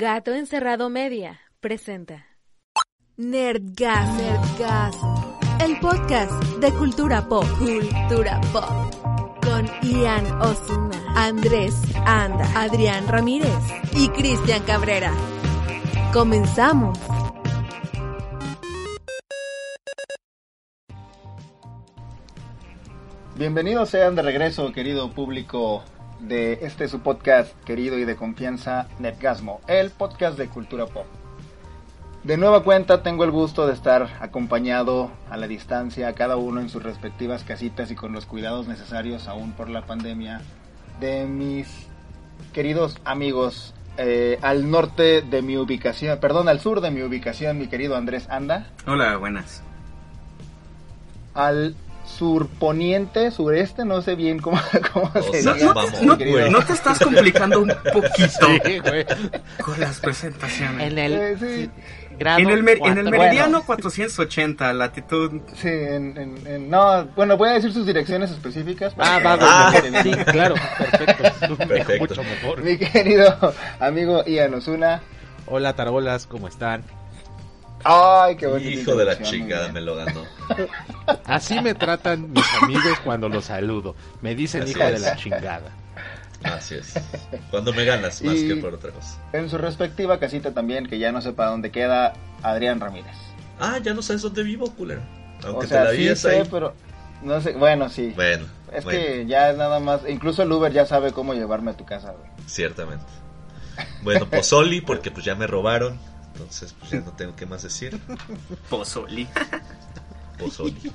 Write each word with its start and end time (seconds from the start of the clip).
Gato 0.00 0.32
Encerrado 0.32 0.90
Media 0.90 1.40
presenta 1.58 2.24
Nerdgas, 3.16 4.08
Nerdgas, 4.14 4.96
el 5.60 5.80
podcast 5.80 6.30
de 6.60 6.70
cultura 6.70 7.28
pop, 7.28 7.44
cultura 7.58 8.40
pop, 8.52 8.94
con 9.42 9.66
Ian 9.82 10.40
Osuna, 10.40 11.04
Andrés 11.16 11.74
Anda, 12.06 12.48
Adrián 12.54 13.08
Ramírez 13.08 13.50
y 13.96 14.08
Cristian 14.10 14.62
Cabrera. 14.62 15.12
Comenzamos. 16.12 16.96
Bienvenidos 23.34 23.90
sean 23.90 24.14
de 24.14 24.22
regreso, 24.22 24.70
querido 24.70 25.10
público 25.10 25.82
de 26.20 26.60
este 26.62 26.88
su 26.88 27.00
podcast 27.00 27.52
querido 27.64 27.98
y 27.98 28.04
de 28.04 28.16
confianza, 28.16 28.88
Netgasmo, 28.98 29.60
el 29.66 29.90
podcast 29.90 30.38
de 30.38 30.48
cultura 30.48 30.86
pop. 30.86 31.06
De 32.24 32.36
nueva 32.36 32.64
cuenta 32.64 33.02
tengo 33.02 33.24
el 33.24 33.30
gusto 33.30 33.66
de 33.66 33.72
estar 33.72 34.08
acompañado 34.20 35.10
a 35.30 35.36
la 35.36 35.46
distancia, 35.46 36.12
cada 36.14 36.36
uno 36.36 36.60
en 36.60 36.68
sus 36.68 36.82
respectivas 36.82 37.44
casitas 37.44 37.90
y 37.90 37.94
con 37.94 38.12
los 38.12 38.26
cuidados 38.26 38.66
necesarios 38.66 39.28
aún 39.28 39.52
por 39.52 39.70
la 39.70 39.86
pandemia, 39.86 40.40
de 41.00 41.24
mis 41.26 41.86
queridos 42.52 42.98
amigos 43.04 43.72
eh, 43.96 44.38
al 44.42 44.70
norte 44.70 45.22
de 45.22 45.42
mi 45.42 45.56
ubicación, 45.56 46.18
perdón, 46.18 46.48
al 46.48 46.60
sur 46.60 46.80
de 46.80 46.90
mi 46.90 47.02
ubicación, 47.02 47.58
mi 47.58 47.68
querido 47.68 47.96
Andrés 47.96 48.28
Anda. 48.28 48.66
Hola, 48.86 49.16
buenas. 49.16 49.62
Al 51.34 51.76
surponiente, 52.18 53.30
sureste, 53.30 53.84
no 53.84 54.02
sé 54.02 54.14
bien 54.14 54.38
cómo, 54.40 54.58
cómo 54.92 55.10
O 55.14 55.32
se 55.32 55.42
sea, 55.42 55.54
diga. 55.54 55.72
no, 56.50 56.62
te 56.64 56.72
estás 56.72 56.98
complicando 56.98 57.60
un 57.60 57.72
poquito 57.92 58.46
Sí, 58.64 58.78
güey. 58.80 59.06
con 59.64 59.78
las 59.80 60.00
presentaciones. 60.00 60.92
En 60.92 60.98
Eh, 60.98 61.06
el 61.30 61.38
sí, 61.38 61.70
grado 62.18 62.38
En 62.40 62.50
el, 62.50 62.62
mer- 62.62 62.78
en 62.84 62.98
el 62.98 63.04
cuatro. 63.04 63.10
meridiano 63.20 63.62
480, 63.64 64.72
latitud. 64.72 65.40
sí, 65.54 65.68
en, 65.68 66.16
en- 66.18 66.46
en- 66.46 66.70
no, 66.70 67.04
bueno, 67.16 67.36
voy 67.36 67.50
a 67.50 67.52
decir 67.52 67.72
sus 67.72 67.86
direcciones 67.86 68.30
específicas. 68.30 68.92
Ah, 68.98 69.20
va, 69.24 69.72
gente 69.72 70.02
Sí, 70.02 70.10
claro, 70.32 70.54
perfecto. 70.78 71.56
Perfecto. 71.56 71.92
Mucho 72.00 72.22
mejor. 72.24 72.62
Mi 72.62 72.76
querido 72.78 73.54
amigo 73.80 74.24
Ian 74.26 74.54
Osuna. 74.54 75.02
Hola, 75.46 75.74
tarolas, 75.74 76.26
¿cómo 76.26 76.48
están? 76.48 76.82
Ay, 77.84 78.36
qué 78.36 78.46
bonito. 78.46 78.70
Hijo 78.70 78.96
de 78.96 79.04
la 79.04 79.22
chingada, 79.22 79.70
me 79.72 79.80
lo 79.80 79.96
ganó. 79.96 80.24
Así 81.24 81.60
me 81.60 81.74
tratan 81.74 82.32
mis 82.32 82.44
amigos 82.62 82.98
cuando 83.04 83.28
los 83.28 83.46
saludo. 83.46 83.94
Me 84.20 84.34
dicen 84.34 84.62
Así 84.62 84.72
hijo 84.72 84.84
de 84.84 84.98
la 84.98 85.16
chingada. 85.16 85.70
Así 86.42 86.76
es. 86.76 86.94
Cuando 87.50 87.72
me 87.72 87.84
ganas, 87.84 88.22
más 88.22 88.34
Y- 88.36 88.48
que 88.48 88.56
por 88.56 88.74
otra 88.74 88.90
cosa. 88.92 89.20
En 89.32 89.48
su 89.50 89.58
respectiva 89.58 90.18
casita 90.18 90.52
también, 90.54 90.86
que 90.86 90.98
ya 90.98 91.12
no 91.12 91.20
sepa 91.20 91.46
dónde 91.46 91.70
queda, 91.70 92.12
Adrián 92.42 92.80
Ramírez. 92.80 93.16
Ah, 93.58 93.78
ya 93.82 93.92
no 93.94 94.02
sabes 94.02 94.22
dónde 94.22 94.42
vivo, 94.44 94.70
culero. 94.72 95.02
Aunque 95.44 95.66
o 95.66 95.68
sea, 95.68 95.80
te 95.80 95.84
la 95.84 95.90
sí 95.92 95.96
vies 95.98 96.20
sé, 96.20 96.46
pero 96.50 96.74
no 97.22 97.40
sé, 97.40 97.52
bueno, 97.52 97.88
sí. 97.88 98.12
Bueno, 98.14 98.46
es 98.72 98.84
bueno, 98.84 98.98
que 99.00 99.26
ya 99.26 99.50
es 99.50 99.56
nada 99.56 99.80
más, 99.80 100.00
incluso 100.08 100.42
el 100.42 100.52
Uber 100.52 100.72
ya 100.72 100.86
sabe 100.86 101.12
cómo 101.12 101.34
llevarme 101.34 101.72
a 101.72 101.76
tu 101.76 101.84
casa, 101.84 102.12
güey. 102.12 102.30
ciertamente. 102.46 103.04
Bueno, 104.02 104.26
Pozoli, 104.28 104.80
porque 104.80 105.10
pues 105.10 105.24
ya 105.24 105.34
me 105.36 105.46
robaron. 105.46 105.98
Entonces, 106.38 106.72
pues 106.78 106.92
ya 106.92 107.00
no 107.00 107.10
tengo 107.10 107.34
qué 107.34 107.46
más 107.46 107.64
decir. 107.64 107.98
Pozoli. 108.70 109.26
Pozoli. 110.38 110.92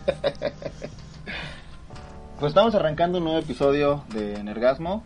Pues 2.40 2.52
estamos 2.52 2.74
arrancando 2.76 3.18
un 3.18 3.26
nuevo 3.26 3.40
episodio 3.40 4.06
de 4.14 4.36
Energasmo. 4.36 5.04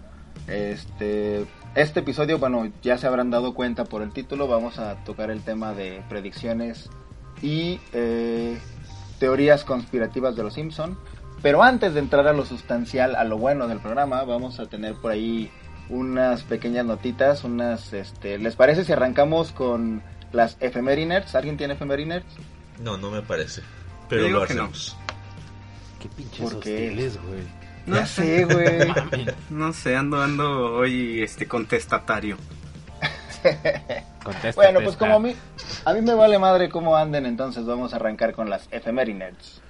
Este, 0.48 1.48
este 1.74 2.02
episodio, 2.02 2.38
bueno, 2.38 2.72
ya 2.84 3.00
se 3.00 3.08
habrán 3.08 3.32
dado 3.32 3.56
cuenta 3.56 3.86
por 3.86 4.04
el 4.04 4.12
título, 4.12 4.48
vamos 4.48 4.78
a 4.78 5.04
tocar 5.06 5.32
el 5.32 5.42
tema 5.42 5.74
de 5.74 6.04
predicciones 6.08 6.88
y 7.42 7.80
eh, 7.94 8.60
teorías 9.20 9.64
conspirativas 9.64 10.36
de 10.36 10.44
los 10.44 10.54
Simpson. 10.54 11.00
Pero 11.42 11.64
antes 11.64 11.96
de 11.96 12.00
entrar 12.00 12.28
a 12.28 12.34
lo 12.34 12.46
sustancial, 12.46 13.16
a 13.16 13.24
lo 13.24 13.40
bueno 13.40 13.68
del 13.68 13.80
programa, 13.80 14.24
vamos 14.24 14.60
a 14.60 14.68
tener 14.68 14.94
por 14.94 15.12
ahí 15.12 15.52
unas 15.90 16.44
pequeñas 16.44 16.86
notitas, 16.86 17.44
unas, 17.44 17.92
este, 17.94 18.38
¿les 18.38 18.56
parece 18.56 18.84
si 18.84 18.94
arrancamos 18.94 19.52
con 19.52 20.04
las 20.32 20.58
efemérinerds? 20.60 21.36
¿Alguien 21.36 21.58
tiene 21.58 21.74
efemérinerds? 21.74 22.26
No, 22.80 22.98
no 22.98 23.12
me 23.12 23.22
parece. 23.22 23.62
Pero 24.10 24.30
lo 24.30 24.46
que 24.46 24.54
no. 24.54 24.64
hacemos. 24.64 24.98
Qué 26.02 26.10
pinches 26.10 26.54
hostiles, 26.54 27.22
güey. 27.24 27.44
No 27.86 28.06
sé. 28.06 28.46
güey. 28.46 29.28
No 29.50 29.74
sé, 29.74 29.96
ando, 29.96 30.22
ando 30.22 30.74
hoy 30.76 31.22
este 31.22 31.48
contestatario. 31.48 32.38
contéstate 34.24 34.56
Bueno, 34.56 34.82
pues 34.82 34.98
como 34.98 35.16
a 35.16 35.20
mí, 35.20 35.36
a 35.86 35.94
mí 35.94 36.02
me 36.02 36.14
vale 36.14 36.38
madre 36.38 36.70
cómo 36.70 36.96
anden, 36.98 37.26
entonces 37.26 37.66
vamos 37.66 37.94
a 37.94 37.96
arrancar 37.96 38.34
con 38.34 38.50
las 38.50 38.68
efemérinerds. 38.72 39.62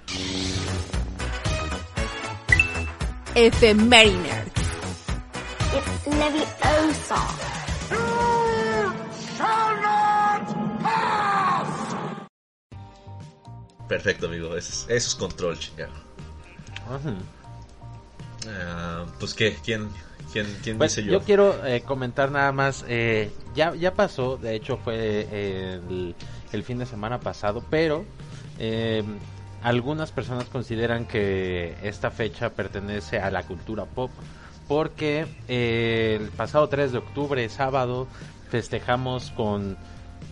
Efemériner. 3.34 4.58
It's 5.70 6.06
Leviosa. 6.06 7.48
Perfecto, 13.88 14.26
amigo. 14.26 14.48
Eso 14.56 14.70
es, 14.72 14.86
eso 14.88 15.08
es 15.08 15.14
control, 15.14 15.58
chingado. 15.58 15.92
Ah, 18.48 19.04
pues, 19.18 19.34
¿qué? 19.34 19.56
¿Quién, 19.64 19.88
quién, 20.32 20.46
quién 20.62 20.78
Pues, 20.78 20.96
dice 20.96 21.04
yo 21.04 21.18
yo? 21.18 21.20
quiero 21.24 21.66
eh, 21.66 21.82
comentar 21.82 22.30
nada 22.30 22.52
más. 22.52 22.84
eh, 22.88 23.30
ya, 23.54 23.74
ya 23.74 23.94
pasó, 23.94 24.36
de 24.36 24.54
hecho 24.54 24.76
fue 24.76 24.94
eh, 25.30 25.80
el, 25.88 26.14
el 26.52 26.62
fin 26.64 26.78
de 26.78 26.86
semana 26.86 27.18
pasado, 27.20 27.64
pero 27.70 28.04
algunas 29.62 30.12
personas 30.12 30.44
consideran 30.46 31.06
que 31.06 31.76
esta 31.82 32.10
fecha 32.10 32.50
pertenece 32.50 33.18
a 33.18 33.30
la 33.30 33.42
cultura 33.44 33.86
pop 33.86 34.10
porque 34.68 35.26
el 35.48 36.28
pasado 36.30 36.68
3 36.68 36.92
de 36.92 36.98
octubre, 36.98 37.48
sábado, 37.48 38.06
festejamos 38.50 39.30
con, 39.30 39.76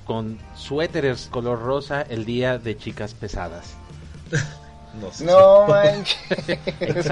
con 0.07 0.39
suéteres 0.55 1.29
color 1.31 1.61
rosa 1.61 2.03
el 2.03 2.25
día 2.25 2.59
de 2.59 2.77
chicas 2.77 3.13
pesadas. 3.15 3.75
No 5.01 5.13
sé. 5.13 5.25
No 5.25 5.67
manches. 5.69 6.19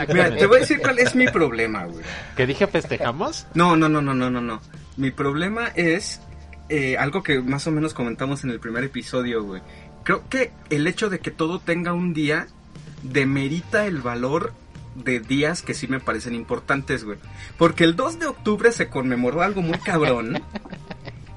Mira, 0.09 0.34
te 0.34 0.47
voy 0.47 0.59
a 0.59 0.60
decir 0.60 0.81
cuál 0.81 0.99
es 0.99 1.15
mi 1.15 1.27
problema, 1.27 1.84
güey. 1.84 2.04
¿Qué 2.37 2.47
dije 2.47 2.66
festejamos? 2.66 3.47
No, 3.54 3.77
no, 3.77 3.88
no, 3.88 4.00
no, 4.00 4.15
no, 4.15 4.31
no, 4.31 4.41
no. 4.41 4.60
Mi 4.97 5.10
problema 5.10 5.69
es 5.75 6.21
eh, 6.69 6.97
algo 6.97 7.22
que 7.22 7.41
más 7.41 7.66
o 7.66 7.71
menos 7.71 7.93
comentamos 7.93 8.44
en 8.44 8.50
el 8.50 8.60
primer 8.60 8.84
episodio, 8.84 9.43
güey. 9.43 9.60
Creo 10.04 10.28
que 10.28 10.53
el 10.71 10.87
hecho 10.87 11.10
de 11.10 11.19
que 11.19 11.31
todo 11.31 11.59
tenga 11.59 11.93
un 11.93 12.15
día 12.15 12.47
demerita 13.03 13.87
el 13.87 14.00
valor 14.00 14.53
de 14.94 15.19
días 15.19 15.62
que 15.62 15.75
sí 15.75 15.88
me 15.88 16.00
parecen 16.00 16.34
importantes, 16.34 17.04
güey. 17.04 17.19
Porque 17.59 17.84
el 17.84 17.97
2 17.97 18.21
de 18.21 18.27
octubre 18.27 18.71
se 18.71 18.88
conmemoró 18.88 19.43
algo 19.43 19.62
muy 19.62 19.78
cabrón. 19.78 20.43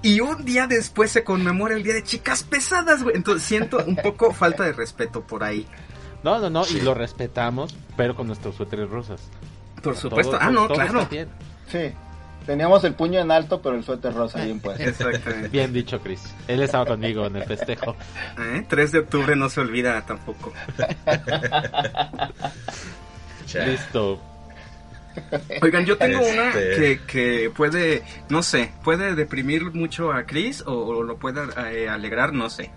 Y 0.01 0.19
un 0.21 0.45
día 0.45 0.67
después 0.67 1.11
se 1.11 1.23
conmemora 1.23 1.75
el 1.75 1.83
día 1.83 1.93
de 1.95 2.03
chicas 2.03 2.43
pesadas, 2.43 3.03
güey. 3.03 3.15
Entonces 3.15 3.47
siento 3.47 3.83
un 3.85 3.95
poco 3.95 4.31
falta 4.31 4.63
de 4.63 4.73
respeto 4.73 5.21
por 5.21 5.43
ahí. 5.43 5.67
No, 6.23 6.39
no, 6.39 6.49
no, 6.49 6.63
y 6.67 6.81
lo 6.81 6.93
respetamos, 6.93 7.75
pero 7.95 8.15
con 8.15 8.27
nuestros 8.27 8.55
suéteres 8.55 8.89
rosas. 8.89 9.21
Por 9.81 9.95
supuesto. 9.95 10.31
Todo- 10.33 10.41
ah, 10.41 10.51
no, 10.51 10.67
claro. 10.67 11.07
Sí, 11.71 11.91
teníamos 12.45 12.83
el 12.83 12.93
puño 12.95 13.19
en 13.19 13.31
alto, 13.31 13.61
pero 13.61 13.75
el 13.75 13.83
suéter 13.83 14.13
rosa 14.13 14.43
bien 14.43 14.59
puesto. 14.59 14.83
Exactamente. 14.83 15.49
Bien 15.49 15.71
dicho, 15.73 15.99
Chris. 16.01 16.21
Él 16.47 16.61
estaba 16.61 16.85
conmigo 16.85 17.25
en 17.25 17.35
el 17.35 17.43
festejo. 17.43 17.95
¿Eh? 18.39 18.65
3 18.67 18.91
de 18.91 18.99
octubre 18.99 19.35
no 19.35 19.49
se 19.49 19.61
olvida 19.61 20.03
tampoco. 20.05 20.53
Listo. 23.65 24.21
Oigan, 25.61 25.85
yo 25.85 25.97
tengo 25.97 26.19
Este- 26.19 26.33
una 26.39 26.51
que, 26.51 26.99
que 27.07 27.51
puede, 27.55 28.03
no 28.29 28.43
sé, 28.43 28.71
puede 28.83 29.15
deprimir 29.15 29.63
mucho 29.73 30.11
a 30.11 30.25
Chris 30.25 30.63
o, 30.65 30.73
o 30.73 31.03
lo 31.03 31.17
puede 31.17 31.41
eh, 31.71 31.89
alegrar, 31.89 32.33
no 32.33 32.49
sé. 32.49 32.71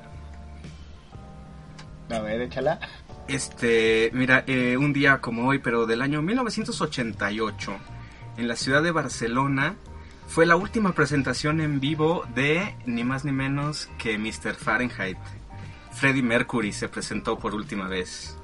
A 2.10 2.18
ver, 2.20 2.40
échala. 2.40 2.80
Este, 3.28 4.10
mira, 4.12 4.42
eh, 4.46 4.76
un 4.76 4.92
día 4.92 5.20
como 5.20 5.46
hoy, 5.48 5.58
pero 5.60 5.86
del 5.86 6.02
año 6.02 6.20
1988, 6.22 7.76
en 8.38 8.48
la 8.48 8.56
ciudad 8.56 8.82
de 8.82 8.90
Barcelona, 8.90 9.76
fue 10.26 10.46
la 10.46 10.56
última 10.56 10.92
presentación 10.94 11.60
en 11.60 11.78
vivo 11.80 12.24
de 12.34 12.74
ni 12.86 13.04
más 13.04 13.24
ni 13.24 13.32
menos 13.32 13.88
que 13.98 14.18
Mr. 14.18 14.54
Fahrenheit. 14.54 15.18
Freddie 15.92 16.22
Mercury 16.22 16.72
se 16.72 16.88
presentó 16.88 17.38
por 17.38 17.54
última 17.54 17.86
vez. 17.88 18.36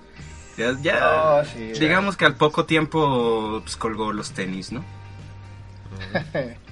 Ya, 0.57 0.75
ya 0.81 1.41
Oh, 1.41 1.45
sí, 1.45 1.73
digamos 1.79 2.17
que 2.17 2.25
al 2.25 2.35
poco 2.37 2.65
tiempo 2.65 3.61
pues, 3.63 3.77
colgó 3.77 4.13
los 4.13 4.33
tenis, 4.33 4.73
¿no? 4.73 4.83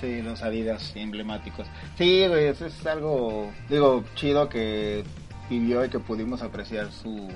Sí, 0.00 0.22
los 0.22 0.42
Adidas 0.44 0.92
emblemáticos. 0.94 1.66
Sí, 1.96 2.24
güey, 2.28 2.44
eso 2.46 2.66
es 2.66 2.86
algo, 2.86 3.50
digo, 3.68 4.04
chido 4.14 4.48
que 4.48 5.02
vivió 5.50 5.84
y 5.84 5.88
que 5.88 5.98
pudimos 5.98 6.40
apreciar 6.42 6.92
su 6.92 7.28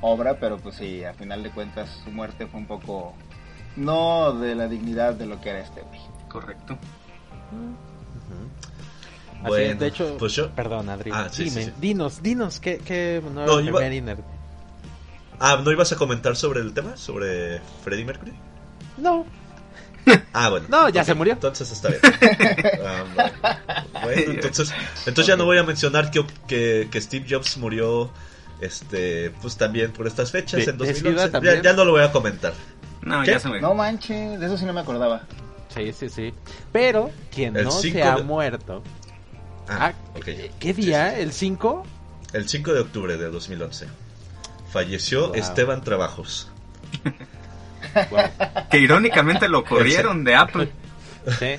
obra, 0.00 0.38
pero 0.40 0.56
pues 0.56 0.76
sí, 0.76 1.04
a 1.04 1.12
final 1.12 1.42
de 1.42 1.50
cuentas 1.50 1.90
su 2.02 2.10
muerte 2.10 2.46
fue 2.46 2.58
un 2.60 2.66
poco 2.66 3.14
no 3.76 4.32
de 4.32 4.54
la 4.54 4.66
dignidad 4.66 5.12
de 5.12 5.26
lo 5.26 5.42
que 5.42 5.50
era 5.50 5.58
este 5.60 5.82
güey. 5.82 6.00
Correcto. 6.30 6.78
Así 9.42 9.48
Bueno, 9.48 9.80
de 9.80 9.86
hecho, 9.86 10.16
pues 10.18 10.32
yo- 10.34 10.50
perdón, 10.52 10.88
Adri. 10.88 11.10
Ah, 11.12 11.28
sí, 11.30 11.44
dime, 11.44 11.64
sí, 11.64 11.70
sí. 11.70 11.76
dinos, 11.80 12.22
dinos, 12.22 12.60
¿qué, 12.60 12.78
qué 12.78 13.20
nueva 13.30 13.46
No, 13.46 13.60
iba-? 13.60 13.78
Ah, 15.40 15.60
¿no 15.64 15.72
ibas 15.72 15.90
a 15.92 15.96
comentar 15.96 16.36
sobre 16.36 16.60
el 16.60 16.72
tema? 16.74 16.96
¿Sobre 16.96 17.60
Freddie 17.82 18.04
Mercury? 18.04 18.32
No, 18.98 19.26
Ah, 20.32 20.48
bueno. 20.48 20.66
No, 20.68 20.88
ya 20.88 21.04
se 21.04 21.14
murió. 21.14 21.34
Entonces 21.34 21.70
está 21.70 21.88
bien. 21.88 22.00
Ah, 22.84 23.04
bueno. 24.02 24.32
Entonces, 24.32 24.72
entonces 25.06 25.26
ya 25.26 25.36
no 25.36 25.44
voy 25.44 25.58
a 25.58 25.62
mencionar 25.62 26.10
que, 26.10 26.24
que, 26.46 26.88
que 26.90 27.00
Steve 27.00 27.26
Jobs 27.28 27.58
murió 27.58 28.10
este 28.60 29.30
pues 29.42 29.56
también 29.56 29.92
por 29.92 30.06
estas 30.06 30.30
fechas 30.30 30.64
De- 30.64 30.70
en 30.70 30.78
de 30.78 30.86
2011. 30.92 31.26
SIDA 31.40 31.62
Ya, 31.62 31.72
no 31.74 31.84
lo 31.84 31.92
voy 31.92 32.02
a 32.02 32.12
comentar. 32.12 32.52
No, 33.02 33.22
¿Qué? 33.22 33.32
ya 33.32 33.38
se 33.40 33.48
me... 33.48 33.60
No 33.60 33.74
manches, 33.74 34.38
de 34.40 34.46
eso 34.46 34.56
sí 34.58 34.64
no 34.64 34.72
me 34.72 34.80
acordaba. 34.80 35.22
sí, 35.74 35.92
sí, 35.92 36.08
sí. 36.08 36.34
Pero 36.72 37.10
quien 37.32 37.56
El 37.56 37.64
no 37.64 37.70
se 37.70 38.02
ha 38.02 38.16
de- 38.16 38.22
muerto. 38.22 38.82
Ah, 39.68 39.92
Ah. 39.92 40.20
¿Qué 40.58 40.74
día? 40.74 41.18
¿El 41.18 41.32
5? 41.32 41.84
El 42.32 42.48
5 42.48 42.72
de 42.74 42.80
octubre 42.80 43.16
de 43.16 43.30
2011 43.30 43.86
falleció 44.70 45.28
Wow. 45.28 45.34
Esteban 45.36 45.82
Trabajos. 45.82 46.50
Que 48.70 48.78
irónicamente 48.78 49.48
lo 49.48 49.64
corrieron 49.64 50.24
de 50.24 50.34
Apple. 50.34 50.68
Sí. 51.38 51.56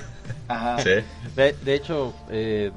Ajá. 0.48 0.78
Sí. 0.78 0.90
De, 1.36 1.52
de 1.64 1.74
hecho, 1.74 2.14
eh, 2.30 2.70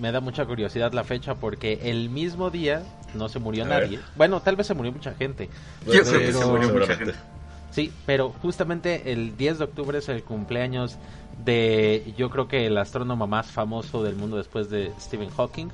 me 0.00 0.12
da 0.12 0.20
mucha 0.20 0.44
curiosidad 0.44 0.92
la 0.92 1.04
fecha 1.04 1.34
porque 1.34 1.80
el 1.84 2.10
mismo 2.10 2.50
día 2.50 2.82
no 3.14 3.28
se 3.28 3.38
murió 3.38 3.64
A 3.64 3.68
nadie. 3.68 3.96
ver. 3.98 4.06
Bueno, 4.16 4.40
tal 4.40 4.56
vez 4.56 4.66
se 4.66 4.74
murió 4.74 4.92
mucha 4.92 5.14
gente. 5.14 5.48
Yo 5.86 6.02
creo 6.02 6.18
que 6.20 6.32
se 6.32 6.46
murió 6.46 6.68
mucha 6.72 6.94
gente. 6.96 7.14
Sí, 7.70 7.90
pero 8.04 8.30
justamente 8.42 9.12
el 9.12 9.36
10 9.36 9.58
de 9.58 9.64
octubre 9.64 9.98
es 9.98 10.08
el 10.10 10.22
cumpleaños 10.22 10.98
de, 11.42 12.12
yo 12.18 12.28
creo 12.28 12.46
que 12.46 12.66
el 12.66 12.76
astrónomo 12.76 13.26
más 13.26 13.46
famoso 13.50 14.02
del 14.02 14.14
mundo 14.14 14.36
después 14.36 14.68
de 14.68 14.92
Stephen 15.00 15.30
Hawking, 15.30 15.68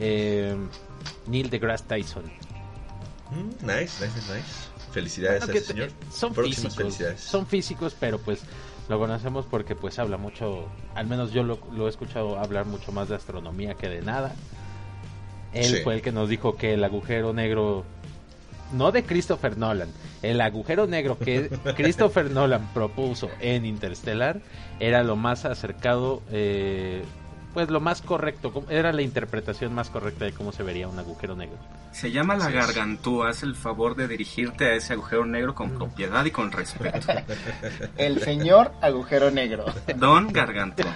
eh, 0.00 0.56
Neil 1.28 1.48
deGrasse 1.48 1.84
Tyson. 1.86 2.24
Mm, 3.30 3.66
nice, 3.66 4.04
nice, 4.04 4.32
nice. 4.32 4.68
Felicidades 4.92 5.40
Bueno, 5.40 5.54
a 5.54 5.56
ese 5.56 5.66
señor. 5.66 5.90
son 6.12 6.32
Próximas 6.32 6.56
físicos, 6.74 6.76
felicidades. 6.76 7.20
son 7.20 7.46
físicos, 7.46 7.96
pero 7.98 8.18
pues 8.18 8.40
lo 8.88 8.98
conocemos 8.98 9.46
porque 9.46 9.74
pues 9.74 9.98
habla 9.98 10.16
mucho, 10.16 10.68
al 10.94 11.06
menos 11.06 11.32
yo 11.32 11.42
lo, 11.42 11.58
lo 11.72 11.86
he 11.86 11.90
escuchado 11.90 12.38
hablar 12.38 12.66
mucho 12.66 12.92
más 12.92 13.08
de 13.08 13.16
astronomía 13.16 13.74
que 13.74 13.88
de 13.88 14.00
nada. 14.02 14.34
Él 15.52 15.64
Sí. 15.76 15.76
fue 15.82 15.94
el 15.94 16.02
que 16.02 16.12
nos 16.12 16.28
dijo 16.28 16.56
que 16.56 16.74
el 16.74 16.84
agujero 16.84 17.32
negro, 17.32 17.84
no 18.72 18.92
de 18.92 19.04
Christopher 19.04 19.56
Nolan, 19.58 19.88
el 20.22 20.40
agujero 20.40 20.86
negro 20.86 21.18
que 21.18 21.48
Christopher 21.76 22.30
Nolan 22.30 22.68
propuso 22.72 23.28
en 23.40 23.64
Interstellar 23.66 24.40
era 24.80 25.02
lo 25.02 25.16
más 25.16 25.44
acercado, 25.44 26.22
eh, 26.30 27.02
pues 27.56 27.70
lo 27.70 27.80
más 27.80 28.02
correcto, 28.02 28.52
era 28.68 28.92
la 28.92 29.00
interpretación 29.00 29.72
más 29.74 29.88
correcta 29.88 30.26
de 30.26 30.32
cómo 30.32 30.52
se 30.52 30.62
vería 30.62 30.88
un 30.88 30.98
agujero 30.98 31.34
negro. 31.34 31.56
Se 31.90 32.12
llama 32.12 32.36
la 32.36 32.50
gargantúa. 32.50 33.30
Haz 33.30 33.44
el 33.44 33.54
favor 33.54 33.96
de 33.96 34.06
dirigirte 34.06 34.66
a 34.66 34.74
ese 34.74 34.92
agujero 34.92 35.24
negro 35.24 35.54
con 35.54 35.70
propiedad 35.70 36.22
y 36.26 36.30
con 36.30 36.52
respeto. 36.52 36.98
El 37.96 38.20
señor 38.20 38.72
agujero 38.82 39.30
negro. 39.30 39.64
Don 39.96 40.30
Gargantúa. 40.34 40.94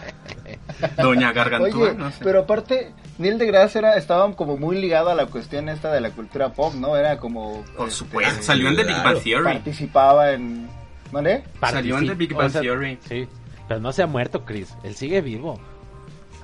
Doña 0.98 1.32
Gargantúa. 1.32 1.92
Oye, 1.92 1.94
no 1.94 2.10
sé. 2.10 2.18
pero 2.22 2.40
aparte, 2.40 2.92
Neil 3.16 3.38
deGrasse 3.38 3.78
era, 3.78 3.94
estaba 3.94 4.30
como 4.36 4.58
muy 4.58 4.78
ligado 4.78 5.08
a 5.08 5.14
la 5.14 5.24
cuestión 5.24 5.70
esta 5.70 5.90
de 5.90 6.02
la 6.02 6.10
cultura 6.10 6.52
pop, 6.52 6.74
¿no? 6.74 6.94
Era 6.94 7.16
como... 7.16 7.64
Por 7.74 7.88
este, 7.88 8.00
supuesto, 8.00 8.42
salió 8.42 8.68
en 8.68 8.76
The 8.76 8.84
Big. 8.84 9.02
Bang 9.02 9.22
Theory. 9.22 9.44
Participaba 9.44 10.32
en... 10.32 10.68
¿Vale? 11.10 11.42
Salió 11.58 11.96
en 11.96 12.08
The 12.08 12.14
Big 12.14 12.34
Bang 12.34 12.48
O 12.48 12.50
sea, 12.50 12.60
Theory. 12.60 12.98
Sí, 13.08 13.26
pero 13.66 13.80
no 13.80 13.92
se 13.92 14.02
ha 14.02 14.06
muerto, 14.06 14.44
Chris. 14.44 14.74
Él 14.82 14.94
sigue 14.94 15.22
vivo. 15.22 15.58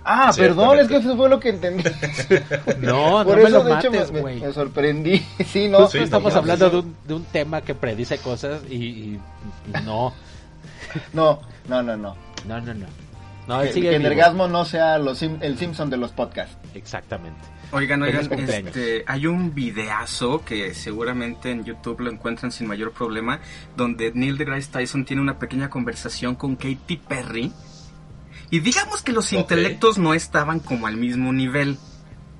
Ah, 0.08 0.32
Sí, 0.32 0.40
perdón, 0.40 0.78
es 0.78 0.86
que 0.88 0.96
eso 0.98 1.16
fue 1.16 1.28
lo 1.28 1.40
que 1.40 1.48
entendí. 1.50 1.82
No, 2.80 3.24
Por 3.24 3.36
no 3.38 3.42
me 3.42 3.48
eso, 3.48 3.58
lo 3.58 3.64
de 3.64 3.74
hecho, 3.74 3.90
mates, 3.90 4.12
me, 4.12 4.20
güey. 4.20 4.40
me 4.40 4.52
sorprendí. 4.52 5.26
Sí, 5.46 5.68
no. 5.68 5.88
Sí, 5.88 5.98
estamos 5.98 6.32
no, 6.32 6.38
hablando 6.38 6.70
de 6.70 6.76
un, 6.78 6.96
de 7.06 7.14
un 7.14 7.24
tema 7.24 7.60
que 7.60 7.74
predice 7.74 8.18
cosas 8.18 8.62
y, 8.70 8.74
y- 8.76 9.20
y 9.68 9.84
no. 9.84 10.12
No, 11.12 11.40
no, 11.68 11.82
no, 11.82 11.96
no. 11.96 12.16
No, 12.46 12.60
no, 12.60 12.72
no. 12.74 12.86
No, 13.48 13.62
Que, 13.62 13.72
sigue 13.72 13.90
que 13.90 13.98
vivo. 13.98 14.10
Nergasmo 14.10 14.48
no 14.48 14.64
sea 14.64 14.98
los 14.98 15.18
Sim- 15.18 15.38
el 15.40 15.58
Simpson 15.58 15.88
de 15.90 15.96
los 15.96 16.12
podcasts. 16.12 16.56
Exactamente. 16.74 17.38
Oigan, 17.72 18.00
oigan, 18.02 18.32
este, 18.32 19.02
hay 19.08 19.26
un 19.26 19.52
videazo 19.52 20.44
que 20.44 20.72
seguramente 20.72 21.50
en 21.50 21.64
YouTube 21.64 22.00
lo 22.00 22.10
encuentran 22.12 22.52
sin 22.52 22.68
mayor 22.68 22.92
problema, 22.92 23.40
donde 23.76 24.12
Neil 24.14 24.38
deGrasse 24.38 24.70
Tyson 24.70 25.04
tiene 25.04 25.20
una 25.20 25.38
pequeña 25.40 25.68
conversación 25.68 26.36
con 26.36 26.54
Katy 26.54 26.96
Perry. 27.08 27.52
Y 28.50 28.60
digamos 28.60 29.02
que 29.02 29.12
los 29.12 29.32
intelectos 29.32 29.98
no 29.98 30.14
estaban 30.14 30.60
como 30.60 30.86
al 30.86 30.96
mismo 30.96 31.32
nivel. 31.32 31.78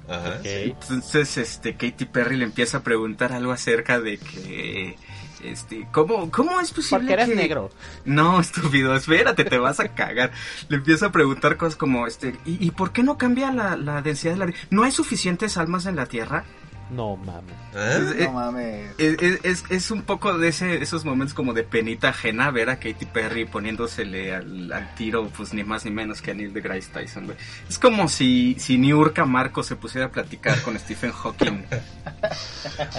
Ajá. 0.09 0.39
Entonces, 0.45 1.37
este, 1.37 1.75
Katy 1.77 2.05
Perry 2.05 2.37
le 2.37 2.45
empieza 2.45 2.79
a 2.79 2.83
preguntar 2.83 3.33
algo 3.33 3.51
acerca 3.51 3.99
de 4.01 4.19
que, 4.19 4.97
este, 5.43 5.89
¿cómo, 5.91 6.31
cómo 6.31 6.61
es 6.61 6.71
posible 6.71 6.99
Porque 7.01 7.13
eres 7.15 7.29
que- 7.29 7.35
negro. 7.35 7.71
No, 8.05 8.39
estúpido, 8.41 8.95
espérate, 8.95 9.45
te 9.45 9.59
vas 9.59 9.81
a 9.81 9.89
cagar. 9.95 10.31
Le 10.69 10.77
empieza 10.77 11.07
a 11.07 11.13
preguntar 11.13 11.57
cosas 11.57 11.75
como, 11.75 12.07
este, 12.07 12.37
¿y, 12.45 12.65
y 12.65 12.71
por 12.71 12.93
qué 12.93 13.03
no 13.03 13.19
cambia 13.19 13.51
la, 13.51 13.77
la 13.77 14.01
densidad 14.01 14.35
de 14.35 14.47
la... 14.47 14.53
¿No 14.71 14.85
hay 14.85 14.93
suficientes 14.93 15.57
almas 15.57 15.87
en 15.87 15.97
la 15.97 16.07
Tierra? 16.07 16.45
No 16.89 17.17
mames. 17.17 17.55
Eh, 17.75 18.25
No 18.27 18.33
mames. 18.33 18.91
Es, 18.99 19.21
es- 19.21 19.41
es- 19.43 19.65
es 19.71 19.91
un 19.91 20.03
poco 20.03 20.39
de 20.39 20.49
ese, 20.49 20.83
esos 20.83 21.05
momentos 21.05 21.35
como 21.35 21.53
de 21.53 21.65
penita 21.65 22.11
ajena 22.11 22.51
ver 22.53 22.71
a 22.71 22.77
Katy 22.77 23.07
Perry 23.07 23.45
poniéndosele 23.45 24.35
al, 24.35 24.73
al 24.73 24.95
tiro, 24.95 25.29
pues 25.37 25.53
ni 25.53 25.65
más 25.65 25.85
ni 25.85 25.91
menos 25.91 26.23
que 26.23 26.31
a 26.31 26.35
Neil 26.35 26.53
deGrasse 26.53 26.89
Tyson, 26.93 27.25
güey. 27.27 27.37
Es 27.69 27.79
como 27.79 28.09
si, 28.09 28.55
si 28.61 28.79
Niurka 28.79 29.25
Marco 29.25 29.63
se 29.65 29.75
pusiera 29.77 30.07
a 30.07 30.11
platicar 30.11 30.63
con 30.63 30.79
Stephen 30.79 31.11
Hawking. 31.13 31.65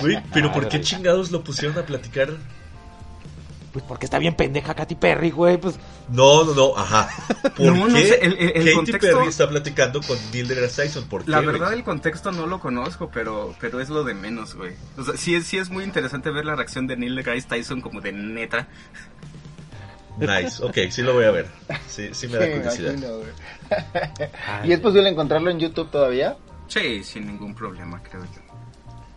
Güey, 0.01 0.21
pero 0.33 0.51
¿por 0.51 0.67
qué 0.67 0.81
chingados 0.81 1.31
lo 1.31 1.43
pusieron 1.43 1.77
a 1.77 1.83
platicar? 1.83 2.33
Pues 3.77 3.85
porque 3.87 4.07
está 4.07 4.17
bien 4.17 4.33
pendeja 4.33 4.73
Katy 4.73 4.95
Perry, 4.95 5.29
güey. 5.29 5.57
Pues 5.57 5.75
No, 6.09 6.43
no, 6.43 6.55
no, 6.55 6.75
ajá. 6.75 7.07
¿Por 7.55 7.59
No, 7.67 7.87
no 7.87 7.93
qué 7.93 8.07
sé, 8.07 8.25
el- 8.25 8.33
el- 8.33 8.47
el 8.47 8.53
Katy 8.63 8.73
contexto- 8.73 9.17
Perry 9.19 9.27
está 9.29 9.47
platicando 9.47 10.01
con 10.01 10.17
Neil 10.33 10.47
deGrasse 10.47 10.81
Tyson? 10.85 11.03
¿Por 11.07 11.23
qué, 11.23 11.29
La 11.29 11.41
güey? 11.41 11.51
verdad 11.51 11.73
el 11.73 11.83
contexto 11.83 12.31
no 12.31 12.47
lo 12.47 12.59
conozco, 12.59 13.11
pero, 13.13 13.53
pero 13.61 13.79
es 13.79 13.89
lo 13.89 14.03
de 14.03 14.15
menos, 14.15 14.55
güey. 14.55 14.73
O 14.97 15.03
sea, 15.03 15.15
sí 15.15 15.35
es, 15.35 15.45
sí 15.45 15.59
es 15.59 15.69
muy 15.69 15.83
interesante 15.83 16.31
ver 16.31 16.43
la 16.45 16.55
reacción 16.55 16.87
de 16.87 16.97
Neil 16.97 17.15
deGrasse 17.15 17.47
Tyson 17.47 17.81
como 17.81 18.01
de 18.01 18.13
neta. 18.13 18.67
Nice, 20.17 20.63
ok, 20.63 20.75
sí 20.89 21.03
lo 21.03 21.13
voy 21.13 21.25
a 21.25 21.29
ver. 21.31 21.45
Sí, 21.87 22.09
sí 22.13 22.27
me 22.27 22.37
da 22.39 22.45
Sí, 22.45 22.51
curiosidad. 22.53 22.93
imagino, 22.93 23.19
¿Y 24.63 24.71
es 24.71 24.79
posible 24.79 25.07
encontrarlo 25.09 25.51
en 25.51 25.59
YouTube 25.59 25.91
todavía? 25.91 26.35
Sí, 26.67 27.03
sin 27.03 27.27
ningún 27.27 27.53
problema, 27.53 28.01
creo 28.01 28.23
yo. 28.23 28.41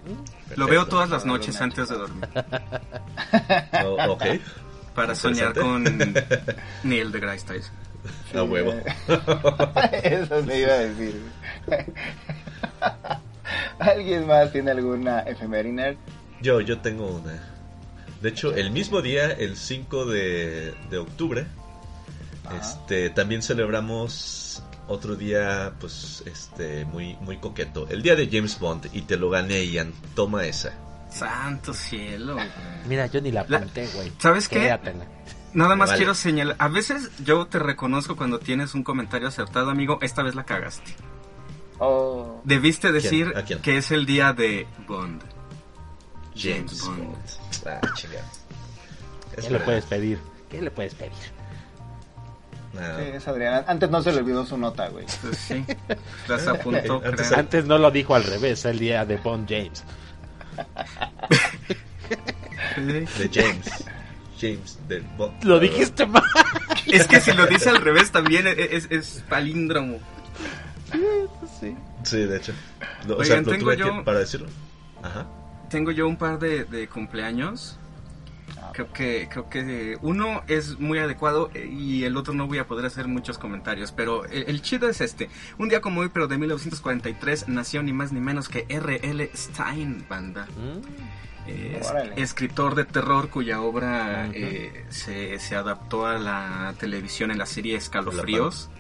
Perfecto. 0.05 0.55
Lo 0.57 0.67
veo 0.67 0.87
todas 0.87 1.11
las 1.11 1.25
noches 1.25 1.61
antes 1.61 1.89
de 1.89 1.97
dormir. 1.97 2.29
Oh, 3.85 4.13
ok, 4.13 4.25
Para 4.95 5.15
soñar 5.15 5.55
con. 5.55 5.85
Neil 6.85 7.13
deGrasse 7.13 7.47
Tyson. 7.47 7.75
a 8.35 8.43
huevo. 8.43 8.73
Eso 10.03 10.43
me 10.43 10.59
iba 10.59 10.73
a 10.73 10.79
decir. 10.79 11.23
¿Alguien 13.79 14.27
más 14.27 14.53
tiene 14.53 14.73
alguna 14.73 15.21
efeméride? 15.21 15.97
Yo, 16.41 16.61
yo 16.61 16.79
tengo 16.79 17.07
una. 17.07 17.41
De 18.21 18.29
hecho, 18.29 18.55
el 18.55 18.71
mismo 18.71 19.01
día, 19.01 19.31
el 19.33 19.57
5 19.57 20.05
de, 20.07 20.75
de 20.91 20.99
octubre, 20.99 21.47
este, 22.61 23.11
también 23.11 23.43
celebramos 23.43 24.63
otro 24.91 25.17
día, 25.17 25.73
pues, 25.81 26.23
este, 26.27 26.85
muy, 26.85 27.17
muy 27.21 27.39
coqueto. 27.39 27.87
El 27.89 28.03
día 28.03 28.17
de 28.17 28.29
James 28.31 28.59
Bond, 28.59 28.89
y 28.93 29.03
te 29.03 29.17
lo 29.17 29.31
gané, 29.31 29.65
Ian. 29.67 29.93
Toma 30.15 30.45
esa. 30.45 30.73
Santo 31.11 31.73
cielo. 31.75 32.35
güey. 32.35 32.49
mira, 32.87 33.07
yo 33.07 33.21
ni 33.21 33.33
la 33.33 33.45
La- 33.49 33.59
apunté, 33.59 33.87
güey. 33.95 34.13
¿Sabes 34.19 34.49
qué? 34.49 34.61
Quédatela. 34.61 35.07
Nada 35.53 35.75
más 35.75 35.89
Vale. 35.89 35.99
quiero 35.99 36.15
señalar. 36.15 36.55
A 36.61 36.69
veces 36.69 37.11
yo 37.25 37.47
te 37.47 37.59
reconozco 37.59 38.15
cuando 38.17 38.39
tienes 38.39 38.75
un 38.75 38.85
comentario 38.85 39.27
acertado, 39.27 39.71
amigo. 39.71 39.99
Esta 40.03 40.23
vez 40.23 40.35
la 40.37 40.45
cagaste. 40.45 40.95
Oh, 41.81 42.41
Debiste 42.45 42.93
decir 42.93 43.33
¿A 43.37 43.43
quién? 43.43 43.61
que 43.61 43.77
es 43.79 43.91
el 43.91 44.07
día 44.07 44.33
de 44.33 44.67
Bond. 44.87 45.23
James 46.37 46.81
James 46.81 46.85
Bond. 46.85 46.99
Bond. 46.99 47.17
Ah, 47.67 47.81
¿Qué 49.41 49.51
le 49.51 49.59
puedes 49.61 49.85
pedir? 49.87 50.19
¿Qué 50.51 50.63
le 50.63 50.71
puedes 50.71 50.95
pedir? 50.95 51.13
Sí, 52.73 53.03
es 53.15 53.27
Adrián. 53.27 53.65
Antes 53.67 53.91
no 53.91 54.01
se 54.03 54.13
le 54.13 54.19
olvidó 54.19 54.47
su 54.47 54.57
nota, 54.57 54.89
güey. 54.89 55.05
Pues 55.23 55.39
sí. 55.39 55.65
Las 56.29 56.47
apuntó, 56.47 57.03
Antes 57.05 57.27
creo. 57.29 57.39
Antes 57.41 57.65
no 57.65 57.79
lo 57.79 57.91
dijo 57.91 58.15
al 58.15 58.23
revés, 58.25 58.65
el 58.65 58.79
día 58.79 59.05
de 59.05 59.17
Bond 59.17 59.49
James. 59.49 59.85
De 62.77 63.07
James. 63.33 63.85
James 64.41 64.79
de 64.89 65.01
Bond. 65.17 65.45
Lo 65.45 65.59
dijiste 65.61 66.07
mal. 66.07 66.23
Es 66.87 67.07
que 67.07 67.21
si 67.21 67.33
lo 67.33 67.47
dice 67.47 67.69
al 67.71 67.81
revés 67.83 68.11
también 68.11 68.47
e- 68.47 68.55
es, 68.77 68.87
es 68.91 69.23
palíndromo. 69.29 69.99
Sí. 71.61 71.77
Sí, 72.05 72.19
de 72.25 72.37
hecho. 72.39 72.53
No, 73.07 73.15
o 73.15 73.19
Oigan, 73.19 73.27
sea, 73.27 73.37
lo 73.43 73.51
tengo 73.51 73.65
tuve 73.65 73.77
yo- 73.77 73.99
que 73.99 74.03
para 74.05 74.19
decirlo. 74.21 74.49
Ajá. 75.03 75.27
Tengo 75.69 75.91
yo 75.91 76.09
un 76.09 76.17
par 76.17 76.39
de, 76.39 76.65
de 76.65 76.89
cumpleaños. 76.89 77.79
Creo 78.73 78.93
que, 78.93 79.29
creo 79.31 79.49
que 79.49 79.99
uno 80.03 80.43
es 80.49 80.79
muy 80.79 80.99
adecuado 80.99 81.51
eh, 81.55 81.67
y 81.71 82.05
el 82.05 82.17
otro 82.17 82.35
no 82.35 82.47
voy 82.47 82.59
a 82.59 82.67
poder 82.67 82.87
hacer 82.87 83.09
muchos 83.09 83.39
comentarios, 83.39 83.93
pero 83.93 84.25
el, 84.27 84.45
el 84.49 84.63
chido 84.63 84.89
es 84.89 85.01
este. 85.01 85.29
Un 85.59 85.69
día 85.69 85.81
como 85.81 86.01
hoy, 86.01 86.11
pero 86.13 86.27
de 86.29 86.39
1943, 86.39 87.49
nació 87.49 87.83
ni 87.83 87.93
más 87.93 88.13
ni 88.13 88.21
menos 88.21 88.49
que 88.49 88.67
R.L. 88.69 89.31
Stein, 89.35 90.05
banda. 90.09 90.47
Mm, 90.57 90.81
Eh, 91.47 91.81
escritor 92.17 92.75
de 92.75 92.85
terror 92.85 93.29
cuya 93.31 93.61
obra 93.63 94.29
eh, 94.33 94.85
se, 94.91 95.39
se 95.39 95.57
adaptó 95.57 96.07
a 96.07 96.19
la 96.19 96.75
televisión 96.79 97.31
en 97.31 97.39
la 97.39 97.47
serie 97.47 97.77
Escalofríos, 97.77 98.71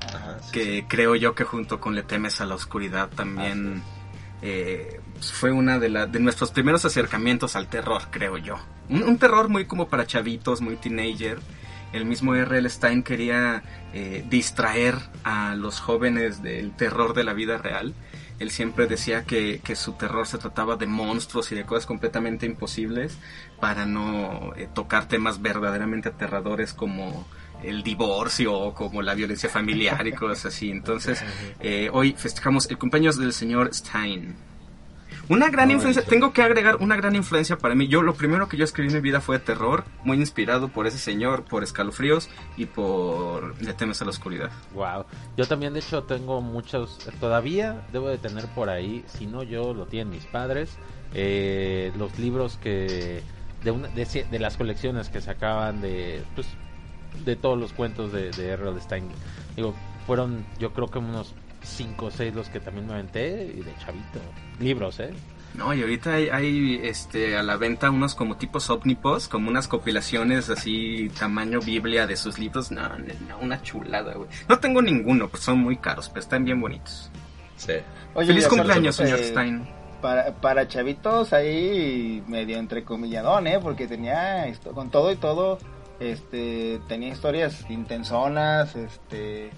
Ajá, 0.00 0.38
sí, 0.40 0.50
que 0.52 0.64
sí. 0.80 0.82
creo 0.88 1.14
yo 1.14 1.34
que 1.34 1.44
junto 1.44 1.80
con 1.80 1.94
Le 1.94 2.02
temes 2.02 2.40
a 2.40 2.44
la 2.44 2.56
oscuridad 2.56 3.08
también 3.08 3.82
eh, 4.42 5.00
fue 5.30 5.52
una 5.52 5.78
de, 5.78 5.88
la, 5.88 6.06
de 6.06 6.18
nuestros 6.18 6.50
primeros 6.50 6.84
acercamientos 6.84 7.54
al 7.54 7.68
terror, 7.68 8.02
creo 8.10 8.38
yo. 8.38 8.56
Un, 8.88 9.02
un 9.02 9.18
terror 9.18 9.48
muy 9.48 9.66
como 9.66 9.88
para 9.88 10.06
chavitos, 10.06 10.60
muy 10.60 10.76
teenager. 10.76 11.38
El 11.92 12.06
mismo 12.06 12.34
R.L. 12.34 12.68
Stein 12.70 13.02
quería 13.02 13.62
eh, 13.92 14.24
distraer 14.28 14.96
a 15.24 15.54
los 15.54 15.78
jóvenes 15.78 16.42
del 16.42 16.72
terror 16.72 17.12
de 17.12 17.22
la 17.22 17.34
vida 17.34 17.58
real. 17.58 17.94
Él 18.38 18.50
siempre 18.50 18.86
decía 18.86 19.24
que, 19.24 19.60
que 19.62 19.76
su 19.76 19.92
terror 19.92 20.26
se 20.26 20.38
trataba 20.38 20.76
de 20.76 20.86
monstruos 20.86 21.52
y 21.52 21.54
de 21.54 21.64
cosas 21.64 21.86
completamente 21.86 22.46
imposibles 22.46 23.18
para 23.60 23.84
no 23.84 24.54
eh, 24.56 24.68
tocar 24.72 25.06
temas 25.06 25.42
verdaderamente 25.42 26.08
aterradores 26.08 26.72
como 26.72 27.26
el 27.62 27.82
divorcio 27.82 28.52
o 28.52 28.74
como 28.74 29.02
la 29.02 29.14
violencia 29.14 29.48
familiar 29.48 30.06
y 30.06 30.12
cosas 30.12 30.46
así. 30.46 30.70
Entonces, 30.70 31.22
eh, 31.60 31.90
hoy 31.92 32.14
festejamos 32.16 32.68
el 32.70 32.78
cumpleaños 32.78 33.18
del 33.18 33.32
señor 33.32 33.72
Stein. 33.74 34.34
Una 35.28 35.48
gran 35.50 35.70
influencia, 35.70 36.02
tengo 36.04 36.32
que 36.32 36.42
agregar 36.42 36.76
una 36.80 36.96
gran 36.96 37.14
influencia 37.14 37.56
para 37.56 37.74
mí. 37.74 37.88
Yo 37.88 38.02
lo 38.02 38.14
primero 38.14 38.48
que 38.48 38.56
yo 38.56 38.64
escribí 38.64 38.88
en 38.88 38.94
mi 38.94 39.00
vida 39.00 39.20
fue 39.20 39.38
terror, 39.38 39.84
muy 40.04 40.18
inspirado 40.18 40.68
por 40.68 40.86
ese 40.86 40.98
señor, 40.98 41.44
por 41.44 41.62
escalofríos 41.62 42.28
y 42.56 42.66
por 42.66 43.60
Le 43.62 43.72
temes 43.72 44.02
a 44.02 44.04
la 44.04 44.10
oscuridad. 44.10 44.50
Wow. 44.74 45.06
Yo 45.36 45.46
también, 45.46 45.72
de 45.74 45.80
hecho, 45.80 46.02
tengo 46.02 46.40
muchos. 46.40 46.98
Todavía 47.20 47.86
debo 47.92 48.08
de 48.08 48.18
tener 48.18 48.46
por 48.48 48.68
ahí, 48.68 49.04
si 49.06 49.26
no 49.26 49.42
yo, 49.42 49.72
lo 49.74 49.86
tienen 49.86 50.10
mis 50.10 50.24
padres. 50.26 50.76
eh, 51.14 51.92
los 51.96 52.18
libros 52.18 52.58
que. 52.62 53.22
De, 53.64 53.70
una, 53.70 53.88
de, 53.88 54.04
de 54.28 54.38
las 54.40 54.56
colecciones 54.56 55.08
que 55.08 55.20
sacaban 55.20 55.80
de. 55.80 56.24
Pues, 56.34 56.48
de 57.24 57.36
todos 57.36 57.58
los 57.58 57.72
cuentos 57.72 58.12
de, 58.12 58.30
de 58.32 58.48
R.L. 58.50 58.80
Stein. 58.80 59.08
Digo, 59.54 59.74
fueron, 60.06 60.44
yo 60.58 60.72
creo 60.72 60.88
que 60.88 60.98
unos 60.98 61.34
5 61.62 62.06
o 62.06 62.10
6 62.10 62.34
los 62.34 62.48
que 62.48 62.58
también 62.58 62.86
me 62.86 62.94
aventé. 62.94 63.44
Y 63.56 63.60
de 63.62 63.72
chavito. 63.78 64.18
Libros, 64.62 65.00
¿eh? 65.00 65.10
No, 65.54 65.74
y 65.74 65.82
ahorita 65.82 66.14
hay, 66.14 66.28
hay, 66.30 66.80
este, 66.82 67.36
a 67.36 67.42
la 67.42 67.56
venta 67.56 67.90
unos 67.90 68.14
como 68.14 68.36
tipos 68.38 68.70
ómnipos, 68.70 69.28
como 69.28 69.50
unas 69.50 69.68
compilaciones 69.68 70.48
así, 70.48 71.10
tamaño 71.18 71.60
Biblia 71.60 72.06
de 72.06 72.16
sus 72.16 72.38
libros. 72.38 72.70
No, 72.70 72.88
no, 73.28 73.38
una 73.42 73.60
chulada, 73.60 74.14
güey. 74.14 74.30
No 74.48 74.58
tengo 74.60 74.80
ninguno, 74.80 75.28
pues 75.28 75.42
son 75.42 75.58
muy 75.58 75.76
caros, 75.76 76.08
pero 76.08 76.20
están 76.20 76.44
bien 76.46 76.58
bonitos. 76.58 77.10
Sí. 77.56 77.74
Oye, 78.14 78.28
Feliz 78.28 78.48
cumpleaños, 78.48 78.96
señor 78.96 79.18
eh, 79.18 79.24
Stein. 79.24 79.68
Para, 80.00 80.32
para 80.32 80.66
chavitos 80.68 81.32
ahí 81.34 82.22
medio 82.26 82.56
entrecomilladón, 82.56 83.46
¿eh? 83.46 83.58
Porque 83.62 83.86
tenía, 83.86 84.46
esto- 84.46 84.72
con 84.72 84.90
todo 84.90 85.12
y 85.12 85.16
todo, 85.16 85.58
este, 86.00 86.80
tenía 86.88 87.10
historias 87.10 87.64
intensonas, 87.68 88.74
este, 88.74 89.50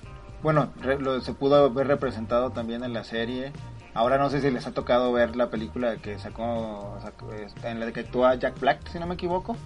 bueno, 0.42 0.70
re- 0.82 0.98
lo- 1.00 1.20
se 1.20 1.32
pudo 1.32 1.72
ver 1.72 1.86
representado 1.86 2.50
también 2.50 2.82
en 2.84 2.92
la 2.92 3.04
serie. 3.04 3.52
Ahora 3.94 4.18
no 4.18 4.28
sé 4.28 4.40
si 4.40 4.50
les 4.50 4.66
ha 4.66 4.72
tocado 4.72 5.12
ver 5.12 5.36
la 5.36 5.50
película 5.50 5.96
que 5.96 6.18
sacó, 6.18 6.98
sacó, 7.00 7.30
en 7.62 7.78
la 7.80 7.92
que 7.92 8.00
actúa 8.00 8.34
Jack 8.34 8.58
Black, 8.60 8.88
si 8.90 8.98
no 8.98 9.06
me 9.06 9.14
equivoco, 9.14 9.56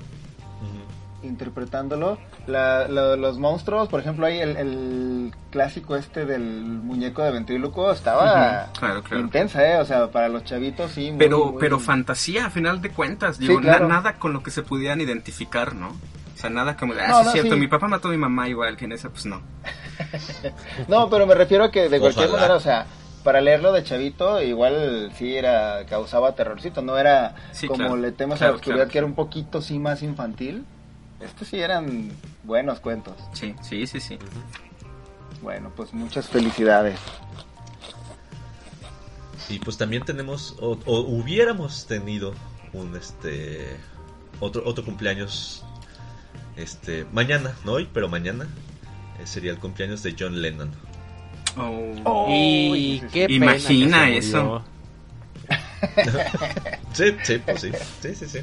interpretándolo. 1.22 2.18
La- 2.46 2.86
la- 2.88 3.16
los 3.16 3.38
monstruos, 3.38 3.88
por 3.88 4.00
ejemplo, 4.00 4.26
ahí 4.26 4.38
el, 4.38 4.56
el 4.56 5.34
clásico 5.50 5.96
este 5.96 6.24
del 6.26 6.42
muñeco 6.42 7.22
de 7.22 7.30
ventríloco 7.32 7.90
estaba 7.90 8.66
claro, 8.78 9.02
claro. 9.02 9.22
intensa, 9.24 9.66
¿eh? 9.66 9.78
O 9.80 9.84
sea, 9.84 10.10
para 10.10 10.28
los 10.28 10.44
chavitos 10.44 10.92
sí. 10.92 11.10
muy, 11.10 11.18
Pero, 11.18 11.46
muy- 11.52 11.60
pero 11.60 11.78
fantasía, 11.80 12.46
a 12.46 12.50
final 12.50 12.80
de 12.80 12.90
cuentas. 12.90 13.36
Sí, 13.36 13.48
Digo, 13.48 13.60
na- 13.60 13.66
claro. 13.66 13.88
nada 13.88 14.14
con 14.14 14.32
lo 14.32 14.42
que 14.42 14.50
se 14.50 14.62
pudieran 14.62 15.00
identificar, 15.00 15.74
¿no? 15.74 15.88
O 15.88 16.40
sea, 16.40 16.50
nada 16.50 16.76
como, 16.76 16.92
ah, 16.92 17.06
No, 17.08 17.14
sí, 17.14 17.20
es 17.20 17.26
no, 17.26 17.32
cierto, 17.32 17.54
sí. 17.54 17.60
mi 17.60 17.66
papá 17.66 17.88
mató 17.88 18.08
a 18.08 18.10
mi 18.12 18.16
mamá 18.16 18.48
igual 18.48 18.76
que 18.76 18.84
en 18.84 18.92
esa, 18.92 19.08
pues 19.10 19.26
no. 19.26 19.40
No, 20.88 21.10
pero 21.10 21.26
me 21.26 21.34
refiero 21.34 21.64
a 21.64 21.70
que 21.70 21.88
de 21.88 21.98
cualquier 21.98 22.26
Ojalá. 22.26 22.40
manera, 22.42 22.56
o 22.56 22.60
sea, 22.60 22.86
para 23.28 23.42
leerlo 23.42 23.72
de 23.72 23.84
chavito, 23.84 24.40
igual 24.40 25.12
sí 25.14 25.36
era, 25.36 25.84
causaba 25.84 26.34
terrorcito, 26.34 26.80
no 26.80 26.96
era 26.96 27.34
Sí, 27.52 27.66
como 27.66 27.80
claro. 27.80 27.96
le 27.98 28.10
temas 28.10 28.40
a 28.40 28.46
la 28.46 28.52
oscuridad, 28.52 28.84
claro. 28.84 28.90
que 28.90 28.96
era 28.96 29.06
un 29.06 29.14
poquito 29.14 29.60
sí 29.60 29.78
más 29.78 30.02
infantil. 30.02 30.64
Estos 31.20 31.48
sí 31.48 31.60
eran 31.60 32.10
buenos 32.44 32.80
cuentos. 32.80 33.16
Sí, 33.34 33.54
sí, 33.60 33.86
sí, 33.86 34.00
sí. 34.00 34.18
Bueno, 35.42 35.70
pues 35.76 35.92
muchas 35.92 36.26
felicidades. 36.26 36.98
Y 39.50 39.58
pues 39.58 39.76
también 39.76 40.06
tenemos, 40.06 40.56
o, 40.58 40.78
o 40.86 41.00
hubiéramos 41.00 41.84
tenido 41.86 42.32
un 42.72 42.96
este 42.96 43.76
otro 44.40 44.62
otro 44.64 44.86
cumpleaños 44.86 45.66
este 46.56 47.04
mañana, 47.12 47.54
no 47.66 47.72
hoy, 47.72 47.90
pero 47.92 48.08
mañana 48.08 48.48
eh, 49.20 49.26
sería 49.26 49.50
el 49.50 49.58
cumpleaños 49.58 50.02
de 50.02 50.16
John 50.18 50.40
Lennon. 50.40 50.87
Oh. 52.04 52.26
y 52.30 53.00
sí, 53.00 53.00
sí, 53.00 53.06
qué 53.12 53.26
pena 53.26 53.34
Imagina 53.36 54.08
eso. 54.10 54.62
Sí, 56.92 57.14
sí, 57.22 57.38
pues 57.44 57.60
sí. 57.60 57.70
Sí, 58.00 58.14
sí, 58.14 58.26
sí. 58.28 58.38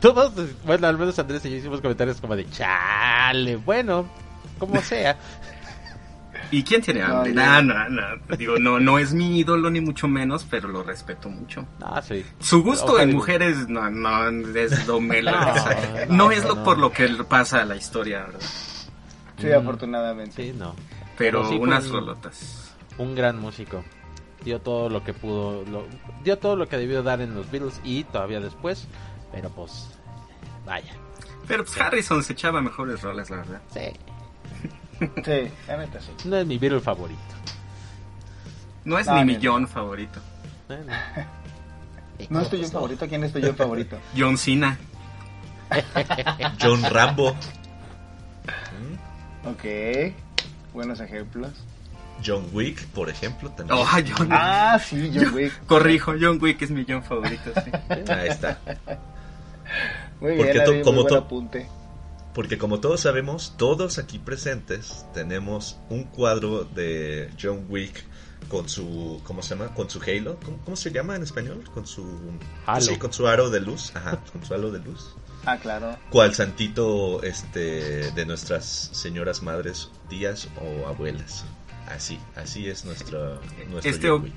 Todos, 0.00 0.32
bueno, 0.64 0.86
al 0.86 0.98
menos 0.98 1.18
Andrés 1.18 1.44
y 1.46 1.50
yo 1.50 1.56
hicimos 1.56 1.80
comentarios 1.80 2.20
como 2.20 2.36
de 2.36 2.48
chale, 2.50 3.56
bueno, 3.56 4.06
como 4.58 4.80
sea. 4.82 5.16
¿Y 6.50 6.62
quién 6.62 6.80
tiene 6.82 7.02
hambre? 7.02 7.32
No, 7.32 7.62
no, 7.62 7.88
no. 7.88 8.02
Digo, 8.36 8.58
no, 8.58 8.78
no 8.78 8.98
es 8.98 9.12
mi 9.12 9.38
ídolo 9.38 9.70
ni 9.70 9.80
mucho 9.80 10.06
menos, 10.08 10.46
pero 10.48 10.68
lo 10.68 10.82
respeto 10.82 11.28
mucho. 11.28 11.66
Ah, 11.82 12.00
sí. 12.02 12.24
Su 12.40 12.62
gusto 12.62 12.86
Ojalá 12.92 13.02
en 13.04 13.10
y- 13.10 13.14
mujeres 13.14 13.68
no, 13.68 13.90
no 13.90 14.28
es 14.54 14.86
lo 14.86 15.00
melo. 15.00 15.32
No, 16.10 16.30
es 16.30 16.44
lo 16.44 16.56
no. 16.56 16.64
por 16.64 16.78
lo 16.78 16.92
que 16.92 17.08
pasa 17.28 17.62
a 17.62 17.64
la 17.64 17.76
historia, 17.76 18.20
¿verdad? 18.24 18.40
Sí, 19.38 19.46
Mm, 19.46 19.52
afortunadamente. 19.60 20.42
Sí, 20.44 20.52
no. 20.56 20.74
Pero, 21.18 21.40
Pero 21.40 21.50
sí 21.50 21.58
fue 21.58 21.66
unas 21.66 21.86
un- 21.86 21.92
rolotas. 21.92 22.74
Un 22.96 23.14
gran 23.14 23.38
músico. 23.38 23.84
Dio 24.44 24.60
todo 24.60 24.88
lo 24.88 25.02
que 25.04 25.12
pudo, 25.12 25.64
lo- 25.64 25.86
dio 26.24 26.38
todo 26.38 26.54
lo 26.56 26.68
que 26.68 26.76
debió 26.78 27.02
dar 27.02 27.20
en 27.20 27.34
los 27.34 27.50
Beatles 27.50 27.80
y 27.84 28.04
todavía 28.04 28.40
después, 28.40 28.86
pero 29.32 29.50
pues, 29.50 29.88
vaya. 30.64 30.94
Pero 31.48 31.64
pues 31.64 31.80
Harrison 31.80 32.22
se 32.22 32.34
echaba 32.34 32.60
mejores 32.60 33.02
roles, 33.02 33.30
la 33.30 33.36
verdad. 33.38 33.60
Sí, 33.74 33.80
Sí, 35.24 35.50
la 35.66 35.76
neta 35.76 36.00
sí. 36.00 36.10
no 36.24 36.36
es 36.36 36.46
mi 36.46 36.56
Beatle 36.58 36.80
favorito. 36.80 37.20
No 38.84 38.98
es 38.98 39.06
No, 39.06 39.16
ni 39.16 39.24
mi 39.24 39.38
John 39.42 39.66
favorito. 39.66 40.20
No. 42.30 42.40
Estoy 42.40 42.60
yo 42.60 42.66
en 42.66 42.72
favorito, 42.72 43.06
¿quién 43.08 43.24
estoy 43.24 43.42
yo 43.42 43.48
en 43.48 43.56
favorito? 43.56 43.96
John 44.16 44.36
Cena. 44.38 44.76
John 46.60 46.82
Rambo, 46.90 47.34
Ok, 49.44 49.64
buenos 50.72 51.00
ejemplos. 51.00 51.52
John 52.24 52.48
Wick, 52.52 52.84
por 52.88 53.08
ejemplo, 53.08 53.50
también. 53.50 53.78
Oh, 53.78 53.86
John. 53.86 54.28
Ah, 54.30 54.78
sí, 54.84 55.10
John 55.14 55.34
Wick. 55.34 55.66
Corrijo, 55.66 56.14
John 56.20 56.38
Wick 56.40 56.62
es 56.62 56.70
mi 56.70 56.84
John 56.88 57.02
favorito. 57.02 57.52
sí. 57.64 57.70
Ahí 58.12 58.28
está. 58.28 58.58
Muy 60.20 60.36
Porque 60.36 60.52
bien, 60.52 60.82
como 60.82 61.02
muy 61.02 61.10
buen 61.10 61.22
apunte. 61.22 61.68
Porque 62.34 62.58
como 62.58 62.80
todos 62.80 63.00
sabemos, 63.00 63.54
todos 63.56 63.98
aquí 63.98 64.18
presentes 64.18 65.06
tenemos 65.14 65.78
un 65.90 66.04
cuadro 66.04 66.64
de 66.64 67.30
John 67.40 67.66
Wick 67.68 68.04
con 68.48 68.68
su, 68.68 69.20
¿cómo 69.24 69.42
se 69.42 69.56
llama? 69.56 69.74
Con 69.74 69.90
su 69.90 70.00
halo, 70.00 70.38
¿cómo, 70.44 70.58
cómo 70.64 70.76
se 70.76 70.90
llama 70.90 71.16
en 71.16 71.22
español? 71.22 71.64
Con 71.74 71.86
su, 71.86 72.04
Halo. 72.66 72.80
sí, 72.80 72.96
con 72.96 73.12
su 73.12 73.26
aro 73.26 73.50
de 73.50 73.60
luz, 73.60 73.92
ajá, 73.94 74.18
con 74.32 74.44
su 74.44 74.54
halo 74.54 74.70
de 74.70 74.78
luz. 74.80 75.14
Ah, 75.46 75.56
claro. 75.56 75.96
Cual 76.10 76.34
santito, 76.34 77.22
este, 77.22 78.10
de 78.12 78.26
nuestras 78.26 78.64
señoras 78.92 79.42
madres, 79.42 79.90
tías 80.08 80.48
o 80.60 80.86
abuelas. 80.88 81.44
Así, 81.88 82.18
así 82.36 82.68
es 82.68 82.84
nuestro, 82.84 83.40
nuestro 83.70 83.90
Este, 83.90 84.32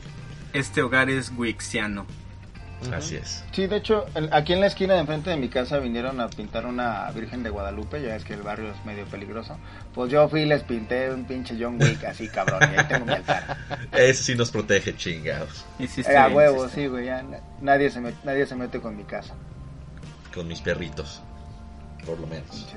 este 0.53 0.81
hogar 0.81 1.09
es 1.09 1.31
Wixiano. 1.35 2.05
Así 2.91 3.15
es. 3.15 3.43
Sí, 3.51 3.67
de 3.67 3.75
hecho, 3.77 4.05
aquí 4.31 4.53
en 4.53 4.59
la 4.61 4.65
esquina 4.65 4.95
de 4.95 5.01
enfrente 5.01 5.29
de 5.29 5.35
mi 5.35 5.49
casa 5.49 5.77
vinieron 5.77 6.19
a 6.19 6.29
pintar 6.29 6.65
una 6.65 7.11
Virgen 7.11 7.43
de 7.43 7.51
Guadalupe, 7.51 8.01
ya 8.01 8.15
es 8.15 8.23
que 8.23 8.33
el 8.33 8.41
barrio 8.41 8.71
es 8.71 8.85
medio 8.85 9.05
peligroso. 9.05 9.55
Pues 9.93 10.11
yo 10.11 10.27
fui 10.29 10.41
y 10.41 10.45
les 10.45 10.63
pinté 10.63 11.11
un 11.11 11.25
pinche 11.25 11.55
John 11.59 11.77
Wick 11.79 12.03
así, 12.05 12.27
cabrón, 12.27 12.59
y 12.73 12.79
ahí 12.79 12.87
tengo 12.87 13.05
mi 13.05 13.13
altar. 13.13 13.55
Ese 13.91 14.23
sí 14.23 14.35
nos 14.35 14.49
protege, 14.49 14.95
chingados. 14.95 15.63
Hiciste 15.77 16.11
Eh, 16.11 16.17
a 16.17 16.29
huevo, 16.29 16.63
hiciste. 16.65 16.81
sí, 16.81 16.87
güey, 16.87 17.05
ya 17.05 17.21
na- 17.21 17.41
nadie 17.61 17.91
se, 17.91 17.99
met- 18.01 18.23
nadie 18.23 18.47
se 18.47 18.55
mete 18.55 18.79
con 18.81 18.97
mi 18.97 19.03
casa, 19.03 19.35
Con 20.33 20.47
mis 20.47 20.59
perritos. 20.61 21.21
Por 22.05 22.19
lo 22.19 22.27
menos. 22.27 22.67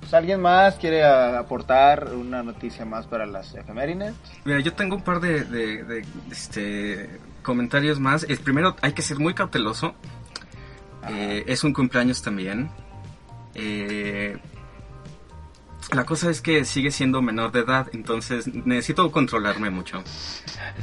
Pues, 0.00 0.14
¿Alguien 0.14 0.40
más 0.40 0.76
quiere 0.76 1.04
aportar 1.04 2.12
una 2.14 2.42
noticia 2.42 2.84
más 2.84 3.06
para 3.06 3.26
las 3.26 3.54
efemérides? 3.54 4.14
Mira, 4.44 4.60
yo 4.60 4.72
tengo 4.72 4.96
un 4.96 5.02
par 5.02 5.20
de, 5.20 5.44
de- 5.44 5.84
de, 5.84 6.04
este, 6.30 7.10
comentarios 7.42 8.00
más. 8.00 8.24
El 8.24 8.38
primero, 8.38 8.76
hay 8.82 8.92
que 8.92 9.02
ser 9.02 9.18
muy 9.18 9.34
cauteloso 9.34 9.94
Eh, 11.08 11.44
es 11.46 11.64
un 11.64 11.72
cumpleaños 11.72 12.22
también. 12.22 12.70
Eh, 13.54 14.36
la 15.92 16.04
cosa 16.04 16.30
es 16.30 16.40
que 16.40 16.64
sigue 16.64 16.90
siendo 16.90 17.20
menor 17.22 17.52
de 17.52 17.60
edad, 17.60 17.88
entonces 17.92 18.46
necesito 18.54 19.10
controlarme 19.10 19.70
mucho. 19.70 20.02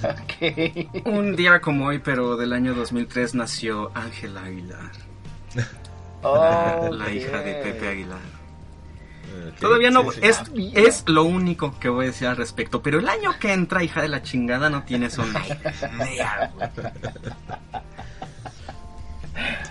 Ok. 0.03 1.05
Un 1.05 1.35
día 1.35 1.59
como 1.61 1.85
hoy, 1.87 1.99
pero 1.99 2.35
del 2.37 2.53
año 2.53 2.73
2003, 2.75 3.33
nació 3.35 3.89
Ángela 3.95 4.43
Aguilar, 4.43 4.91
la 6.91 7.11
hija 7.11 7.37
de 7.41 7.53
Pepe 7.63 7.87
Aguilar. 7.87 8.19
Todavía 9.59 9.91
no, 9.91 10.11
sí, 10.11 10.19
sí. 10.21 10.27
es, 10.27 10.41
es 10.75 11.03
lo 11.07 11.23
único 11.23 11.77
que 11.79 11.89
voy 11.89 12.05
a 12.05 12.07
decir 12.07 12.27
al 12.27 12.37
respecto, 12.37 12.81
pero 12.81 12.99
el 12.99 13.07
año 13.07 13.37
que 13.39 13.53
entra, 13.53 13.83
hija 13.83 14.01
de 14.01 14.07
la 14.07 14.21
chingada, 14.23 14.69
no 14.69 14.83
tienes 14.83 15.17
güey. 15.17 15.29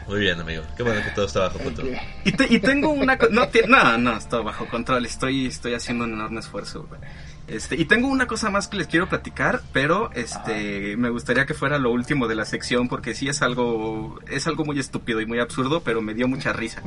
Muy 0.06 0.21
bien, 0.21 0.40
amigo. 0.40 0.62
Qué 0.76 0.83
bueno 0.85 1.02
que 1.02 1.11
todo 1.11 1.26
está 1.26 1.40
bajo 1.40 1.59
control. 1.59 1.97
Y, 2.25 2.33
te- 2.33 2.47
y 2.52 2.61
tengo 2.61 2.90
una 2.90 3.16
no, 3.30 3.49
no, 3.68 3.99
no, 3.99 4.16
está 4.16 4.38
bajo 4.38 4.66
control, 4.66 5.04
estoy, 5.06 5.47
estoy 5.47 5.75
haciendo 5.75 6.04
un 6.04 6.12
enorme 6.12 6.38
esfuerzo, 6.40 6.85
güey. 6.88 7.00
Este, 7.49 7.76
y 7.76 7.85
tengo 7.85 8.09
una 8.09 8.26
cosa 8.26 8.50
más 8.50 8.67
que 8.67 8.76
les 8.76 8.88
quiero 8.88 9.09
platicar, 9.09 9.62
pero 9.73 10.11
este 10.12 10.97
me 10.97 11.11
gustaría 11.11 11.47
que 11.47 11.55
fuera 11.55 11.79
lo 11.79 11.93
último 11.93 12.26
de 12.26 12.35
la 12.35 12.45
sección 12.45 12.88
porque 12.88 13.15
sí 13.15 13.29
es 13.29 13.41
algo 13.41 14.19
es 14.29 14.49
algo 14.49 14.65
muy 14.65 14.81
estúpido 14.81 15.21
y 15.21 15.26
muy 15.26 15.38
absurdo, 15.38 15.81
pero 15.83 16.03
me 16.03 16.12
dio 16.15 16.26
mucha 16.26 16.53
risa. 16.53 16.83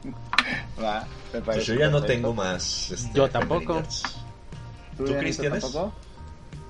Va, 0.82 1.00
me 1.32 1.40
Pues 1.40 1.42
parece 1.44 1.72
yo 1.74 1.80
ya 1.80 1.86
no 1.86 2.00
perfecto. 2.00 2.06
tengo 2.12 2.34
más. 2.34 2.90
este, 2.90 3.10
Yo 3.14 3.30
tampoco. 3.30 3.82
¿Tú, 4.96 5.04
¿Tú, 5.06 5.14
Cristian? 5.18 5.58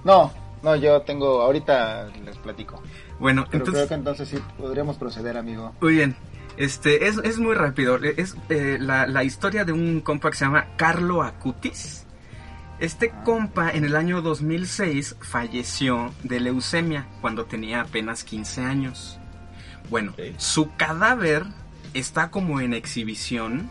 No, 0.04 0.32
no, 0.62 0.76
yo 0.76 1.02
tengo, 1.02 1.42
ahorita 1.42 2.06
les 2.24 2.36
platico. 2.38 2.80
Bueno, 3.18 3.46
Pero 3.50 3.64
creo 3.64 3.74
entonces 3.82 3.88
que 3.88 3.94
entonces 3.94 4.28
sí 4.28 4.38
podríamos 4.58 4.96
proceder, 4.96 5.36
amigo. 5.36 5.72
Muy 5.80 5.94
bien. 5.94 6.16
Este, 6.56 7.08
es, 7.08 7.18
es 7.18 7.38
muy 7.38 7.54
rápido. 7.54 7.96
Es 7.96 8.36
eh, 8.48 8.76
la, 8.80 9.06
la 9.06 9.24
historia 9.24 9.64
de 9.64 9.72
un 9.72 10.00
compa 10.00 10.30
que 10.30 10.36
se 10.36 10.44
llama 10.44 10.68
Carlo 10.76 11.22
Acutis. 11.22 12.03
Este 12.80 13.12
compa 13.24 13.70
en 13.70 13.84
el 13.84 13.94
año 13.94 14.20
2006 14.20 15.16
falleció 15.20 16.12
de 16.24 16.40
leucemia 16.40 17.06
cuando 17.20 17.46
tenía 17.46 17.82
apenas 17.82 18.24
15 18.24 18.62
años. 18.62 19.18
Bueno, 19.90 20.14
su 20.38 20.74
cadáver 20.76 21.44
está 21.94 22.30
como 22.30 22.60
en 22.60 22.74
exhibición 22.74 23.70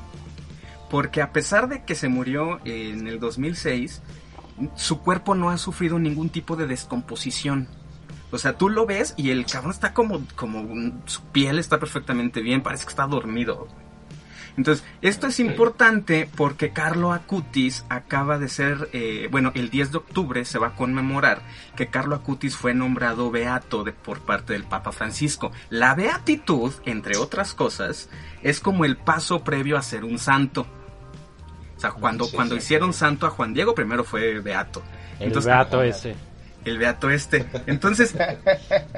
porque 0.90 1.22
a 1.22 1.34
pesar 1.34 1.68
de 1.68 1.84
que 1.84 1.96
se 1.96 2.08
murió 2.08 2.60
en 2.66 3.08
el 3.08 3.20
2006, 3.20 4.02
su 4.76 5.00
cuerpo 5.00 5.36
no 5.36 5.50
ha 5.50 5.58
sufrido 5.58 6.00
ningún 6.00 6.30
tipo 6.30 6.56
de 6.56 6.68
descomposición. 6.68 7.68
O 8.32 8.38
sea, 8.38 8.58
tú 8.58 8.70
lo 8.70 8.86
ves 8.86 9.16
y 9.18 9.32
el 9.32 9.46
cabrón 9.46 9.72
está 9.72 9.94
como, 9.94 10.22
como 10.36 10.94
su 11.06 11.22
piel 11.26 11.60
está 11.60 11.80
perfectamente 11.80 12.42
bien, 12.42 12.64
parece 12.64 12.86
que 12.86 12.92
está 12.92 13.06
dormido. 13.06 13.68
Entonces, 14.58 14.86
esto 15.02 15.28
es 15.28 15.40
importante 15.40 16.30
porque 16.36 16.72
Carlo 16.72 17.12
Acutis 17.12 17.86
acaba 17.90 18.38
de 18.38 18.50
ser, 18.50 18.90
eh, 18.94 19.28
bueno, 19.32 19.52
el 19.56 19.70
10 19.70 19.92
de 19.92 19.98
octubre 19.98 20.46
se 20.46 20.60
va 20.60 20.68
a 20.68 20.76
conmemorar 20.76 21.42
que 21.76 21.88
Carlo 21.88 22.16
Acutis 22.16 22.56
fue 22.56 22.74
nombrado 22.74 23.32
beato 23.32 23.84
de, 23.84 23.94
por 23.94 24.20
parte 24.22 24.54
del 24.54 24.64
Papa 24.64 24.92
Francisco. 24.92 25.52
La 25.70 25.96
beatitud, 25.96 26.72
entre 26.86 27.18
otras 27.18 27.54
cosas, 27.54 28.10
es 28.44 28.60
como 28.60 28.86
el 28.86 28.98
paso 28.98 29.44
previo 29.44 29.78
a 29.78 29.82
ser 29.82 30.04
un 30.04 30.20
santo. 30.20 30.68
O 31.76 31.80
sea, 31.80 31.92
cuando, 31.92 32.26
sí, 32.26 32.36
cuando 32.36 32.56
sí. 32.56 32.60
hicieron 32.60 32.94
santo 32.94 33.26
a 33.26 33.32
Juan 33.32 33.54
Diego, 33.54 33.74
primero 33.74 34.04
fue 34.04 34.40
beato. 34.40 34.84
El 35.20 35.28
Entonces, 35.28 35.50
gato 35.50 35.82
ese. 35.82 36.16
El 36.66 36.78
beato 36.78 37.10
este. 37.10 37.46
Entonces, 37.68 38.16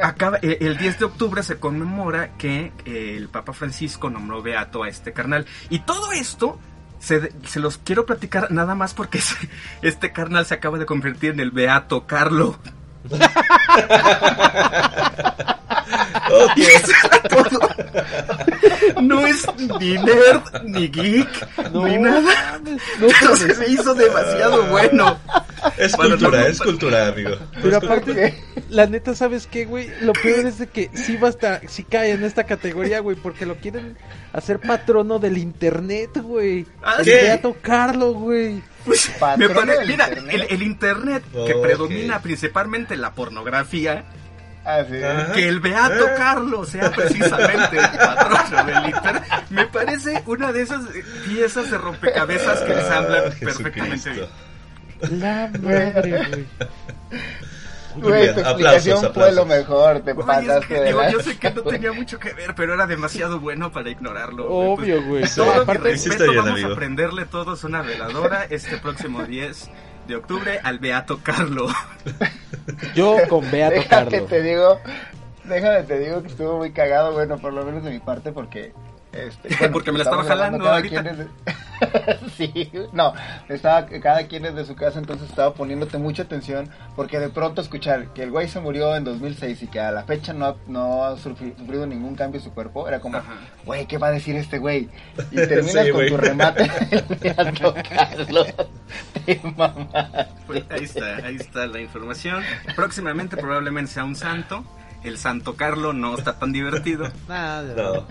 acaba, 0.02 0.38
eh, 0.42 0.58
el 0.62 0.78
10 0.78 1.00
de 1.00 1.06
octubre 1.06 1.44
se 1.44 1.58
conmemora 1.58 2.38
que 2.38 2.72
eh, 2.86 3.16
el 3.18 3.30
Papa 3.30 3.54
Francisco 3.54 4.10
nombró 4.10 4.42
beato 4.42 4.84
a 4.84 4.90
este 4.90 5.14
carnal. 5.14 5.46
Y 5.70 5.80
todo 5.80 6.12
esto 6.12 6.60
se, 7.00 7.32
se 7.46 7.60
los 7.60 7.78
quiero 7.78 8.06
platicar 8.06 8.52
nada 8.52 8.76
más 8.76 8.94
porque 8.94 9.20
este 9.82 10.12
carnal 10.12 10.46
se 10.46 10.56
acaba 10.56 10.78
de 10.78 10.86
convertir 10.86 11.32
en 11.32 11.40
el 11.40 11.52
beato 11.52 12.06
Carlo. 12.06 12.58
Ok. 16.32 16.60
Todo. 17.30 17.60
No 19.02 19.26
es 19.26 19.46
ni 19.80 19.94
nerd, 19.94 20.64
ni 20.64 20.88
geek, 20.88 21.48
ni 21.72 21.98
nada. 21.98 22.60
Pero 23.00 23.36
se 23.36 23.54
me 23.56 23.68
hizo 23.68 23.94
demasiado 23.94 24.64
bueno. 24.68 25.20
Es 25.78 25.96
cultura, 25.96 26.40
no- 26.40 26.46
es 26.46 26.60
cultura, 26.62 27.08
amigo. 27.08 27.38
Pero 27.62 27.78
aparte, 27.78 28.36
la 28.70 28.86
neta, 28.86 29.16
¿sabes 29.16 29.48
qué, 29.48 29.66
güey? 29.66 29.90
Lo 30.02 30.14
peor 30.14 30.46
es 30.46 30.60
de 30.60 30.68
que 30.68 30.90
sí 30.94 31.18
va 31.18 31.28
a 31.28 31.32
estar, 31.32 31.62
sí 31.68 31.84
cae 31.84 32.12
en 32.12 32.24
esta 32.24 32.44
categoría, 32.46 33.00
güey, 33.00 33.16
porque 33.16 33.46
lo 33.46 33.56
quieren 33.56 33.98
hacer 34.34 34.60
patrono 34.60 35.20
del 35.20 35.38
internet, 35.38 36.12
güey. 36.22 36.66
Ah, 36.84 36.96
El 37.00 37.06
¿qué? 37.06 37.16
Beato 37.22 37.56
Carlo, 37.62 38.14
güey. 38.14 38.62
Pues, 38.86 39.10
me 39.10 39.16
Patrón 39.20 39.54
pare- 39.56 39.80
del 39.80 39.88
mira, 39.88 40.08
internet. 40.10 40.36
el, 40.36 40.42
el 40.56 40.64
internet 40.64 41.24
que 41.48 41.56
predomina 41.56 42.22
principalmente 42.22 42.96
la 42.98 43.14
pornografía, 43.14 44.04
Ah, 44.68 44.82
sí. 44.84 44.96
Que 45.36 45.48
el 45.48 45.60
Beato 45.60 46.08
Eh. 46.08 46.14
Carlos 46.18 46.70
sea 46.70 46.90
precisamente 46.92 47.78
el 47.78 47.88
patrono 48.00 48.64
del 48.66 48.90
internet, 48.90 49.24
me 49.52 49.68
parece 49.68 50.24
una 50.26 50.52
de 50.52 50.64
esas 50.64 50.82
piezas 51.28 51.70
de 51.70 51.78
rompecabezas 51.78 52.62
que 52.62 52.74
ensamblan 52.74 53.24
Ah, 53.28 53.34
perfectamente 53.40 53.98
Jesucristo. 53.98 54.10
bien. 54.12 54.26
La 55.12 55.50
madre, 55.62 56.26
güey. 56.30 56.46
Güey, 57.98 58.34
tu 58.34 58.40
aplausos, 58.42 58.46
explicación 58.46 59.00
fue 59.14 59.32
lo 59.32 59.42
aplausos. 59.44 59.48
mejor, 59.48 60.00
te 60.02 60.12
es 60.12 60.18
pasaste 60.18 60.68
que, 60.68 60.74
de 60.82 60.86
digo, 60.88 61.02
la- 61.02 61.12
yo 61.12 61.20
sé 61.22 61.38
que 61.38 61.52
no 61.52 61.62
tenía 61.64 61.94
mucho 61.94 62.20
que 62.20 62.34
ver, 62.34 62.54
pero 62.54 62.74
era 62.74 62.88
demasiado 62.88 63.40
bueno 63.40 63.72
para 63.72 63.90
ignorarlo. 63.90 64.48
güey. 64.50 64.68
Obvio, 64.68 65.04
güey. 65.04 65.22
Pues, 65.22 65.36
todo 65.36 65.54
mi 65.54 65.60
Aparte, 65.62 65.98
sí 65.98 66.10
respeto, 66.10 66.32
bien, 66.32 66.44
vamos 66.44 66.60
amigo. 66.60 66.74
a 66.74 66.76
prenderle 66.76 67.26
todos 67.26 67.64
una 67.64 67.82
veladora 67.82 68.46
este 68.50 68.78
próximo 68.78 69.24
10 69.24 69.70
de 70.08 70.16
octubre 70.18 70.60
al 70.64 70.80
Beato 70.80 71.20
Carlo. 71.24 71.68
yo 72.96 73.16
con 73.30 73.50
Beato 73.50 73.76
Déjame 73.76 74.10
Carlo. 74.12 74.26
te 74.28 74.42
digo, 74.42 74.80
déjame 75.46 75.84
te 75.84 75.98
digo 76.00 76.22
que 76.22 76.28
estuvo 76.28 76.58
muy 76.58 76.72
cagado, 76.74 77.14
bueno, 77.14 77.38
por 77.38 77.54
lo 77.54 77.64
menos 77.64 77.84
de 77.84 77.92
mi 77.92 78.00
parte, 78.00 78.34
porque... 78.34 78.74
Este, 79.16 79.56
bueno, 79.60 79.74
Porque 79.74 79.92
me 79.92 79.98
la 80.00 80.04
estaba 80.04 80.24
jalando 80.24 80.60
cada 80.64 80.76
ahorita. 80.76 81.02
quien 81.02 81.08
es 81.14 81.18
de- 81.20 81.28
sí, 82.38 82.72
no, 82.94 83.14
estaba, 83.50 83.86
cada 83.86 84.28
quien 84.28 84.46
es 84.46 84.56
de 84.56 84.66
su 84.66 84.76
casa, 84.76 85.00
entonces 85.00 85.30
estaba 85.30 85.54
poniéndote 85.54 85.98
mucha 85.98 86.24
atención, 86.24 86.70
porque 86.96 87.20
de 87.20 87.30
pronto 87.30 87.62
escuchar 87.62 88.14
que 88.14 88.24
el 88.24 88.32
güey 88.32 88.48
se 88.48 88.60
murió 88.60 88.96
en 88.96 89.04
2006 89.04 89.64
y 89.64 89.68
que 89.68 89.80
a 89.80 89.92
la 89.92 90.04
fecha 90.04 90.34
no, 90.34 90.46
ha- 90.46 90.56
no 90.68 91.04
ha 91.06 91.16
sufri- 91.18 91.56
sufrido 91.58 91.86
ningún 91.88 92.16
cambio 92.16 92.40
en 92.40 92.44
su 92.46 92.52
cuerpo, 92.54 92.88
era 92.88 93.00
como, 93.00 93.18
Ajá. 93.18 93.34
güey, 93.66 93.86
¿qué 93.88 93.98
va 93.98 94.08
a 94.08 94.12
decir 94.12 94.36
este 94.36 94.58
güey? 94.58 94.90
Y 95.32 95.36
terminas 95.48 95.86
Sí, 95.86 95.92
con 95.92 96.00
güey. 96.00 96.10
tu 96.10 96.18
remate 96.18 96.70
Beato 97.22 97.74
Carlos. 97.90 98.48
Te 99.26 99.42
mamaste. 99.44 100.28
Pues 100.48 100.64
ahí 100.70 100.84
está, 100.84 101.16
ahí 101.26 101.36
está 101.36 101.66
la 101.68 101.80
información. 101.82 102.44
Próximamente 102.76 103.36
probablemente 103.38 103.92
sea 103.92 104.04
un 104.04 104.16
santo. 104.16 104.64
El 105.06 105.18
Santo 105.18 105.56
Carlo 105.56 105.94
no 105.94 106.18
está 106.18 106.38
tan 106.40 106.52
divertido, 106.52 107.10
Nada, 107.30 107.74
No. 107.76 108.06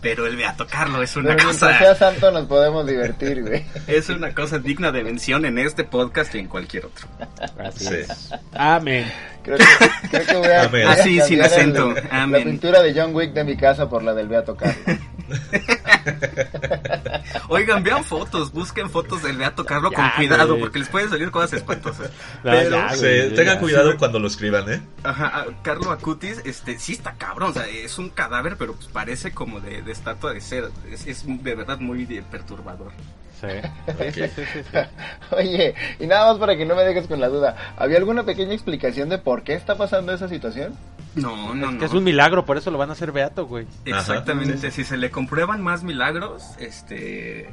pero 0.00 0.26
el 0.26 0.36
Beato 0.36 0.66
Carlo 0.66 1.02
es 1.02 1.16
una 1.16 1.30
Pero 1.36 1.44
mientras 1.48 1.78
sea 1.78 1.88
cosa, 1.94 2.10
santo 2.10 2.30
nos 2.30 2.46
podemos 2.46 2.86
divertir, 2.86 3.42
güey. 3.42 3.64
es 3.86 4.08
una 4.10 4.34
cosa 4.34 4.58
digna 4.58 4.92
de 4.92 5.02
mención 5.04 5.44
en 5.46 5.58
este 5.58 5.84
podcast 5.84 6.34
y 6.34 6.38
en 6.40 6.48
cualquier 6.48 6.86
otro. 6.86 7.08
Así 7.58 7.84
Sí. 7.86 7.94
es. 7.94 8.30
Amén. 8.52 9.10
Creo 9.44 9.58
que, 9.58 9.64
creo 10.10 10.26
que 10.26 10.34
voy 10.68 10.80
a, 10.82 10.90
Así, 10.90 11.20
sin 11.20 11.38
el- 11.38 11.44
acento. 11.44 11.94
La 12.10 12.26
pintura 12.42 12.82
de 12.82 12.98
John 12.98 13.14
Wick 13.14 13.32
de 13.34 13.44
mi 13.44 13.56
casa 13.56 13.88
por 13.88 14.02
la 14.02 14.14
del 14.14 14.26
Beato 14.28 14.56
Carlos. 14.56 14.76
Oigan, 17.48 17.82
vean 17.82 18.04
fotos, 18.04 18.52
busquen 18.52 18.88
fotos 18.90 19.22
del 19.22 19.36
Beato 19.36 19.64
Carlo 19.64 19.92
con 19.92 20.04
cuidado, 20.16 20.48
güey. 20.48 20.60
porque 20.60 20.78
les 20.78 20.88
pueden 20.88 21.08
salir 21.10 21.30
cosas 21.30 21.52
espantosas. 21.54 22.10
No, 22.42 22.50
Pero, 22.50 22.70
ya, 22.70 22.88
Sí, 22.94 23.00
güey, 23.00 23.34
tengan 23.34 23.54
ya. 23.56 23.60
cuidado 23.60 23.96
cuando 23.98 24.18
lo 24.18 24.26
escriban, 24.28 24.70
¿eh? 24.72 24.80
ajá, 25.02 25.30
ah, 25.34 25.46
Carlo 25.62 25.90
Acutis, 25.90 26.40
este, 26.44 26.78
sí 26.78 26.92
está 26.94 27.12
cabrón, 27.14 27.50
o 27.50 27.52
sea, 27.52 27.66
es 27.66 27.98
un 27.98 28.08
cadáver, 28.10 28.56
pero 28.58 28.74
pues 28.74 28.88
parece 28.88 29.32
como 29.32 29.60
de, 29.60 29.82
de 29.82 29.92
estatua 29.92 30.32
de 30.32 30.40
cera. 30.40 30.68
Es, 30.90 31.06
es 31.06 31.24
de 31.26 31.54
verdad 31.54 31.78
muy 31.78 32.04
de- 32.06 32.22
perturbador. 32.22 32.92
Sí. 33.40 33.48
Sí, 33.98 34.12
sí, 34.12 34.22
sí, 34.34 34.42
sí, 34.52 34.58
sí. 34.72 34.78
Oye, 35.36 35.74
y 36.00 36.06
nada 36.06 36.30
más 36.30 36.38
para 36.38 36.56
que 36.56 36.64
no 36.64 36.74
me 36.74 36.82
dejes 36.82 37.06
con 37.06 37.20
la 37.20 37.28
duda, 37.28 37.56
¿había 37.76 37.98
alguna 37.98 38.22
pequeña 38.24 38.54
explicación 38.54 39.08
de 39.08 39.18
por 39.18 39.42
qué 39.42 39.54
está 39.54 39.76
pasando 39.76 40.12
esa 40.12 40.28
situación? 40.28 40.74
No, 41.14 41.54
no, 41.54 41.70
Es 41.70 41.74
no. 41.74 41.84
es 41.86 41.92
un 41.92 42.04
milagro, 42.04 42.44
por 42.44 42.56
eso 42.56 42.70
lo 42.70 42.78
van 42.78 42.90
a 42.90 42.94
hacer 42.94 43.12
Beato, 43.12 43.46
güey. 43.46 43.66
Exactamente, 43.84 44.54
Ajá. 44.66 44.70
si 44.70 44.84
se 44.84 44.96
le 44.96 45.10
comprueban 45.10 45.62
más 45.62 45.82
milagros, 45.84 46.42
este, 46.58 47.48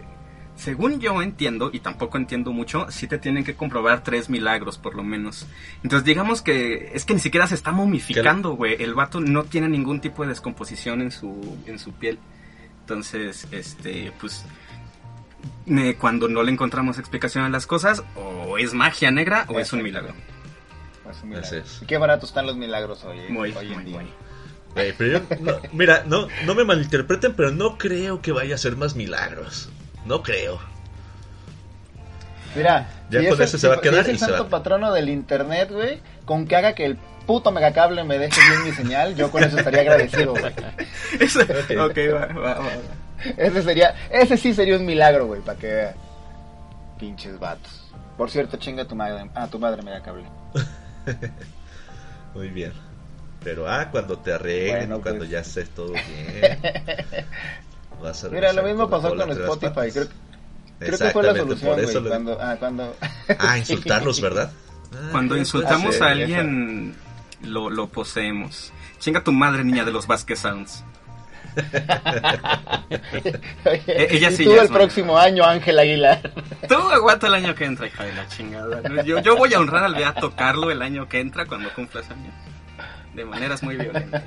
según 0.56 1.00
yo 1.00 1.22
entiendo, 1.22 1.70
y 1.74 1.80
tampoco 1.80 2.18
entiendo 2.18 2.52
mucho, 2.54 2.88
sí 2.90 3.08
te 3.08 3.18
tienen 3.20 3.44
que 3.44 3.56
comprobar 3.56 4.04
tres 4.04 4.30
milagros 4.30 4.78
por 4.78 4.96
lo 4.96 5.04
menos. 5.04 5.46
Entonces 5.84 6.06
digamos 6.06 6.42
que 6.42 6.92
es 6.94 7.06
que 7.06 7.14
ni 7.14 7.20
siquiera 7.20 7.46
se 7.48 7.56
está 7.56 7.72
momificando, 7.72 8.52
güey. 8.56 8.82
El 8.82 8.94
vato 8.94 9.20
no 9.20 9.44
tiene 9.44 9.68
ningún 9.70 10.00
tipo 10.02 10.24
de 10.24 10.30
descomposición 10.30 11.02
en 11.02 11.12
su, 11.12 11.58
en 11.66 11.78
su 11.80 11.92
piel. 11.94 12.18
Entonces, 12.82 13.48
este, 13.52 14.12
pues, 14.20 14.44
eh, 15.68 15.96
cuando 16.00 16.28
no 16.28 16.44
le 16.44 16.52
encontramos 16.52 16.98
explicación 16.98 17.44
a 17.44 17.50
las 17.50 17.66
cosas, 17.68 18.04
o 18.16 18.58
es 18.58 18.74
magia 18.74 19.12
negra 19.12 19.46
o 19.48 19.60
es 19.60 19.72
un 19.74 19.84
milagro. 19.84 20.14
Un 21.24 21.34
es. 21.34 21.82
¿Y 21.82 21.86
qué 21.86 21.98
baratos 21.98 22.30
están 22.30 22.46
los 22.46 22.56
milagros 22.56 23.04
hoy, 23.04 23.20
Muy, 23.30 23.52
hoy 23.52 23.68
en 23.68 23.74
muy, 23.74 23.84
día? 23.84 23.98
muy. 23.98 24.14
Güey, 24.74 24.94
pero 24.98 25.20
yo 25.20 25.36
no- 25.42 25.60
mira, 25.74 26.04
no, 26.06 26.28
no 26.46 26.56
me 26.56 26.64
malinterpreten, 26.64 27.34
pero 27.34 27.52
no 27.52 27.78
creo 27.78 28.22
que 28.22 28.32
vaya 28.32 28.56
a 28.56 28.58
ser 28.58 28.78
más 28.78 28.96
milagros. 28.96 29.68
No 30.06 30.24
creo. 30.24 30.60
Mira, 32.56 32.88
Ya 33.10 33.20
si 33.22 33.26
con 33.28 33.34
es 33.36 33.40
el- 33.40 33.46
eso 33.46 33.58
se 33.58 33.68
va 33.68 33.76
a 33.76 33.78
si- 33.78 33.84
quedar 33.84 33.96
si 33.96 34.00
es 34.02 34.08
y 34.08 34.12
el 34.12 34.20
se 34.20 34.26
santo 34.26 34.44
va. 34.46 34.50
patrono 34.50 34.92
del 34.94 35.10
internet, 35.10 35.70
güey, 35.72 36.02
con 36.26 36.46
que 36.48 36.56
haga 36.56 36.76
que 36.76 36.86
el 36.86 36.98
puto 37.28 37.52
megacable 37.52 38.04
me 38.04 38.18
deje 38.18 38.40
bien 38.50 38.64
mi 38.64 38.72
señal, 38.72 39.16
yo 39.16 39.32
con 39.32 39.44
eso 39.44 39.58
estaría 39.58 39.82
agradecido, 39.82 40.32
güey. 40.32 40.54
Eso- 41.20 41.42
Ok. 41.42 41.92
ok, 41.92 41.98
va, 42.14 42.26
va, 42.28 42.54
va. 42.60 42.70
Ese 43.38 43.62
sería, 43.64 43.96
ese 44.10 44.38
sí 44.38 44.54
sería 44.54 44.78
un 44.78 44.86
milagro, 44.86 45.28
güey, 45.28 45.42
para 45.42 45.58
que 45.60 45.68
vea. 45.68 45.94
Pinches 47.00 47.40
vatos. 47.40 47.92
Por 48.18 48.30
cierto, 48.30 48.58
chinga 48.58 48.86
tu 48.86 48.96
madre, 48.96 49.30
ah, 49.36 49.48
tu 49.48 49.58
madre 49.60 49.82
megacable. 49.82 50.24
Muy 52.36 52.50
bien. 52.50 52.74
Pero 53.44 53.68
ah, 53.70 53.88
cuando 53.92 54.18
te 54.20 54.34
arreglen, 54.34 54.78
Bueno, 54.78 54.96
pues. 54.96 55.04
cuando 55.04 55.26
ya 55.26 55.40
estés 55.40 55.70
todo 55.72 55.92
bien. 55.94 56.60
vas 58.02 58.24
a 58.24 58.30
Mira, 58.30 58.54
lo 58.54 58.64
mismo 58.64 58.90
pasó 58.90 59.16
con 59.16 59.32
Spotify, 59.32 59.92
creo, 59.92 60.08
creo 60.80 60.98
que 60.98 61.10
fue 61.12 61.24
la 61.24 61.32
Exactamente, 61.32 61.40
solución, 61.40 61.70
por 61.70 61.76
güey, 61.82 61.90
eso 61.90 62.00
lo- 62.02 62.10
cuando, 62.10 62.38
ah, 62.42 62.56
cuando... 62.60 62.96
Ah, 63.40 63.58
insultarlos, 63.58 64.22
¿verdad? 64.22 64.52
Ah, 64.94 65.08
Cuando 65.12 65.34
¿qué 65.36 65.40
insultamos 65.42 66.00
a 66.02 66.08
alguien, 66.12 66.96
lo, 67.44 67.70
lo 67.70 67.88
poseemos. 67.88 68.72
Chinga 69.00 69.24
tu 69.24 69.32
madre, 69.32 69.64
niña 69.64 69.86
de 69.86 69.92
los 69.92 70.06
Vasquez 70.06 70.40
Sounds. 70.40 70.84
Oye, 73.66 73.82
E- 73.88 74.18
ella 74.18 74.30
y 74.32 74.36
sí 74.36 74.44
tú 74.46 74.56
ya 74.56 74.62
el 74.64 74.70
próximo 74.70 75.18
año, 75.18 75.44
Ángel 75.46 75.80
Aguilar. 75.80 76.32
Tú 76.68 76.76
aguanta 76.76 77.28
el 77.28 77.34
año 77.34 77.56
que 77.56 77.66
entra, 77.66 77.88
hija 77.88 78.04
de 78.04 78.14
la 78.14 78.28
chingada. 78.28 78.82
Yo, 79.04 79.20
yo 79.20 79.36
voy 79.38 79.54
a 79.54 79.60
honrar 79.60 79.84
al 79.84 79.96
Beato 79.96 80.32
Carlo 80.36 80.72
el 80.72 80.82
año 80.82 81.08
que 81.08 81.20
entra 81.20 81.46
cuando 81.46 81.70
cumplas 81.74 82.10
años. 82.10 82.34
De 83.14 83.26
maneras 83.26 83.62
muy 83.64 83.76
violentas. 83.76 84.24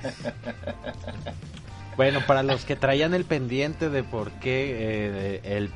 Bueno, 1.96 2.20
para 2.26 2.42
los 2.42 2.64
que 2.64 2.76
traían 2.76 3.14
el 3.14 3.24
pendiente 3.24 3.88
de 3.88 4.02
por 4.02 4.30
qué 4.32 4.76
eh, 4.78 5.40
el 5.44 5.70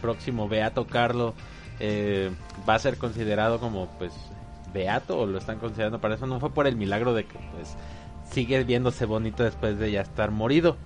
próximo 0.00 0.48
Beato 0.48 0.86
Carlo 0.86 1.34
eh, 1.80 2.30
va 2.68 2.74
a 2.74 2.78
ser 2.78 2.96
considerado 2.98 3.58
como 3.58 3.88
pues 3.98 4.12
Beato 4.72 5.18
o 5.18 5.26
lo 5.26 5.38
están 5.38 5.58
considerando 5.58 6.00
para 6.00 6.14
eso, 6.14 6.26
no 6.26 6.38
fue 6.40 6.50
por 6.50 6.66
el 6.66 6.76
milagro 6.76 7.14
de 7.14 7.24
que 7.24 7.38
pues 7.54 7.76
sigue 8.32 8.64
viéndose 8.64 9.04
bonito 9.06 9.42
después 9.44 9.78
de 9.78 9.90
ya 9.92 10.00
estar 10.02 10.30
morido, 10.30 10.76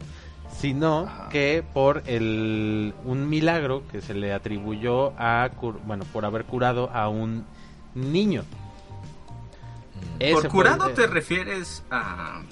sino 0.59 1.00
Ajá. 1.07 1.29
que 1.31 1.64
por 1.72 2.03
el 2.07 2.94
un 3.05 3.29
milagro 3.29 3.83
que 3.90 4.00
se 4.03 4.14
le 4.14 4.33
atribuyó 4.33 5.12
a 5.18 5.48
cur- 5.61 5.81
bueno, 5.85 6.05
por 6.12 6.24
haber 6.24 6.44
curado 6.44 6.90
a 6.92 7.09
un 7.09 7.44
niño. 7.94 8.44
Ese 10.18 10.35
Por 10.35 10.48
curado 10.48 10.88
el- 10.88 10.94
te 10.94 11.07
refieres 11.07 11.83
a... 11.90 12.42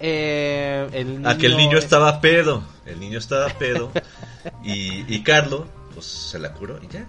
eh, 0.00 0.88
el 0.92 1.26
A 1.26 1.36
que 1.38 1.46
el 1.46 1.56
niño 1.56 1.78
es- 1.78 1.84
estaba 1.84 2.20
pedo. 2.20 2.62
El 2.84 3.00
niño 3.00 3.18
estaba 3.18 3.48
pedo. 3.48 3.90
y, 4.64 5.04
y 5.12 5.22
Carlo, 5.22 5.66
pues 5.94 6.06
se 6.06 6.38
la 6.38 6.52
curó 6.52 6.78
y 6.82 6.88
ya. 6.88 7.06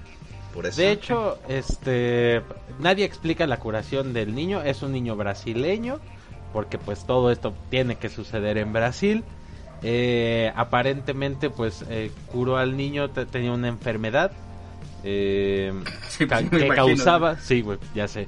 Por 0.54 0.66
eso. 0.66 0.82
De 0.82 0.92
hecho, 0.92 1.40
este, 1.48 2.42
nadie 2.80 3.06
explica 3.06 3.46
la 3.48 3.60
curación 3.60 4.14
del 4.14 4.34
niño. 4.34 4.62
Es 4.62 4.82
un 4.82 4.92
niño 4.92 5.16
brasileño, 5.16 6.00
porque 6.58 6.80
pues 6.80 7.06
todo 7.06 7.30
esto 7.30 7.54
tiene 7.70 7.98
que 7.98 8.10
suceder 8.10 8.58
en 8.58 8.74
Brasil. 8.74 9.24
Eh, 9.84 10.52
aparentemente, 10.56 11.52
pues 11.52 11.86
eh, 11.88 12.10
curó 12.32 12.58
al 12.58 12.76
niño, 12.76 13.12
te- 13.12 13.28
tenía 13.28 13.52
una 13.52 13.68
enfermedad 13.68 14.32
eh, 15.04 15.72
Sí, 16.10 16.26
ca- 16.26 16.42
me 16.42 16.50
que 16.50 16.66
imagino, 16.66 16.76
causaba, 16.88 17.38
sí, 17.38 17.62
güey, 17.62 17.78
ya 17.94 18.08
sé, 18.08 18.28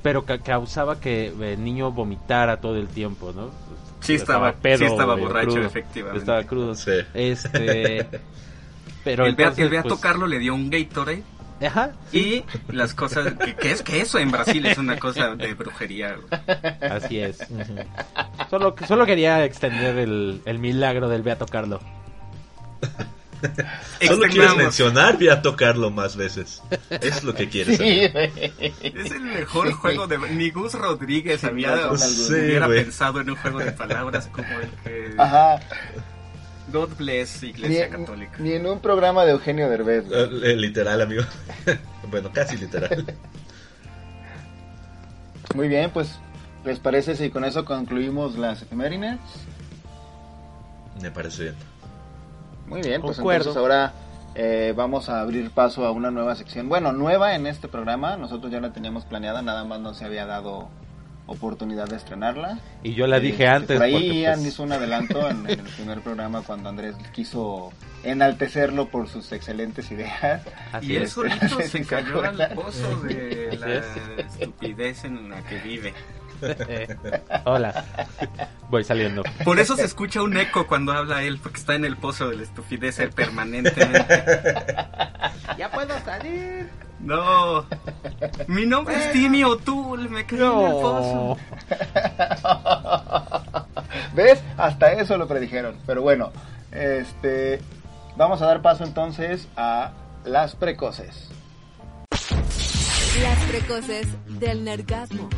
pero 0.00 0.24
ca- 0.24 0.38
causaba 0.38 1.00
que 1.00 1.26
el 1.40 1.64
niño 1.64 1.90
vomitara 1.90 2.60
todo 2.60 2.76
el 2.76 2.86
tiempo, 2.86 3.32
¿no? 3.34 3.50
Sí 3.98 4.14
estaba- 4.14 4.54
sí 4.62 4.84
estaba 4.84 5.16
borracho, 5.16 5.50
crudo. 5.54 5.66
efectivamente. 5.66 6.20
Estaba 6.20 6.44
crudo. 6.44 6.74
Sí. 6.76 6.92
Este, 7.14 8.06
pero 9.02 9.24
el, 9.24 9.30
entonces, 9.30 9.58
el 9.58 9.70
Beato 9.70 9.88
pues, 9.88 10.00
Carlo 10.00 10.28
le 10.28 10.38
dio 10.38 10.54
un 10.54 10.70
Gatorade 10.70 11.24
Ajá, 11.64 11.92
y 12.12 12.44
las 12.68 12.92
cosas... 12.92 13.32
Que, 13.34 13.54
que 13.54 13.70
es 13.70 13.82
que 13.82 14.00
eso 14.00 14.18
en 14.18 14.30
Brasil 14.30 14.64
es 14.66 14.78
una 14.78 14.98
cosa 14.98 15.34
de 15.34 15.54
brujería. 15.54 16.16
güey. 16.16 16.90
Así 16.90 17.18
es. 17.18 17.38
solo, 18.50 18.74
solo 18.86 19.06
quería 19.06 19.44
extender 19.44 19.98
el, 19.98 20.42
el 20.44 20.58
milagro 20.58 21.08
del 21.08 21.22
Beato 21.22 21.46
Carlo. 21.46 21.80
Solo 24.06 24.22
quieres 24.28 24.56
mencionar 24.56 25.22
y 25.22 25.28
a 25.28 25.42
tocarlo 25.42 25.90
más 25.90 26.16
veces. 26.16 26.62
Es 26.90 27.22
lo 27.22 27.34
que 27.34 27.48
quieres. 27.48 27.78
Sí. 27.78 28.00
Es 28.82 29.10
el 29.12 29.20
mejor 29.20 29.72
juego 29.72 30.06
de... 30.06 30.18
Ni 30.30 30.50
Gus 30.50 30.74
Rodríguez 30.74 31.44
había 31.44 31.96
sí, 31.96 32.32
hubiera 32.32 32.66
pensado 32.66 33.20
en 33.20 33.30
un 33.30 33.36
juego 33.36 33.58
de 33.60 33.72
palabras 33.72 34.28
como 34.32 34.48
el 34.48 34.70
que... 34.82 35.14
Ajá. 35.18 35.60
God 36.72 36.90
bless 36.98 37.42
Ni, 37.42 37.50
Iglesia 37.50 37.88
Católica. 37.90 38.36
ni 38.38 38.52
en 38.52 38.66
un 38.66 38.80
programa 38.80 39.24
de 39.24 39.32
Eugenio 39.32 39.68
Derbez, 39.68 40.08
güey. 40.08 40.20
Eh, 40.20 40.52
eh, 40.52 40.56
Literal, 40.56 41.00
amigo. 41.00 41.22
bueno, 42.10 42.30
casi 42.32 42.56
literal. 42.56 43.04
Muy 45.54 45.68
bien, 45.68 45.90
pues, 45.90 46.18
¿les 46.64 46.78
parece 46.80 47.16
si 47.16 47.30
con 47.30 47.44
eso 47.44 47.64
concluimos 47.64 48.36
las 48.36 48.62
efemérides? 48.62 49.18
Me 51.00 51.10
parece 51.10 51.44
bien. 51.44 51.54
Muy 52.66 52.82
bien, 52.82 53.00
pues 53.00 53.16
Concuerdo. 53.16 53.50
entonces 53.50 53.60
ahora 53.62 53.92
eh, 54.34 54.74
vamos 54.76 55.08
a 55.08 55.20
abrir 55.20 55.50
paso 55.50 55.86
a 55.86 55.92
una 55.92 56.10
nueva 56.10 56.34
sección. 56.34 56.68
Bueno, 56.68 56.92
nueva 56.92 57.34
en 57.34 57.46
este 57.46 57.68
programa, 57.68 58.16
nosotros 58.16 58.50
ya 58.50 58.60
la 58.60 58.72
teníamos 58.72 59.04
planeada, 59.04 59.40
nada 59.40 59.64
más 59.64 59.80
no 59.80 59.94
se 59.94 60.04
había 60.04 60.26
dado 60.26 60.68
oportunidad 61.26 61.88
de 61.88 61.96
estrenarla. 61.96 62.58
Y 62.82 62.94
yo 62.94 63.06
la 63.06 63.16
Eh, 63.18 63.20
dije 63.20 63.38
que 63.38 63.48
antes. 63.48 63.76
Por 63.76 63.84
ahí 63.86 63.92
porque, 63.92 64.20
Ian 64.20 64.34
pues, 64.36 64.46
hizo 64.46 64.62
un 64.62 64.72
adelanto 64.72 65.28
en, 65.28 65.38
en 65.50 65.60
el 65.60 65.66
primer 65.66 66.00
programa 66.00 66.42
cuando 66.42 66.68
Andrés 66.68 66.94
quiso 67.12 67.72
enaltecerlo 68.04 68.88
por 68.88 69.08
sus 69.08 69.32
excelentes 69.32 69.90
ideas. 69.90 70.42
así 70.72 70.92
Y 70.92 70.96
él 70.96 71.02
es. 71.04 71.10
solito 71.12 71.56
se 71.60 71.68
se 71.68 71.84
cayó 71.84 72.22
al 72.24 72.50
pozo 72.54 73.00
de 73.02 73.56
la 73.60 73.74
es. 73.74 73.84
estupidez 74.18 75.04
en 75.04 75.30
la 75.30 75.42
que 75.42 75.58
vive. 75.60 75.94
Eh, 76.42 76.94
hola. 77.44 77.84
Voy 78.70 78.84
saliendo. 78.84 79.22
Por 79.44 79.58
eso 79.58 79.74
se 79.76 79.84
escucha 79.84 80.22
un 80.22 80.36
eco 80.36 80.66
cuando 80.66 80.92
habla 80.92 81.22
él, 81.22 81.38
porque 81.42 81.58
está 81.58 81.74
en 81.74 81.84
el 81.84 81.96
pozo 81.96 82.28
de 82.28 82.36
la 82.36 82.42
estupidez 82.42 83.00
permanentemente. 83.14 84.24
Ya 85.58 85.70
puedo 85.72 85.98
salir. 86.04 86.68
No, 87.00 87.66
mi 88.48 88.64
nombre 88.66 88.96
es 88.96 89.12
Timmy 89.12 89.44
O'Toole, 89.44 90.08
me 90.08 90.26
quedé 90.26 90.44
en 90.44 90.60
el 90.60 90.72
pozo. 90.72 91.36
¿Ves? 94.14 94.42
Hasta 94.56 94.92
eso 94.94 95.16
lo 95.18 95.28
predijeron. 95.28 95.76
Pero 95.86 96.02
bueno, 96.02 96.32
este 96.72 97.60
vamos 98.16 98.40
a 98.42 98.46
dar 98.46 98.62
paso 98.62 98.84
entonces 98.84 99.46
a 99.56 99.92
las 100.24 100.56
precoces. 100.56 101.28
Las 103.22 103.38
precoces 103.48 104.08
del 104.40 104.64
nergasmo. 104.64 105.28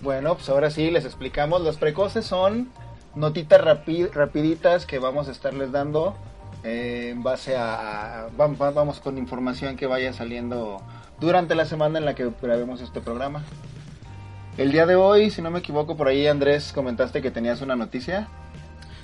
Bueno, 0.00 0.34
pues 0.36 0.48
ahora 0.48 0.70
sí 0.70 0.90
les 0.90 1.04
explicamos. 1.04 1.60
Las 1.62 1.76
precoces 1.76 2.24
son 2.24 2.70
notitas 3.14 3.60
rapi- 3.60 4.10
rapiditas 4.12 4.86
que 4.86 4.98
vamos 4.98 5.28
a 5.28 5.32
estarles 5.32 5.72
dando 5.72 6.16
eh, 6.68 7.10
en 7.10 7.22
base 7.22 7.56
a, 7.56 8.24
a- 8.26 8.30
vam- 8.30 8.60
va- 8.60 8.70
vamos 8.70 9.00
con 9.00 9.16
información 9.18 9.76
que 9.76 9.86
vaya 9.86 10.12
saliendo 10.12 10.82
durante 11.20 11.54
la 11.54 11.64
semana 11.64 11.98
en 11.98 12.04
la 12.04 12.14
que 12.14 12.30
grabemos 12.42 12.80
este 12.80 13.00
programa. 13.00 13.42
El 14.56 14.72
día 14.72 14.86
de 14.86 14.96
hoy, 14.96 15.30
si 15.30 15.40
no 15.40 15.50
me 15.50 15.60
equivoco, 15.60 15.96
por 15.96 16.08
ahí 16.08 16.26
Andrés 16.26 16.72
comentaste 16.74 17.22
que 17.22 17.30
tenías 17.30 17.60
una 17.62 17.76
noticia. 17.76 18.28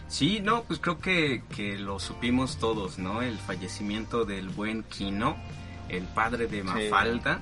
Sí, 0.09 0.41
no, 0.41 0.63
pues 0.65 0.79
creo 0.81 0.99
que, 0.99 1.43
que 1.55 1.77
lo 1.79 1.99
supimos 1.99 2.57
todos, 2.59 2.99
¿no? 2.99 3.23
El 3.23 3.39
fallecimiento 3.39 4.25
del 4.25 4.49
buen 4.49 4.83
Quino, 4.83 5.37
el 5.89 6.03
padre 6.05 6.47
de 6.47 6.63
Mafalda. 6.63 7.41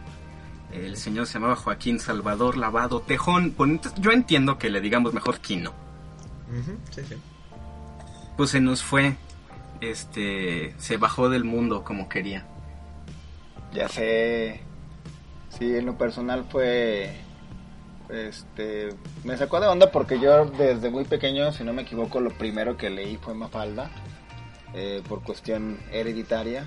El 0.72 0.96
señor 0.96 1.26
se 1.26 1.35
llamaba 1.35 1.56
Joaquín 1.56 1.98
Salvador 2.00 2.56
Lavado 2.56 3.00
Tejón. 3.00 3.54
Bueno, 3.58 3.74
entonces, 3.74 4.00
yo 4.00 4.11
entiendo 4.11 4.58
que 4.58 4.70
le 4.70 4.80
digamos 4.80 5.12
mejor 5.12 5.38
Quino. 5.40 5.72
Sí, 6.90 7.02
sí. 7.08 7.14
Pues 8.37 8.50
se 8.50 8.61
nos 8.61 8.82
fue. 8.82 9.16
Este, 9.82 10.74
se 10.78 10.96
bajó 10.96 11.28
del 11.28 11.44
mundo 11.44 11.82
como 11.84 12.08
quería. 12.08 12.46
Ya 13.72 13.88
sé. 13.88 14.60
Sí, 15.50 15.76
en 15.76 15.86
lo 15.86 15.98
personal 15.98 16.44
fue. 16.48 17.16
Este. 18.08 18.90
Me 19.24 19.36
sacó 19.36 19.60
de 19.60 19.66
onda 19.66 19.90
porque 19.90 20.20
yo 20.20 20.46
desde 20.46 20.90
muy 20.90 21.04
pequeño, 21.04 21.52
si 21.52 21.64
no 21.64 21.72
me 21.72 21.82
equivoco, 21.82 22.20
lo 22.20 22.30
primero 22.30 22.76
que 22.76 22.90
leí 22.90 23.16
fue 23.16 23.34
Mafalda. 23.34 23.90
eh, 24.74 25.02
por 25.08 25.22
cuestión 25.22 25.78
hereditaria. 25.90 26.66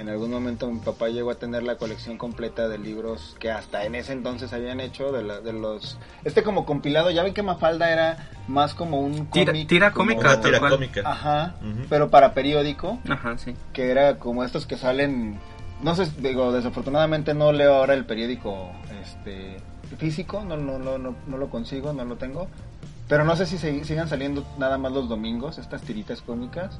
En 0.00 0.08
algún 0.08 0.30
momento 0.30 0.70
mi 0.70 0.78
papá 0.80 1.08
llegó 1.08 1.30
a 1.30 1.34
tener 1.34 1.62
la 1.62 1.76
colección 1.76 2.18
completa 2.18 2.68
de 2.68 2.78
libros 2.78 3.34
que 3.38 3.50
hasta 3.50 3.84
en 3.84 3.94
ese 3.94 4.12
entonces 4.12 4.52
habían 4.52 4.80
hecho 4.80 5.10
de, 5.12 5.22
la- 5.24 5.40
de 5.40 5.52
los... 5.52 5.98
Este 6.24 6.42
como 6.42 6.64
compilado, 6.64 7.10
ya 7.10 7.22
ven 7.22 7.34
que 7.34 7.42
Mafalda 7.42 7.90
era 7.90 8.28
más 8.46 8.74
como 8.74 9.00
un 9.00 9.28
Tira- 9.30 9.52
cómic. 9.52 9.68
tira 9.68 9.92
como- 9.92 10.10
cómica, 10.10 10.28
Una 10.34 10.40
tira 10.40 10.60
cómica. 10.60 11.02
Ajá, 11.04 11.54
pero 11.88 12.10
para 12.10 12.32
periódico 12.34 12.98
Ajá, 13.08 13.36
sí. 13.38 13.54
que 13.72 13.90
era 13.90 14.18
como 14.18 14.44
estos 14.44 14.66
que 14.66 14.76
salen 14.76 15.38
no 15.82 15.94
sé, 15.94 16.08
digo, 16.18 16.50
desafortunadamente 16.52 17.34
no 17.34 17.52
leo 17.52 17.74
ahora 17.76 17.94
el 17.94 18.04
periódico 18.04 18.72
este 19.00 19.58
físico, 19.96 20.42
no, 20.44 20.56
no, 20.56 20.78
no, 20.78 20.98
no, 20.98 21.14
no 21.26 21.38
lo 21.38 21.48
consigo, 21.50 21.92
no 21.92 22.04
lo 22.04 22.16
tengo. 22.16 22.48
Pero 23.08 23.24
no 23.24 23.36
sé 23.36 23.46
si 23.46 23.58
se- 23.58 23.84
sigan 23.84 24.08
saliendo 24.08 24.44
nada 24.58 24.76
más 24.76 24.92
los 24.92 25.08
domingos 25.08 25.56
estas 25.58 25.82
tiritas 25.82 26.20
cómicas. 26.20 26.78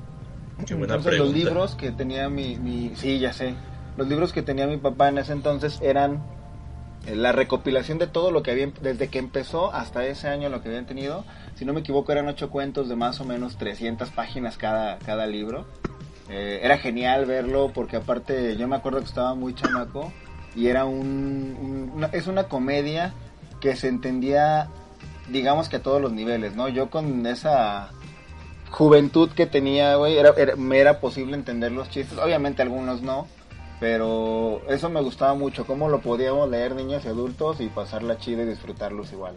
Qué 0.67 0.75
buena 0.75 0.95
entonces 0.97 1.19
los 1.19 1.33
libros 1.33 1.75
que 1.77 1.91
tenía 1.93 2.29
mi, 2.29 2.57
mi... 2.57 2.93
Sí, 2.97 3.19
ya 3.19 3.33
sé. 3.33 3.55
Los 3.97 4.09
libros 4.09 4.33
que 4.33 4.43
tenía 4.43 4.67
mi 4.67 4.77
papá 4.77 5.09
en 5.09 5.19
ese 5.19 5.33
entonces 5.33 5.79
eran 5.83 6.23
eh, 7.07 7.15
la 7.17 7.33
recopilación 7.33 7.99
de 7.99 8.07
todo 8.07 8.31
lo 8.31 8.43
que 8.43 8.51
habían, 8.51 8.73
desde 8.83 9.09
que 9.09 9.19
empezó 9.19 9.73
hasta 9.73 10.05
ese 10.07 10.29
año 10.29 10.49
lo 10.49 10.63
que 10.63 10.69
habían 10.69 10.87
tenido. 10.87 11.25
Si 11.57 11.65
no 11.65 11.73
me 11.73 11.81
equivoco 11.81 12.13
eran 12.13 12.29
ocho 12.29 12.51
cuentos 12.51 12.89
de 12.89 12.97
más 12.97 13.21
o 13.21 13.25
menos 13.25 13.57
300 13.57 14.11
páginas 14.11 14.57
cada, 14.59 14.99
cada 14.99 15.27
libro. 15.27 15.67
Eh, 16.29 16.61
era 16.63 16.77
genial 16.79 17.25
verlo 17.25 17.71
porque 17.73 17.97
aparte 17.97 18.57
yo 18.57 18.69
me 18.69 18.77
acuerdo 18.77 18.99
que 18.99 19.07
estaba 19.07 19.35
muy 19.35 19.55
chamaco 19.55 20.13
y 20.55 20.67
era 20.67 20.85
un, 20.85 21.57
un- 21.61 21.93
una- 21.95 22.09
es 22.09 22.27
una 22.27 22.45
comedia 22.45 23.15
que 23.61 23.75
se 23.77 23.89
entendía 23.89 24.69
digamos 25.29 25.69
que 25.69 25.77
a 25.77 25.83
todos 25.83 26.01
los 26.03 26.13
niveles, 26.13 26.55
¿no? 26.57 26.69
Yo 26.69 26.91
con 26.91 27.25
esa 27.27 27.91
juventud 28.71 29.31
que 29.31 29.47
tenía, 29.47 29.97
güey, 29.97 30.17
era, 30.19 30.31
era- 30.37 30.57
me 30.57 30.79
era 30.79 31.01
posible 31.01 31.35
entender 31.37 31.73
los 31.73 31.89
chistes, 31.91 32.19
obviamente 32.19 32.63
algunos 32.63 33.03
no, 33.03 33.27
pero 33.81 34.61
eso 34.69 34.91
me 34.91 35.01
gustaba 35.01 35.35
mucho, 35.35 35.67
cómo 35.67 35.89
lo 35.89 36.01
podíamos 36.01 36.49
leer 36.51 36.75
niños 36.75 37.05
y 37.05 37.09
adultos 37.09 37.61
y 37.61 37.69
pasarla 37.69 38.19
chido 38.19 38.43
y 38.43 38.47
disfrutarlos 38.47 39.13
igual. 39.13 39.37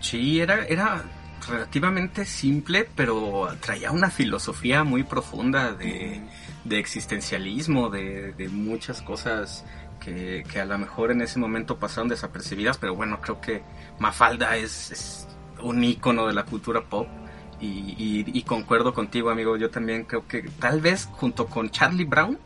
Sí, 0.00 0.40
era, 0.40 0.64
era 0.66 1.02
relativamente 1.48 2.24
simple, 2.24 2.88
pero 2.94 3.48
traía 3.60 3.90
una 3.90 4.10
filosofía 4.10 4.84
muy 4.84 5.02
profunda 5.02 5.72
de, 5.72 6.20
de 6.64 6.78
existencialismo, 6.78 7.88
de, 7.90 8.32
de 8.32 8.48
muchas 8.48 9.00
cosas 9.02 9.64
que, 10.00 10.44
que 10.50 10.60
a 10.60 10.64
lo 10.66 10.76
mejor 10.78 11.10
en 11.10 11.22
ese 11.22 11.38
momento 11.38 11.78
pasaron 11.78 12.08
desapercibidas, 12.08 12.76
pero 12.78 12.94
bueno, 12.94 13.20
creo 13.22 13.40
que 13.40 13.62
Mafalda 13.98 14.56
es, 14.56 14.90
es 14.92 15.28
un 15.62 15.82
ícono 15.82 16.26
de 16.26 16.34
la 16.34 16.44
cultura 16.44 16.82
pop. 16.82 17.08
Y, 17.64 17.94
y- 17.98 18.38
y 18.38 18.42
concuerdo 18.42 18.92
contigo, 18.92 19.30
amigo. 19.30 19.56
Yo 19.56 19.70
también 19.70 20.04
creo 20.04 20.26
que 20.28 20.42
tal 20.58 20.80
vez 20.80 21.08
junto 21.12 21.46
con 21.46 21.70
Charlie 21.70 22.04
Brown 22.04 22.38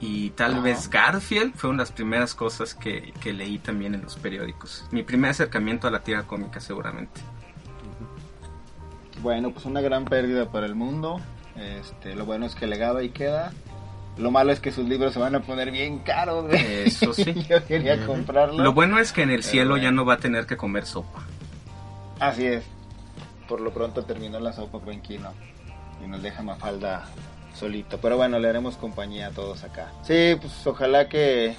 y 0.00 0.30
tal 0.30 0.52
Ajá. 0.54 0.60
vez 0.62 0.88
Garfield 0.88 1.54
fueron 1.54 1.76
las 1.76 1.92
primeras 1.92 2.34
cosas 2.34 2.74
que, 2.74 3.12
que 3.20 3.32
leí 3.32 3.58
también 3.58 3.94
en 3.94 4.02
los 4.02 4.16
periódicos. 4.16 4.86
Mi 4.90 5.02
primer 5.02 5.30
acercamiento 5.32 5.86
a 5.86 5.90
la 5.90 6.00
tira 6.00 6.22
cómica 6.24 6.60
seguramente. 6.60 7.20
Bueno, 9.22 9.50
pues 9.52 9.66
una 9.66 9.80
gran 9.80 10.04
pérdida 10.04 10.50
para 10.50 10.66
el 10.66 10.74
mundo. 10.74 11.20
Este, 11.56 12.14
lo 12.14 12.24
bueno 12.24 12.46
es 12.46 12.54
que 12.54 12.66
legado 12.66 13.02
y 13.02 13.10
queda. 13.10 13.52
Lo 14.16 14.30
malo 14.30 14.52
es 14.52 14.60
que 14.60 14.72
sus 14.72 14.86
libros 14.88 15.12
se 15.14 15.18
van 15.20 15.34
a 15.34 15.40
poner 15.40 15.70
bien 15.70 16.00
caros. 16.00 16.46
Eso 16.52 17.12
sí. 17.14 17.32
Yo 17.48 17.64
quería 17.66 18.04
comprarlo. 18.06 18.62
Lo 18.62 18.72
bueno 18.72 18.98
es 18.98 19.12
que 19.12 19.22
en 19.22 19.30
el 19.30 19.42
cielo 19.42 19.76
ya 19.76 19.90
no 19.90 20.04
va 20.04 20.14
a 20.14 20.18
tener 20.18 20.46
que 20.46 20.56
comer 20.56 20.86
sopa. 20.86 21.22
Así 22.18 22.46
es. 22.46 22.64
Por 23.52 23.60
lo 23.60 23.70
pronto 23.70 24.02
terminó 24.06 24.40
la 24.40 24.54
sopa 24.54 24.78
buen 24.78 25.02
Kino 25.02 25.28
y 26.02 26.08
nos 26.08 26.22
deja 26.22 26.42
Mafalda 26.42 27.04
solito. 27.54 27.98
Pero 27.98 28.16
bueno, 28.16 28.38
le 28.38 28.48
haremos 28.48 28.78
compañía 28.78 29.26
a 29.26 29.30
todos 29.30 29.62
acá. 29.62 29.92
Sí, 30.04 30.38
pues 30.40 30.66
ojalá 30.66 31.10
que 31.10 31.54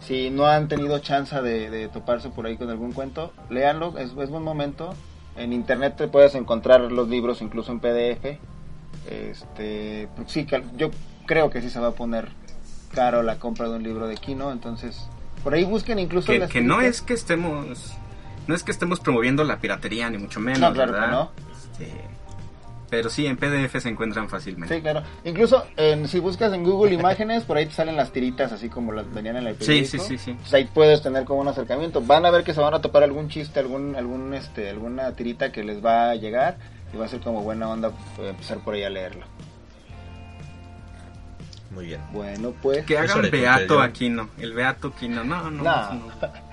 si 0.00 0.30
no 0.30 0.46
han 0.46 0.66
tenido 0.66 0.98
chance 0.98 1.40
de, 1.40 1.70
de 1.70 1.86
toparse 1.86 2.30
por 2.30 2.46
ahí 2.46 2.56
con 2.56 2.68
algún 2.68 2.90
cuento, 2.90 3.32
léanlo, 3.48 3.96
es, 3.96 4.10
es 4.10 4.28
buen 4.28 4.42
momento. 4.42 4.92
En 5.36 5.52
internet 5.52 5.94
te 5.96 6.08
puedes 6.08 6.34
encontrar 6.34 6.80
los 6.80 7.08
libros 7.08 7.40
incluso 7.42 7.70
en 7.70 7.78
PDF. 7.78 8.40
Este, 9.08 10.08
pues 10.16 10.32
sí, 10.32 10.48
yo 10.76 10.90
creo 11.26 11.48
que 11.48 11.62
sí 11.62 11.70
se 11.70 11.78
va 11.78 11.90
a 11.90 11.92
poner 11.92 12.30
caro 12.92 13.22
la 13.22 13.38
compra 13.38 13.68
de 13.68 13.76
un 13.76 13.84
libro 13.84 14.08
de 14.08 14.16
Kino, 14.16 14.50
entonces 14.50 15.08
por 15.44 15.54
ahí 15.54 15.62
busquen 15.62 16.00
incluso 16.00 16.32
Que, 16.32 16.40
las 16.40 16.50
que 16.50 16.60
no 16.60 16.80
es 16.80 17.00
que 17.02 17.14
estemos 17.14 17.94
no 18.50 18.56
es 18.56 18.64
que 18.64 18.72
estemos 18.72 18.98
promoviendo 18.98 19.44
la 19.44 19.58
piratería 19.60 20.10
ni 20.10 20.18
mucho 20.18 20.40
menos, 20.40 20.58
No, 20.60 20.72
claro 20.72 20.92
que 20.92 20.98
¿verdad? 21.00 21.12
no. 21.12 21.30
Este, 21.52 21.92
pero 22.90 23.08
sí 23.08 23.24
en 23.24 23.36
PDF 23.36 23.78
se 23.80 23.88
encuentran 23.88 24.28
fácilmente. 24.28 24.74
Sí, 24.74 24.82
claro. 24.82 25.04
Incluso 25.24 25.64
en- 25.76 26.08
si 26.08 26.18
buscas 26.18 26.52
en 26.52 26.64
Google 26.64 26.92
Imágenes, 26.92 27.44
por 27.44 27.56
ahí 27.56 27.66
te 27.66 27.72
salen 27.72 27.94
las 27.96 28.10
tiritas 28.10 28.50
así 28.50 28.68
como 28.68 28.90
las 28.90 29.08
venían 29.14 29.36
en 29.36 29.46
el 29.46 29.54
periódico. 29.54 29.86
sí, 29.88 29.98
sí, 30.00 30.18
sí. 30.18 30.32
Pues 30.40 30.52
ahí 30.54 30.64
puedes 30.64 31.00
tener 31.00 31.24
como 31.24 31.40
un 31.42 31.46
acercamiento. 31.46 32.00
Van 32.02 32.26
a 32.26 32.30
ver 32.32 32.42
que 32.42 32.52
se 32.52 32.60
van 32.60 32.74
a 32.74 32.80
topar 32.80 33.04
algún 33.04 33.28
chiste, 33.28 33.60
algún, 33.60 33.94
algún, 33.94 34.34
este, 34.34 34.68
alguna 34.68 35.12
tirita 35.12 35.52
que 35.52 35.62
les 35.62 35.84
va 35.84 36.10
a 36.10 36.14
llegar 36.16 36.56
y 36.92 36.96
va 36.96 37.04
a 37.04 37.08
ser 37.08 37.20
como 37.20 37.42
buena 37.42 37.68
onda 37.68 37.92
eh, 38.18 38.30
empezar 38.30 38.58
por 38.58 38.74
ahí 38.74 38.82
a 38.82 38.90
leerlo. 38.90 39.24
Muy 41.70 41.86
bien. 41.86 42.00
Bueno, 42.12 42.52
pues. 42.60 42.84
Que 42.84 42.98
hagan 42.98 43.30
Beato 43.30 43.74
yo. 43.74 43.80
Aquino, 43.80 44.28
el 44.38 44.52
Beato 44.52 44.88
Aquino, 44.88 45.22
no, 45.22 45.48
no, 45.52 45.62
No. 45.62 45.94
no. 45.94 46.10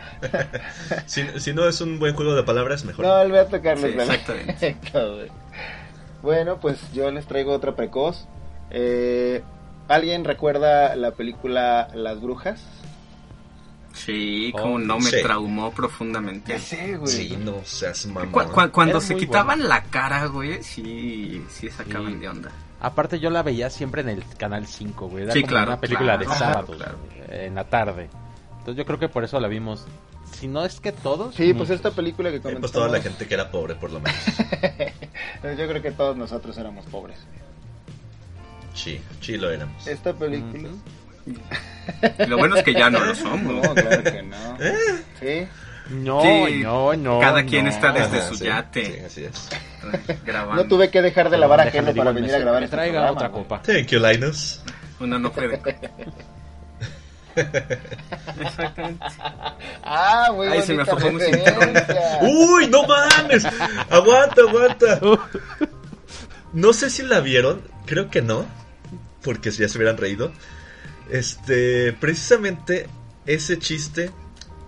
Si, 1.06 1.23
si 1.39 1.53
no 1.53 1.67
es 1.67 1.80
un 1.82 1.99
buen 1.99 2.15
juego 2.15 2.36
de 2.36 2.43
palabras, 2.43 2.84
mejor. 2.86 3.06
No, 3.06 3.21
él 3.21 3.34
va 3.34 3.41
a 3.41 3.45
tocarles 3.47 3.91
Sí, 3.91 3.97
la- 3.97 4.03
exactamente. 4.03 4.77
Bueno, 6.21 6.60
pues 6.60 6.80
yo 6.93 7.12
les 7.12 7.25
traigo 7.27 7.53
otra 7.53 7.75
precoz. 7.75 8.27
Eh, 8.71 9.43
¿Alguien 9.88 10.25
recuerda 10.25 10.95
la 10.95 11.12
película 11.12 11.89
Las 11.93 12.19
Brujas? 12.21 12.60
Sí, 13.93 14.51
Oh, 14.56 14.62
como 14.62 14.80
no 14.80 14.99
me 14.99 15.10
sí. 15.10 15.21
traumó 15.21 15.71
profundamente. 15.71 16.53
Ya 16.53 16.60
sé, 16.60 16.97
güey. 16.97 17.08
Sí, 17.12 17.38
no 17.39 17.56
seas 17.63 18.06
mamón. 18.08 18.32
Cu- 18.32 18.43
cu- 18.51 18.71
cuando 18.71 18.97
Era 18.97 19.08
se 19.08 19.15
quitaban 19.15 19.67
la 19.67 19.84
cara, 19.84 20.25
güey, 20.25 20.62
sí, 20.63 21.43
sí 21.49 21.69
sacaban 21.69 22.13
Sí. 22.13 22.19
de 22.19 22.30
onda. 22.30 22.51
Aparte 22.80 23.19
yo 23.19 23.30
la 23.32 23.41
veía 23.41 23.69
siempre 23.71 24.01
en 24.01 24.10
el 24.10 24.23
canal 24.38 24.67
5, 24.67 25.08
güey. 25.08 25.23
Era 25.23 25.34
Sí, 25.34 25.41
como 25.41 25.51
claro, 25.51 25.71
una 25.71 25.80
película 25.80 26.17
claro, 26.17 26.30
de 26.32 26.38
sábado, 26.38 26.73
claro. 26.75 26.97
en 27.30 27.56
la 27.56 27.63
tarde. 27.63 28.10
Entonces 28.67 28.84
yo 28.84 28.86
creo 28.86 28.99
que 28.99 29.08
por 29.08 29.23
eso 29.23 29.39
la 29.39 29.47
vimos. 29.47 29.86
Si 30.38 30.45
no 30.49 30.65
es 30.65 30.82
que 30.82 30.91
todos. 30.91 31.34
Sí, 31.36 31.53
pues 31.53 31.69
muchos. 31.69 31.75
esta 31.77 31.91
película 31.91 32.30
que 32.32 32.36
Eh, 32.36 32.41
comentamos. 32.41 32.69
pues 32.69 32.73
toda 32.73 32.89
la 32.89 33.01
gente 33.01 33.25
que 33.25 33.34
era 33.34 33.49
pobre, 33.49 33.75
por 33.75 33.93
lo 33.93 34.01
menos. 34.01 34.19
Yo 35.58 35.67
creo 35.69 35.82
que 35.82 35.91
todos 35.91 36.17
nosotros 36.17 36.58
éramos 36.58 36.86
pobres. 36.88 37.17
Sí, 38.73 38.99
sí 39.21 39.38
lo 39.38 39.49
éramos. 39.51 39.88
Esta 39.88 40.12
película. 40.13 40.67
Lo 42.27 42.38
bueno 42.38 42.58
es 42.58 42.63
que 42.65 42.73
ya 42.73 42.89
no 42.89 42.99
lo 42.99 43.15
somos. 43.15 43.53
No, 43.65 43.73
claro 43.73 44.03
que 44.03 44.21
no. 44.23 44.58
Sí. 45.21 45.47
No, 45.89 46.21
Sí, 46.21 46.60
no, 46.62 46.93
no. 46.97 47.19
cada 47.21 47.45
quien 47.45 47.63
no. 47.65 47.71
está 47.71 47.93
desde 47.93 48.17
Ajá, 48.17 48.27
su 48.27 48.36
sí, 48.36 48.45
yate. 48.45 48.86
sí, 48.86 48.99
así 49.06 49.23
es. 49.23 49.49
grabando. 50.25 50.63
No 50.63 50.69
tuve 50.69 50.89
que 50.91 51.01
dejar 51.01 51.30
de 51.30 51.38
lavar 51.38 51.62
ajeno 51.62 51.93
para 51.95 52.12
venir 52.12 52.36
a 52.36 52.39
grabar 52.39 52.60
que 52.60 52.65
este 52.65 52.75
traiga 52.75 52.91
programa, 53.08 53.12
otra 53.17 53.30
copa. 53.32 53.62
Thank 53.62 53.88
you, 53.88 53.99
Linus. 54.06 54.62
Uno 54.99 55.17
no 55.19 55.32
puede. 55.32 55.58
Exactamente. 58.41 59.06
Ah, 59.84 60.32
muy 60.34 60.47
Ay, 60.47 60.62
se 60.63 60.73
me 60.73 60.82
aflojó. 60.84 61.08
¡Uy, 62.21 62.67
no 62.67 62.84
mames! 62.88 63.45
Aguanta, 63.89 64.41
aguanta. 64.41 65.00
No 66.54 66.71
sé 66.73 66.89
si 66.89 67.04
la 67.04 67.19
vieron, 67.19 67.62
creo 67.86 68.10
que 68.10 68.21
no, 68.21 68.45
porque 69.21 69.52
si 69.52 69.62
ya 69.62 69.69
se 69.69 69.78
hubieran 69.78 69.97
reído. 69.97 70.32
Este, 71.12 71.93
precisamente 71.93 72.88
ese 73.26 73.60
chiste 73.60 74.12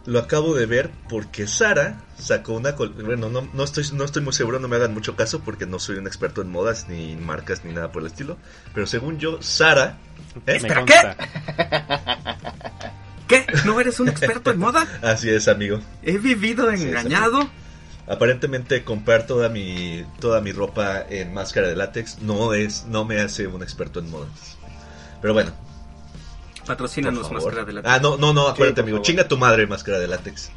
lo 0.05 0.19
acabo 0.19 0.53
de 0.55 0.65
ver 0.65 0.91
porque 1.09 1.47
Sara 1.47 2.03
sacó 2.17 2.53
una 2.53 2.75
col- 2.75 2.93
bueno, 2.93 3.29
no, 3.29 3.49
no 3.53 3.63
estoy 3.63 3.85
no 3.93 4.03
estoy 4.03 4.21
muy 4.21 4.33
seguro, 4.33 4.59
no 4.59 4.67
me 4.67 4.75
hagan 4.75 4.93
mucho 4.93 5.15
caso 5.15 5.39
porque 5.39 5.65
no 5.65 5.79
soy 5.79 5.97
un 5.97 6.05
experto 6.07 6.41
en 6.41 6.49
modas 6.49 6.87
ni 6.89 7.15
marcas 7.15 7.63
ni 7.63 7.73
nada 7.73 7.91
por 7.91 8.01
el 8.03 8.07
estilo, 8.07 8.37
pero 8.73 8.85
según 8.85 9.17
yo 9.17 9.41
Sara 9.41 9.97
Espera, 10.45 10.75
consta. 10.85 11.15
¿Qué? 13.27 13.45
¿No 13.65 13.79
eres 13.79 13.99
un 13.99 14.09
experto 14.09 14.51
en 14.51 14.59
moda? 14.59 14.87
Así 15.03 15.29
es, 15.29 15.47
amigo. 15.47 15.79
He 16.03 16.17
vivido 16.17 16.71
engañado. 16.71 17.49
Aparentemente 18.07 18.83
comprar 18.83 19.27
toda 19.27 19.49
mi 19.49 20.03
toda 20.19 20.41
mi 20.41 20.51
ropa 20.51 21.03
en 21.09 21.31
máscara 21.31 21.67
de 21.67 21.75
látex 21.75 22.19
no 22.23 22.53
es 22.55 22.85
no 22.85 23.05
me 23.05 23.21
hace 23.21 23.45
un 23.45 23.61
experto 23.61 23.99
en 23.99 24.09
modas. 24.09 24.57
Pero 25.21 25.35
bueno, 25.35 25.51
Patrocínanos 26.65 27.31
máscara 27.31 27.65
de 27.65 27.73
la 27.73 27.81
Ah, 27.85 27.99
no, 28.01 28.17
no, 28.17 28.33
no, 28.33 28.47
acuérdate, 28.47 28.81
amigo. 28.81 28.97
favor. 28.97 29.05
Chinga 29.05 29.27
tu 29.27 29.37
madre, 29.37 29.67
máscara 29.67 29.99
de 29.99 30.07
látex. 30.07 30.49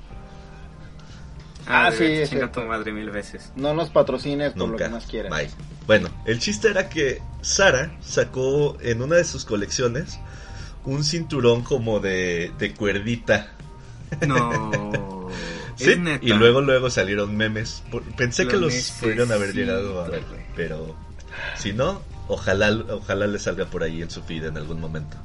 Ah, 1.66 1.88
Ah, 1.88 1.92
sí, 1.92 2.04
es 2.04 2.30
chinga 2.30 2.44
cierto. 2.46 2.62
tu 2.62 2.66
madre 2.68 2.90
mil 2.92 3.10
veces. 3.10 3.52
No 3.54 3.74
nos 3.74 3.90
patrocines 3.90 4.54
por 4.54 4.70
lo 4.70 4.76
que 4.78 4.88
más 4.88 5.04
quieras. 5.06 5.30
Bye. 5.30 5.50
Bueno, 5.86 6.08
el 6.24 6.38
chiste 6.38 6.68
era 6.68 6.88
que 6.88 7.20
Sara 7.42 7.92
sacó 8.00 8.78
en 8.80 9.02
una 9.02 9.16
de 9.16 9.24
sus 9.24 9.44
colecciones 9.44 10.18
un 10.84 11.04
cinturón 11.04 11.62
como 11.62 12.00
de, 12.00 12.52
de 12.58 12.74
cuerdita. 12.74 13.52
No. 14.26 15.30
Sí, 15.74 15.90
Es 15.92 15.98
neta. 15.98 16.24
y 16.24 16.28
luego 16.34 16.60
luego 16.60 16.90
salieron 16.90 17.34
memes. 17.34 17.82
Pensé 18.16 18.44
Lo 18.44 18.50
que 18.50 18.56
los 18.58 18.72
necesito, 18.74 19.00
pudieron 19.00 19.32
haber 19.32 19.54
llegado 19.54 20.02
a 20.04 20.08
ver, 20.08 20.22
pero 20.54 20.94
si 21.56 21.72
no, 21.72 22.02
ojalá 22.28 22.70
ojalá 22.90 23.26
le 23.26 23.38
salga 23.38 23.64
por 23.64 23.82
ahí 23.82 24.02
en 24.02 24.10
su 24.10 24.22
feed 24.22 24.44
en 24.44 24.58
algún 24.58 24.80
momento. 24.80 25.16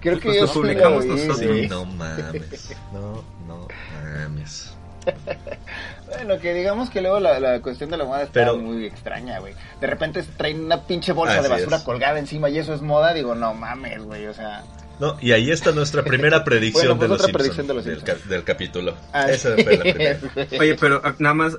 Creo 0.00 0.18
que 0.20 0.24
Pues 0.24 0.36
yo 0.36 0.42
lo 0.42 0.48
sí 0.48 0.54
publicamos 0.54 1.04
nosotros. 1.06 1.38
Sí, 1.38 1.66
no 1.68 1.84
mames. 1.84 2.74
No, 2.92 3.24
no 3.46 3.68
mames. 4.02 4.76
Bueno, 6.06 6.38
que 6.40 6.54
digamos 6.54 6.88
que 6.88 7.00
luego 7.00 7.18
la, 7.20 7.38
la 7.40 7.60
cuestión 7.60 7.90
de 7.90 7.96
la 7.96 8.04
moda 8.04 8.22
está 8.22 8.32
Pero- 8.32 8.56
muy 8.58 8.86
extraña, 8.86 9.38
güey. 9.40 9.54
De 9.80 9.86
repente 9.88 10.22
traen 10.36 10.64
una 10.64 10.82
pinche 10.86 11.12
bolsa 11.12 11.34
Así 11.34 11.42
de 11.42 11.48
basura 11.48 11.76
es. 11.78 11.82
colgada 11.82 12.18
encima 12.18 12.48
y 12.48 12.58
eso 12.58 12.72
es 12.74 12.80
moda. 12.80 13.12
Digo, 13.12 13.34
no 13.34 13.52
mames, 13.54 14.02
güey, 14.02 14.26
o 14.26 14.32
sea... 14.32 14.62
No, 15.00 15.16
y 15.20 15.32
ahí 15.32 15.50
está 15.50 15.72
nuestra 15.72 16.02
primera 16.04 16.42
predicción 16.44 16.96
Bueno, 16.96 17.16
pues 17.16 17.20
de, 17.22 17.26
los 17.26 17.32
predicción 17.32 17.66
de 17.66 17.74
los 17.74 17.84
del, 17.84 17.96
Simpson. 17.96 18.18
ca- 18.22 18.28
del 18.30 18.44
capítulo. 18.44 18.94
así 19.12 19.32
Esa 19.32 19.54
fue 19.62 19.76
la 19.76 19.82
primera. 19.82 20.18
Oye, 20.60 20.74
pero 20.76 21.02
ah, 21.04 21.14
nada 21.18 21.34
más 21.34 21.58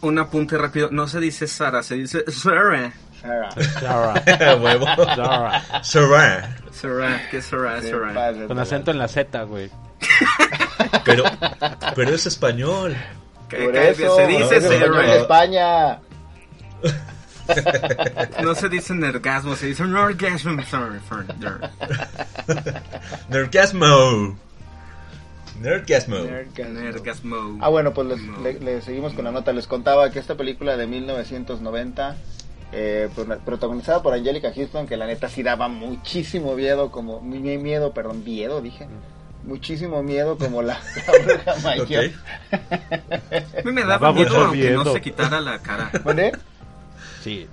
un 0.00 0.18
apunte 0.18 0.56
rápido. 0.56 0.88
No 0.92 1.08
se 1.08 1.18
dice 1.20 1.46
Sara, 1.48 1.82
se 1.82 1.96
dice 1.96 2.24
Sarah. 2.30 2.92
Sarah, 3.20 3.50
Zara, 4.24 4.56
Huevo. 4.62 4.86
Zara. 4.86 5.82
Sarah. 5.82 6.56
Sarah, 6.70 7.22
¿qué 7.30 7.38
es 7.38 7.44
Sarah? 7.44 7.82
se 7.82 7.90
Sarah. 7.90 8.14
pasa, 8.14 8.46
Con 8.46 8.58
acento 8.60 8.90
en 8.92 8.98
la 8.98 9.08
Z, 9.08 9.42
güey. 9.42 9.68
Pero, 11.04 11.24
pero 11.94 12.14
es 12.14 12.26
español. 12.26 12.96
Por 13.50 13.76
eso, 13.76 14.16
se 14.16 14.26
dice 14.26 14.56
español 14.56 14.96
de 14.96 15.02
Sarah. 15.02 15.16
España. 15.16 16.00
No 18.42 18.54
se 18.54 18.68
dice 18.68 18.92
nergasmo, 18.92 19.56
se 19.56 19.68
dice. 19.68 19.82
Sorry 19.84 20.98
for 21.00 21.24
Nerdgasmo. 23.30 23.86
Nerdgasmo. 25.60 26.18
nergasmo. 26.18 27.58
Ah, 27.60 27.68
bueno, 27.68 27.92
pues 27.94 28.06
les- 28.08 28.20
No. 28.22 28.40
le, 28.42 28.60
le 28.60 28.82
seguimos 28.82 29.14
con 29.14 29.24
la 29.24 29.32
nota. 29.32 29.52
Les 29.52 29.66
contaba 29.66 30.10
que 30.10 30.18
esta 30.18 30.34
película 30.36 30.76
de 30.76 30.86
1990, 30.86 32.16
eh, 32.72 33.08
pro- 33.14 33.38
protagonizada 33.38 34.02
por 34.02 34.12
Angelica 34.14 34.52
Houston, 34.54 34.86
que 34.86 34.96
la 34.96 35.06
neta 35.06 35.28
sí 35.28 35.42
daba 35.42 35.68
muchísimo 35.68 36.54
miedo, 36.54 36.90
como 36.90 37.20
mi- 37.22 37.38
mi- 37.40 37.58
miedo, 37.58 37.92
perdón, 37.92 38.22
miedo, 38.24 38.60
dije. 38.60 38.86
Muchísimo 39.48 40.02
miedo 40.02 40.36
como 40.38 40.60
la, 40.62 40.74
la 41.06 41.18
bruja. 41.18 41.52
A 42.52 43.62
mí 43.64 43.72
me 43.72 43.84
Daba 43.84 44.12
miedo 44.12 44.36
aunque 44.44 44.70
no 44.70 44.78
miedo. 44.80 44.92
se 44.92 45.00
quitara 45.00 45.40
la 45.40 45.58
cara. 45.60 45.90
¿Dónde? 46.04 46.32
Sí. 47.22 47.46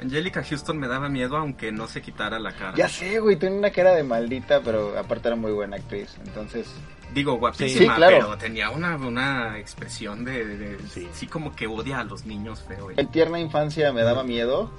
Angelica 0.00 0.44
Houston 0.44 0.76
me 0.78 0.88
daba 0.88 1.08
miedo 1.08 1.36
aunque 1.38 1.72
no 1.72 1.88
se 1.88 2.02
quitara 2.02 2.38
la 2.38 2.52
cara. 2.52 2.74
Ya 2.76 2.88
sé, 2.88 3.18
güey, 3.18 3.36
tiene 3.36 3.56
una 3.56 3.70
cara 3.70 3.94
de 3.94 4.02
maldita, 4.02 4.60
pero 4.60 4.98
aparte 4.98 5.28
era 5.28 5.36
muy 5.36 5.52
buena 5.52 5.76
actriz. 5.76 6.16
Entonces, 6.24 6.68
Digo, 7.14 7.32
Sí, 7.34 7.38
guapísima, 7.38 7.94
claro. 7.96 8.16
pero 8.18 8.36
tenía 8.36 8.68
una, 8.70 8.96
una 8.96 9.58
expresión 9.58 10.24
de, 10.24 10.44
de- 10.44 10.56
de- 10.76 10.88
Sí. 10.88 11.08
sí. 11.12 11.26
como 11.28 11.54
que 11.54 11.66
odia 11.68 12.00
a 12.00 12.04
los 12.04 12.26
niños 12.26 12.64
feo. 12.66 12.90
en 12.94 13.06
tierna 13.12 13.38
infancia 13.38 13.92
me 13.92 14.02
daba 14.02 14.22
miedo. 14.24 14.70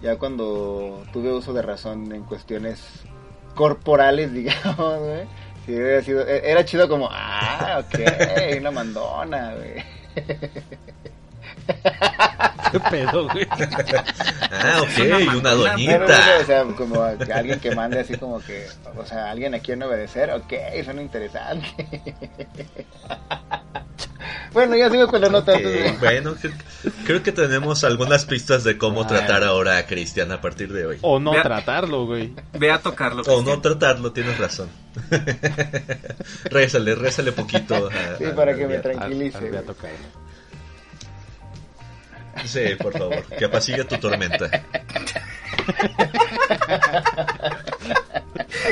Ya 0.00 0.16
cuando 0.16 1.04
tuve 1.12 1.32
uso 1.32 1.52
de 1.52 1.60
razón 1.60 2.10
en 2.12 2.22
cuestiones 2.22 2.80
corporales, 3.54 4.32
digamos, 4.32 4.98
güey. 5.00 5.26
Sí, 5.66 5.72
hubiera 5.74 6.02
sido, 6.02 6.26
e- 6.26 6.50
era 6.50 6.64
chido 6.64 6.88
como, 6.88 7.08
ah, 7.10 7.82
ok, 7.86 8.00
una 8.58 8.70
mandona, 8.70 9.54
güey. 9.54 9.84
¿Qué 12.72 12.80
pedo, 12.90 13.28
güey? 13.28 13.46
Ah, 14.50 14.80
ok, 14.82 14.98
una 15.38 15.40
no, 15.42 15.50
o 15.50 15.54
doñita. 15.54 16.44
sea, 16.44 16.64
como 16.76 17.02
alguien 17.02 17.60
que 17.60 17.74
mande 17.74 18.00
así 18.00 18.16
como 18.16 18.40
que, 18.40 18.66
o 18.96 19.04
sea, 19.04 19.30
alguien 19.30 19.54
a 19.54 19.58
quien 19.60 19.82
obedecer, 19.82 20.30
ok, 20.30 20.52
suena 20.84 21.02
interesante. 21.02 21.68
Bueno, 24.52 24.76
ya 24.76 24.90
sigo 24.90 25.06
con 25.08 25.20
la 25.20 25.28
nota. 25.28 25.52
Ok, 25.52 25.58
antes 25.58 25.72
de- 25.72 25.98
bueno, 25.98 26.34
cre- 26.36 26.92
creo 27.06 27.22
que 27.22 27.32
tenemos 27.32 27.84
algunas 27.84 28.24
pistas 28.26 28.64
de 28.64 28.76
cómo 28.78 29.02
Ah. 29.02 29.06
tratar 29.06 29.44
ahora 29.44 29.78
a 29.78 29.86
Cristian 29.86 30.30
a 30.32 30.40
partir 30.40 30.72
de 30.72 30.86
hoy. 30.86 30.98
O 31.02 31.18
no 31.18 31.32
tratarlo, 31.32 32.06
güey. 32.06 32.32
Ve 32.52 32.70
a 32.70 32.78
tocarlo. 32.80 33.22
O 33.22 33.42
no 33.42 33.60
tratarlo, 33.60 34.12
tienes 34.12 34.38
razón. 34.38 34.68
rézale, 36.44 36.94
rézale 36.94 37.32
poquito. 37.32 37.88
a- 37.88 38.18
Sí, 38.18 38.24
a- 38.24 38.34
para 38.34 38.54
que 38.54 38.66
me 38.66 38.78
tranquilice. 38.78 39.38
Voy 39.48 39.56
a 39.56 39.62
tocarlo. 39.62 40.22
Sí, 42.44 42.60
por 42.80 42.92
favor, 42.96 43.24
que 43.26 43.44
apacigue 43.44 43.84
tu 43.84 43.96
tormenta. 43.98 44.50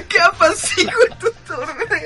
¿Qué 0.09 0.20
apacigua 0.20 0.92
tu 1.18 1.29
tormenta? 1.46 1.96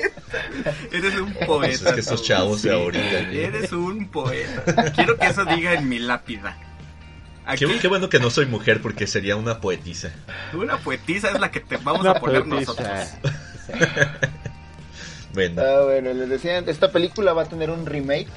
Eres 0.91 1.15
un 1.19 1.33
poeta. 1.45 1.89
Es 1.89 1.93
que 1.93 1.99
estos 1.99 2.23
chavos 2.23 2.61
de 2.61 2.73
ahorita, 2.73 3.19
¿eh? 3.19 3.45
Eres 3.45 3.71
un 3.71 4.07
poeta. 4.09 4.91
Quiero 4.93 5.17
que 5.17 5.27
eso 5.27 5.45
diga 5.45 5.73
en 5.73 5.87
mi 5.89 5.99
lápida. 5.99 6.57
Aquí, 7.45 7.65
Qué, 7.65 7.79
qué 7.79 7.87
bueno 7.87 8.09
que 8.09 8.19
no 8.19 8.29
soy 8.31 8.47
mujer 8.47 8.81
porque 8.81 9.05
sería 9.05 9.35
una 9.35 9.59
poetisa. 9.61 10.09
una 10.53 10.77
poetisa 10.77 11.29
es 11.29 11.39
la 11.39 11.51
que 11.51 11.59
te 11.59 11.77
vamos 11.77 12.01
Una 12.01 12.11
a 12.11 12.19
poner 12.19 12.43
poetisa. 12.43 12.73
nosotros. 12.73 13.09
Bueno, 15.33 15.61
Ah, 15.61 15.81
bueno, 15.83 16.13
les 16.13 16.29
decía, 16.29 16.59
esta 16.59 16.93
película 16.93 17.33
va 17.33 17.41
a 17.41 17.45
tener 17.45 17.69
un 17.69 17.85
remake. 17.85 18.29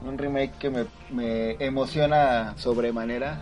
Un 0.00 0.16
remake 0.16 0.52
que 0.58 0.70
me, 0.70 0.86
me 1.10 1.56
emociona 1.62 2.54
sobremanera. 2.56 3.38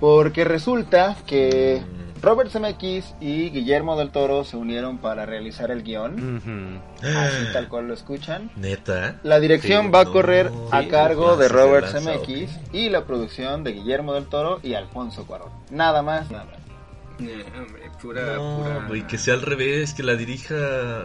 Porque 0.00 0.44
resulta 0.44 1.16
que 1.26 1.80
Mm. 1.82 2.06
Robert 2.22 2.50
Zemeckis 2.50 3.14
y 3.20 3.50
Guillermo 3.50 3.96
del 3.96 4.10
Toro 4.10 4.42
se 4.44 4.56
unieron 4.56 4.98
para 4.98 5.26
realizar 5.26 5.70
el 5.70 5.82
guion. 5.82 6.36
Ujú. 6.38 7.08
Así 7.16 7.52
tal 7.52 7.68
cual 7.68 7.88
lo 7.88 7.94
escuchan. 7.94 8.50
neta. 8.56 9.20
La 9.22 9.38
dirección 9.38 9.86
Sí, 9.86 9.90
va 9.92 10.00
a 10.00 10.04
no. 10.04 10.12
correr 10.12 10.50
a 10.72 10.82
Sí, 10.82 10.88
cargo 10.88 11.36
de 11.36 11.48
Robert 11.48 11.92
lanza, 11.92 12.00
Zemeckis 12.00 12.50
ok. 12.68 12.74
y 12.74 12.88
la 12.88 13.04
producción 13.04 13.64
de 13.64 13.72
Guillermo 13.72 14.14
del 14.14 14.26
Toro 14.26 14.60
y 14.62 14.74
Alfonso 14.74 15.26
Cuarón. 15.26 15.50
Nada 15.70 16.02
más, 16.02 16.30
nada 16.30 16.44
menos. 16.46 16.60
Eh, 17.18 17.44
hombre, 17.58 17.82
pura, 18.02 18.34
No, 18.36 18.58
pura. 18.62 18.84
güey, 18.88 19.06
que 19.06 19.16
sea 19.18 19.34
al 19.34 19.42
revés, 19.42 19.94
que 19.94 20.02
la 20.02 20.14
dirija. 20.16 20.54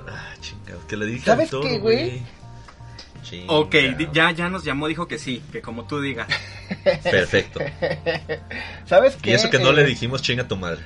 Ah, 0.07 0.33
chingado, 0.41 0.79
que 0.87 0.97
la 0.97 1.05
dirija 1.05 1.25
¿Sabes 1.25 1.45
el 1.45 1.51
toro, 1.51 1.63
qué, 1.69 1.79
güey? 1.79 2.21
Chingado. 3.23 3.59
Ok, 3.61 3.75
ya, 4.13 4.31
ya 4.31 4.49
nos 4.49 4.63
llamó, 4.63 4.87
dijo 4.87 5.07
que 5.07 5.17
sí, 5.19 5.43
que 5.51 5.61
como 5.61 5.85
tú 5.85 6.01
digas. 6.01 6.27
Perfecto. 7.03 7.59
¿Sabes 8.85 9.15
qué? 9.17 9.31
Y 9.31 9.33
eso 9.33 9.49
que 9.49 9.59
no 9.59 9.71
le 9.71 9.83
Eh, 9.83 9.85
dijimos 9.85 10.21
chinga 10.21 10.47
tu 10.47 10.55
madre. 10.57 10.81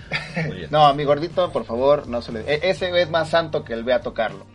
Muy 0.48 0.58
bien. 0.58 0.67
No, 0.71 0.86
a 0.86 0.93
mi 0.93 1.04
gordito, 1.06 1.52
por 1.52 1.65
favor, 1.65 2.08
no 2.08 2.21
se 2.21 2.32
le... 2.34 2.39
e- 2.41 2.69
Ese 2.69 2.89
es 3.02 3.10
más 3.10 3.30
santo 3.30 3.63
que 3.63 3.74
el 3.74 3.84
ve 3.84 3.93
a 3.93 4.02
tocarlo. 4.02 4.45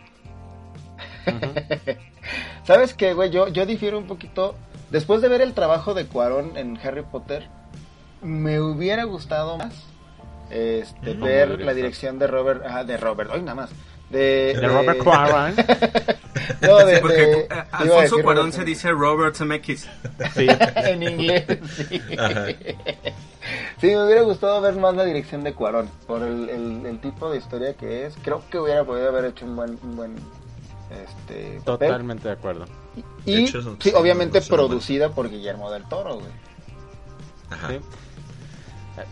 ¿Sabes 2.65 2.93
qué, 2.93 3.13
güey? 3.13 3.29
Yo, 3.31 3.47
yo 3.47 3.65
difiero 3.65 3.97
un 3.97 4.05
poquito. 4.07 4.55
Después 4.89 5.21
de 5.21 5.29
ver 5.29 5.41
el 5.41 5.53
trabajo 5.53 5.93
de 5.93 6.05
Cuarón 6.05 6.57
en 6.57 6.77
Harry 6.83 7.03
Potter, 7.03 7.47
me 8.21 8.59
hubiera 8.59 9.05
gustado 9.05 9.57
más 9.57 9.73
este, 10.49 11.13
ver 11.13 11.61
la 11.61 11.73
dirección 11.73 12.19
de 12.19 12.27
Robert... 12.27 12.61
Ah, 12.67 12.83
de 12.83 12.97
Robert, 12.97 13.31
hoy 13.33 13.39
nada 13.41 13.55
más. 13.55 13.69
De, 14.11 14.53
De 14.59 14.67
Robert 14.67 14.97
Quaron. 15.03 15.55
No, 16.61 16.77
de, 16.85 16.99
Porque 16.99 17.15
de- 17.15 17.47
iba 17.49 17.67
a 17.71 17.77
Alfonso 17.77 18.15
Cuarón 18.21 18.37
Robert 18.47 18.53
se 18.55 18.63
dice 18.65 18.91
Robert 18.91 19.35
Zemeckis. 19.35 19.87
Sí. 20.35 20.47
en 20.75 21.03
inglés. 21.03 21.45
Sí. 21.75 22.01
Ajá. 22.19 22.47
Sí, 23.79 23.87
me 23.87 24.05
hubiera 24.05 24.21
gustado 24.21 24.61
ver 24.61 24.75
más 24.75 24.95
la 24.95 25.03
dirección 25.05 25.43
de 25.43 25.53
Cuarón 25.53 25.89
por 26.05 26.21
el, 26.23 26.49
el- 26.49 26.85
el 26.85 26.99
tipo 26.99 27.31
de 27.31 27.37
historia 27.37 27.73
que 27.73 28.05
es. 28.05 28.15
Creo 28.23 28.43
que 28.49 28.59
hubiera 28.59 28.83
podido 28.83 29.09
haber 29.09 29.25
hecho 29.25 29.45
un 29.45 29.55
buen, 29.55 29.79
un 29.81 29.95
buen 29.95 30.15
este, 30.91 31.59
papel. 31.65 31.87
Totalmente 31.89 32.27
de 32.27 32.33
acuerdo. 32.33 32.65
Y 33.25 33.35
De 33.35 33.41
hecho, 33.43 33.59
eso- 33.59 33.77
sí, 33.79 33.91
obviamente 33.95 34.41
producida 34.41 35.09
por 35.09 35.29
Guillermo 35.29 35.71
del 35.71 35.83
Toro, 35.85 36.15
güey. 36.15 36.27
Ajá. 37.49 37.69
Sí. 37.69 37.79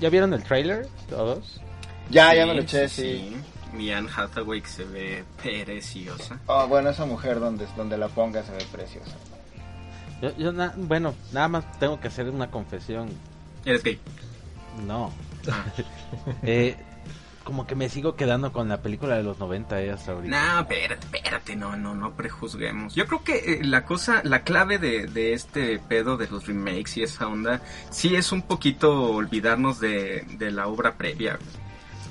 ¿Ya 0.02 0.10
vieron 0.10 0.34
el 0.34 0.44
trailer 0.44 0.88
todos? 1.10 1.62
Ya, 2.10 2.32
Sí, 2.32 2.36
ya 2.38 2.46
me 2.46 2.54
lo 2.54 2.62
eché, 2.62 2.90
sí. 2.90 3.36
Mi 3.74 3.92
Anne 3.92 4.10
Hathaway 4.16 4.62
que 4.62 4.68
se 4.70 4.84
ve 4.86 5.24
preciosa. 5.42 6.40
Oh, 6.48 6.68
bueno, 6.68 6.90
esa 6.90 7.06
mujer 7.06 7.40
donde, 7.40 7.68
donde 7.78 7.98
la 7.98 8.08
ponga 8.08 8.44
se 8.44 8.52
ve 8.52 8.66
preciosa. 8.72 9.16
Yo, 10.22 10.36
yo 10.38 10.52
na- 10.52 10.74
bueno, 10.76 11.14
nada 11.32 11.48
más 11.48 11.80
tengo 11.80 12.00
que 12.00 12.08
hacer 12.10 12.30
una 12.30 12.50
confesión. 12.52 13.10
Eres 13.66 13.84
gay. 13.84 14.00
No. 14.86 15.12
Ah. 15.50 15.66
Eh, 16.44 16.76
como 17.44 17.66
que 17.66 17.74
me 17.76 17.90
sigo 17.90 18.16
quedando 18.16 18.52
con 18.52 18.68
la 18.70 18.82
película 18.82 19.16
de 19.16 19.24
los 19.24 19.40
90 19.40 19.82
eh, 19.82 19.92
hasta 19.92 20.12
ahorita. 20.12 20.54
No, 20.54 20.60
espérate, 20.62 21.06
espérate, 21.06 21.56
no, 21.56 21.76
no, 21.76 21.96
no 21.96 22.12
prejuzguemos. 22.14 22.94
Yo 22.94 23.08
creo 23.08 23.24
que 23.24 23.38
eh, 23.54 23.60
la 23.64 23.86
cosa, 23.86 24.22
la 24.24 24.44
clave 24.44 24.78
de, 24.78 25.08
de 25.08 25.34
este 25.34 25.80
pedo 25.80 26.18
de 26.18 26.28
los 26.28 26.46
remakes 26.46 26.98
y 26.98 27.04
esa 27.04 27.28
onda, 27.28 27.62
sí 27.90 28.16
es 28.16 28.32
un 28.32 28.42
poquito 28.44 29.12
olvidarnos 29.14 29.80
de, 29.80 30.26
de 30.38 30.52
la 30.52 30.68
obra 30.68 30.96
previa. 30.96 31.40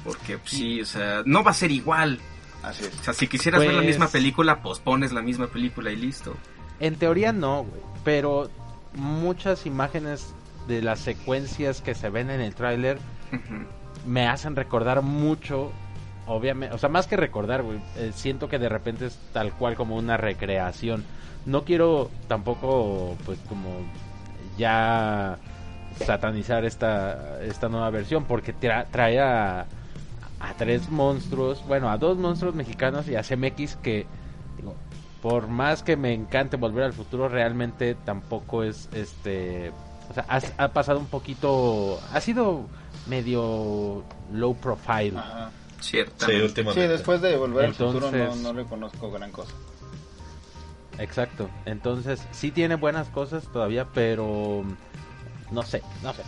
Porque 0.08 0.38
pues, 0.38 0.50
sí, 0.50 0.80
o 0.80 0.86
sea, 0.86 1.22
no 1.24 1.42
va 1.42 1.50
a 1.52 1.54
ser 1.54 1.70
igual. 1.70 2.18
Así 2.62 2.84
es. 2.84 3.00
O 3.00 3.04
sea, 3.04 3.14
si 3.14 3.28
quisieras 3.28 3.60
ver 3.60 3.72
la 3.74 3.82
misma 3.82 4.08
película, 4.08 4.60
pues 4.62 4.78
pones 4.80 5.12
la 5.12 5.22
misma 5.22 5.46
película 5.46 5.90
y 5.90 5.96
listo. 5.96 6.34
En 6.80 6.96
teoría 6.96 7.32
no, 7.32 7.64
güey, 7.64 7.80
pero 8.04 8.50
muchas 8.94 9.64
imágenes 9.66 10.34
de 10.66 10.82
las 10.82 10.98
secuencias 11.00 11.80
que 11.80 11.94
se 11.94 12.10
ven 12.10 12.30
en 12.30 12.40
el 12.40 12.54
tráiler 12.54 12.98
me 14.06 14.26
hacen 14.28 14.56
recordar 14.56 15.02
mucho, 15.02 15.72
obviamente, 16.26 16.74
o 16.74 16.78
sea, 16.78 16.88
más 16.88 17.06
que 17.06 17.16
recordar, 17.16 17.62
güey, 17.62 17.78
eh, 17.96 18.12
siento 18.14 18.48
que 18.48 18.58
de 18.58 18.68
repente 18.68 19.06
es 19.06 19.18
tal 19.32 19.52
cual 19.52 19.76
como 19.76 19.96
una 19.96 20.16
recreación. 20.16 21.04
No 21.46 21.64
quiero 21.64 22.10
tampoco, 22.28 23.16
pues, 23.24 23.38
como 23.48 23.70
ya 24.56 25.38
satanizar 26.04 26.64
esta, 26.64 27.42
esta 27.42 27.68
nueva 27.68 27.90
versión, 27.90 28.24
porque 28.24 28.54
tra- 28.54 28.86
trae 28.90 29.18
a, 29.20 29.66
a 30.40 30.54
tres 30.54 30.88
monstruos, 30.88 31.64
bueno, 31.66 31.90
a 31.90 31.98
dos 31.98 32.18
monstruos 32.18 32.54
mexicanos 32.54 33.08
y 33.08 33.16
a 33.16 33.22
CMX 33.22 33.76
que, 33.76 34.06
digo, 34.56 34.76
por 35.22 35.48
más 35.48 35.82
que 35.82 35.96
me 35.96 36.12
encante 36.12 36.56
volver 36.56 36.84
al 36.84 36.92
futuro, 36.92 37.28
realmente 37.28 37.94
tampoco 37.94 38.62
es 38.62 38.88
este. 38.92 39.72
O 40.10 40.14
sea, 40.14 40.24
has- 40.28 40.52
ha, 40.56 40.68
pasado 40.68 40.98
un 41.00 41.06
poquito. 41.06 42.00
Ha 42.12 42.20
sido 42.20 42.66
medio 43.08 44.04
low 44.32 44.54
profile. 44.56 45.18
Ajá. 45.18 45.50
Cierto. 45.80 46.26
Sí, 46.26 46.80
después 46.80 47.20
de 47.20 47.36
volver 47.36 47.66
al 47.66 47.74
futuro 47.74 48.10
no, 48.10 48.34
no 48.36 48.52
le 48.52 48.64
conozco 48.64 49.10
gran 49.10 49.30
cosa. 49.30 49.52
Exacto. 50.98 51.48
Entonces, 51.64 52.26
sí 52.32 52.50
tiene 52.50 52.74
buenas 52.74 53.08
cosas 53.08 53.44
todavía, 53.52 53.86
pero 53.94 54.64
no 55.50 55.62
sé, 55.62 55.82
no 56.02 56.12
sé. 56.12 56.22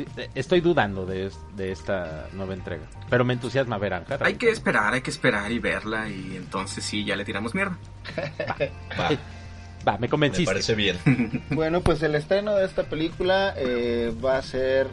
Sí, 0.00 0.20
eh, 0.20 0.30
estoy 0.34 0.60
dudando 0.60 1.06
de, 1.06 1.30
de 1.56 1.72
esta 1.72 2.28
nueva 2.32 2.54
entrega. 2.54 2.84
Pero 3.08 3.24
me 3.24 3.34
entusiasma 3.34 3.78
ver 3.78 3.94
a 3.94 3.98
Ankara. 3.98 4.26
Hay 4.26 4.34
que 4.34 4.50
esperar, 4.50 4.94
hay 4.94 5.00
que 5.00 5.10
esperar 5.10 5.50
y 5.52 5.58
verla 5.58 6.08
y 6.08 6.36
entonces 6.36 6.84
sí, 6.84 7.04
ya 7.04 7.16
le 7.16 7.24
tiramos 7.24 7.54
mierda. 7.54 7.76
Va, 8.98 9.08
Va, 9.86 9.92
me 9.94 10.00
me 10.00 10.08
convenciste. 10.08 10.44
parece 10.44 10.74
bien. 10.74 10.98
Bueno, 11.50 11.80
pues 11.80 12.02
el 12.02 12.14
estreno 12.14 12.54
de 12.54 12.66
esta 12.66 12.84
película 12.84 13.54
eh, 13.56 14.12
va 14.24 14.36
a 14.38 14.42
ser 14.42 14.88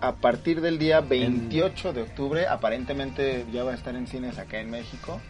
a 0.00 0.16
partir 0.16 0.60
del 0.60 0.78
día 0.78 1.00
28 1.00 1.92
de 1.92 2.02
octubre. 2.02 2.46
Aparentemente 2.46 3.46
ya 3.52 3.64
va 3.64 3.72
a 3.72 3.74
estar 3.74 3.94
en 3.96 4.06
cines 4.06 4.38
acá 4.38 4.60
en 4.60 4.70
México. 4.70 5.20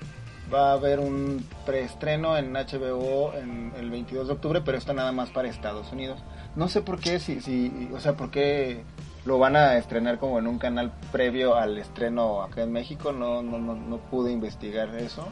Va 0.52 0.70
a 0.70 0.72
haber 0.74 1.00
un 1.00 1.44
preestreno 1.64 2.36
en 2.36 2.52
HBO 2.52 3.32
en 3.34 3.72
el 3.78 3.90
22 3.90 4.26
de 4.26 4.32
octubre, 4.34 4.60
pero 4.64 4.78
esto 4.78 4.92
nada 4.92 5.12
más 5.12 5.30
para 5.30 5.48
Estados 5.48 5.90
Unidos. 5.92 6.20
No 6.54 6.68
sé 6.68 6.82
por 6.82 7.00
qué, 7.00 7.18
si, 7.18 7.40
si, 7.40 7.90
o 7.94 8.00
sea, 8.00 8.16
por 8.16 8.30
qué 8.30 8.84
lo 9.24 9.38
van 9.38 9.56
a 9.56 9.76
estrenar 9.78 10.18
como 10.18 10.38
en 10.38 10.46
un 10.46 10.58
canal 10.58 10.92
previo 11.10 11.56
al 11.56 11.78
estreno 11.78 12.42
acá 12.42 12.62
en 12.62 12.72
México. 12.72 13.12
No, 13.12 13.42
no, 13.42 13.58
no, 13.58 13.74
no 13.74 13.96
pude 13.98 14.32
investigar 14.32 14.94
eso. 14.96 15.26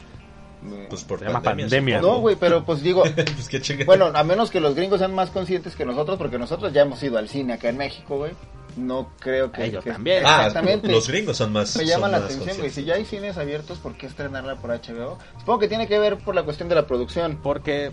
Pues 0.88 1.02
por 1.02 1.20
llama 1.20 1.42
pandemia. 1.42 1.64
pandemia, 1.64 2.00
no, 2.00 2.20
güey, 2.20 2.36
pero 2.36 2.64
pues 2.64 2.82
digo, 2.82 3.02
pues 3.14 3.86
bueno, 3.86 4.12
a 4.14 4.22
menos 4.22 4.50
que 4.50 4.60
los 4.60 4.74
gringos 4.74 5.00
sean 5.00 5.14
más 5.14 5.30
conscientes 5.30 5.74
que 5.74 5.84
nosotros, 5.84 6.18
porque 6.18 6.38
nosotros 6.38 6.72
ya 6.72 6.82
hemos 6.82 7.02
ido 7.02 7.18
al 7.18 7.28
cine 7.28 7.54
acá 7.54 7.68
en 7.68 7.78
México, 7.78 8.16
güey. 8.16 8.32
No 8.76 9.08
creo 9.20 9.52
que... 9.52 9.64
Ellos 9.66 9.84
que- 9.84 9.92
también. 9.92 10.24
Ah, 10.26 10.46
Exactamente. 10.46 10.88
los 10.90 11.06
gringos 11.08 11.36
son 11.36 11.52
más. 11.52 11.76
Me 11.76 11.84
llama 11.84 12.08
la 12.08 12.18
atención, 12.18 12.56
güey. 12.58 12.70
Si 12.70 12.84
ya 12.84 12.94
hay 12.94 13.04
cines 13.04 13.36
abiertos, 13.36 13.78
¿por 13.78 13.94
qué 13.96 14.06
estrenarla 14.06 14.56
por 14.56 14.70
HBO? 14.70 15.18
Supongo 15.38 15.58
que 15.58 15.68
tiene 15.68 15.86
que 15.88 15.98
ver 15.98 16.18
por 16.18 16.34
la 16.34 16.42
cuestión 16.42 16.68
de 16.68 16.74
la 16.74 16.86
producción. 16.86 17.38
Porque 17.42 17.90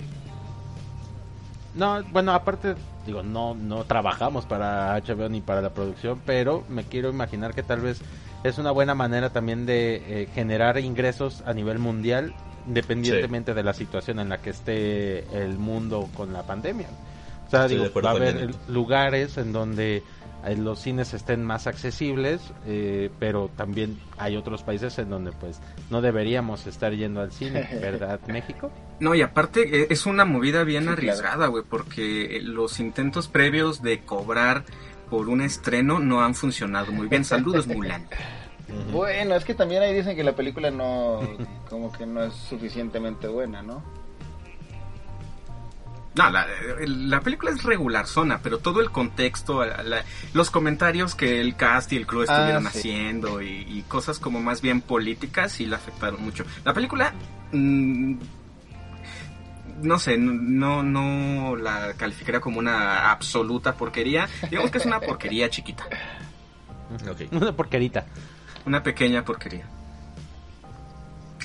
no, 1.76 2.04
bueno, 2.12 2.34
aparte 2.34 2.76
digo, 3.06 3.24
no 3.24 3.54
no 3.56 3.84
trabajamos 3.86 4.46
para 4.46 4.96
HBO 5.02 5.30
ni 5.30 5.42
para 5.42 5.62
la 5.62 5.70
producción, 5.72 6.22
pero 6.26 6.64
me 6.70 6.84
quiero 6.84 7.10
imaginar 7.10 7.54
que 7.54 7.64
tal 7.64 7.82
vez 7.82 8.02
es 8.44 8.58
una 8.58 8.72
buena 8.72 8.96
manera 8.96 9.30
también 9.32 9.66
de 9.66 9.96
eh, 10.24 10.28
generar 10.34 10.78
ingresos 10.80 11.44
a 11.46 11.54
nivel 11.54 11.78
mundial 11.80 12.34
independientemente 12.68 13.54
de 13.54 13.64
la 13.64 13.74
situación 13.74 14.20
en 14.20 14.30
la 14.30 14.38
que 14.40 14.50
esté 14.52 15.20
el 15.44 15.58
mundo 15.58 16.08
con 16.16 16.34
la 16.34 16.44
pandemia. 16.44 16.88
O 17.48 17.50
sea, 17.50 17.68
digo, 17.68 17.86
va 18.04 18.10
a 18.12 18.14
haber 18.14 18.38
el- 18.38 18.56
lugares 18.68 19.38
en 19.38 19.52
donde 19.54 19.98
eh, 19.98 20.04
los 20.58 20.80
cines 20.80 21.14
estén 21.14 21.44
más 21.44 21.68
accesibles, 21.68 22.42
eh, 22.66 23.10
pero 23.20 23.50
también 23.56 24.00
hay 24.18 24.38
otros 24.38 24.64
países 24.64 24.98
en 24.98 25.10
donde 25.10 25.32
pues 25.32 25.60
no 25.90 26.02
deberíamos 26.02 26.66
estar 26.66 26.94
yendo 26.94 27.22
al 27.22 27.32
cine, 27.32 27.68
¿verdad, 27.82 28.20
México? 28.28 28.72
No, 29.00 29.16
y 29.16 29.22
aparte 29.22 29.84
eh, 29.84 29.88
es 29.90 30.06
una 30.06 30.26
movida 30.26 30.64
bien 30.64 30.84
Sí, 30.84 30.90
arriesgada, 30.90 31.48
güey, 31.48 31.64
porque 31.70 32.38
eh, 32.38 32.42
los 32.42 32.80
intentos 32.80 33.28
previos 33.28 33.82
de 33.82 34.00
cobrar 34.02 34.64
por 35.10 35.28
un 35.28 35.42
estreno 35.42 36.00
no 36.00 36.22
han 36.22 36.36
funcionado 36.36 36.92
muy 36.92 37.08
bien. 37.08 37.26
Saludos, 37.26 37.68
Mulan. 37.68 38.08
Bueno, 38.92 39.36
es 39.36 39.44
que 39.46 39.56
también 39.56 39.82
ahí 39.82 39.96
dicen 39.96 40.16
que 40.16 40.24
la 40.24 40.36
película 40.36 40.70
no... 40.70 41.22
como 41.70 41.92
que 41.92 42.06
no 42.06 42.24
es 42.24 42.34
suficientemente 42.34 43.28
buena, 43.28 43.64
¿no? 43.64 43.84
No, 46.16 46.30
la, 46.32 46.48
la 46.88 47.20
película 47.22 47.52
es 47.52 47.64
regular 47.64 48.08
zona, 48.08 48.40
pero 48.42 48.58
todo 48.58 48.82
el 48.82 48.90
contexto, 48.92 49.64
la- 49.64 50.04
los 50.34 50.50
comentarios 50.50 51.14
que 51.16 51.40
el 51.40 51.56
cast 51.56 51.94
y 51.94 51.98
el 51.98 52.08
crew 52.08 52.24
estuvieron 52.24 52.66
Ah, 52.66 52.72
sí. 52.72 52.80
haciendo 52.80 53.42
y, 53.42 53.66
y 53.70 53.84
cosas 53.88 54.18
como 54.20 54.40
más 54.42 54.62
bien 54.62 54.82
políticas 54.82 55.52
sí 55.52 55.66
la 55.68 55.78
afectaron 55.78 56.22
mucho. 56.24 56.46
La 56.66 56.74
película, 56.74 57.14
mm, 57.52 58.16
no 59.84 60.00
sé, 60.00 60.18
no, 60.18 60.84
no 60.84 61.56
la 61.56 61.94
calificaría 61.94 62.42
como 62.42 62.60
una 62.60 63.12
absoluta 63.12 63.74
porquería. 63.76 64.28
Digamos 64.50 64.72
que 64.72 64.80
es 64.80 64.86
una 64.86 65.00
porquería 65.00 65.50
chiquita, 65.50 65.86
Ok. 67.10 67.32
Una 67.32 67.52
porquerita. 67.54 68.06
una 68.66 68.82
pequeña 68.84 69.24
porquería. 69.24 69.66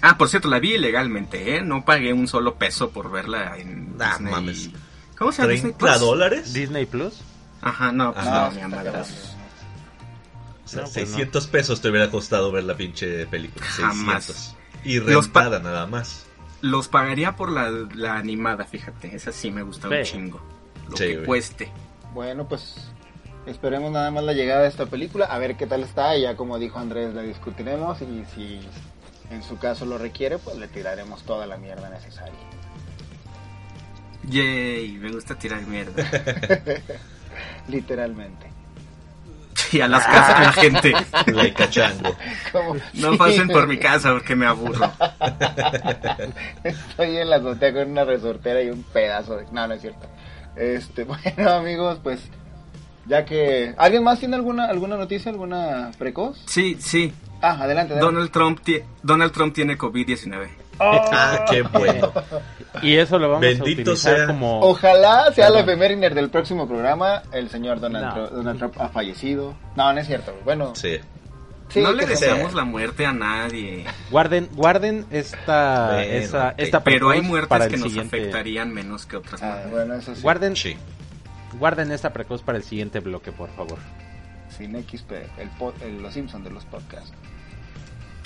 Ah, 0.07 0.19
por 0.19 0.29
cierto, 0.29 0.49
la 0.49 0.59
vi 0.59 0.75
ilegalmente, 0.75 1.57
¿eh? 1.57 1.63
No 1.63 1.85
pagué 1.85 2.13
un 2.13 2.29
solo 2.29 2.57
peso 2.57 2.91
por 2.91 3.11
verla 3.11 3.57
en 3.57 3.97
Ah, 4.01 4.13
Disney. 4.19 4.33
mames. 4.33 4.71
¿Cómo 5.17 5.33
se 5.33 5.43
llama 5.43 5.53
Disney 5.55 5.73
¿30 5.73 5.77
Plus? 5.79 6.01
dólares? 6.01 6.53
Disney 6.53 6.87
Plus. 6.87 7.21
Ajá, 7.63 7.91
no, 7.93 8.13
pues 8.13 8.27
no, 8.27 8.51
mi 8.51 8.61
amada. 8.61 9.01
O 10.65 10.69
sea, 10.69 10.83
No, 10.83 10.83
pues 10.83 10.93
600 10.93 11.47
pesos 11.47 11.81
te 11.81 11.89
hubiera 11.89 12.11
costado 12.11 12.51
ver 12.53 12.65
la 12.65 12.77
pinche 12.77 13.27
película. 13.27 13.65
Jamás. 13.65 14.25
600. 14.27 14.57
Y 14.85 14.99
rentada 14.99 15.59
nada 15.61 15.87
más. 15.87 16.27
Los 16.61 16.89
pagaría 16.89 17.37
por 17.37 17.51
la, 17.53 17.71
la 17.95 18.17
animada, 18.17 18.65
fíjate. 18.65 19.15
Esa 19.15 19.33
sí 19.33 19.51
me 19.51 19.63
gusta 19.63 19.89
un 19.89 20.03
chingo. 20.03 20.41
Lo 20.89 20.97
Sí, 20.97 21.05
que 21.05 21.15
güey. 21.17 21.27
cueste. 21.27 21.71
Bueno, 22.13 22.47
pues 22.49 22.77
esperemos 23.47 23.91
nada 23.93 24.11
más 24.11 24.25
la 24.25 24.33
llegada 24.33 24.63
de 24.63 24.69
esta 24.69 24.87
película, 24.87 25.27
a 25.27 25.39
ver 25.39 25.57
qué 25.57 25.67
tal 25.67 25.83
está, 25.83 26.17
y 26.17 26.23
ya 26.23 26.37
como 26.37 26.59
dijo 26.59 26.79
Andrés, 26.79 27.15
la 27.15 27.23
discutiremos 27.23 28.01
y 28.03 28.25
si 28.35 28.61
en 29.31 29.43
su 29.43 29.59
caso 29.59 29.85
lo 29.87 29.99
requiere, 29.99 30.39
pues 30.39 30.57
le 30.57 30.68
tiraremos 30.68 31.22
toda 31.25 31.47
la 31.47 31.57
mierda 31.57 31.89
necesaria. 31.91 32.35
Yay, 34.29 34.93
me 34.93 35.11
gusta 35.12 35.35
tirar 35.35 35.62
mierda. 35.66 36.03
Literalmente. 37.68 38.47
Y 39.72 39.81
a 39.81 39.89
las 39.89 40.05
casas 40.07 40.39
de 40.39 40.45
la 40.47 40.53
gente. 40.53 40.93
La 41.33 41.53
cachango. 41.55 42.14
Como- 42.53 42.75
No 42.95 43.12
Sí. 43.12 43.18
pasen 43.18 43.49
por 43.49 43.66
mi 43.66 43.77
casa 43.79 44.12
porque 44.12 44.37
me 44.37 44.47
aburro. 44.47 44.91
Estoy 46.64 47.16
en 47.18 47.31
la 47.31 47.37
azotea 47.37 47.72
con 47.72 47.91
una 47.91 48.05
resortera 48.05 48.62
y 48.62 48.70
un 48.70 48.83
pedazo 48.85 49.37
de... 49.37 49.47
No, 49.53 49.66
no 49.66 49.75
es 49.75 49.81
cierto. 49.81 50.07
Este, 50.57 51.05
bueno 51.05 51.51
amigos, 51.51 51.99
pues 52.03 52.20
ya 53.07 53.25
que... 53.25 53.75
¿Alguien 53.77 54.05
más 54.05 54.18
tiene 54.20 54.37
alguna 54.37 54.66
alguna 54.66 54.97
noticia, 54.97 55.31
alguna 55.33 55.91
precoz? 55.99 56.43
Sí, 56.47 56.77
sí. 56.81 57.12
Ah, 57.45 57.51
adelante. 57.63 57.93
adelante. 57.95 58.01
Donald 58.01 58.31
Trump, 58.31 58.61
ti- 58.63 58.81
Donald 59.03 59.33
Trump 59.33 59.55
tiene 59.55 59.77
COVID-19. 59.79 60.49
Ah, 60.81 61.45
qué 61.49 61.63
bueno. 61.63 62.13
Y 62.83 62.97
eso 62.97 63.17
lo 63.21 63.29
vamos 63.29 63.43
Bendito 63.43 63.65
a 63.91 63.95
utilizar 63.95 64.17
sea. 64.17 64.27
como... 64.27 64.59
Ojalá 64.61 65.31
sea 65.33 65.49
la 65.49 65.65
Perdón. 65.65 65.71
efeméride 65.85 66.11
del 66.11 66.31
próximo 66.31 66.67
programa. 66.67 67.23
El 67.33 67.49
señor 67.49 67.79
Donald, 67.79 68.07
No. 68.07 68.15
Trump, 68.15 68.31
Donald 68.33 68.59
Trump 68.59 68.75
ha 68.81 68.89
fallecido. 68.89 69.55
No, 69.77 69.93
no 69.93 70.01
es 70.01 70.07
cierto. 70.09 70.35
Bueno, 70.45 70.75
Sí. 70.75 70.99
sí, 71.69 71.81
no 71.81 71.93
le 71.93 72.07
deseamos 72.07 72.55
la 72.55 72.65
muerte 72.65 73.07
a 73.07 73.13
nadie. 73.13 73.85
Guarden, 74.11 74.49
guarden 74.53 75.07
esta, 75.13 75.93
Bueno, 75.95 76.01
esa, 76.13 76.55
esta 76.57 76.83
Pero 76.83 77.11
hay 77.11 77.21
muertes 77.21 77.49
para 77.51 77.69
que 77.69 77.77
nos 77.77 77.87
siguiente. 77.93 78.17
afectarían 78.21 78.73
menos 78.75 79.07
que 79.07 79.19
otras. 79.19 79.41
Ah, 79.45 79.63
bueno, 79.71 79.95
eso 79.95 80.13
sí. 80.13 80.23
Guarden, 80.23 80.57
Sí. 80.57 80.77
guarden 81.61 81.93
esta 81.93 82.13
precoz 82.13 82.43
para 82.43 82.59
el 82.59 82.65
siguiente 82.65 82.99
bloque, 82.99 83.31
por 83.31 83.49
favor. 83.51 83.79
Sin 84.49 84.73
XP, 84.83 85.13
el, 85.39 85.51
pod- 85.57 85.81
el- 85.83 86.03
los 86.03 86.13
Simpson 86.15 86.43
de 86.43 86.51
los 86.51 86.65
podcasts. 86.65 87.13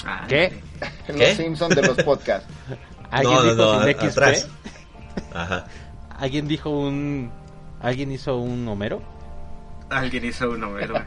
Ah, 0.07 0.25
¿Qué? 0.29 0.61
Los 1.09 1.17
¿Qué? 1.17 1.35
Simpson 1.35 1.71
de 1.71 1.83
los 1.83 1.97
podcasts. 2.03 2.49
¿Alguien 3.11 3.35
No, 3.35 3.43
no, 3.43 3.51
dijo 3.55 3.57
no, 3.57 3.81
sin 3.81 3.89
a- 3.89 3.93
XP? 3.93 4.09
atrás. 4.19 4.49
Ajá. 5.35 5.67
¿Alguien 6.19 6.47
dijo 6.49 6.71
un... 6.71 7.31
¿Alguien 7.81 8.11
hizo 8.13 8.37
un 8.37 8.67
Homero? 8.69 9.03
Alguien 9.91 10.25
hizo 10.27 10.51
un 10.51 10.63
Homero, 10.65 10.95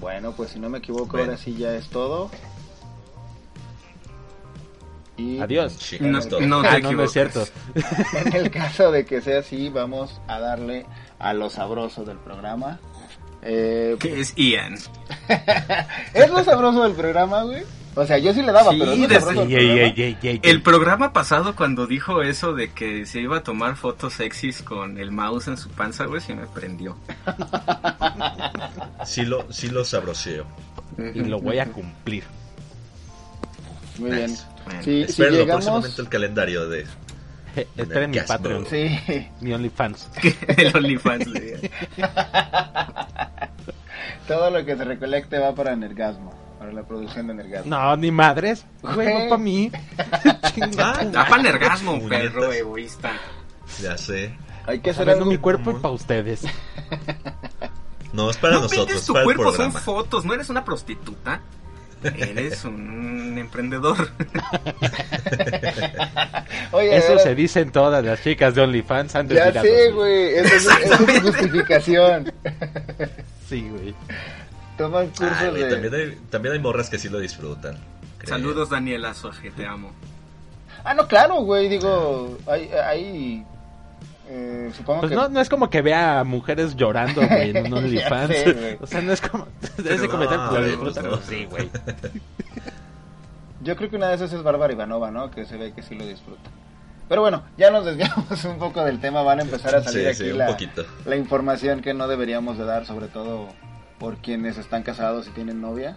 bueno, 0.00 0.32
pues 0.32 0.50
si 0.50 0.58
no 0.58 0.68
me 0.70 0.78
equivoco, 0.78 1.06
Bueno. 1.12 1.24
ahora 1.32 1.36
sí 1.36 1.54
ya 1.56 1.74
es 1.74 1.88
todo. 1.88 2.30
Y 5.16 5.40
Adiós. 5.40 5.72
Sí, 5.78 5.96
No, 6.00 6.18
es 6.18 6.28
todo. 6.28 6.40
no 6.40 6.60
Ah, 6.60 6.78
no, 6.78 6.92
no 6.92 7.02
es 7.04 7.12
cierto. 7.12 7.44
en 8.24 8.32
el 8.34 8.50
caso 8.50 8.90
de 8.92 9.06
que 9.06 9.20
sea 9.22 9.40
así, 9.40 9.70
vamos 9.70 10.20
a 10.28 10.38
darle 10.38 10.84
a 11.18 11.32
lo 11.32 11.48
sabroso 11.48 12.04
del 12.04 12.18
programa. 12.18 12.78
Eh, 13.48 13.96
Que 14.00 14.20
es 14.20 14.34
Ian. 14.36 14.74
¿Es 16.14 16.30
lo 16.30 16.42
sabroso 16.44 16.82
del 16.82 16.92
programa, 16.94 17.42
güey? 17.44 17.62
O 17.94 18.04
sea, 18.04 18.18
yo 18.18 18.34
sí 18.34 18.42
le 18.42 18.52
daba, 18.52 18.72
Sí, 18.72 18.78
pero 18.78 18.92
es 18.92 18.98
lo 19.34 19.46
desde- 19.46 20.38
El 20.42 20.60
programa 20.62 21.14
pasado 21.14 21.56
cuando 21.56 21.86
dijo 21.86 22.20
eso 22.20 22.52
de 22.54 22.70
que 22.72 23.06
se 23.06 23.20
iba 23.20 23.38
a 23.38 23.42
tomar 23.42 23.76
fotos 23.76 24.12
sexys 24.14 24.60
con 24.62 24.98
el 24.98 25.12
mouse 25.12 25.48
en 25.48 25.56
su 25.56 25.70
panza, 25.70 26.04
güey, 26.04 26.20
se 26.20 26.34
me 26.34 26.46
prendió. 26.46 26.96
Sí 29.06 29.22
lo, 29.22 29.50
sí 29.52 29.68
lo 29.68 29.84
sabroseo. 29.84 30.44
Y 31.14 31.20
lo 31.20 31.38
voy 31.40 31.58
a 31.58 31.66
cumplir. 31.66 32.24
Muy 33.98 34.10
bien. 34.10 34.34
Bueno, 34.64 34.82
Si, 34.82 34.90
si 34.90 35.02
Espero 35.02 35.30
llegamos... 35.30 35.64
próximamente 35.64 36.02
el 36.02 36.08
calendario 36.08 36.68
de... 36.68 36.86
Eh, 37.56 37.66
Esperen 37.76 38.10
mi. 38.10 38.18
Patreon, 38.20 38.66
Sí, 38.66 38.98
mi 39.40 39.52
OnlyFans. 39.52 40.10
el 40.56 40.76
OnlyFans 40.76 41.26
todo 44.28 44.50
lo 44.50 44.64
que 44.64 44.76
se 44.76 44.84
recolecte 44.84 45.38
va 45.38 45.54
para 45.54 45.74
Nergasmo. 45.76 46.32
para 46.58 46.72
la 46.72 46.82
producción 46.82 47.28
de 47.28 47.32
Energasmo. 47.34 47.70
No, 47.70 47.96
ni 47.96 48.10
madres. 48.10 48.66
Güey, 48.82 49.08
no 49.24 49.28
para 49.30 49.38
mí. 49.42 49.70
Ah, 50.78 51.26
para 51.28 51.42
nergasmo, 51.42 51.92
Puñetas. 51.98 52.20
perro 52.32 52.50
egoísta. 52.52 53.12
Ya 53.82 53.98
sé. 53.98 54.34
Hay 54.66 54.80
que 54.80 54.90
hacer 54.90 55.08
algo. 55.10 55.26
mi 55.26 55.36
cuerpo 55.36 55.70
y 55.70 55.74
para 55.74 55.92
ustedes. 55.92 56.44
No, 58.14 58.30
es 58.30 58.38
para 58.38 58.54
no 58.54 58.62
nosotros, 58.62 59.04
tu 59.04 59.12
para 59.12 59.26
el 59.26 59.34
cuerpo, 59.36 59.52
son 59.54 59.72
fotos, 59.72 60.24
no 60.24 60.32
eres 60.32 60.48
una 60.48 60.64
prostituta. 60.64 61.42
Eres 62.04 62.64
un 62.64 63.36
emprendedor. 63.38 63.96
Oye, 66.72 66.96
Eso 66.96 67.18
se 67.18 67.34
dicen 67.34 67.70
todas 67.72 68.04
las 68.04 68.22
chicas 68.22 68.54
de 68.54 68.62
OnlyFans 68.62 69.14
antes 69.14 69.36
de 69.36 69.42
Ya 69.44 69.50
ir 69.50 69.58
a 69.58 69.62
sé, 69.62 69.90
güey. 69.92 70.34
Esa 70.34 70.56
es, 70.56 70.66
esa 70.66 70.80
es 70.80 70.90
su 70.98 71.06
justificación. 71.22 72.32
Sí, 73.48 73.64
güey. 73.70 73.94
Toman 74.76 75.06
cursos 75.10 75.28
Ah, 75.38 75.50
güey, 75.50 75.62
de. 75.62 75.70
también, 75.70 75.94
hay, 75.94 76.18
también 76.30 76.54
hay 76.54 76.58
morras 76.58 76.90
que 76.90 76.98
sí 76.98 77.08
lo 77.08 77.20
disfrutan. 77.20 77.78
creo. 78.18 78.28
Saludos, 78.28 78.70
Daniela 78.70 79.14
Soje, 79.14 79.52
te 79.52 79.64
amo. 79.64 79.92
Ah, 80.82 80.94
no, 80.94 81.06
claro, 81.06 81.36
güey. 81.42 81.68
Digo, 81.68 82.36
hay. 82.48 82.68
hay 82.72 83.44
eh, 84.28 84.70
supongo 84.76 85.00
Pues 85.00 85.10
que. 85.10 85.16
no, 85.16 85.28
no 85.28 85.40
es 85.40 85.48
como 85.48 85.70
que 85.70 85.82
vea 85.82 86.20
a 86.20 86.24
mujeres 86.24 86.74
llorando, 86.76 87.26
güey, 87.26 87.50
en 87.50 87.66
un 87.66 87.72
OnlyFans. 87.84 88.28
sé, 88.34 88.78
o 88.80 88.86
sea, 88.86 89.00
no 89.02 89.12
es 89.12 89.20
como... 89.20 89.46
Ese 89.78 90.08
comentario 90.08 90.76
no, 90.76 90.84
lo 90.84 90.90
no, 91.02 91.10
pues 91.10 91.24
sí, 91.26 91.44
güey. 91.46 91.68
Yo 93.62 93.76
creo 93.76 93.90
que 93.90 93.96
una 93.96 94.08
de 94.08 94.14
esas 94.16 94.32
es 94.32 94.42
Bárbara 94.42 94.72
Ivanova, 94.72 95.10
¿no? 95.10 95.30
Que 95.30 95.44
se 95.44 95.56
ve 95.56 95.72
que 95.72 95.82
sí 95.82 95.94
lo 95.94 96.06
disfruta. 96.06 96.50
Pero 97.08 97.20
bueno, 97.22 97.42
ya 97.56 97.70
nos 97.70 97.84
desviamos 97.84 98.44
un 98.44 98.58
poco 98.58 98.84
del 98.84 99.00
tema. 99.00 99.22
Van 99.22 99.38
a 99.40 99.42
empezar 99.42 99.74
a 99.74 99.82
salir 99.82 100.02
Sí, 100.02 100.06
aquí 100.08 100.16
sí, 100.24 100.30
un 100.32 100.38
la, 100.38 100.46
poquito. 100.48 100.84
la 101.04 101.16
información 101.16 101.80
que 101.80 101.94
no 101.94 102.08
deberíamos 102.08 102.58
de 102.58 102.64
dar, 102.64 102.84
sobre 102.86 103.06
todo 103.08 103.48
por 103.98 104.16
quienes 104.18 104.58
están 104.58 104.82
casados 104.82 105.26
y 105.28 105.30
tienen 105.30 105.60
novia. 105.60 105.96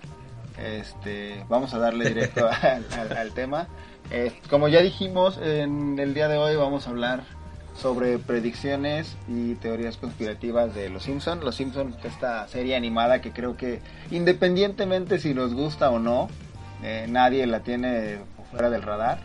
Este, 0.57 1.45
vamos 1.49 1.73
a 1.73 1.79
darle 1.79 2.09
directo 2.09 2.47
al, 2.47 2.85
al- 2.97 3.17
al 3.17 3.31
tema. 3.33 3.67
Eh, 4.11 4.33
como 4.49 4.67
ya 4.67 4.81
dijimos, 4.81 5.37
en 5.41 5.99
el 5.99 6.13
día 6.13 6.27
de 6.27 6.37
hoy 6.37 6.55
vamos 6.55 6.87
a 6.87 6.89
hablar 6.91 7.23
sobre 7.79 8.19
predicciones 8.19 9.15
y 9.27 9.55
teorías 9.55 9.97
conspirativas 9.97 10.75
de 10.75 10.89
Los 10.89 11.03
Simpson. 11.03 11.39
Los 11.43 11.55
Simpson, 11.55 11.95
esta 12.03 12.47
serie 12.47 12.75
animada 12.75 13.21
que 13.21 13.31
creo 13.31 13.57
que 13.57 13.79
independientemente 14.11 15.19
si 15.19 15.33
nos 15.33 15.53
gusta 15.53 15.89
o 15.89 15.99
no, 15.99 16.29
eh, 16.83 17.07
nadie 17.09 17.45
la 17.47 17.61
tiene 17.61 18.19
fuera 18.51 18.69
del 18.69 18.81
radar. 18.83 19.19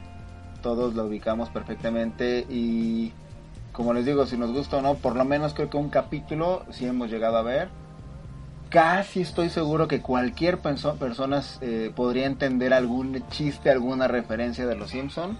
Todos 0.62 0.94
la 0.94 1.02
ubicamos 1.04 1.50
perfectamente 1.50 2.46
y 2.48 3.12
como 3.72 3.92
les 3.92 4.06
digo, 4.06 4.24
si 4.24 4.36
nos 4.36 4.52
gusta 4.52 4.76
o 4.76 4.82
no, 4.82 4.94
por 4.94 5.16
lo 5.16 5.24
menos 5.24 5.52
creo 5.52 5.68
que 5.68 5.76
un 5.76 5.90
capítulo 5.90 6.64
sí 6.70 6.86
hemos 6.86 7.10
llegado 7.10 7.36
a 7.36 7.42
ver. 7.42 7.68
Casi 8.70 9.20
estoy 9.20 9.50
seguro 9.50 9.86
que 9.88 10.00
cualquier 10.00 10.58
perso- 10.60 10.96
persona 10.96 11.42
eh, 11.60 11.92
podría 11.94 12.26
entender 12.26 12.72
algún 12.72 13.22
chiste, 13.28 13.70
alguna 13.70 14.08
referencia 14.08 14.66
de 14.66 14.74
Los 14.74 14.90
Simpson 14.90 15.36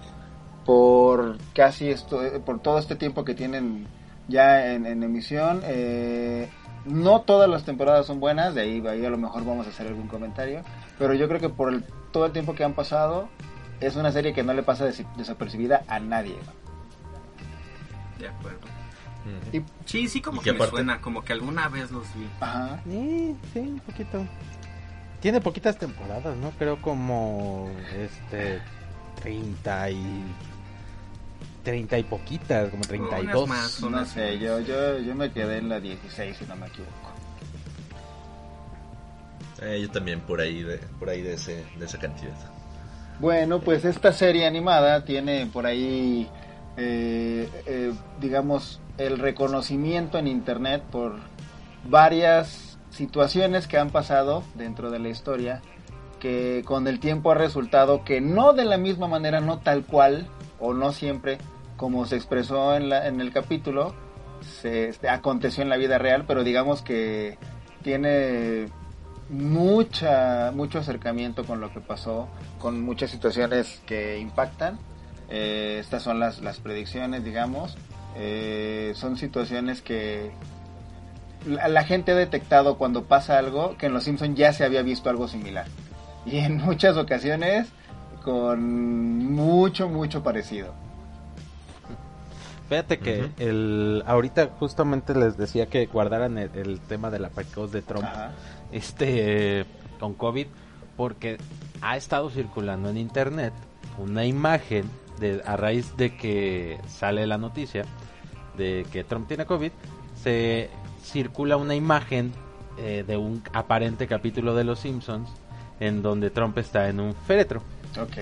por 0.65 1.37
casi 1.53 1.89
esto, 1.89 2.23
eh, 2.25 2.39
por 2.39 2.59
todo 2.59 2.79
este 2.79 2.95
tiempo 2.95 3.23
que 3.23 3.35
tienen 3.35 3.87
ya 4.27 4.73
en, 4.73 4.85
en 4.85 5.03
emisión. 5.03 5.61
Eh, 5.63 6.49
no 6.85 7.21
todas 7.21 7.49
las 7.49 7.63
temporadas 7.63 8.05
son 8.05 8.19
buenas, 8.19 8.53
de 8.55 8.61
ahí, 8.61 8.83
ahí 8.87 9.05
a 9.05 9.09
lo 9.09 9.17
mejor 9.17 9.43
vamos 9.45 9.65
a 9.67 9.69
hacer 9.69 9.87
algún 9.87 10.07
comentario, 10.07 10.61
pero 10.99 11.13
yo 11.13 11.27
creo 11.27 11.39
que 11.39 11.49
por 11.49 11.73
el- 11.73 11.83
todo 12.11 12.25
el 12.27 12.31
tiempo 12.31 12.53
que 12.55 12.63
han 12.63 12.73
pasado 12.73 13.27
es 13.79 13.95
una 13.95 14.11
serie 14.11 14.33
que 14.33 14.43
no 14.43 14.53
le 14.53 14.63
pasa 14.63 14.85
des- 14.85 15.03
desapercibida 15.17 15.83
a 15.87 15.99
nadie. 15.99 16.35
De 18.19 18.27
acuerdo. 18.27 18.59
Y, 19.51 19.61
Sí, 19.85 20.07
sí, 20.07 20.21
como 20.21 20.41
¿Y 20.41 20.43
que 20.43 20.53
me 20.53 20.65
suena, 20.67 21.01
como 21.01 21.23
que 21.23 21.33
alguna 21.33 21.67
vez 21.67 21.89
los 21.91 22.03
vi. 22.15 22.27
ajá. 22.39 22.79
Sí, 22.85 23.35
sí, 23.53 23.59
un 23.59 23.79
poquito. 23.79 24.23
Tiene 25.19 25.41
poquitas 25.41 25.77
temporadas, 25.77 26.37
¿no? 26.37 26.51
Creo 26.51 26.79
como 26.81 27.69
este 27.95 28.61
30 29.21 29.89
y 29.89 30.23
30 31.65 31.97
y 31.97 32.03
poquitas, 32.03 32.69
como 32.69 32.83
32. 32.83 33.43
Unas 33.43 33.81
más, 33.81 33.81
No 33.81 34.05
sé, 34.05 34.39
yo, 34.39 34.61
yo, 34.61 34.99
yo 34.99 35.15
me 35.15 35.31
quedé 35.31 35.57
en 35.57 35.67
la 35.67 35.81
16 35.81 36.37
si 36.37 36.45
no 36.45 36.55
me 36.55 36.67
equivoco. 36.67 37.11
Eh, 39.61 39.79
yo 39.81 39.89
también 39.89 40.21
por 40.21 40.39
ahí 40.39 40.63
de, 40.63 40.77
por 40.99 41.09
ahí 41.09 41.21
de, 41.21 41.33
ese, 41.33 41.65
de 41.77 41.85
esa 41.85 41.97
cantidad. 41.97 42.33
Bueno, 43.19 43.61
pues 43.61 43.83
esta 43.83 44.11
serie 44.13 44.45
animada 44.45 45.05
tiene 45.05 45.47
por 45.47 45.65
ahí, 45.65 46.29
eh, 46.77 47.49
eh, 47.65 47.93
digamos, 48.21 48.79
el 48.97 49.17
reconocimiento 49.17 50.17
en 50.17 50.27
Internet 50.27 50.83
por 50.91 51.15
varias 51.85 52.77
situaciones 52.91 53.67
que 53.67 53.77
han 53.77 53.89
pasado 53.89 54.43
dentro 54.53 54.91
de 54.91 54.99
la 54.99 55.09
historia, 55.09 55.61
que 56.19 56.63
con 56.65 56.87
el 56.87 56.99
tiempo 56.99 57.31
ha 57.31 57.35
resultado 57.35 58.03
que 58.03 58.21
no 58.21 58.53
de 58.53 58.65
la 58.65 58.77
misma 58.77 59.07
manera, 59.07 59.39
no 59.39 59.59
tal 59.59 59.83
cual, 59.85 60.27
o 60.59 60.73
no 60.73 60.91
siempre, 60.91 61.37
como 61.77 62.05
se 62.05 62.15
expresó 62.15 62.75
en, 62.75 62.89
la, 62.89 63.07
en 63.07 63.21
el 63.21 63.31
capítulo, 63.31 63.93
se 64.61 64.89
este, 64.89 65.09
aconteció 65.09 65.63
en 65.63 65.69
la 65.69 65.77
vida 65.77 65.97
real, 65.97 66.25
pero 66.27 66.43
digamos 66.43 66.81
que 66.81 67.37
tiene 67.83 68.67
mucha 69.29 70.51
mucho 70.53 70.79
acercamiento 70.79 71.45
con 71.45 71.59
lo 71.59 71.71
que 71.73 71.79
pasó, 71.79 72.27
con 72.59 72.81
muchas 72.81 73.11
situaciones 73.11 73.81
que 73.85 74.19
impactan. 74.19 74.77
Eh, 75.29 75.77
estas 75.79 76.03
son 76.03 76.19
las, 76.19 76.41
las 76.41 76.59
predicciones, 76.59 77.23
digamos. 77.23 77.77
Eh, 78.15 78.93
son 78.95 79.17
situaciones 79.17 79.81
que 79.81 80.31
la, 81.45 81.67
la 81.67 81.83
gente 81.83 82.11
ha 82.11 82.15
detectado 82.15 82.77
cuando 82.77 83.05
pasa 83.05 83.37
algo 83.37 83.77
que 83.77 83.87
en 83.87 83.93
Los 83.93 84.03
Simpson 84.03 84.35
ya 84.35 84.53
se 84.53 84.63
había 84.63 84.83
visto 84.83 85.09
algo 85.09 85.27
similar. 85.27 85.65
Y 86.25 86.37
en 86.37 86.57
muchas 86.57 86.97
ocasiones 86.97 87.67
con 88.23 89.33
mucho, 89.33 89.89
mucho 89.89 90.23
parecido. 90.23 90.84
Fíjate 92.69 92.97
que 92.99 93.29
el 93.37 94.03
ahorita 94.07 94.49
justamente 94.59 95.13
les 95.13 95.37
decía 95.37 95.67
que 95.67 95.85
guardaran 95.85 96.37
el, 96.37 96.49
el 96.55 96.79
tema 96.79 97.11
de 97.11 97.19
la 97.19 97.29
PACOS 97.29 97.71
de 97.71 97.81
Trump 97.81 98.05
Ajá. 98.05 98.31
este 98.71 99.65
con 99.99 100.13
COVID 100.15 100.47
porque 100.97 101.37
ha 101.81 101.95
estado 101.95 102.29
circulando 102.29 102.89
en 102.89 102.97
internet 102.97 103.53
una 103.99 104.25
imagen 104.25 104.89
de 105.19 105.41
a 105.45 105.55
raíz 105.57 105.95
de 105.95 106.15
que 106.17 106.79
sale 106.87 107.27
la 107.27 107.37
noticia 107.37 107.85
de 108.57 108.85
que 108.91 109.03
Trump 109.03 109.27
tiene 109.27 109.45
COVID 109.45 109.71
se 110.21 110.69
circula 111.03 111.57
una 111.57 111.75
imagen 111.75 112.33
eh, 112.77 113.03
de 113.05 113.15
un 113.15 113.43
aparente 113.53 114.07
capítulo 114.07 114.55
de 114.55 114.63
Los 114.63 114.79
Simpsons 114.79 115.29
en 115.79 116.01
donde 116.01 116.29
Trump 116.29 116.57
está 116.57 116.89
en 116.89 116.99
un 116.99 117.13
féretro. 117.13 117.61
Ok. 117.99 118.17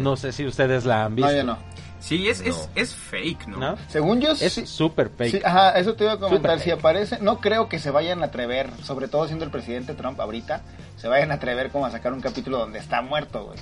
No 0.00 0.16
sé 0.16 0.32
si 0.32 0.46
ustedes 0.46 0.84
la 0.84 1.04
han 1.04 1.14
visto. 1.16 1.30
No, 1.30 1.36
yo 1.36 1.44
no. 1.44 1.58
Sí, 2.00 2.28
es, 2.28 2.40
es, 2.40 2.56
No. 2.56 2.70
es 2.74 2.94
fake, 2.94 3.48
¿no? 3.48 3.58
¿No? 3.58 3.76
Según 3.88 4.20
yo, 4.20 4.32
Es 4.32 4.54
súper 4.68 5.10
fake. 5.10 5.30
Sí, 5.30 5.40
ajá, 5.44 5.78
eso 5.78 5.94
te 5.94 6.04
iba 6.04 6.14
a 6.14 6.18
comentar. 6.18 6.60
Si 6.60 6.70
aparece, 6.70 7.18
no 7.20 7.40
creo 7.40 7.68
que 7.68 7.78
se 7.78 7.90
vayan 7.90 8.22
a 8.22 8.26
atrever, 8.26 8.70
sobre 8.82 9.08
todo 9.08 9.26
siendo 9.26 9.44
el 9.44 9.50
presidente 9.50 9.94
Trump 9.94 10.20
ahorita, 10.20 10.62
se 10.96 11.08
vayan 11.08 11.30
a 11.32 11.34
atrever 11.34 11.70
como 11.70 11.86
a 11.86 11.90
sacar 11.90 12.12
un 12.12 12.20
capítulo 12.20 12.58
donde 12.58 12.78
está 12.78 13.02
muerto, 13.02 13.46
güey. 13.46 13.58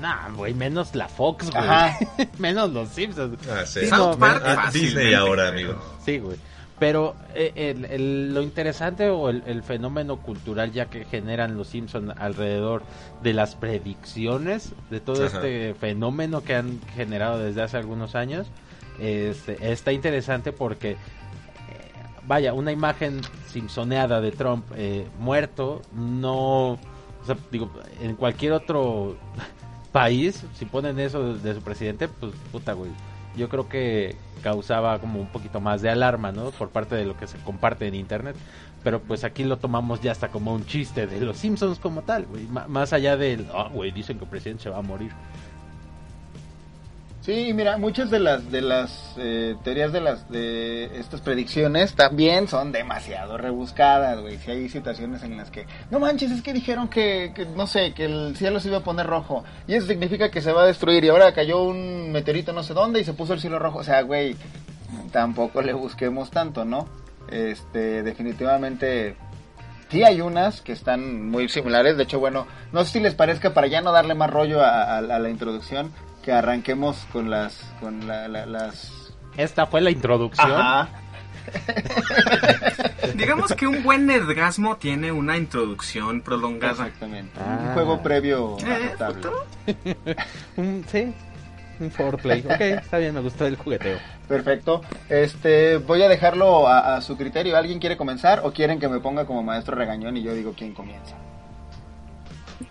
Nah, 0.00 0.28
güey, 0.30 0.54
menos 0.54 0.94
la 0.94 1.08
Fox, 1.08 1.50
güey. 1.50 1.62
Ajá. 1.62 1.96
menos 2.38 2.70
los 2.70 2.88
Simpsons. 2.88 3.38
Ah, 3.48 3.64
sí. 3.64 3.80
Sí, 3.80 3.86
South 3.86 3.98
no, 3.98 4.18
Park 4.18 4.42
ah, 4.44 4.70
Disney 4.72 5.14
ahora, 5.14 5.48
amigo. 5.48 5.80
Sí, 6.04 6.18
güey. 6.18 6.36
Pero 6.84 7.14
eh, 7.34 7.52
el- 7.56 7.86
el- 7.86 8.34
lo 8.34 8.42
interesante 8.42 9.08
o 9.08 9.30
el, 9.30 9.42
el 9.46 9.62
fenómeno 9.62 10.18
cultural 10.18 10.70
ya 10.70 10.84
que 10.90 11.06
generan 11.06 11.56
los 11.56 11.68
Simpsons 11.68 12.12
alrededor 12.18 12.82
de 13.22 13.32
las 13.32 13.54
predicciones, 13.54 14.74
de 14.90 15.00
todo 15.00 15.24
Ajá. 15.24 15.36
este 15.38 15.72
fenómeno 15.72 16.42
que 16.42 16.54
han 16.54 16.78
generado 16.94 17.38
desde 17.38 17.62
hace 17.62 17.78
algunos 17.78 18.14
años, 18.14 18.48
este, 19.00 19.72
está 19.72 19.92
interesante 19.92 20.52
porque, 20.52 20.90
eh, 20.90 20.96
vaya, 22.26 22.52
una 22.52 22.70
imagen 22.70 23.22
simpsoneada 23.50 24.20
de 24.20 24.32
Trump 24.32 24.66
eh, 24.76 25.06
muerto, 25.18 25.80
no, 25.94 26.72
o 26.72 26.78
sea, 27.24 27.34
digo, 27.50 27.70
en 28.02 28.14
cualquier 28.14 28.52
otro 28.52 29.16
país, 29.90 30.44
si 30.52 30.66
ponen 30.66 31.00
eso 31.00 31.32
de, 31.32 31.38
de 31.40 31.54
su 31.54 31.62
presidente, 31.62 32.08
pues 32.08 32.34
puta, 32.52 32.74
güey. 32.74 32.90
Yo 33.36 33.48
creo 33.48 33.68
que 33.68 34.16
causaba 34.42 34.98
como 34.98 35.20
un 35.20 35.28
poquito 35.28 35.60
más 35.60 35.82
de 35.82 35.90
alarma, 35.90 36.32
¿no? 36.32 36.50
Por 36.50 36.70
parte 36.70 36.94
de 36.94 37.04
lo 37.04 37.16
que 37.16 37.26
se 37.26 37.38
comparte 37.38 37.86
en 37.86 37.94
internet. 37.94 38.36
Pero 38.82 39.00
pues 39.00 39.24
aquí 39.24 39.44
lo 39.44 39.56
tomamos 39.56 40.02
ya 40.02 40.12
hasta 40.12 40.28
como 40.28 40.54
un 40.54 40.66
chiste 40.66 41.06
de 41.06 41.18
los 41.20 41.38
Simpsons 41.38 41.78
como 41.78 42.02
tal, 42.02 42.26
güey. 42.26 42.46
Más 42.46 42.92
allá 42.92 43.16
del, 43.16 43.46
ah, 43.54 43.70
güey, 43.72 43.90
dicen 43.90 44.18
que 44.18 44.24
el 44.24 44.30
presidente 44.30 44.64
se 44.64 44.70
va 44.70 44.78
a 44.78 44.82
morir. 44.82 45.10
Sí, 47.24 47.54
mira, 47.54 47.78
muchas 47.78 48.10
de 48.10 48.20
las 48.20 48.50
de 48.52 48.60
las 48.60 49.14
eh, 49.16 49.56
teorías 49.64 49.92
de 49.92 50.02
las 50.02 50.28
de 50.28 51.00
estas 51.00 51.22
predicciones 51.22 51.94
también 51.94 52.48
son 52.48 52.70
demasiado 52.70 53.38
rebuscadas, 53.38 54.20
güey. 54.20 54.36
Si 54.36 54.50
hay 54.50 54.68
situaciones 54.68 55.22
en 55.22 55.38
las 55.38 55.50
que 55.50 55.66
no 55.90 56.00
manches, 56.00 56.30
es 56.30 56.42
que 56.42 56.52
dijeron 56.52 56.88
que, 56.88 57.32
que, 57.34 57.46
no 57.46 57.66
sé, 57.66 57.94
que 57.94 58.04
el 58.04 58.36
cielo 58.36 58.60
se 58.60 58.68
iba 58.68 58.76
a 58.76 58.84
poner 58.84 59.06
rojo 59.06 59.42
y 59.66 59.72
eso 59.74 59.86
significa 59.86 60.30
que 60.30 60.42
se 60.42 60.52
va 60.52 60.64
a 60.64 60.66
destruir 60.66 61.02
y 61.02 61.08
ahora 61.08 61.32
cayó 61.32 61.62
un 61.62 62.12
meteorito 62.12 62.52
no 62.52 62.62
sé 62.62 62.74
dónde 62.74 63.00
y 63.00 63.04
se 63.04 63.14
puso 63.14 63.32
el 63.32 63.40
cielo 63.40 63.58
rojo, 63.58 63.78
o 63.78 63.84
sea, 63.84 64.02
güey, 64.02 64.36
tampoco 65.10 65.62
le 65.62 65.72
busquemos 65.72 66.30
tanto, 66.30 66.66
¿no? 66.66 66.86
Este, 67.30 68.02
definitivamente 68.02 69.16
Sí 69.90 70.02
hay 70.02 70.20
unas 70.20 70.60
que 70.60 70.72
están 70.72 71.30
muy 71.30 71.48
similares, 71.48 71.96
de 71.96 72.02
hecho, 72.02 72.18
bueno, 72.18 72.46
no 72.72 72.84
sé 72.84 72.94
si 72.94 73.00
les 73.00 73.14
parezca 73.14 73.54
para 73.54 73.68
ya 73.68 73.80
no 73.80 73.92
darle 73.92 74.14
más 74.14 74.28
rollo 74.28 74.60
a, 74.60 75.00
la 75.00 75.30
introducción, 75.30 75.92
que 76.24 76.32
arranquemos 76.32 77.06
con 77.12 77.30
las 77.30 77.58
con 77.80 78.06
la- 78.06 78.28
la- 78.28 78.46
las 78.46 78.92
Esta 79.36 79.66
fue 79.66 79.80
la 79.80 79.90
introducción. 79.90 80.50
Ajá. 80.50 80.88
Digamos 83.16 83.52
que 83.52 83.66
un 83.66 83.82
buen 83.82 84.06
nerdgasmo 84.06 84.76
tiene 84.76 85.12
una 85.12 85.36
introducción 85.36 86.22
prolongada. 86.22 86.72
Exactamente. 86.72 87.38
Ah. 87.38 87.58
Un 87.68 87.74
juego 87.74 88.02
previo. 88.02 88.56
Un- 90.56 90.84
sí, 90.90 91.12
un 91.80 91.90
foreplay. 91.90 92.40
Ok, 92.46 92.60
está 92.60 92.98
bien, 92.98 93.14
me 93.14 93.20
gustó 93.20 93.46
el 93.46 93.56
jugueteo. 93.56 93.98
Perfecto. 94.28 94.80
Este, 95.08 95.78
voy 95.78 96.02
a 96.02 96.08
dejarlo 96.08 96.66
a, 96.68 96.96
a 96.96 97.00
su 97.02 97.16
criterio. 97.16 97.56
¿Alguien 97.56 97.78
quiere 97.78 97.96
comenzar 97.96 98.40
o 98.44 98.52
quieren 98.52 98.78
que 98.80 98.88
me 98.88 99.00
ponga 99.00 99.26
como 99.26 99.42
maestro 99.42 99.74
regañón 99.76 100.16
y 100.16 100.22
yo 100.22 100.34
digo 100.34 100.54
quién 100.56 100.72
comienza? 100.72 101.16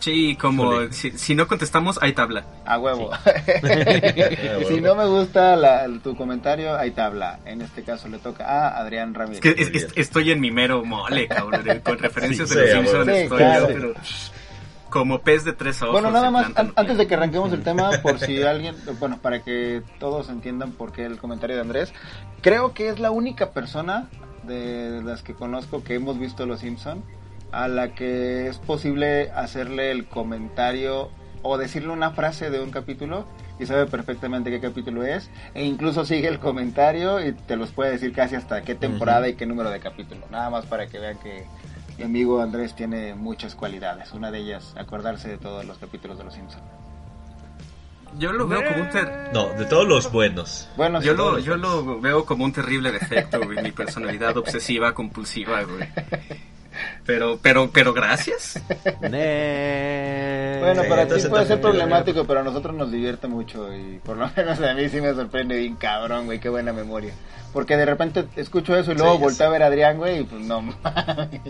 Sí, 0.04 0.36
como 0.36 0.91
si, 0.91 1.12
si 1.12 1.34
no 1.34 1.47
contestamos, 1.47 1.97
hay 2.01 2.12
tabla. 2.12 2.43
A 2.66 2.78
huevo. 2.78 3.10
Si 4.68 4.82
no 4.82 4.95
me 4.95 5.06
gusta 5.06 5.56
la- 5.56 5.88
tu 6.04 6.16
comentario, 6.18 6.76
hay 6.76 6.91
tabla. 6.91 7.39
En 7.45 7.62
este 7.62 7.84
caso 7.84 8.08
le 8.10 8.18
toca 8.20 8.45
a 8.45 8.78
Adrián 8.82 9.14
Ramírez. 9.14 9.38
Es 9.38 9.41
que 9.41 9.62
es- 9.62 9.70
Muy 9.70 9.72
bien. 9.80 9.86
es- 9.86 9.97
estoy 9.97 10.32
en 10.32 10.41
mi 10.41 10.51
mero 10.51 10.84
mole, 10.84 11.28
cabrón. 11.28 11.64
de- 11.64 11.80
Con 11.82 11.97
referencias 11.99 12.49
Sí, 12.49 12.56
de 12.56 12.62
los 12.62 12.70
sí, 12.72 12.78
Simpsons 12.78 13.06
sí, 13.06 13.12
estoy 13.24 13.38
claro. 13.38 13.68
yo, 13.70 13.74
pero 13.74 13.93
como 14.89 15.22
pez 15.22 15.43
de 15.45 15.54
tres 15.54 15.82
ojos. 15.82 15.93
Bueno, 15.93 16.12
nada 16.12 16.30
más, 16.32 16.51
an- 16.56 16.74
antes 16.76 16.97
de 16.97 17.08
que 17.08 17.16
arranquemos 17.16 17.51
el 17.54 17.64
tema, 17.64 17.89
por 18.01 18.20
si 18.20 18.43
alguien, 18.43 18.76
bueno, 18.99 19.20
para 19.22 19.41
que 19.41 19.82
todos 19.99 20.30
entiendan 20.30 20.72
por 20.74 20.91
qué 20.91 21.06
el 21.06 21.18
comentario 21.18 21.56
de 21.56 21.62
Andrés, 21.62 21.93
creo 22.41 22.74
que 22.74 22.89
es 22.89 22.99
la 22.99 23.10
única 23.12 23.51
persona 23.51 24.08
de 24.43 25.01
las 25.04 25.24
que 25.24 25.34
conozco 25.34 25.82
que 25.84 25.95
hemos 25.95 26.20
visto 26.20 26.45
Los 26.45 26.60
Simpson 26.60 27.04
a 27.54 27.68
la 27.68 27.89
que 27.93 28.47
es 28.47 28.58
posible 28.58 29.32
hacerle 29.32 29.91
el 29.91 30.06
comentario 30.06 31.10
o 31.43 31.58
decirle 31.58 31.89
una 31.91 32.12
frase 32.12 32.49
de 32.49 32.60
un 32.62 32.72
capítulo 32.72 33.26
y 33.60 33.66
sabe 33.66 33.86
perfectamente 33.86 34.49
qué 34.49 34.60
capítulo 34.60 35.04
es 35.04 35.30
e 35.54 35.64
incluso 35.64 36.04
sigue 36.06 36.28
el 36.28 36.39
comentario 36.39 37.26
y 37.26 37.34
te 37.34 37.56
los 37.56 37.72
puede 37.72 37.91
decir 37.91 38.12
casi 38.14 38.36
hasta 38.36 38.62
qué 38.64 38.76
temporada 38.76 39.28
y 39.30 39.36
qué 39.36 39.45
número 39.45 39.70
de 39.70 39.80
capítulo. 39.80 40.26
Nada 40.32 40.49
más 40.49 40.66
para 40.66 40.88
que 40.88 40.99
vean 40.99 41.18
que 41.20 41.45
mi 41.97 42.04
amigo 42.06 42.41
Andrés 42.41 42.74
tiene 42.76 43.14
muchas 43.14 43.54
cualidades. 43.56 44.12
Una 44.14 44.32
de 44.32 44.39
ellas, 44.39 44.74
acordarse 44.78 45.30
de 45.30 45.38
todos 45.38 45.64
los 45.66 45.78
capítulos 45.78 46.18
de 46.18 46.24
Los 46.24 46.34
Simpsons. 46.34 46.64
Yo 48.18 48.32
lo 48.32 48.47
veo 48.47 48.62
como 48.72 48.84
un 48.84 48.89
ter- 48.91 49.30
No, 49.34 49.49
de 49.49 49.66
todos 49.66 49.88
los 49.88 50.12
buenos. 50.12 50.70
Bueno, 50.78 51.01
yo 51.01 51.14
lo, 51.14 51.39
yo 51.39 51.58
lo 51.58 51.99
veo 51.99 52.26
como 52.26 52.45
un 52.45 52.54
terrible 52.54 52.91
defecto, 52.91 53.41
güey, 53.43 53.62
mi 53.64 53.72
personalidad 53.72 54.38
obsesiva, 54.38 54.93
compulsiva, 54.93 55.64
güey. 55.64 55.88
Pero, 57.06 57.38
pero, 57.41 57.70
pero 57.72 57.93
gracias. 57.93 58.62
Bueno, 59.01 60.84
Sí, 60.84 60.89
para 60.89 61.08
ti 61.08 61.22
puede 61.30 61.45
ser 61.45 61.60
problemático, 61.60 62.26
pero 62.26 62.39
a 62.39 62.43
nosotros 62.43 62.74
nos 62.76 62.91
divierte 62.91 63.28
mucho 63.28 63.74
y 63.76 63.99
por 64.04 64.16
lo 64.18 64.30
menos 64.38 64.60
a 64.62 64.74
mí 64.74 64.88
sí 64.89 65.01
me 65.01 65.14
sorprende 65.14 65.58
bien 65.58 65.76
cabrón, 65.76 66.26
güey, 66.26 66.39
qué 66.39 66.49
buena 66.49 66.72
memoria. 66.72 67.14
Porque 67.51 67.78
de 67.78 67.86
repente 67.86 68.26
escucho 68.36 68.76
eso 68.76 68.93
y 68.93 68.95
luego 68.95 69.16
Sí, 69.16 69.22
volteo 69.22 69.47
a 69.47 69.51
ver 69.51 69.64
a 69.64 69.68
Adrián, 69.68 69.97
güey, 69.97 70.22
y 70.22 70.24
pues 70.24 70.41
no 70.41 70.62
mames. 70.62 70.78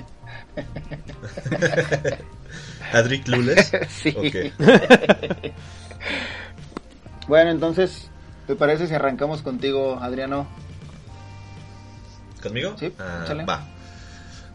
Adri 2.92 3.22
Clueless. 3.22 3.72
Sí. 3.90 4.14
Ok. 4.18 4.54
Bueno, 7.28 7.52
entonces, 7.52 8.10
¿te 8.48 8.56
parece 8.56 8.88
si 8.88 8.94
arrancamos 8.94 9.42
contigo, 9.42 9.98
Adriano? 10.02 10.48
¿Conmigo? 12.42 12.76
Sí, 12.78 12.92
échale. 13.24 13.46
va. 13.46 13.66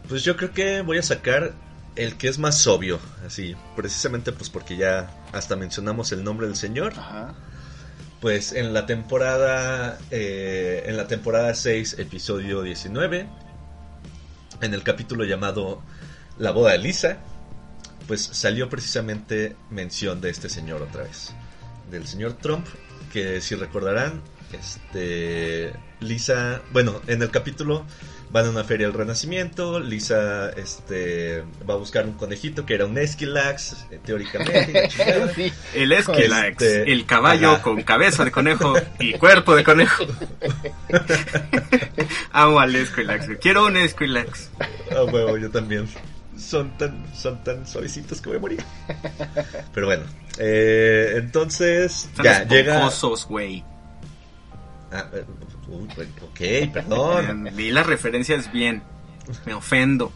Pues 0.09 0.23
yo 0.23 0.35
creo 0.35 0.51
que 0.51 0.81
voy 0.81 0.97
a 0.97 1.03
sacar 1.03 1.53
el 1.95 2.17
que 2.17 2.27
es 2.29 2.39
más 2.39 2.65
obvio, 2.65 2.99
así, 3.25 3.55
precisamente 3.75 4.31
pues 4.31 4.49
porque 4.49 4.75
ya 4.75 5.11
hasta 5.31 5.55
mencionamos 5.55 6.11
el 6.11 6.23
nombre 6.23 6.47
del 6.47 6.55
señor. 6.55 6.93
Ajá. 6.97 7.35
Pues 8.19 8.51
en 8.51 8.73
la 8.73 8.87
temporada 8.87 9.99
eh, 10.09 10.83
en 10.87 10.97
la 10.97 11.07
temporada 11.07 11.53
6, 11.53 11.99
episodio 11.99 12.63
19, 12.63 13.27
en 14.61 14.73
el 14.73 14.81
capítulo 14.81 15.25
llamado 15.25 15.83
La 16.39 16.51
boda 16.51 16.71
de 16.71 16.79
Lisa, 16.79 17.19
pues 18.07 18.21
salió 18.21 18.67
precisamente 18.67 19.55
mención 19.69 20.21
de 20.21 20.31
este 20.31 20.49
señor 20.49 20.81
otra 20.81 21.03
vez, 21.03 21.33
del 21.91 22.07
señor 22.07 22.33
Trump, 22.33 22.65
que 23.13 23.41
si 23.41 23.53
recordarán, 23.53 24.23
este 24.51 25.71
Lisa, 25.99 26.61
bueno, 26.73 26.99
en 27.05 27.21
el 27.21 27.29
capítulo 27.29 27.85
van 28.31 28.45
a 28.45 28.49
una 28.51 28.63
feria 28.63 28.87
del 28.87 28.95
Renacimiento, 28.95 29.79
Lisa 29.79 30.49
este 30.51 31.43
va 31.67 31.73
a 31.73 31.77
buscar 31.77 32.05
un 32.05 32.13
conejito 32.13 32.65
que 32.65 32.75
era 32.75 32.85
un 32.85 32.97
Esquilax, 32.97 33.85
eh, 33.91 33.99
teóricamente. 34.05 34.89
Sí. 35.35 35.51
El 35.73 35.91
Esquilax, 35.91 36.61
Este, 36.61 36.91
el 36.91 37.05
caballo 37.05 37.51
ajá. 37.53 37.61
con 37.61 37.81
cabeza 37.83 38.23
de 38.25 38.31
conejo 38.31 38.73
y 38.99 39.13
cuerpo 39.13 39.55
de 39.55 39.63
conejo. 39.63 40.05
Amo 42.31 42.59
al 42.59 42.75
Esquilax, 42.75 43.27
quiero 43.41 43.65
un 43.65 43.77
Esquilax. 43.77 44.49
Ah, 44.91 45.03
huevo, 45.03 45.37
yo 45.37 45.49
también. 45.49 45.87
Son 46.37 46.77
tan, 46.77 47.03
son 47.15 47.43
tan 47.43 47.67
suavecitos 47.67 48.21
que 48.21 48.29
voy 48.29 48.37
a 48.37 48.41
morir. 48.41 48.63
Pero 49.73 49.87
bueno, 49.87 50.03
eh, 50.37 51.15
entonces 51.17 52.09
Son 52.15 52.23
ya 52.23 52.45
llega. 52.45 52.89
güey. 53.27 53.63
Ah, 54.91 55.05
eh, 55.13 55.23
bueno, 55.67 56.11
ok, 56.23 56.73
perdón. 56.73 57.49
Vi 57.55 57.71
las 57.71 57.85
referencias 57.85 58.51
bien. 58.51 58.81
Me 59.45 59.53
ofendo. 59.53 60.11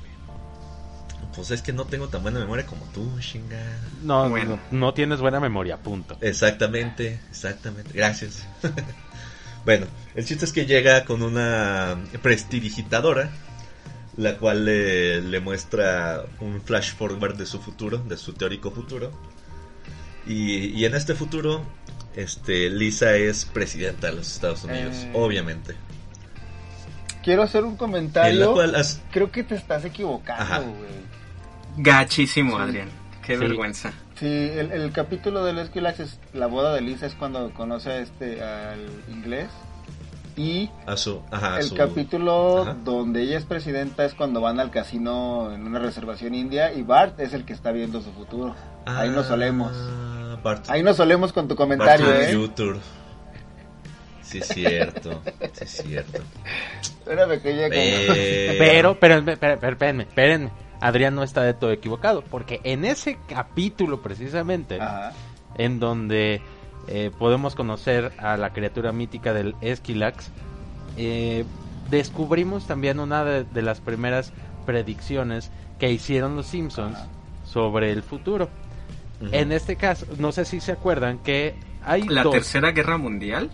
Pues 1.36 1.50
es 1.52 1.62
que 1.62 1.74
no 1.74 1.86
tengo 1.86 2.08
tan 2.10 2.22
buena 2.22 2.40
memoria 2.40 2.66
como 2.66 2.86
tú, 2.88 3.10
chinga. 3.20 3.60
No, 4.04 4.30
Bueno. 4.30 4.60
no, 4.72 4.80
no 4.80 4.94
tienes 4.94 5.20
buena 5.20 5.40
memoria, 5.40 5.78
punto. 5.78 6.18
Exactamente, 6.22 7.20
exactamente. 7.30 7.92
Gracias. 7.94 8.46
bueno, 9.66 9.88
el 10.16 10.26
chiste 10.26 10.46
es 10.46 10.54
que 10.54 10.66
llega 10.68 11.06
con 11.06 11.24
una 11.24 11.98
prestidigitadora, 12.22 13.32
la 14.18 14.38
cual 14.38 14.66
le, 14.66 15.22
le 15.22 15.40
muestra 15.40 16.24
un 16.40 16.62
flash 16.62 16.94
forward 16.96 17.36
de 17.36 17.48
su 17.48 17.60
futuro, 17.60 17.98
de 17.98 18.18
su 18.18 18.34
teórico 18.34 18.70
futuro. 18.70 19.12
Y, 20.28 20.68
y 20.68 20.86
en 20.86 20.94
este 20.94 21.16
futuro, 21.16 21.64
este, 22.16 22.70
Lisa 22.70 23.16
es 23.16 23.46
presidenta 23.46 24.08
de 24.08 24.14
los 24.14 24.32
Estados 24.32 24.64
Unidos, 24.64 24.96
Eh. 24.96 25.12
obviamente. 25.14 25.76
Quiero 27.24 27.44
hacer 27.44 27.64
un 27.64 27.78
comentario. 27.78 28.54
cual 28.54 28.76
has- 28.76 29.02
Creo 29.12 29.32
que 29.32 29.44
te 29.44 29.56
estás 29.56 29.86
equivocando, 29.86 30.62
güey. 30.72 31.04
Gachísimo, 31.78 32.58
Sí. 32.58 32.62
Adrián. 32.64 32.90
Qué 33.26 33.36
Sí. 33.36 33.40
vergüenza. 33.40 33.94
Sí, 34.20 34.26
el, 34.28 34.72
el 34.72 34.92
capítulo 34.92 35.44
del 35.46 35.58
Esquilax 35.60 36.00
es 36.02 36.20
la 36.34 36.48
boda 36.48 36.74
de 36.74 36.82
Lisa 36.82 37.06
es 37.06 37.16
cuando 37.16 37.52
conoce 37.54 37.90
a 37.90 37.98
este 38.00 38.44
al 38.44 38.80
inglés 39.10 39.48
y 40.36 40.70
a 40.86 40.98
su, 40.98 41.22
ajá, 41.32 41.60
el 41.60 41.64
su- 41.70 41.76
capítulo 41.76 42.64
ajá. 42.64 42.78
donde 42.84 43.22
ella 43.24 43.38
es 43.38 43.46
presidenta 43.46 44.04
es 44.06 44.14
cuando 44.14 44.42
van 44.42 44.60
al 44.60 44.70
casino 44.72 45.52
en 45.54 45.66
una 45.66 45.80
reservación 45.80 46.36
india 46.36 46.74
y 46.74 46.84
Bart 46.84 47.20
es 47.20 47.34
el 47.34 47.46
que 47.46 47.54
está 47.54 47.72
viendo 47.72 48.02
su 48.02 48.12
futuro. 48.12 48.56
Ahí 48.86 49.10
nos 49.10 49.28
solemos. 49.28 49.72
Ah, 50.44 50.62
Ahí 50.68 50.84
nos 50.84 50.98
solemos 50.98 51.32
con 51.34 51.48
tu 51.48 51.56
comentario, 51.56 52.06
Bart 52.08 52.20
¿eh? 52.22 52.34
YouTube. 52.34 52.80
Sí 54.22 54.40
es 54.40 54.48
cierto, 54.48 55.22
sí 55.54 55.64
es 55.64 55.84
cierto. 55.84 56.24
Espérame 56.82 57.40
que 57.42 57.56
ya 57.56 57.70
Pero, 58.58 59.00
pero, 59.00 59.16
espé- 59.20 59.38
espé- 59.40 59.70
espérenme, 59.72 60.04
espérenme. 60.04 60.52
Adrián 60.82 61.16
no 61.16 61.24
está 61.24 61.44
de 61.44 61.54
todo 61.54 61.72
equivocado, 61.72 62.24
porque 62.24 62.60
en 62.64 62.84
ese 62.84 63.18
capítulo 63.28 64.02
precisamente, 64.02 64.82
Ajá. 64.82 65.14
en 65.58 65.80
donde 65.80 66.42
eh, 66.88 67.12
podemos 67.18 67.56
conocer 67.56 68.12
a 68.18 68.36
la 68.38 68.52
criatura 68.54 68.92
mítica 68.92 69.34
del 69.34 69.56
Esquilax, 69.62 70.30
eh, 70.98 71.46
descubrimos 71.90 72.66
también 72.68 73.00
una 73.00 73.24
de, 73.24 73.44
de 73.46 73.62
las 73.62 73.80
primeras 73.82 74.34
predicciones 74.66 75.52
que 75.80 75.92
hicieron 75.92 76.36
los 76.36 76.48
Simpsons 76.48 76.96
Ajá. 76.98 77.08
sobre 77.46 77.92
el 77.92 78.02
futuro. 78.04 78.50
En 79.32 79.52
este 79.52 79.76
caso, 79.76 80.06
no 80.18 80.32
sé 80.32 80.46
si 80.46 80.60
se 80.60 80.72
acuerdan 80.74 81.20
que 81.20 81.56
hay 81.84 82.04
La 82.04 82.24
dos. 82.24 82.34
Tercera 82.34 82.72
Guerra 82.72 82.98
Mundial. 82.98 83.50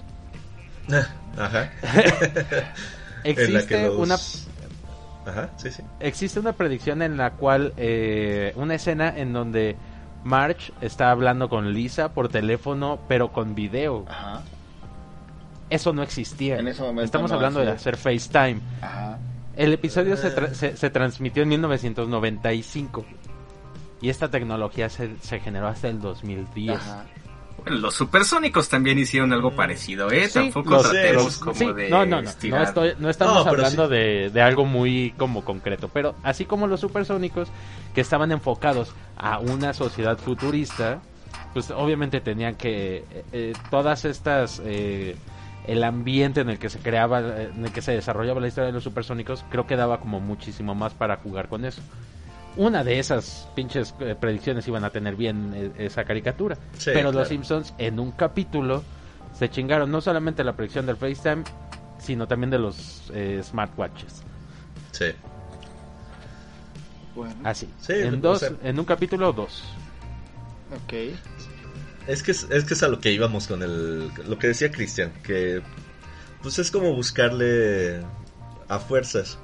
Ajá. 1.38 1.72
Existe 3.24 3.88
los- 3.88 3.96
una 3.98 4.16
Ajá, 5.30 5.50
sí, 5.58 5.70
sí. 5.70 5.84
existe 6.00 6.40
una 6.40 6.54
predicción 6.54 7.02
en 7.02 7.18
la 7.18 7.32
cual 7.34 7.74
eh, 7.78 8.54
una 8.56 8.76
escena 8.76 9.14
en 9.16 9.34
donde 9.34 9.76
Marge 10.24 10.72
está 10.82 11.12
hablando 11.12 11.50
con 11.50 11.72
Lisa 11.74 12.14
por 12.14 12.30
teléfono 12.30 13.00
pero 13.08 13.32
con 13.32 13.54
video. 13.54 14.06
Ajá. 14.10 14.42
Eso 15.70 15.94
no 15.94 16.02
existía. 16.02 16.58
En 16.58 16.68
ese 16.68 16.82
momento 16.82 17.04
Estamos 17.04 17.30
no, 17.30 17.36
hablando 17.38 17.60
de 17.60 17.70
hacer 17.70 17.96
FaceTime. 17.98 18.60
Ajá. 18.82 19.20
El 19.56 19.74
episodio 19.74 20.16
se, 20.18 20.36
tra- 20.36 20.52
se, 20.54 20.76
se 20.78 20.90
transmitió 20.90 21.44
en 21.44 21.50
1995 21.50 23.06
y 24.02 24.10
esta 24.10 24.30
tecnología 24.30 24.90
se, 24.90 25.18
se 25.22 25.40
generó 25.40 25.68
hasta 25.68 25.88
el 25.90 26.00
2010. 26.02 26.78
Ajá. 26.80 27.06
Bueno, 27.64 27.78
los 27.80 27.94
supersónicos 27.94 28.70
también 28.70 28.98
hicieron 29.00 29.34
algo 29.34 29.52
parecido, 29.52 30.10
¿eh? 30.12 30.28
Sí, 30.30 30.34
Tampoco 30.36 30.70
los- 30.72 30.90
tratemos 30.90 31.24
los- 31.26 31.38
como 31.40 31.56
Sí, 31.56 31.74
de 31.74 31.90
no, 31.90 32.00
no, 32.00 32.06
no, 32.06 32.22
no, 32.22 32.30
estirar. 32.30 32.64
estoy- 32.64 32.94
no 33.00 33.10
estamos 33.10 33.44
No, 33.44 33.52
hablando 33.52 33.88
sí. 33.88 33.92
de, 33.94 34.30
de 34.30 34.42
algo 34.42 34.64
muy 34.66 35.12
como 35.18 35.44
concreto, 35.44 35.90
pero 35.90 36.16
así 36.24 36.46
como 36.46 36.68
los 36.68 36.80
supersónicos 36.80 37.50
que 37.94 38.00
estaban 38.00 38.32
enfocados 38.32 38.94
a 39.18 39.40
una 39.40 39.74
sociedad 39.74 40.18
futurista, 40.18 41.02
pues 41.54 41.70
obviamente 41.72 42.22
tenían 42.22 42.56
que 42.56 43.04
eh, 43.12 43.24
eh, 43.34 43.54
todas 43.70 44.06
estas 44.06 44.62
eh, 44.64 45.18
el 45.68 45.84
ambiente 45.84 46.40
en 46.40 46.50
el 46.50 46.60
que 46.60 46.70
se 46.70 46.80
creaba, 46.80 47.20
eh, 47.20 47.52
en 47.54 47.66
el 47.66 47.74
que 47.74 47.82
se 47.82 47.92
desarrollaba 47.92 48.40
la 48.40 48.48
historia 48.48 48.68
de 48.68 48.74
los 48.74 48.86
supersónicos, 48.86 49.44
creo 49.50 49.68
que 49.68 49.76
daba 49.76 50.00
como 50.00 50.22
muchísimo 50.22 50.76
más 50.76 50.94
para 50.94 51.18
jugar 51.18 51.50
con 51.50 51.66
eso. 51.66 51.82
Una 52.56 52.84
de 52.84 53.00
esas 53.00 53.48
pinches 53.56 53.94
eh, 54.00 54.16
predicciones 54.20 54.68
iban 54.68 54.84
a 54.84 54.90
tener 54.90 55.16
bien 55.16 55.54
eh, 55.56 55.72
esa 55.78 56.04
caricatura. 56.04 56.56
Sí, 56.78 56.86
Pero 56.94 57.10
claro. 57.12 57.20
los 57.20 57.28
Simpsons 57.30 57.74
en 57.78 58.00
un 58.00 58.12
capítulo 58.12 58.84
se 59.38 59.50
chingaron 59.50 59.92
no 59.92 60.02
solamente 60.02 60.44
la 60.44 60.54
predicción 60.54 60.86
del 60.86 60.98
FaceTime, 60.98 61.44
sino 62.00 62.28
también 62.28 62.50
de 62.50 62.60
los 62.60 63.10
eh, 63.14 63.42
smartwatches. 63.44 64.24
Sí. 64.92 65.06
Bueno, 67.16 67.36
Así. 67.44 67.70
Sí, 67.80 67.94
en 67.94 68.16
o 68.16 68.18
dos, 68.18 68.40
sea- 68.40 68.52
en 68.64 68.80
un 68.80 68.86
capítulo 68.86 69.32
dos. 69.34 69.64
ok. 70.76 70.94
Es 72.08 72.24
que 72.24 72.32
es, 72.32 72.48
es 72.50 72.64
que 72.64 72.74
es 72.74 72.84
a 72.84 72.88
lo 72.88 73.00
que 73.00 73.12
íbamos 73.12 73.48
con 73.48 73.62
el 73.62 74.10
lo 74.28 74.40
que 74.40 74.48
decía 74.48 74.72
Cristian, 74.72 75.12
que 75.24 75.62
pues 76.42 76.58
es 76.60 76.72
como 76.72 76.94
buscarle 76.94 78.02
a 78.68 78.80
fuerzas. 78.80 79.38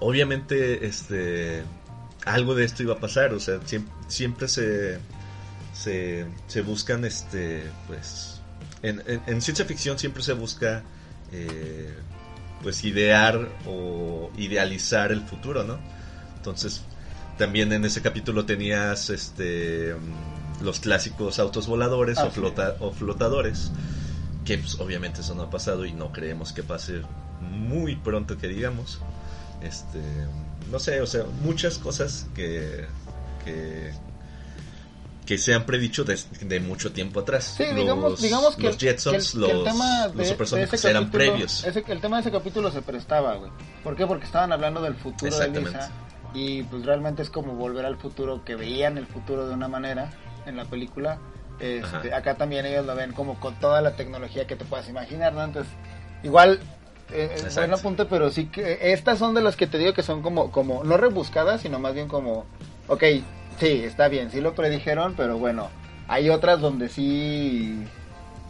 Obviamente 0.00 0.86
este 0.86 1.62
algo 2.24 2.54
de 2.54 2.64
esto 2.64 2.82
iba 2.82 2.94
a 2.94 3.00
pasar, 3.00 3.32
o 3.34 3.40
sea, 3.40 3.60
siem- 3.60 3.88
siempre, 4.08 4.48
se, 4.48 4.98
se 5.74 6.26
se 6.46 6.60
buscan 6.62 7.04
este 7.04 7.64
pues 7.86 8.40
en, 8.82 9.02
en- 9.06 9.22
en 9.26 9.40
ciencia 9.42 9.64
ficción 9.64 9.98
siempre 9.98 10.22
se 10.22 10.32
busca 10.34 10.82
eh, 11.32 11.92
pues 12.62 12.84
idear 12.84 13.48
o 13.66 14.30
idealizar 14.36 15.10
el 15.12 15.22
futuro, 15.22 15.64
¿no? 15.64 15.78
Entonces, 16.36 16.82
también 17.38 17.72
en 17.72 17.84
ese 17.84 18.02
capítulo 18.02 18.44
tenías 18.44 19.10
este 19.10 19.94
mm, 19.94 20.64
los 20.64 20.78
clásicos 20.80 21.38
autos 21.38 21.66
voladores 21.66 22.18
Ah, 22.18 22.26
o, 22.26 22.30
sí. 22.30 22.34
flota, 22.36 22.76
o 22.80 22.92
flotadores, 22.92 23.72
que 24.44 24.58
pues, 24.58 24.78
obviamente 24.78 25.22
eso 25.22 25.34
no 25.34 25.42
ha 25.44 25.50
pasado 25.50 25.84
y 25.86 25.92
no 25.92 26.12
creemos 26.12 26.52
que 26.52 26.62
pase 26.62 27.00
muy 27.40 27.96
pronto 27.96 28.36
que 28.38 28.46
digamos. 28.48 29.00
Este, 29.60 30.00
no 30.72 30.78
sé, 30.80 31.00
o 31.00 31.06
sea, 31.06 31.22
muchas 31.42 31.78
cosas 31.78 32.26
que 32.34 32.86
que, 33.44 33.92
que 35.26 35.38
se 35.38 35.54
han 35.54 35.64
predicho 35.66 36.02
de, 36.04 36.18
de 36.40 36.58
mucho 36.60 36.92
tiempo 36.92 37.20
atrás. 37.20 37.54
Sí, 37.56 37.64
digamos, 37.74 38.12
los, 38.12 38.20
digamos 38.20 38.56
que, 38.56 38.62
los 38.64 38.72
el- 38.74 38.78
que 38.78 38.86
el- 38.88 38.92
Jetsons, 38.94 39.32
que 39.32 39.50
el 39.50 39.54
los, 39.58 39.64
tema 39.64 40.06
los 40.06 40.16
de- 40.16 40.22
de 40.24 40.28
supersónicos 40.30 40.74
ese 40.74 40.90
eran 40.90 41.04
capítulo- 41.04 41.18
previos. 41.30 41.64
ese- 41.64 41.84
el 41.86 42.00
tema 42.00 42.16
de 42.16 42.20
ese 42.22 42.30
capítulo 42.32 42.70
se 42.72 42.82
prestaba, 42.82 43.34
güey. 43.36 43.50
¿Por 43.84 43.94
qué? 43.96 44.06
Porque 44.06 44.24
estaban 44.26 44.52
hablando 44.52 44.80
del 44.82 44.94
futuro 44.96 45.36
de. 45.38 45.48
Lisa. 45.60 45.90
Y 46.34 46.62
pues 46.64 46.84
realmente 46.86 47.22
es 47.22 47.30
como 47.30 47.54
volver 47.54 47.84
al 47.84 47.98
futuro, 47.98 48.42
que 48.44 48.54
veían 48.56 48.96
el 48.96 49.06
futuro 49.06 49.46
de 49.46 49.54
una 49.54 49.68
manera 49.68 50.10
en 50.46 50.56
la 50.56 50.64
película. 50.64 51.18
Este, 51.60 52.12
acá 52.14 52.36
también 52.36 52.64
ellos 52.66 52.86
lo 52.86 52.94
ven 52.96 53.12
como 53.12 53.38
con 53.38 53.54
toda 53.60 53.80
la 53.82 53.94
tecnología 53.94 54.46
que 54.46 54.56
te 54.56 54.64
puedas 54.64 54.88
imaginar, 54.88 55.32
¿no? 55.34 55.44
Entonces, 55.44 55.72
igual, 56.24 56.58
eh, 57.14 57.30
Exacto. 57.32 57.60
buen 57.60 57.74
apunte, 57.74 58.04
pero 58.06 58.30
sí 58.30 58.46
que 58.46 58.78
estas 58.92 59.18
son 59.18 59.34
de 59.34 59.40
las 59.42 59.56
que 59.56 59.66
te 59.66 59.78
digo 59.78 59.92
que 59.94 60.02
son 60.02 60.22
como, 60.22 60.50
como 60.50 60.84
no 60.84 60.96
rebuscadas, 60.96 61.60
sino 61.62 61.78
más 61.78 61.94
bien 61.94 62.08
como, 62.08 62.44
ok, 62.88 63.02
sí, 63.58 63.82
está 63.84 64.08
bien, 64.08 64.30
sí 64.30 64.40
lo 64.40 64.54
predijeron, 64.54 65.14
pero 65.16 65.38
bueno, 65.38 65.68
hay 66.08 66.30
otras 66.30 66.60
donde 66.60 66.88
sí... 66.88 67.84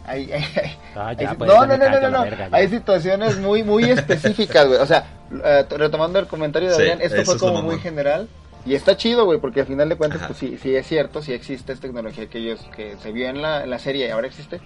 Hay, 0.05 0.31
hay- 0.33 0.43
hay- 0.43 0.77
Ah, 0.95 1.13
ya, 1.13 1.29
hay- 1.31 1.35
pues, 1.37 1.49
no, 1.49 1.65
no, 1.65 1.77
no, 1.77 1.89
no, 2.01 2.09
no, 2.09 2.23
verga. 2.23 2.49
Hay 2.51 2.67
situaciones 2.67 3.37
muy, 3.39 3.63
muy 3.63 3.85
específicas, 3.89 4.67
güey. 4.67 4.79
O 4.79 4.85
sea, 4.85 5.05
eh, 5.43 5.65
retomando 5.77 6.19
el 6.19 6.27
comentario 6.27 6.69
de 6.69 6.75
Sí, 6.75 6.81
Adrián, 6.81 6.99
esto 7.01 7.23
fue 7.23 7.35
es 7.35 7.39
como 7.39 7.61
muy 7.61 7.79
general. 7.79 8.27
Y 8.65 8.75
está 8.75 8.95
chido, 8.95 9.25
güey, 9.25 9.39
porque 9.39 9.61
al 9.61 9.65
final 9.65 9.89
de 9.89 9.95
cuentas, 9.97 10.19
Ajá. 10.21 10.27
pues 10.27 10.39
sí, 10.39 10.57
sí 10.61 10.73
es 10.75 10.87
cierto, 10.87 11.21
sí 11.21 11.33
existe 11.33 11.73
esta 11.73 11.81
tecnología 11.87 12.27
que 12.27 12.37
ellos, 12.39 12.61
que 12.75 12.95
se 13.01 13.11
vio 13.11 13.27
en 13.27 13.41
la, 13.41 13.63
en 13.63 13.69
la 13.69 13.77
serie 13.79 14.07
y 14.07 14.09
ahora 14.09 14.27
existe. 14.27 14.61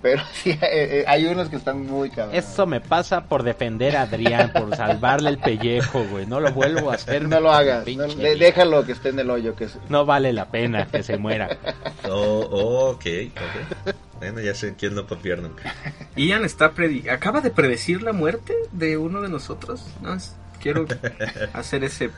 Pero 0.00 0.22
sí, 0.32 0.50
eh, 0.50 0.58
eh, 0.62 1.04
hay 1.06 1.26
unos 1.26 1.48
que 1.48 1.56
están 1.56 1.86
muy 1.86 2.10
cabrones. 2.10 2.44
Eso 2.48 2.66
me 2.66 2.80
pasa 2.80 3.24
por 3.24 3.42
defender 3.42 3.96
a 3.96 4.02
Adrián, 4.02 4.52
por 4.52 4.74
salvarle 4.76 5.30
el 5.30 5.38
pellejo, 5.38 6.04
güey. 6.04 6.26
No 6.26 6.38
lo 6.40 6.52
vuelvo 6.52 6.90
a 6.90 6.94
hacer. 6.94 7.28
No 7.28 7.40
lo 7.40 7.50
hagas, 7.52 7.86
no- 7.88 8.06
déjalo 8.06 8.84
que 8.86 8.92
esté 8.92 9.08
en 9.10 9.18
el 9.18 9.30
hoyo, 9.30 9.54
que 9.56 9.64
es... 9.64 9.76
No 9.88 10.04
vale 10.06 10.32
la 10.32 10.46
pena 10.50 10.86
que 10.86 11.02
se 11.02 11.16
muera. 11.18 11.48
Oh, 12.10 12.48
oh, 12.50 12.90
ok, 12.92 13.04
ok. 13.32 13.94
Bueno, 14.18 14.40
ya 14.40 14.54
sé 14.54 14.74
quién 14.78 14.94
no 14.94 15.06
papiar 15.06 15.40
nunca. 15.40 15.74
Ian 16.16 16.44
está 16.44 16.72
predi- 16.72 17.10
acaba 17.10 17.40
de 17.42 17.50
predecir 17.50 18.02
la 18.02 18.12
muerte 18.12 18.54
de 18.72 18.96
uno 18.96 19.20
de 19.20 19.28
nosotros. 19.28 19.84
No, 20.00 20.14
es- 20.14 20.34
quiero 20.62 20.86
hacer 21.52 21.84
ese 21.84 22.10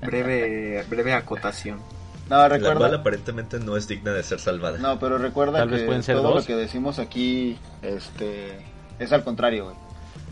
breve 0.00 0.84
breve 0.88 1.12
acotación. 1.12 1.80
No, 2.28 2.36
La 2.38 2.48
recuerda... 2.48 2.78
cual 2.78 2.94
aparentemente 2.94 3.58
no 3.60 3.76
es 3.76 3.86
digna 3.86 4.12
de 4.12 4.22
ser 4.22 4.40
salvada. 4.40 4.78
No, 4.78 4.98
pero 4.98 5.16
recuerda 5.18 5.58
Tal 5.58 5.68
que 5.68 5.74
vez 5.76 5.84
pueden 5.84 6.02
ser 6.02 6.16
todo 6.16 6.32
dos. 6.32 6.34
lo 6.42 6.46
que 6.46 6.56
decimos 6.56 6.98
aquí, 6.98 7.56
este... 7.82 8.58
Es 8.98 9.12
al 9.12 9.22
contrario, 9.22 9.64
güey. 9.66 9.76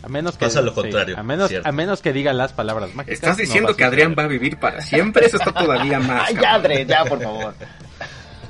A 0.03 0.07
menos 0.09 0.37
que 0.37 0.45
Pasa 0.45 0.61
lo 0.61 0.71
sí, 0.71 0.75
contrario, 0.81 1.17
a 1.17 1.23
menos 1.23 1.49
cierto. 1.49 1.67
a 1.67 1.71
menos 1.71 2.01
que 2.01 2.13
diga 2.13 2.31
las 2.33 2.53
palabras 2.53 2.93
mágicas. 2.93 3.13
¿Estás 3.15 3.37
diciendo 3.37 3.75
que 3.75 3.83
Adrián 3.85 4.15
va 4.17 4.23
a 4.23 4.27
vivir 4.27 4.59
para 4.59 4.81
siempre? 4.81 5.25
Eso 5.25 5.37
está 5.37 5.51
todavía 5.51 5.99
más. 6.01 6.27
Ay, 6.27 6.35
ya, 6.39 6.53
André, 6.55 6.85
ya, 6.85 7.05
por 7.05 7.21
favor. 7.21 7.55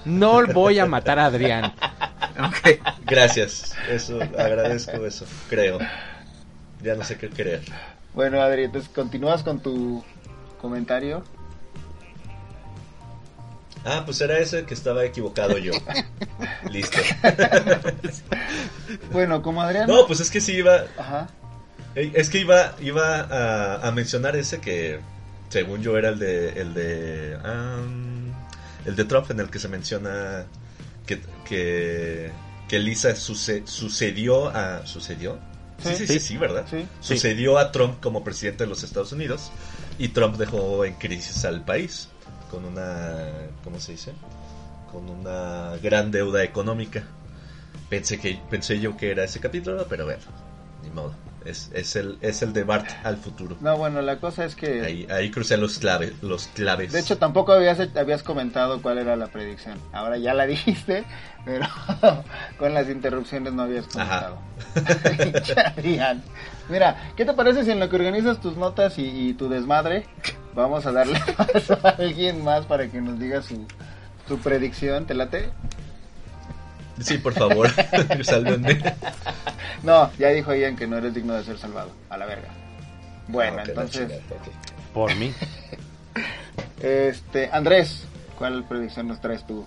No 0.04 0.46
voy 0.48 0.80
a 0.80 0.86
matar 0.86 1.18
a 1.20 1.26
Adrián. 1.28 1.74
Ok. 2.40 2.80
Gracias, 3.06 3.74
eso, 3.90 4.20
agradezco 4.38 5.06
eso, 5.06 5.26
creo. 5.50 5.80
Ya 6.82 6.96
no 6.96 7.04
sé 7.06 7.18
qué 7.18 7.30
creer. 7.30 7.62
Bueno, 8.14 8.42
Adri, 8.42 8.66
entonces 8.66 8.90
continúas 8.94 9.42
con 9.44 9.60
tu 9.62 10.04
comentario. 10.62 11.24
Ah, 13.86 14.02
pues 14.04 14.20
era 14.22 14.40
ese 14.40 14.66
que 14.66 14.74
estaba 14.74 15.06
equivocado 15.06 15.58
yo. 15.58 15.72
Listo. 16.72 16.98
Bueno, 19.12 19.42
como 19.42 19.62
Adrián... 19.62 19.88
No, 19.88 20.06
pues 20.08 20.20
es 20.20 20.30
que 20.30 20.42
sí 20.42 20.54
iba, 20.54 20.86
Ajá. 20.98 21.28
Es 21.96 22.30
que 22.30 22.40
iba, 22.40 22.76
iba 22.82 23.22
a, 23.22 23.88
a 23.88 23.92
mencionar 23.92 24.36
ese 24.36 24.60
que, 24.60 25.00
según 25.50 25.82
yo, 25.82 25.98
era 25.98 26.10
el 26.10 26.20
de, 26.20 26.50
el 26.60 26.74
de, 26.74 27.38
am, 27.44 28.34
el 28.86 28.96
de 28.98 29.06
Trump 29.06 29.32
en 29.32 29.40
el 29.40 29.50
que 29.50 29.60
se 29.60 29.70
menciona 29.70 30.46
que, 31.06 31.22
que, 31.48 32.32
que 32.68 32.80
Lisa 32.80 33.12
suce- 33.16 33.66
sucedió 33.66 34.50
a, 34.50 34.86
sucedió, 34.86 35.40
sí, 35.82 35.90
sí, 35.96 36.08
sí, 36.08 36.08
sí, 36.08 36.20
Sí. 36.20 36.38
¿verdad? 36.38 36.66
Sí. 36.70 36.80
Sí. 37.00 37.14
Sucedió 37.16 37.58
a 37.58 37.72
Trump 37.72 38.02
como 38.02 38.24
presidente 38.26 38.66
de 38.66 38.70
los 38.70 38.84
Estados 38.84 39.14
Unidos 39.14 39.52
y 39.98 40.10
Trump 40.10 40.36
dejó 40.36 40.84
en 40.84 40.96
crisis 40.96 41.46
al 41.46 41.64
país 41.64 42.10
con 42.56 42.64
una, 42.64 43.28
¿cómo 43.66 43.82
se 43.82 43.92
dice? 43.92 44.14
Con 44.90 45.10
una 45.10 45.76
gran 45.84 46.10
deuda 46.10 46.42
económica. 46.42 47.04
Pensé 47.90 48.18
que 48.18 48.40
pensé 48.50 48.80
yo 48.80 48.96
que 48.96 49.12
era 49.12 49.26
ese 49.26 49.42
capítulo, 49.42 49.86
pero 49.90 50.06
bueno, 50.06 50.22
ni 50.82 50.90
modo. 50.90 51.14
Es, 51.44 51.70
es 51.74 51.98
el 51.98 52.18
es 52.22 52.42
el 52.42 52.54
de 52.54 52.64
Bart 52.64 52.88
al 53.04 53.18
futuro. 53.18 53.58
No, 53.60 53.78
bueno, 53.78 54.02
la 54.02 54.20
cosa 54.20 54.46
es 54.46 54.56
que... 54.56 54.82
Ahí, 54.82 55.06
ahí 55.12 55.30
crucé 55.32 55.58
los 55.58 55.80
claves, 55.80 56.14
los 56.24 56.48
claves. 56.48 56.94
De 56.94 57.02
hecho, 57.02 57.18
tampoco 57.18 57.52
habías, 57.52 57.78
habías 57.96 58.24
comentado 58.24 58.82
cuál 58.82 59.00
era 59.00 59.18
la 59.18 59.28
predicción. 59.28 59.78
Ahora 59.92 60.18
ya 60.18 60.34
la 60.34 60.46
dijiste, 60.48 61.04
pero 61.44 61.68
con 62.58 62.74
las 62.74 62.90
interrupciones 62.90 63.52
no 63.52 63.64
habías 63.64 63.86
comentado. 63.88 64.38
Adrián. 65.66 66.24
Mira, 66.70 67.12
¿qué 67.18 67.26
te 67.26 67.34
parece 67.34 67.66
si 67.66 67.72
en 67.72 67.82
lo 67.82 67.90
que 67.90 67.98
organizas 67.98 68.40
tus 68.40 68.56
notas 68.56 68.98
y, 68.98 69.04
y 69.04 69.34
tu 69.34 69.50
desmadre, 69.50 70.06
vamos 70.56 70.86
a 70.86 70.92
darle 70.92 71.20
paso 71.38 71.78
a 71.84 71.90
alguien 71.90 72.44
más 72.44 72.66
para 72.66 72.88
que 72.88 73.02
nos 73.02 73.20
diga 73.20 73.42
su, 73.42 73.66
su 74.28 74.40
predicción? 74.40 75.06
¿Te 75.06 75.14
late? 75.14 75.50
Sí, 77.02 77.18
por 77.18 77.34
favor, 77.34 77.70
sálvenme. 78.24 78.82
No, 79.84 80.10
ya 80.18 80.30
dijo 80.30 80.56
Ian 80.56 80.78
que 80.78 80.88
no 80.88 80.98
eres 80.98 81.14
digno 81.14 81.34
de 81.34 81.44
ser 81.44 81.58
salvado. 81.58 81.92
A 82.10 82.18
la 82.18 82.26
verga. 82.26 82.48
Bueno, 83.28 83.58
Ah, 83.60 83.64
entonces. 83.68 84.12
Por 84.94 85.14
mí. 85.16 85.34
este, 86.82 87.50
Andrés, 87.52 88.06
¿cuál 88.38 88.64
predicción 88.64 89.08
nos 89.10 89.20
traes 89.20 89.46
tú? 89.46 89.66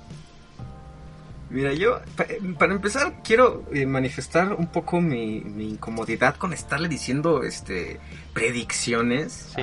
Mira, 1.50 1.72
yo, 1.72 2.00
pa- 2.16 2.26
para 2.58 2.74
empezar, 2.74 3.22
quiero 3.24 3.64
eh, 3.72 3.86
manifestar 3.86 4.52
un 4.52 4.66
poco 4.66 5.00
mi, 5.00 5.40
mi 5.40 5.70
incomodidad 5.70 6.36
con 6.36 6.52
estarle 6.52 6.88
diciendo 6.88 7.42
este 7.42 7.98
predicciones. 8.34 9.52
Sí. 9.56 9.62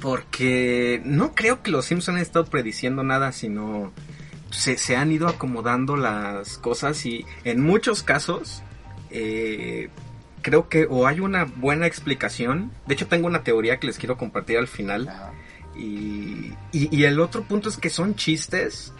Porque 0.00 1.00
no 1.04 1.34
creo 1.34 1.62
que 1.62 1.70
los 1.70 1.84
Simpsons 1.84 2.16
hayan 2.16 2.22
estado 2.22 2.46
prediciendo 2.46 3.02
nada, 3.02 3.32
sino 3.32 3.92
se, 4.50 4.78
se 4.78 4.96
han 4.96 5.12
ido 5.12 5.28
acomodando 5.28 5.96
las 5.96 6.56
cosas 6.58 7.04
y 7.04 7.26
en 7.44 7.60
muchos 7.62 8.02
casos 8.02 8.62
eh, 9.10 9.88
creo 10.42 10.68
que 10.68 10.86
o 10.88 11.06
hay 11.06 11.20
una 11.20 11.44
buena 11.44 11.86
explicación. 11.86 12.70
De 12.86 12.94
hecho, 12.94 13.08
tengo 13.08 13.26
una 13.26 13.42
teoría 13.44 13.78
que 13.78 13.88
les 13.88 13.98
quiero 13.98 14.16
compartir 14.16 14.56
al 14.58 14.68
final. 14.68 15.12
Y, 15.78 16.52
y 16.72 17.04
el 17.04 17.20
otro 17.20 17.42
punto 17.42 17.68
es 17.68 17.76
que 17.76 17.90
son 17.90 18.14
chistes 18.14 18.94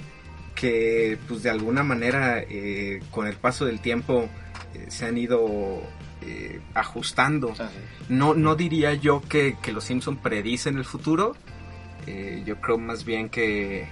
que 0.56 1.18
pues 1.28 1.44
de 1.44 1.50
alguna 1.50 1.84
manera 1.84 2.40
eh, 2.40 3.00
con 3.12 3.28
el 3.28 3.36
paso 3.36 3.66
del 3.66 3.78
tiempo 3.78 4.28
eh, 4.74 4.86
se 4.88 5.06
han 5.06 5.16
ido 5.16 5.80
eh, 6.22 6.60
ajustando. 6.74 7.54
Ah, 7.60 7.68
sí. 7.72 8.06
No, 8.08 8.34
no 8.34 8.56
diría 8.56 8.94
yo 8.94 9.22
que, 9.28 9.56
que 9.62 9.70
los 9.70 9.84
Simpson 9.84 10.16
predicen 10.16 10.78
el 10.78 10.84
futuro. 10.84 11.36
Yo 12.44 12.60
creo 12.60 12.78
más 12.78 13.04
bien 13.04 13.28
que, 13.28 13.88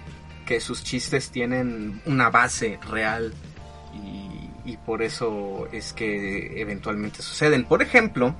que 0.47 0.61
sus 0.61 0.85
chistes 0.85 1.31
tienen 1.31 2.01
una 2.07 2.31
base 2.31 2.79
real 2.89 3.35
y, 3.93 4.71
y 4.71 4.77
por 4.77 5.03
eso 5.03 5.67
es 5.73 5.93
que 5.93 6.61
eventualmente 6.61 7.23
suceden. 7.23 7.65
Por 7.65 7.83
ejemplo, 7.83 8.37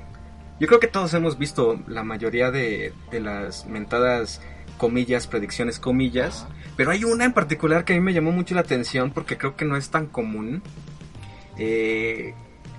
yo 0.61 0.69
creo 0.69 0.79
que 0.79 0.87
todos 0.87 1.13
hemos 1.15 1.39
visto 1.39 1.83
la 1.89 2.05
mayoría 2.05 2.53
de, 2.53 2.93
de 3.11 3.21
las 3.21 3.67
mentadas 3.67 4.41
comillas, 4.79 5.27
predicciones 5.27 5.81
comillas, 5.81 6.47
pero 6.77 6.91
hay 6.91 7.05
una 7.05 7.25
en 7.25 7.33
particular 7.33 7.85
que 7.85 7.93
a 7.93 7.97
mí 7.97 8.03
me 8.03 8.13
llamó 8.13 8.33
mucho 8.33 8.55
la 8.55 8.63
atención 8.63 9.11
porque 9.11 9.37
creo 9.39 9.57
que 9.57 9.65
no 9.65 9.77
es 9.77 9.91
tan 9.91 10.07
común. 10.07 10.63
Eh, 11.59 12.35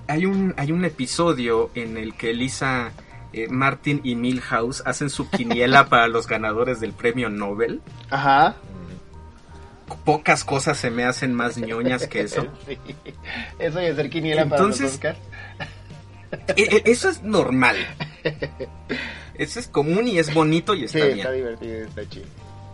hay, 0.07 0.25
un, 0.25 0.53
hay 0.57 0.71
un 0.71 0.83
episodio 0.85 1.71
en 1.75 1.97
el 1.97 2.13
que 2.15 2.33
Lisa, 2.33 2.91
eh, 3.33 3.47
Martin 3.49 4.01
y 4.03 4.15
Milhouse 4.15 4.83
hacen 4.85 5.09
su 5.09 5.29
quiniela 5.29 5.85
para 5.89 6.07
los 6.07 6.27
ganadores 6.27 6.79
del 6.79 6.91
premio 6.93 7.29
Nobel. 7.29 7.81
Ajá. 8.09 8.55
Pocas 10.03 10.43
cosas 10.43 10.77
se 10.77 10.89
me 10.89 11.03
hacen 11.03 11.33
más 11.33 11.57
ñoñas 11.57 12.07
que 12.07 12.21
eso. 12.21 12.47
Sí. 12.67 12.77
Eso 13.59 13.81
y 13.81 13.85
hacer 13.85 14.09
quiniela 14.09 14.41
Entonces- 14.43 14.97
para 14.97 15.13
los. 15.13 16.57
E- 16.57 16.63
e- 16.77 16.91
eso 16.91 17.07
es 17.09 17.23
normal. 17.23 17.77
Eso 19.37 19.59
es 19.59 19.67
común 19.67 20.07
y 20.07 20.17
es 20.17 20.33
bonito 20.33 20.73
y 20.73 20.79
Sí, 20.87 20.97
está 20.97 21.05
bien. 21.07 21.17
está 21.19 21.31
divertido, 21.31 21.85
está 21.85 22.09
chido. 22.09 22.25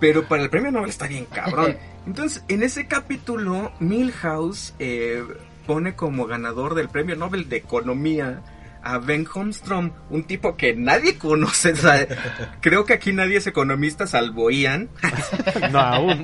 Pero 0.01 0.27
para 0.27 0.43
el 0.43 0.49
premio 0.49 0.71
Nobel 0.71 0.89
está 0.89 1.07
bien 1.07 1.25
cabrón. 1.25 1.77
Entonces, 2.05 2.43
en 2.49 2.63
ese 2.63 2.87
capítulo, 2.87 3.71
Milhouse 3.79 4.73
eh, 4.79 5.23
pone 5.65 5.95
como 5.95 6.25
ganador 6.25 6.75
del 6.75 6.89
premio 6.89 7.15
Nobel 7.15 7.47
de 7.47 7.57
Economía 7.57 8.41
a 8.83 8.97
Ben 8.97 9.27
Holmstrom, 9.31 9.91
un 10.09 10.23
tipo 10.23 10.57
que 10.57 10.75
nadie 10.75 11.17
conoce. 11.17 11.73
o 11.73 11.75
sea, 11.75 12.07
creo 12.61 12.85
que 12.85 12.93
aquí 12.93 13.13
nadie 13.13 13.37
es 13.37 13.47
economista 13.47 14.07
salvo 14.07 14.49
Ian. 14.49 14.89
No, 15.71 15.79
aún. 15.79 16.23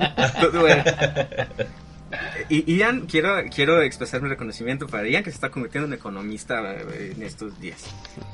Bueno. 0.52 0.84
Y 2.48 2.76
Ian, 2.76 3.06
quiero, 3.06 3.36
quiero 3.54 3.82
expresar 3.82 4.22
mi 4.22 4.28
reconocimiento 4.28 4.86
para 4.86 5.06
Ian, 5.08 5.22
que 5.22 5.30
se 5.30 5.34
está 5.34 5.50
convirtiendo 5.50 5.86
en 5.86 5.92
economista 5.92 6.74
eh, 6.74 7.12
en 7.14 7.22
estos 7.22 7.60
días. 7.60 7.84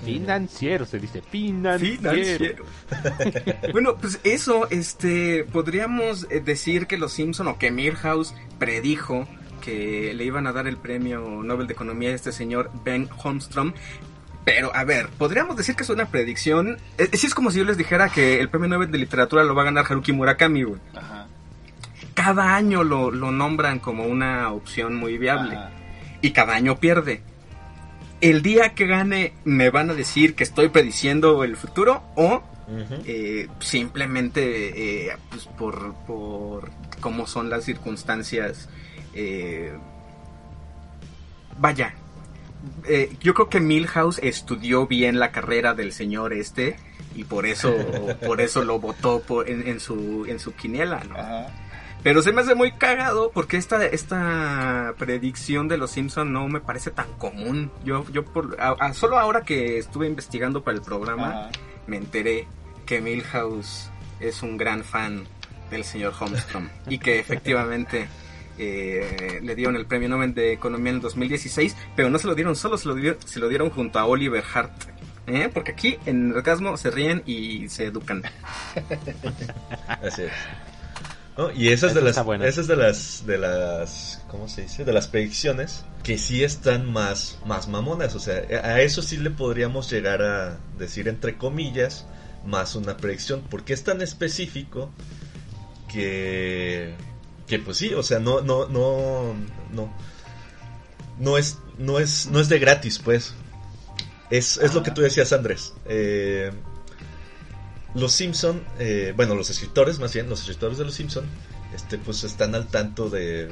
Financiero, 0.04 0.86
se 0.86 1.00
dice. 1.00 1.22
Financiero. 1.22 2.12
Financiero. 2.12 2.64
bueno, 3.72 3.96
pues 3.96 4.20
eso, 4.22 4.68
este, 4.70 5.44
podríamos 5.44 6.26
eh, 6.30 6.40
decir 6.40 6.86
que 6.86 6.98
los 6.98 7.12
Simpson 7.12 7.48
o 7.48 7.58
que 7.58 7.70
Milhouse 7.70 8.34
predijo 8.58 9.26
que 9.60 10.12
le 10.14 10.24
iban 10.24 10.46
a 10.46 10.52
dar 10.52 10.66
el 10.66 10.76
premio 10.76 11.42
Nobel 11.42 11.66
de 11.66 11.72
Economía 11.72 12.10
a 12.10 12.14
este 12.14 12.32
señor 12.32 12.70
Ben 12.84 13.08
Holmstrom. 13.22 13.72
Pero, 14.44 14.70
a 14.76 14.84
ver, 14.84 15.08
podríamos 15.16 15.56
decir 15.56 15.74
que 15.74 15.84
es 15.84 15.88
una 15.88 16.06
predicción. 16.06 16.76
Eh, 16.98 17.08
sí 17.14 17.26
es 17.26 17.34
como 17.34 17.50
si 17.50 17.58
yo 17.58 17.64
les 17.64 17.78
dijera 17.78 18.10
que 18.10 18.40
el 18.40 18.50
premio 18.50 18.68
Nobel 18.68 18.90
de 18.90 18.98
Literatura 18.98 19.42
lo 19.42 19.54
va 19.54 19.62
a 19.62 19.64
ganar 19.64 19.86
Haruki 19.88 20.12
Murakami, 20.12 20.64
güey. 20.64 20.80
Ajá. 20.94 21.23
Cada 22.14 22.54
año 22.54 22.84
lo, 22.84 23.10
lo 23.10 23.30
nombran 23.32 23.78
como 23.80 24.04
una 24.04 24.50
opción 24.52 24.94
muy 24.94 25.18
viable 25.18 25.56
Ajá. 25.56 25.70
y 26.22 26.30
cada 26.30 26.54
año 26.54 26.76
pierde. 26.78 27.22
El 28.20 28.40
día 28.42 28.74
que 28.74 28.86
gane 28.86 29.32
me 29.44 29.70
van 29.70 29.90
a 29.90 29.94
decir 29.94 30.34
que 30.34 30.44
estoy 30.44 30.68
prediciendo 30.68 31.44
el 31.44 31.56
futuro 31.56 32.02
o 32.16 32.42
eh, 33.04 33.48
simplemente 33.60 35.08
eh, 35.10 35.16
pues 35.28 35.44
por, 35.46 35.94
por 36.06 36.70
cómo 37.00 37.26
son 37.26 37.50
las 37.50 37.64
circunstancias. 37.64 38.68
eh, 39.14 39.72
vaya, 41.58 41.94
eh, 42.88 43.14
yo 43.20 43.34
creo 43.34 43.48
que 43.48 43.60
Milhouse 43.60 44.18
estudió 44.22 44.86
bien 44.86 45.18
la 45.18 45.30
carrera 45.30 45.74
del 45.74 45.92
señor 45.92 46.32
este 46.32 46.76
y 47.14 47.24
por 47.24 47.44
eso 47.46 47.74
por 48.26 48.40
eso 48.40 48.64
lo 48.64 48.78
votó 48.80 49.20
por- 49.20 49.48
en, 49.48 49.66
en 49.68 49.80
su 49.80 50.24
en 50.26 50.38
su 50.38 50.54
quiniela, 50.54 51.02
¿no? 51.04 51.16
Ajá. 51.16 51.46
Pero 52.04 52.22
se 52.22 52.32
me 52.32 52.42
hace 52.42 52.54
muy 52.54 52.70
cagado 52.72 53.30
porque 53.34 53.56
esta, 53.56 53.84
esta 53.86 54.94
predicción 54.98 55.66
de 55.68 55.78
los 55.78 55.90
Simpson 55.90 56.32
no 56.32 56.46
me 56.48 56.60
parece 56.60 56.90
tan 56.92 57.10
común. 57.14 57.72
Yo, 57.84 58.04
yo 58.12 58.24
por, 58.24 58.56
a- 58.60 58.76
a- 58.78 58.92
solo 58.94 59.18
ahora 59.18 59.40
que 59.40 59.78
estuve 59.78 60.06
investigando 60.06 60.62
para 60.62 60.76
el 60.76 60.82
programa, 60.82 61.28
Ajá. 61.30 61.50
me 61.86 61.96
enteré 61.96 62.46
que 62.86 63.00
Milhouse 63.00 63.90
es 64.20 64.42
un 64.42 64.56
gran 64.58 64.84
fan 64.84 65.24
del 65.70 65.82
señor 65.82 66.12
Holmstrom 66.20 66.68
y 66.88 66.98
que 66.98 67.18
efectivamente 67.18 68.06
eh, 68.58 69.40
le 69.42 69.54
dieron 69.56 69.74
el 69.74 69.86
premio 69.86 70.08
Nobel 70.10 70.34
de 70.34 70.52
Economía 70.52 70.90
en 70.90 70.96
el 70.96 71.02
2016, 71.02 71.74
pero 71.96 72.10
no 72.10 72.18
se 72.18 72.26
lo 72.28 72.34
dieron 72.34 72.54
solo, 72.54 72.76
se 72.76 72.86
lo, 72.86 72.94
dio- 72.94 73.16
se 73.24 73.40
lo 73.40 73.48
dieron 73.48 73.70
junto 73.70 73.98
a 73.98 74.04
Oliver 74.04 74.44
Hart. 74.54 74.72
¿eh? 75.26 75.50
Porque 75.52 75.72
aquí 75.72 75.98
en 76.04 76.30
el 76.32 76.36
orgasmo 76.36 76.76
se 76.76 76.90
ríen 76.90 77.22
y 77.24 77.66
se 77.70 77.86
educan. 77.86 78.22
Así 79.88 80.22
es. 80.24 80.32
No, 81.36 81.50
y 81.50 81.68
esas 81.68 81.90
Esa 81.90 82.00
de 82.00 82.06
las, 82.06 82.44
esas 82.44 82.66
de 82.68 82.76
las, 82.76 83.26
de 83.26 83.38
las, 83.38 84.22
¿cómo 84.28 84.48
se 84.48 84.62
dice? 84.62 84.84
De 84.84 84.92
las 84.92 85.08
predicciones 85.08 85.84
que 86.04 86.16
sí 86.16 86.44
están 86.44 86.92
más, 86.92 87.38
más 87.44 87.66
mamonas. 87.66 88.14
O 88.14 88.20
sea, 88.20 88.36
a 88.62 88.80
eso 88.82 89.02
sí 89.02 89.16
le 89.16 89.30
podríamos 89.30 89.90
llegar 89.90 90.22
a 90.22 90.58
decir 90.78 91.08
entre 91.08 91.36
comillas 91.36 92.06
más 92.46 92.76
una 92.76 92.96
predicción, 92.96 93.42
porque 93.50 93.72
es 93.72 93.82
tan 93.82 94.00
específico 94.00 94.90
que, 95.90 96.94
que 97.48 97.58
pues 97.58 97.78
sí, 97.78 97.94
o 97.94 98.02
sea, 98.02 98.20
no, 98.20 98.40
no, 98.40 98.68
no, 98.68 99.34
no, 99.72 99.92
no 101.18 101.38
es, 101.38 101.58
no 101.78 101.98
es, 101.98 102.26
no 102.30 102.38
es 102.38 102.48
de 102.48 102.58
gratis, 102.60 103.00
pues. 103.00 103.34
Es, 104.30 104.56
es 104.58 104.72
lo 104.74 104.82
que 104.82 104.90
tú 104.90 105.00
decías, 105.00 105.32
Andrés. 105.32 105.74
Eh, 105.86 106.50
los 107.94 108.12
Simpson, 108.12 108.62
eh, 108.78 109.12
bueno, 109.16 109.34
los 109.34 109.50
escritores, 109.50 109.98
más 109.98 110.12
bien, 110.12 110.28
los 110.28 110.40
escritores 110.40 110.78
de 110.78 110.84
los 110.84 110.94
Simpson, 110.94 111.24
este, 111.74 111.98
pues 111.98 112.24
están 112.24 112.54
al 112.54 112.66
tanto 112.66 113.08
de, 113.08 113.48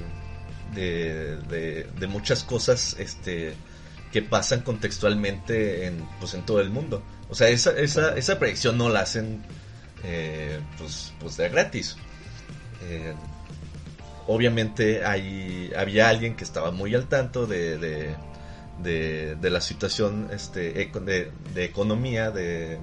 de, 0.74 1.36
de, 1.48 1.86
de 1.98 2.06
muchas 2.06 2.42
cosas, 2.42 2.96
este, 2.98 3.54
que 4.12 4.22
pasan 4.22 4.60
contextualmente 4.62 5.86
en, 5.86 6.06
pues, 6.20 6.34
en 6.34 6.42
todo 6.44 6.60
el 6.60 6.70
mundo. 6.70 7.02
O 7.30 7.34
sea, 7.34 7.48
esa, 7.48 7.70
esa, 7.78 8.16
esa 8.16 8.38
predicción 8.38 8.76
no 8.76 8.88
la 8.88 9.00
hacen, 9.00 9.42
eh, 10.04 10.60
pues, 10.76 11.12
pues 11.18 11.36
de 11.36 11.48
gratis. 11.48 11.96
Eh, 12.82 13.14
obviamente 14.26 15.04
hay, 15.04 15.72
había 15.76 16.08
alguien 16.08 16.36
que 16.36 16.44
estaba 16.44 16.72
muy 16.72 16.94
al 16.94 17.08
tanto 17.08 17.46
de, 17.46 17.78
de, 17.78 18.14
de, 18.82 19.36
de 19.36 19.50
la 19.50 19.60
situación 19.60 20.28
este, 20.32 20.72
de, 20.72 21.30
de 21.54 21.64
economía 21.64 22.30
de, 22.30 22.78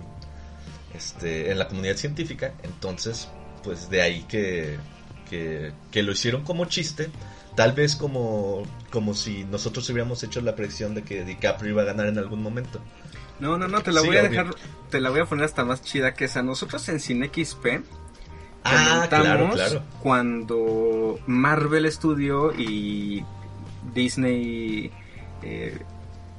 este, 0.94 1.52
en 1.52 1.60
la 1.60 1.68
comunidad 1.68 1.96
científica. 1.98 2.54
Entonces, 2.64 3.30
pues 3.64 3.90
de 3.90 4.02
ahí 4.02 4.24
que, 4.24 4.78
que, 5.30 5.72
que 5.92 6.04
lo 6.04 6.12
hicieron 6.12 6.44
como 6.44 6.66
chiste. 6.66 7.10
Tal 7.56 7.74
vez 7.74 7.96
como, 7.96 8.64
como 8.90 9.14
si 9.14 9.44
nosotros 9.44 9.90
hubiéramos 9.90 10.24
hecho 10.24 10.40
la 10.42 10.56
predicción 10.56 10.96
de 10.96 11.04
que 11.04 11.26
DiCaprio 11.26 11.72
iba 11.72 11.82
a 11.82 11.86
ganar 11.86 12.08
en 12.08 12.18
algún 12.18 12.42
momento. 12.42 12.80
No, 13.40 13.58
no, 13.58 13.68
no, 13.68 13.82
te 13.82 13.92
la 13.92 14.02
Sí, 14.02 14.08
voy 14.08 14.18
a 14.18 14.22
obvio. 14.22 14.30
dejar, 14.30 14.56
te 14.90 15.02
la 15.02 15.10
voy 15.10 15.20
a 15.22 15.26
poner 15.26 15.46
hasta 15.46 15.66
más 15.66 15.82
chida 15.82 16.14
que 16.14 16.26
esa. 16.26 16.42
Nosotros 16.42 16.88
en 16.90 17.00
CineXP 17.00 17.66
Ah, 18.64 19.08
claro. 19.10 19.50
cuando 20.02 21.20
Marvel 21.26 21.90
Studio 21.92 22.54
y 22.58 23.24
Disney 23.94 24.92
eh, 25.42 25.80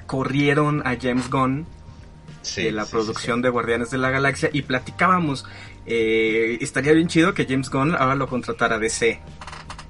corrieron 0.06 0.86
a 0.86 0.96
James 1.00 1.30
Gunn 1.30 1.66
Sí, 2.42 2.64
de 2.64 2.72
la 2.72 2.84
sí, 2.84 2.92
producción 2.92 3.42
de 3.42 3.48
Guardianes 3.50 3.90
de 3.90 3.98
la 3.98 4.10
Galaxia 4.10 4.50
y 4.52 4.62
platicábamos, 4.62 5.46
eh, 5.86 6.58
estaría 6.60 6.92
bien 6.92 7.08
chido 7.08 7.34
que 7.34 7.46
James 7.46 7.70
Gunn 7.70 7.94
ahora 7.94 8.14
lo 8.14 8.28
contratara 8.28 8.78
DC. 8.78 9.20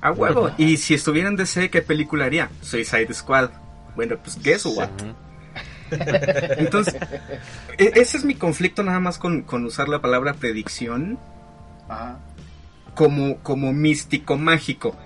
A 0.01 0.13
huevo. 0.13 0.51
Y 0.57 0.79
si 0.79 0.95
estuviera 0.95 1.29
en 1.29 1.37
DC, 1.37 1.71
¿qué 1.71 1.83
película 1.83 2.25
haría? 2.25 2.51
Suicide 2.63 3.13
Squad. 3.13 3.51
Bueno, 3.97 4.17
pues 4.23 4.41
guess 4.43 4.65
what. 4.67 4.89
Entonces, 5.91 6.95
e- 7.77 7.93
ese 7.97 8.17
es 8.17 8.25
mi 8.25 8.35
conflicto 8.35 8.83
nada 8.83 9.01
más 9.01 9.19
con, 9.19 9.43
con 9.43 9.65
usar 9.65 9.89
la 9.89 10.01
palabra 10.01 10.35
predicción 10.35 11.19
Ajá. 11.89 12.19
como, 12.95 13.39
como 13.39 13.73
místico 13.73 14.39
mágico. 14.39 14.97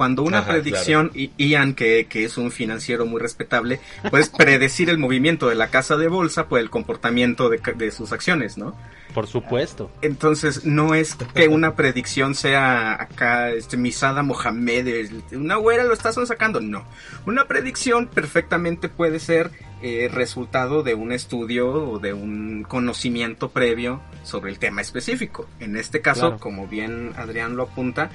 Cuando 0.00 0.22
una 0.22 0.38
Ajá, 0.38 0.52
predicción, 0.52 1.10
y 1.14 1.30
Ian, 1.36 1.74
que, 1.74 2.06
que 2.08 2.24
es 2.24 2.38
un 2.38 2.50
financiero 2.50 3.04
muy 3.04 3.20
respetable, 3.20 3.80
puedes 4.08 4.30
predecir 4.38 4.88
el 4.88 4.96
movimiento 4.96 5.46
de 5.50 5.56
la 5.56 5.68
casa 5.68 5.98
de 5.98 6.08
bolsa 6.08 6.48
por 6.48 6.58
el 6.58 6.70
comportamiento 6.70 7.50
de, 7.50 7.60
de 7.76 7.90
sus 7.90 8.10
acciones, 8.12 8.56
¿no? 8.56 8.74
Por 9.12 9.26
supuesto. 9.26 9.90
Entonces, 10.00 10.64
no 10.64 10.94
es 10.94 11.16
que 11.34 11.48
una 11.48 11.74
predicción 11.74 12.34
sea 12.34 12.94
acá, 12.94 13.50
este, 13.50 13.76
Misada 13.76 14.22
Mohamed, 14.22 15.10
una 15.32 15.56
güera 15.56 15.84
lo 15.84 15.92
estás 15.92 16.14
sacando, 16.26 16.62
no. 16.62 16.86
Una 17.26 17.44
predicción 17.46 18.06
perfectamente 18.06 18.88
puede 18.88 19.18
ser 19.20 19.50
eh, 19.82 20.08
resultado 20.10 20.82
de 20.82 20.94
un 20.94 21.12
estudio 21.12 21.70
o 21.70 21.98
de 21.98 22.14
un 22.14 22.64
conocimiento 22.66 23.50
previo 23.50 24.00
sobre 24.22 24.50
el 24.50 24.58
tema 24.58 24.80
específico. 24.80 25.46
En 25.58 25.76
este 25.76 26.00
caso, 26.00 26.20
Claro. 26.20 26.38
como 26.38 26.66
bien 26.68 27.12
Adrián 27.18 27.56
lo 27.56 27.64
apunta, 27.64 28.10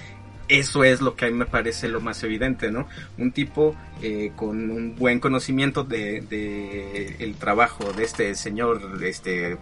eso 0.48 0.84
es 0.84 1.02
lo 1.02 1.16
que 1.16 1.26
a 1.26 1.28
mí 1.30 1.34
me 1.34 1.46
parece 1.46 1.88
lo 1.88 2.02
más 2.02 2.24
evidente, 2.24 2.72
¿no? 2.72 2.88
Un 3.18 3.32
tipo 3.32 3.76
eh, 4.02 4.32
con 4.36 4.70
un 4.70 4.96
buen 4.96 5.20
conocimiento 5.20 5.84
de, 5.84 6.22
de 6.22 7.16
el 7.20 7.36
trabajo 7.36 7.92
de 7.94 8.04
este 8.04 8.36
señor, 8.36 9.04
este 9.04 9.58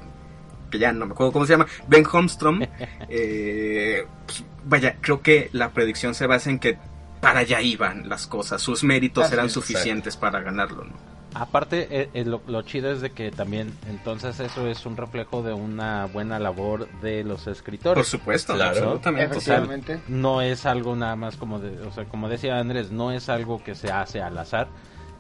que 0.70 0.80
ya 0.80 0.92
no 0.92 1.06
me 1.06 1.12
acuerdo 1.14 1.32
cómo 1.32 1.46
se 1.46 1.54
llama, 1.54 1.68
Ben 1.88 2.04
Holmstrom. 2.12 2.62
eh, 3.10 4.06
pues, 4.26 4.44
vaya, 4.66 4.98
creo 5.00 5.22
que 5.22 5.50
la 5.54 5.70
predicción 5.72 6.16
se 6.16 6.26
basa 6.26 6.50
en 6.50 6.60
que 6.60 6.78
para 7.22 7.40
allá 7.40 7.62
iban 7.62 8.10
las 8.10 8.28
cosas, 8.28 8.62
sus 8.62 8.84
méritos 8.84 9.32
eran 9.32 9.46
es, 9.46 9.54
suficientes 9.54 10.18
para 10.18 10.42
ganarlo, 10.42 10.84
¿no? 10.84 10.94
Aparte, 11.36 11.88
eh, 11.90 12.10
eh, 12.14 12.26
lo, 12.26 12.42
lo 12.48 12.62
chido 12.62 12.92
es 12.92 13.02
de 13.02 13.12
que 13.12 13.32
también, 13.32 13.74
entonces 13.90 14.40
eso 14.40 14.68
es 14.68 14.86
un 14.86 14.96
reflejo 14.98 15.42
de 15.42 15.54
una 15.54 16.06
buena 16.06 16.38
labor 16.40 16.88
de 17.02 17.24
los 17.24 17.48
escritores. 17.48 17.96
Por 17.96 18.06
supuesto, 18.06 18.54
Claro. 18.54 18.78
absolutamente. 18.78 19.38
O 19.38 19.42
sea, 19.42 19.58
Efectivamente. 19.58 20.00
no 20.08 20.42
es 20.42 20.66
algo 20.66 20.96
nada 20.96 21.16
más 21.16 21.36
como 21.38 21.60
de, 21.60 21.80
o 21.88 21.92
sea, 21.92 22.06
como 22.06 22.30
decía 22.30 22.60
Andrés, 22.60 22.92
no 22.92 23.12
es 23.12 23.30
algo 23.30 23.64
que 23.64 23.74
se 23.76 23.92
hace 23.92 24.22
al 24.22 24.38
azar. 24.38 24.68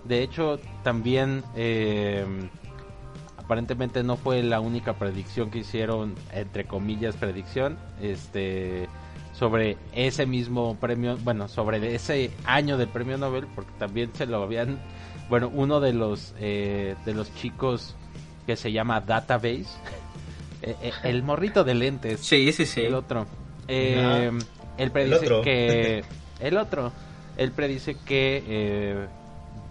De 0.03 0.21
hecho, 0.21 0.59
también 0.83 1.43
eh, 1.55 2.25
aparentemente 3.37 4.03
no 4.03 4.15
fue 4.17 4.41
la 4.43 4.59
única 4.59 4.93
predicción 4.93 5.49
que 5.49 5.59
hicieron, 5.59 6.15
entre 6.31 6.65
comillas, 6.65 7.15
predicción, 7.15 7.77
este 8.01 8.87
sobre 9.33 9.77
ese 9.93 10.27
mismo 10.27 10.75
premio, 10.79 11.17
bueno, 11.23 11.47
sobre 11.47 11.95
ese 11.95 12.29
año 12.45 12.77
del 12.77 12.87
premio 12.87 13.17
Nobel, 13.17 13.47
porque 13.55 13.71
también 13.79 14.11
se 14.13 14.27
lo 14.27 14.43
habían, 14.43 14.77
bueno, 15.29 15.49
uno 15.53 15.79
de 15.79 15.93
los 15.93 16.33
eh, 16.39 16.95
de 17.05 17.13
los 17.13 17.33
chicos 17.35 17.95
que 18.45 18.55
se 18.55 18.71
llama 18.71 19.01
Database, 19.01 19.65
eh, 20.61 20.75
eh, 20.81 20.91
el 21.03 21.23
morrito 21.23 21.63
de 21.63 21.73
lentes, 21.75 22.19
Sí, 22.19 22.51
sí, 22.51 22.65
sí. 22.65 22.81
el 22.81 22.93
otro. 22.95 23.25
Eh, 23.67 24.31
él 24.77 24.91
predice 24.91 25.15
otro. 25.25 25.41
que. 25.41 26.03
El 26.39 26.57
otro. 26.57 26.91
Él 27.37 27.51
predice 27.51 27.95
que 28.05 28.43
eh, 28.45 29.07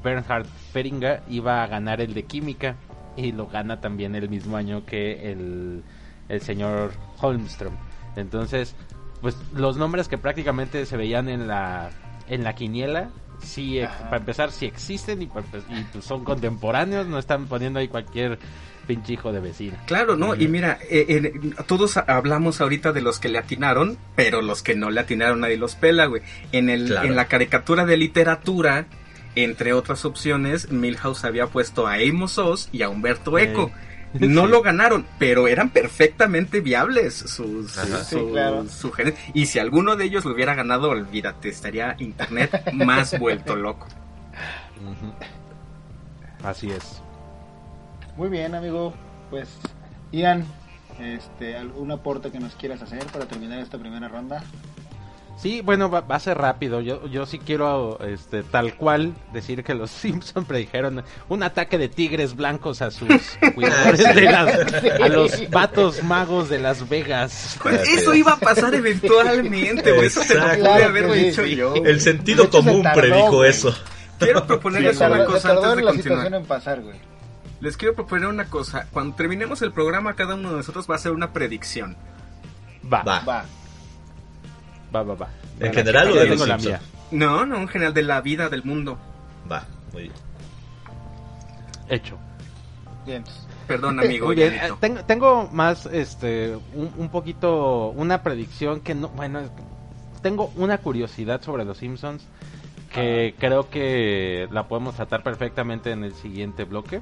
Bernhard 0.03 0.47
Feringa 0.73 1.23
iba 1.29 1.63
a 1.63 1.67
ganar 1.67 2.01
el 2.01 2.15
de 2.15 2.23
química. 2.23 2.77
Y 3.15 3.33
lo 3.33 3.47
gana 3.47 3.79
también 3.81 4.15
el 4.15 4.31
mismo 4.31 4.57
año 4.57 4.87
que 4.87 5.31
el, 5.33 5.83
el 6.31 6.41
señor 6.41 6.93
Holmström. 7.21 7.73
Entonces, 8.17 8.75
pues 9.21 9.37
los 9.55 9.77
nombres 9.77 10.09
que 10.09 10.17
prácticamente 10.17 10.87
se 10.87 10.97
veían 10.97 11.29
en 11.29 11.47
la, 11.47 11.91
en 12.29 12.43
la 12.43 12.55
quiniela. 12.55 13.11
Ex- 13.43 13.85
Ajá. 13.91 14.05
para 14.05 14.17
empezar, 14.19 14.51
sí 14.53 14.67
existen 14.67 15.21
y, 15.23 15.25
y, 15.25 15.29
pues, 15.29 15.45
son 16.05 16.25
contemporáneos. 16.25 17.07
No 17.07 17.19
están 17.19 17.47
poniendo 17.47 17.79
ahí 17.79 17.89
cualquier 17.89 18.39
pinche 18.87 19.13
hijo 19.13 19.33
de 19.33 19.41
vecino. 19.41 19.77
Claro, 19.87 20.17
¿no? 20.17 20.35
Y 20.35 20.49
mira, 20.49 20.79
eh, 20.91 21.07
eh, 21.09 21.33
todos 21.67 21.97
hablamos 21.97 22.61
ahorita 22.61 22.93
de 22.93 23.01
los 23.01 23.19
que 23.21 23.29
le 23.29 23.39
atinaron, 23.39 23.97
pero 24.17 24.43
los 24.43 24.63
que 24.63 24.75
no 24.75 24.91
le 24.91 25.01
atinaron 25.01 25.41
nadie 25.41 25.57
los 25.57 25.77
pela, 25.77 26.07
güey. 26.07 26.23
En, 26.51 26.69
el, 26.69 26.87
Claro. 26.89 27.07
en 27.09 27.15
la 27.17 27.27
caricatura 27.27 27.85
de 27.85 27.97
literatura, 27.97 28.87
entre 29.37 29.73
otras 29.73 30.05
opciones, 30.05 30.71
Milhouse 30.73 31.25
había 31.25 31.47
puesto 31.47 31.87
a 31.87 31.95
Amos 31.95 32.39
Oz 32.39 32.69
y 32.73 32.83
a 32.83 32.89
Humberto 32.89 33.39
Eh, 33.39 33.45
Eco. 33.45 33.71
No 34.21 34.45
sí. 34.45 34.51
lo 34.51 34.63
ganaron, 34.63 35.07
pero 35.19 35.49
eran 35.49 35.71
perfectamente 35.71 36.61
viables 36.61 37.15
sus. 37.15 37.73
Sí, 37.73 37.93
sus 38.09 38.31
claro. 38.33 38.65
Y 39.33 39.47
si 39.47 39.59
alguno 39.59 39.97
de 39.97 40.05
ellos 40.05 40.25
lo 40.25 40.33
hubiera 40.35 40.55
ganado, 40.55 40.91
olvídate, 40.91 41.49
estaría 41.49 41.97
internet 41.99 42.63
más 42.73 43.19
vuelto 43.19 43.57
loco. 43.57 43.89
Así 46.45 46.71
es. 46.71 47.03
Muy 48.17 48.29
bien, 48.29 48.55
amigo. 48.55 48.93
Pues, 49.31 49.49
Ian, 50.11 50.45
este, 51.01 51.57
¿algún 51.57 51.91
aporte 51.91 52.31
que 52.31 52.39
nos 52.39 52.55
quieras 52.55 52.83
hacer 52.83 53.05
para 53.07 53.27
terminar 53.27 53.61
esta 53.61 53.79
primera 53.79 54.09
ronda? 54.09 54.43
Sí, 55.43 55.61
bueno, 55.61 55.91
va, 55.91 56.03
va 56.03 56.15
a 56.15 56.21
ser 56.21 56.39
rápido. 56.39 56.81
Yo, 56.81 57.05
yo 57.09 57.27
sí 57.27 57.41
quiero, 57.41 57.99
este, 58.07 58.45
tal 58.45 58.77
cual, 58.77 59.13
decir 59.33 59.65
que 59.65 59.75
los 59.75 59.91
Simpson 60.03 60.45
predijeron 60.45 61.03
un 61.29 61.43
ataque 61.43 61.79
de 61.79 61.89
tigres 61.89 62.37
blancos 62.37 62.81
a 62.81 62.93
sus 62.93 63.09
cuidadores 63.57 64.15
de 64.15 64.23
las, 64.23 65.01
a 65.01 65.09
los 65.09 65.51
vatos 65.51 66.05
magos 66.05 66.49
de 66.49 66.61
Las 66.61 66.89
Vegas. 66.89 67.59
Pues 67.61 67.89
eso 67.89 68.13
es. 68.13 68.19
iba 68.19 68.35
a 68.35 68.39
pasar 68.39 68.73
eventualmente, 68.73 69.91
güey. 69.91 70.07
Eso 70.07 70.21
te 70.21 70.37
lo 70.37 70.49
pude 70.49 70.85
haber 70.85 71.13
sí, 71.13 71.25
dicho 71.25 71.45
sí. 71.45 71.57
yo. 71.57 71.75
El 71.75 72.01
sentido 72.01 72.45
hecho, 72.45 72.59
común 72.59 72.85
tardó, 72.85 73.01
predijo 73.01 73.37
güey. 73.39 73.51
eso. 73.51 73.75
Quiero 74.21 74.47
proponerles 74.47 74.97
tardó, 74.97 75.17
una 75.17 75.25
cosa 75.25 75.51
antes 75.51 75.77
de 75.77 75.83
la 75.83 75.91
continuar. 75.91 76.35
en 76.35 76.45
pasar, 76.45 76.81
güey. 76.83 77.01
Les 77.61 77.77
quiero 77.77 77.97
proponer 77.97 78.29
una 78.29 78.45
cosa. 78.45 78.87
Cuando 78.93 79.17
terminemos 79.17 79.61
el 79.63 79.73
programa, 79.73 80.15
cada 80.15 80.37
uno 80.37 80.51
de 80.51 80.57
nosotros 80.59 80.89
va 80.89 80.95
a 80.95 80.99
hacer 80.99 81.11
una 81.11 81.33
predicción. 81.33 81.97
Va, 82.85 83.03
Va. 83.03 83.21
Va. 83.21 83.45
Va, 84.95 85.03
va, 85.03 85.15
va. 85.15 85.29
En 85.61 85.73
general 85.73 86.11
o 86.11 86.15
de 86.15 86.27
los 86.27 86.47
la 86.49 86.57
mía. 86.59 86.81
No, 87.11 87.45
no, 87.47 87.57
en 87.59 87.69
general 87.69 87.95
de 87.95 88.03
la 88.03 88.21
vida, 88.21 88.49
del 88.49 88.65
mundo. 88.65 88.99
Va, 89.51 89.65
muy 89.93 90.03
bien. 90.05 90.15
Hecho. 91.89 92.17
Bien. 93.07 93.25
Perdón, 93.67 94.01
amigo. 94.01 94.27
Muy 94.27 94.37
bien, 94.37 94.55
Yanito. 94.55 94.75
eh, 94.75 94.77
tengo, 94.81 95.05
tengo 95.05 95.49
más, 95.53 95.87
este, 95.87 96.57
un, 96.75 96.93
un 96.97 97.09
poquito, 97.11 97.89
una 97.91 98.23
predicción 98.23 98.81
que 98.81 98.95
no, 98.95 99.09
bueno, 99.09 99.41
es- 99.41 99.51
tengo 100.23 100.53
una 100.57 100.79
curiosidad 100.79 101.43
sobre 101.43 101.65
los 101.65 101.79
Simpsons 101.79 102.27
que 102.93 103.35
creo 103.39 103.71
que 103.71 104.47
la 104.53 104.69
podemos 104.69 104.95
tratar 104.95 105.23
perfectamente 105.23 105.91
en 105.91 106.05
el 106.05 106.15
siguiente 106.15 106.65
bloque. 106.65 107.01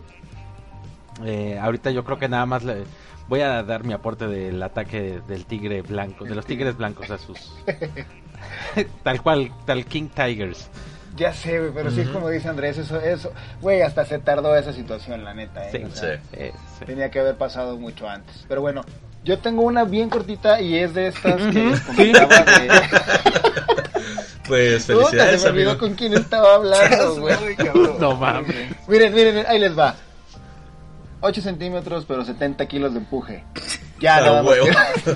Eh, 1.25 1.59
ahorita 1.61 1.91
yo 1.91 2.05
creo 2.05 2.19
que 2.19 2.29
nada 2.29 2.47
más 2.47 2.63
le 2.63 2.85
voy 3.31 3.43
a 3.43 3.63
dar 3.63 3.85
mi 3.85 3.93
aporte 3.95 4.27
del 4.27 4.61
ataque 4.63 5.21
del 5.27 5.47
tigre 5.47 5.83
blanco, 5.83 6.25
de 6.25 6.35
los 6.35 6.45
tigres 6.45 6.77
blancos 6.77 7.11
a 7.11 7.17
sus, 7.17 7.55
tal 9.05 9.23
cual, 9.23 9.53
tal 9.65 9.87
King 9.87 10.09
Tigers. 10.09 10.69
Ya 11.17 11.33
sé, 11.33 11.59
güey, 11.61 11.71
pero 11.73 11.91
sí 11.91 12.01
es 12.01 12.09
como 12.09 12.29
dice 12.29 12.49
Andrés, 12.49 12.77
eso, 12.79 13.01
eso, 13.01 13.33
güey, 13.61 13.83
hasta 13.83 14.05
se 14.05 14.19
tardó 14.19 14.57
esa 14.57 14.73
situación, 14.73 15.25
la 15.25 15.33
neta, 15.33 15.69
¿eh? 15.69 15.71
Sí, 15.73 15.85
O 15.85 15.91
sea, 15.95 16.17
Sí. 16.33 16.51
Sí. 16.79 16.85
Tenía 16.87 17.11
que 17.11 17.21
haber 17.21 17.37
pasado 17.37 17.77
mucho 17.79 18.09
antes. 18.09 18.45
Pero 18.49 18.61
bueno, 18.63 18.83
yo 19.25 19.39
tengo 19.39 19.63
una 19.63 19.85
bien 19.85 20.09
cortita 20.09 20.61
y 20.61 20.77
es 20.79 20.93
de 20.95 21.09
estas 21.09 21.37
que 21.37 21.73
comentaba 21.87 22.37
de... 22.37 22.69
Pues 24.47 24.87
Puta, 24.87 24.99
felicidades, 24.99 25.43
se 25.43 25.47
me 25.47 25.53
olvidó 25.53 25.71
amigo. 25.71 25.87
con 25.87 25.95
quién 25.95 26.15
estaba 26.15 26.55
hablando, 26.57 27.21
güey. 27.21 27.37
No 28.01 28.17
mames. 28.17 28.57
Miren, 28.89 29.15
miren, 29.15 29.45
ahí 29.47 29.61
les 29.61 29.79
va. 29.79 29.95
8 31.21 31.41
centímetros, 31.43 32.05
pero 32.07 32.25
70 32.25 32.67
kilos 32.67 32.93
de 32.93 32.99
empuje. 33.01 33.45
Ya, 34.01 34.19
nada 34.23 34.43
más 34.43 34.53
huevo. 34.53 34.67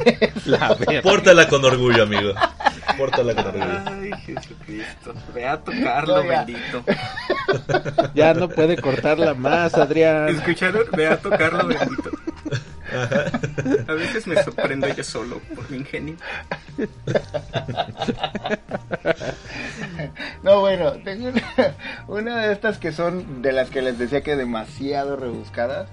que- 0.05 0.30
La. 0.44 0.76
Pórtala 1.02 1.48
con 1.48 1.64
orgullo, 1.64 2.02
amigo. 2.02 2.34
Pórtala 2.98 3.34
con 3.34 3.46
orgullo. 3.46 3.80
Ay, 3.86 4.11
Jesucristo. 4.26 5.14
Ve 5.34 5.46
a 5.46 5.57
tocarlo, 5.57 6.22
No, 6.22 6.30
ya. 6.30 6.44
bendito. 6.44 6.84
Ya 8.14 8.34
no 8.34 8.50
puede 8.50 8.76
cortarla 8.76 9.32
más, 9.32 9.72
Adrián. 9.72 10.28
¿Escucharon? 10.28 10.82
Ve 10.94 11.07
a 11.07 11.16
tocarlo, 11.16 11.66
bendito. 11.66 12.11
A 13.88 13.92
veces 13.95 14.26
me 14.26 14.42
sorprendo 14.42 14.86
yo 14.88 15.03
solo 15.05 15.40
por 15.55 15.70
mi 15.70 15.78
ingenio. 15.78 16.16
No, 20.42 20.61
bueno, 20.61 20.92
tengo 21.05 21.28
una, 21.28 21.74
una 22.09 22.47
de 22.47 22.53
estas 22.53 22.78
que 22.78 22.92
son 22.92 23.42
de 23.42 23.53
las 23.53 23.70
que 23.70 23.82
les 23.82 23.99
decía 23.99 24.22
que 24.22 24.36
demasiado 24.36 25.16
rebuscadas. 25.16 25.88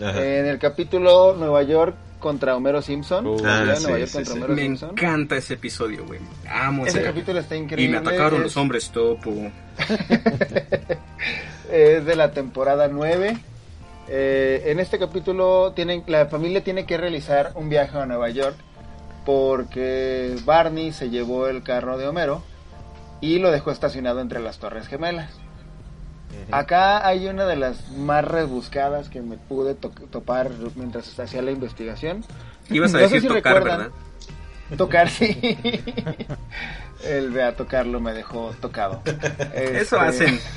Ajá. 0.00 0.22
En 0.24 0.46
el 0.46 0.58
capítulo 0.58 1.34
Nueva 1.38 1.62
York 1.62 1.96
contra 2.18 2.54
Homero 2.56 2.82
Simpson. 2.82 3.26
Uh, 3.26 3.38
la 3.38 3.38
ciudad 3.38 3.58
de 3.58 3.64
Nueva 3.64 3.78
sí, 3.78 3.86
York 4.00 4.06
sí, 4.06 4.12
contra 4.14 4.24
sí. 4.24 4.38
Homero 4.38 4.54
Me 4.54 4.62
Simpson. 4.62 4.90
encanta 4.90 5.36
ese 5.36 5.54
episodio, 5.54 6.04
güey. 6.06 6.20
Amo 6.50 6.86
Ese 6.86 6.98
ese 6.98 7.06
capítulo 7.08 7.38
está 7.40 7.56
Y 7.56 7.60
increíble. 7.60 8.00
me 8.00 8.08
atacaron 8.08 8.36
es- 8.40 8.42
los 8.44 8.56
hombres 8.56 8.90
topo. 8.90 9.50
es 11.72 12.04
de 12.04 12.16
la 12.16 12.30
temporada 12.32 12.88
9. 12.88 13.36
Eh, 14.08 14.64
en 14.66 14.78
este 14.80 14.98
capítulo 14.98 15.72
tienen, 15.72 16.04
la 16.06 16.26
familia 16.26 16.62
tiene 16.62 16.86
que 16.86 16.96
realizar 16.96 17.52
un 17.54 17.68
viaje 17.68 17.98
a 17.98 18.06
Nueva 18.06 18.28
York 18.30 18.56
porque 19.24 20.36
Barney 20.44 20.92
se 20.92 21.10
llevó 21.10 21.48
el 21.48 21.62
carro 21.62 21.98
de 21.98 22.06
Homero 22.06 22.42
y 23.20 23.38
lo 23.40 23.50
dejó 23.50 23.70
estacionado 23.72 24.20
entre 24.20 24.40
las 24.40 24.58
Torres 24.58 24.86
Gemelas. 24.86 25.30
Acá 26.52 27.06
hay 27.06 27.26
una 27.26 27.46
de 27.46 27.56
las 27.56 27.90
más 27.92 28.24
rebuscadas 28.24 29.08
que 29.08 29.22
me 29.22 29.36
pude 29.36 29.74
to- 29.74 29.90
topar 30.10 30.50
mientras 30.76 31.18
hacía 31.18 31.42
la 31.42 31.50
investigación. 31.50 32.24
Ibas 32.70 32.90
a 32.94 32.98
No 32.98 33.02
decir 33.04 33.22
si 33.22 33.28
tocar, 33.28 33.54
recuerdan. 33.54 33.78
¿verdad? 33.78 34.76
Tocar, 34.76 35.08
sí. 35.10 35.38
El 37.04 37.30
ve 37.30 37.42
a 37.42 37.56
tocarlo 37.56 38.00
me 38.00 38.12
dejó 38.12 38.52
tocado. 38.60 39.00
Eso 39.54 39.96
Este, 39.96 39.96
hacen. 39.96 40.40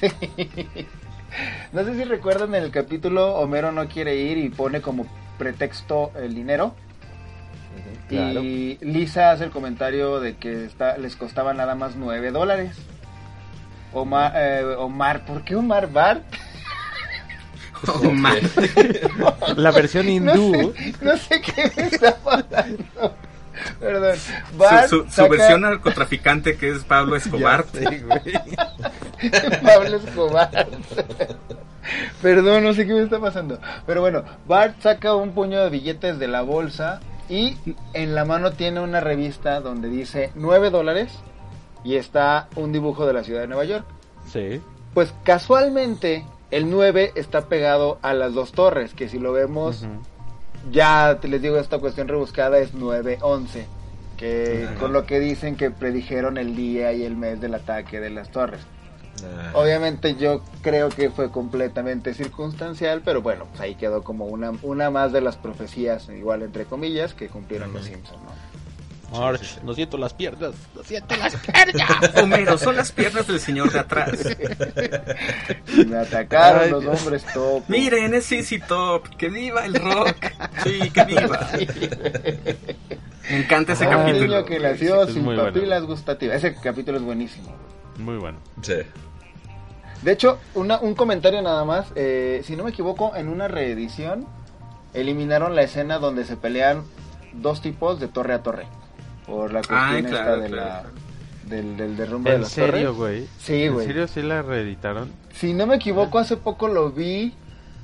Sí. 0.00 0.86
No 1.72 1.84
sé 1.84 1.94
si 1.94 2.04
recuerdan 2.04 2.54
en 2.54 2.62
el 2.64 2.70
capítulo 2.70 3.34
Homero 3.36 3.72
no 3.72 3.88
quiere 3.88 4.16
ir 4.16 4.38
y 4.38 4.48
pone 4.48 4.80
como 4.80 5.06
pretexto 5.38 6.12
el 6.16 6.34
dinero. 6.34 6.74
Claro. 8.08 8.40
Y 8.42 8.78
Lisa 8.80 9.32
hace 9.32 9.44
el 9.44 9.50
comentario 9.50 10.18
de 10.20 10.36
que 10.36 10.64
está, 10.64 10.96
les 10.96 11.14
costaba 11.14 11.52
nada 11.52 11.74
más 11.74 11.94
9 11.96 12.30
dólares. 12.30 12.74
Omar, 13.92 14.32
eh, 14.34 14.64
Omar, 14.78 15.24
¿por 15.26 15.44
qué 15.44 15.54
Omar 15.56 15.90
Bart? 15.92 16.22
Man. 18.12 18.38
La 19.56 19.70
versión 19.70 20.06
No 20.06 20.12
hindú. 20.12 20.72
sé, 20.74 20.94
no 21.02 21.16
sé 21.16 21.40
qué 21.40 21.70
me 21.76 21.82
está 21.84 22.16
pasando. 22.16 23.14
Perdón. 23.80 24.16
Bart 24.56 24.88
Su, 24.88 24.96
su- 24.98 25.04
su 25.04 25.10
saca- 25.10 25.28
versión 25.28 25.60
narcotraficante 25.62 26.56
que 26.56 26.70
es 26.70 26.84
Pablo 26.84 27.16
Escobar. 27.16 27.64
Sé. 27.72 27.84
Pablo 29.64 29.96
Escobar. 29.96 30.68
Perdón, 32.22 32.64
no 32.64 32.72
sé 32.74 32.86
qué 32.86 32.92
me 32.94 33.02
está 33.02 33.18
pasando. 33.18 33.58
Pero 33.86 34.00
bueno, 34.00 34.22
Bart 34.46 34.80
saca 34.80 35.14
un 35.14 35.32
puño 35.32 35.60
de 35.62 35.70
billetes 35.70 36.18
de 36.18 36.28
la 36.28 36.42
bolsa 36.42 37.00
y 37.28 37.56
en 37.94 38.14
la 38.14 38.24
mano 38.24 38.52
tiene 38.52 38.80
una 38.80 39.00
revista 39.00 39.60
donde 39.60 39.88
dice 39.88 40.30
9 40.34 40.70
dólares 40.70 41.12
y 41.84 41.96
está 41.96 42.48
un 42.56 42.72
dibujo 42.72 43.06
de 43.06 43.12
la 43.12 43.24
ciudad 43.24 43.40
de 43.42 43.46
Nueva 43.48 43.64
York. 43.64 43.84
Sí. 44.30 44.60
Pues 44.94 45.14
casualmente 45.24 46.24
el 46.50 46.68
9 46.70 47.12
está 47.14 47.42
pegado 47.48 47.98
a 48.02 48.12
las 48.14 48.34
dos 48.34 48.52
torres, 48.52 48.92
que 48.94 49.08
si 49.08 49.18
lo 49.18 49.32
vemos. 49.32 49.86
Ya 50.70 51.18
te 51.20 51.28
les 51.28 51.42
digo, 51.42 51.58
esta 51.58 51.78
cuestión 51.78 52.08
rebuscada 52.08 52.58
es 52.58 52.74
9-11, 52.74 53.64
que 54.16 54.64
Ajá. 54.66 54.74
con 54.76 54.92
lo 54.92 55.06
que 55.06 55.20
dicen 55.20 55.56
que 55.56 55.70
predijeron 55.70 56.38
el 56.38 56.56
día 56.56 56.92
y 56.92 57.04
el 57.04 57.16
mes 57.16 57.40
del 57.40 57.54
ataque 57.54 58.00
de 58.00 58.10
las 58.10 58.30
torres. 58.30 58.60
Ah, 59.24 59.50
Obviamente 59.54 60.14
yo 60.14 60.42
creo 60.62 60.88
que 60.90 61.10
fue 61.10 61.30
completamente 61.30 62.14
circunstancial, 62.14 63.02
pero 63.04 63.20
bueno, 63.22 63.46
pues 63.50 63.60
ahí 63.60 63.74
quedó 63.74 64.02
como 64.02 64.26
una, 64.26 64.52
una 64.62 64.90
más 64.90 65.12
de 65.12 65.20
las 65.20 65.36
profecías, 65.36 66.08
igual 66.08 66.42
entre 66.42 66.64
comillas, 66.64 67.14
que 67.14 67.28
cumplieron 67.28 67.72
los. 67.72 67.84
Simpsons, 67.84 68.22
¿no? 68.22 68.30
March, 69.12 69.60
no 69.62 69.72
siento 69.74 69.96
las 69.96 70.12
piernas. 70.12 70.52
No 70.74 70.82
siento 70.82 71.16
las 71.16 71.34
piernas. 71.36 72.12
Homero, 72.22 72.58
son 72.58 72.76
las 72.76 72.92
piernas 72.92 73.26
del 73.26 73.40
señor 73.40 73.72
de 73.72 73.78
atrás. 73.78 74.12
Y 75.76 75.84
me 75.86 75.96
atacaron 75.98 76.62
Ay, 76.64 76.70
los 76.70 76.82
Dios. 76.82 77.00
hombres 77.00 77.24
topo. 77.32 77.64
Miren, 77.68 78.12
es 78.14 78.26
CC 78.26 78.60
Top. 78.66 79.08
Que 79.16 79.28
viva 79.28 79.64
el 79.64 79.74
rock. 79.74 80.16
Sí, 80.62 80.90
que 80.90 81.04
viva. 81.04 81.48
Me 83.30 83.38
encanta 83.38 83.72
ese 83.74 83.86
Un 83.86 83.92
capítulo. 83.92 84.26
niño 84.36 84.44
que 84.44 84.58
nació 84.58 85.02
Es 85.04 85.12
sin 85.14 85.24
muy 85.24 85.34
bueno. 85.36 85.52
papilas 85.52 85.82
gustativas. 85.84 86.36
Ese 86.36 86.54
capítulo 86.56 86.98
es 86.98 87.04
buenísimo. 87.04 87.54
Muy 87.98 88.16
bueno. 88.16 88.38
sí. 88.62 88.74
De 90.02 90.12
hecho, 90.12 90.38
una- 90.54 90.78
un 90.78 90.94
comentario 90.94 91.42
nada 91.42 91.64
más. 91.64 91.86
eh, 91.96 92.42
si 92.44 92.54
no 92.54 92.62
me 92.64 92.70
equivoco, 92.70 93.16
en 93.16 93.28
una 93.28 93.48
reedición 93.48 94.26
eliminaron 94.94 95.56
la 95.56 95.62
escena 95.62 95.98
donde 95.98 96.24
se 96.24 96.36
pelean 96.36 96.84
dos 97.32 97.60
tipos 97.60 97.98
de 97.98 98.06
torre 98.06 98.34
a 98.34 98.42
torre. 98.44 98.66
Por 99.28 99.52
la 99.52 99.58
cuestión 99.60 99.78
Ah, 99.80 99.98
esta 99.98 100.08
claro, 100.10 100.40
de 100.40 100.48
claro. 100.48 100.88
la, 101.46 101.54
del, 101.54 101.76
del 101.76 101.96
derrumbe 101.96 102.30
de 102.30 102.36
¿En 102.36 102.42
las 102.42 102.50
serio, 102.50 102.92
torres. 102.92 102.96
güey? 102.96 103.26
Sí, 103.38 103.62
¿En 103.64 103.78
serio 103.84 104.08
sí 104.08 104.22
la 104.22 104.42
reeditaron? 104.42 105.12
Si 105.32 105.52
no 105.54 105.66
me 105.66 105.76
equivoco, 105.76 106.18
hace 106.18 106.36
poco 106.36 106.66
lo 106.68 106.90
vi 106.90 107.34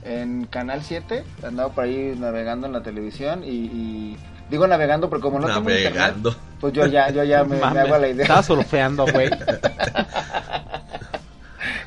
en 0.04 0.46
Canal 0.46 0.82
7. 0.82 1.22
Andaba 1.46 1.72
por 1.72 1.84
ahí 1.84 2.16
navegando 2.18 2.66
en 2.66 2.72
la 2.72 2.82
televisión 2.82 3.44
y, 3.44 3.48
y- 3.50 4.16
digo 4.50 4.66
navegando 4.66 5.08
porque 5.08 5.22
como 5.22 5.38
no 5.38 5.46
tengo 5.46 5.60
internet, 5.70 5.94
Navegando. 5.94 6.34
pues 6.60 6.72
yo 6.72 6.86
ya, 6.86 7.10
yo 7.10 7.24
ya 7.24 7.44
me, 7.44 7.56
me 7.56 7.60
Mames, 7.60 7.84
hago 7.84 7.98
la 7.98 8.08
idea. 8.08 8.22
Estaba 8.22 8.42
surfeando, 8.42 9.06
güey. 9.06 9.30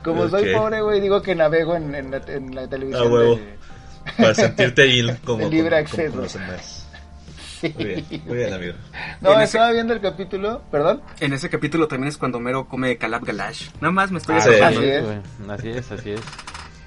Como 0.03 0.27
soy 0.29 0.53
Ok. 0.53 0.57
pobre, 0.61 0.81
güey, 0.81 1.01
digo 1.01 1.21
que 1.21 1.35
navego 1.35 1.75
en, 1.75 1.93
en 1.93 2.11
la, 2.11 2.17
en 2.27 2.55
la 2.55 2.67
televisión. 2.67 3.07
A 3.07 3.11
huevo. 3.13 3.35
de- 3.35 3.57
Para 4.17 4.33
sentirte 4.33 4.83
ahí 4.83 5.01
como, 5.25 5.39
libre 5.49 5.49
como- 5.49 5.69
como 5.69 5.75
acceso. 5.75 6.11
con 6.13 6.21
los 6.23 6.33
demás. 6.33 6.86
Sí. 7.59 7.73
Muy 7.75 7.85
bien, 7.85 8.05
muy 8.25 8.37
bien, 8.37 8.53
amigo. 8.53 8.73
No, 9.21 9.29
En 9.33 9.35
ese- 9.41 9.57
estaba 9.57 9.71
viendo 9.71 9.93
el 9.93 10.01
capítulo, 10.01 10.61
perdón. 10.71 11.01
En 11.19 11.33
ese 11.33 11.49
capítulo 11.49 11.87
también 11.87 12.09
es 12.09 12.17
cuando 12.17 12.37
Homero 12.37 12.67
come 12.67 12.97
Calab 12.97 13.23
Galash. 13.25 13.69
Nada 13.81 13.91
más 13.91 14.11
me 14.11 14.19
estoy 14.19 14.35
Ah. 14.35 14.67
Así 14.67 14.85
es. 14.85 15.05
Así 15.49 15.69
es, 15.69 15.91
así 15.91 16.11
es. 16.11 16.21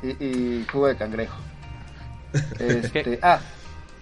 Y, 0.03 0.25
y 0.25 0.67
jugo 0.71 0.87
de 0.87 0.97
cangrejo. 0.97 1.37
Este, 2.61 3.19
ah, 3.23 3.41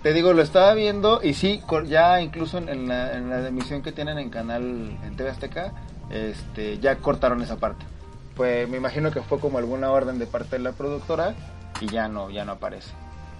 te 0.02 0.12
digo, 0.12 0.32
lo 0.34 0.42
estaba 0.42 0.74
viendo 0.74 1.20
y 1.22 1.32
sí, 1.34 1.62
ya 1.86 2.20
incluso 2.20 2.58
en, 2.58 2.68
en 2.68 2.88
la, 2.88 3.14
en 3.14 3.30
la 3.30 3.48
emisión 3.48 3.82
que 3.82 3.90
tienen 3.92 4.18
en 4.18 4.28
canal 4.30 4.62
en 5.02 5.16
TV 5.16 5.30
Azteca, 5.30 5.72
este, 6.10 6.78
ya 6.78 6.96
cortaron 6.96 7.40
esa 7.42 7.56
parte. 7.56 7.84
Pues 8.36 8.68
me 8.68 8.76
imagino 8.76 9.10
que 9.10 9.22
fue 9.22 9.40
como 9.40 9.58
alguna 9.58 9.90
orden 9.90 10.18
de 10.18 10.26
parte 10.26 10.56
de 10.56 10.62
la 10.62 10.72
productora 10.72 11.34
y 11.80 11.86
ya 11.86 12.06
no, 12.08 12.30
ya 12.30 12.44
no 12.44 12.52
aparece. 12.52 12.90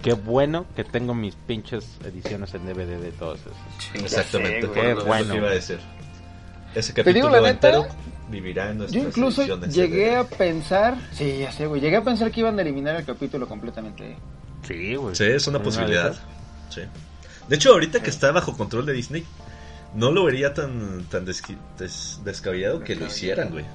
Qué 0.03 0.13
bueno 0.13 0.65
que 0.75 0.83
tengo 0.83 1.13
mis 1.13 1.35
pinches 1.35 1.97
ediciones 2.05 2.53
en 2.53 2.65
DVD 2.65 2.99
de 2.99 3.11
todos 3.11 3.39
esos. 3.41 3.53
Sí. 3.79 3.89
Exactamente. 4.03 4.61
sé, 4.67 4.73
Qué 4.73 4.81
que 4.81 4.93
bueno. 4.93 5.35
iba 5.35 5.47
a 5.49 5.51
decir. 5.51 5.79
Ese 6.75 6.93
capítulo 6.93 7.29
la 7.29 7.41
neta, 7.41 7.67
entero 7.69 7.87
vivirá 8.29 8.69
en 8.69 8.77
nuestras 8.77 9.01
Yo 9.03 9.09
incluso 9.09 9.43
llegué 9.67 10.15
a 10.15 10.23
pensar, 10.23 10.95
sí, 11.13 11.39
ya 11.39 11.51
sé, 11.51 11.65
güey, 11.65 11.81
llegué 11.81 11.97
a 11.97 12.03
pensar 12.03 12.29
que 12.31 12.41
iban 12.41 12.57
a 12.59 12.61
eliminar 12.61 12.95
el 12.95 13.05
capítulo 13.05 13.47
completamente. 13.47 14.15
Sí, 14.67 14.95
güey. 14.95 15.15
Sí, 15.15 15.23
es 15.25 15.47
una 15.47 15.61
posibilidad. 15.61 16.13
Sí. 16.69 16.81
De 17.47 17.55
hecho, 17.55 17.71
ahorita 17.71 18.01
que 18.03 18.11
está 18.11 18.31
bajo 18.31 18.55
control 18.55 18.85
de 18.85 18.93
Disney, 18.93 19.25
no 19.95 20.11
lo 20.11 20.23
vería 20.25 20.53
tan, 20.53 21.05
tan 21.05 21.25
des- 21.25 22.21
descabellado 22.23 22.81
que 22.83 22.95
lo 22.95 23.07
hicieran, 23.07 23.49
güey. 23.49 23.65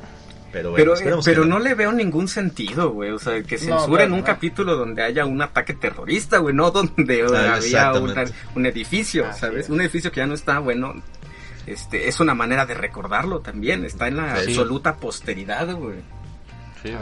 Pero 0.54 0.70
bueno, 0.70 0.92
Pero, 0.96 1.18
eh, 1.20 1.22
que 1.24 1.34
no 1.48 1.58
le 1.58 1.74
veo 1.74 1.90
ningún 1.92 2.28
sentido, 2.28 2.90
güey. 2.92 3.10
O 3.10 3.18
sea, 3.18 3.42
que 3.42 3.56
No, 3.56 3.78
censuren 3.80 4.12
un 4.12 4.20
no. 4.20 4.24
capítulo 4.24 4.76
donde 4.76 5.02
haya 5.02 5.26
un 5.26 5.42
ataque 5.42 5.74
terrorista, 5.74 6.38
güey, 6.38 6.54
no 6.54 6.70
donde 6.70 7.26
Ah, 7.36 7.56
había 7.56 7.92
una- 8.00 8.24
un 8.54 8.64
edificio, 8.64 9.32
¿sabes? 9.32 9.64
es. 9.64 9.70
Un 9.70 9.80
edificio 9.80 10.12
que 10.12 10.18
ya 10.20 10.26
no 10.26 10.34
está, 10.34 10.60
bueno. 10.60 10.94
Este, 11.66 12.08
es 12.08 12.20
una 12.20 12.34
manera 12.34 12.66
de 12.66 12.74
recordarlo 12.74 13.40
también. 13.40 13.84
Está 13.84 14.06
en 14.06 14.16
la 14.18 14.36
Sí. 14.36 14.50
absoluta 14.50 14.94
posteridad, 14.96 15.74
güey. 15.74 15.96
Sí. 16.82 16.92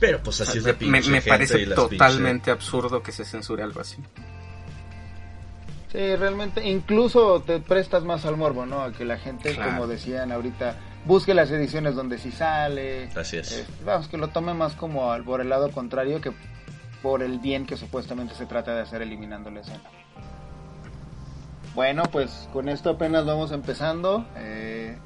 Pero 0.00 0.20
pues 0.22 0.40
así 0.40 0.58
es 0.58 0.64
la 0.64 0.72
me, 0.72 0.78
pinche 0.78 1.10
me 1.10 1.20
gente 1.20 1.28
parece 1.28 1.60
y 1.60 1.66
las 1.66 1.76
totalmente 1.76 2.50
absurdo 2.50 3.02
que 3.02 3.12
se 3.12 3.24
censure 3.24 3.62
algo 3.62 3.80
así. 3.80 3.98
Sí, 5.92 6.16
realmente, 6.16 6.66
incluso 6.68 7.40
te 7.46 7.60
prestas 7.60 8.02
más 8.04 8.24
al 8.26 8.36
morbo, 8.36 8.66
¿no? 8.66 8.82
A 8.82 8.92
que 8.92 9.04
la 9.04 9.16
gente, 9.18 9.54
Claro. 9.54 9.70
como 9.72 9.86
decían 9.86 10.32
ahorita, 10.32 10.76
busque 11.04 11.34
las 11.34 11.50
ediciones 11.50 11.94
donde 11.94 12.18
sí 12.18 12.30
sale. 12.30 13.08
Así 13.16 13.36
es. 13.38 13.52
Eh, 13.52 13.64
vamos, 13.84 14.08
que 14.08 14.16
lo 14.18 14.28
tome 14.28 14.54
más 14.54 14.74
como 14.74 15.10
al, 15.12 15.24
por 15.24 15.40
el 15.40 15.48
lado 15.48 15.70
contrario 15.70 16.20
que 16.20 16.32
por 17.02 17.22
el 17.22 17.38
bien 17.38 17.64
que 17.66 17.76
supuestamente 17.76 18.34
se 18.34 18.46
trata 18.46 18.74
de 18.74 18.82
hacer 18.82 19.02
eliminando 19.02 19.50
la 19.50 19.60
escena. 19.60 19.82
Bueno, 21.74 22.02
pues 22.10 22.48
con 22.52 22.68
esto 22.68 22.90
apenas 22.90 23.24
vamos 23.24 23.52
empezando. 23.52 24.26
Eh, 24.36 24.96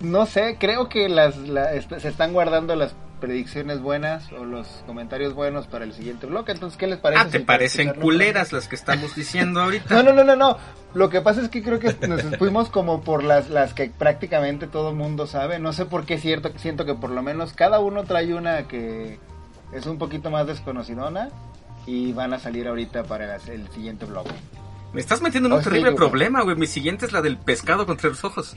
no 0.00 0.26
sé, 0.26 0.56
creo 0.60 0.88
que 0.88 1.08
las, 1.08 1.36
la- 1.38 1.70
se 1.98 2.08
están 2.08 2.32
guardando 2.32 2.76
las 2.76 2.94
predicciones 3.24 3.80
buenas 3.80 4.30
o 4.32 4.44
los 4.44 4.66
comentarios 4.86 5.32
buenos 5.32 5.66
para 5.66 5.86
el 5.86 5.94
siguiente 5.94 6.26
bloque. 6.26 6.52
Entonces, 6.52 6.76
¿qué 6.76 6.86
les 6.86 6.98
parece? 6.98 7.22
Ah, 7.22 7.28
¿te 7.30 7.38
si 7.38 7.44
parecen 7.44 7.94
culeras 7.94 8.52
las 8.52 8.68
que 8.68 8.74
estamos 8.74 9.14
diciendo 9.16 9.62
ahorita? 9.62 9.94
no, 9.94 10.02
no, 10.02 10.12
no, 10.12 10.24
no, 10.24 10.36
no. 10.36 10.58
Lo 10.92 11.08
que 11.08 11.22
pasa 11.22 11.40
es 11.40 11.48
que 11.48 11.62
creo 11.62 11.78
que 11.78 11.94
nos 12.06 12.22
fuimos 12.38 12.68
como 12.68 13.00
por 13.00 13.24
las, 13.24 13.48
las 13.48 13.72
que 13.72 13.88
prácticamente 13.88 14.66
todo 14.66 14.90
el 14.90 14.96
mundo 14.96 15.26
sabe. 15.26 15.58
No 15.58 15.72
sé 15.72 15.86
por 15.86 16.04
qué 16.04 16.18
cierto, 16.18 16.50
siento 16.56 16.84
que 16.84 16.94
por 16.94 17.08
lo 17.10 17.22
menos 17.22 17.54
cada 17.54 17.80
uno 17.80 18.04
trae 18.04 18.34
una 18.34 18.68
que 18.68 19.18
es 19.72 19.86
un 19.86 19.96
poquito 19.96 20.30
más 20.30 20.46
desconocidona 20.46 21.30
y 21.86 22.12
van 22.12 22.34
a 22.34 22.38
salir 22.38 22.68
ahorita 22.68 23.04
para 23.04 23.36
el 23.36 23.68
siguiente 23.70 24.04
bloque. 24.04 24.32
Me 24.92 25.00
estás 25.00 25.22
metiendo 25.22 25.48
en 25.48 25.54
un 25.54 25.60
Oh, 25.60 25.62
terrible 25.62 25.92
problema, 25.92 26.42
güey. 26.42 26.56
Mi 26.56 26.66
siguiente 26.66 27.06
es 27.06 27.12
la 27.12 27.22
del 27.22 27.38
pescado 27.38 27.86
contra 27.86 28.10
los 28.10 28.22
ojos. 28.22 28.54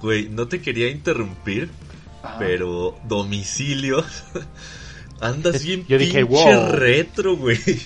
Güey, 0.01 0.29
no 0.29 0.47
te 0.47 0.61
quería 0.61 0.89
interrumpir, 0.89 1.69
Ajá. 2.23 2.37
pero 2.39 2.95
domicilios 3.05 4.23
Andas 5.21 5.63
bien 5.63 5.85
Yo 5.87 5.97
dije, 5.97 6.25
pinche 6.25 6.53
wow. 6.55 6.71
retro, 6.71 7.35
güey. 7.35 7.57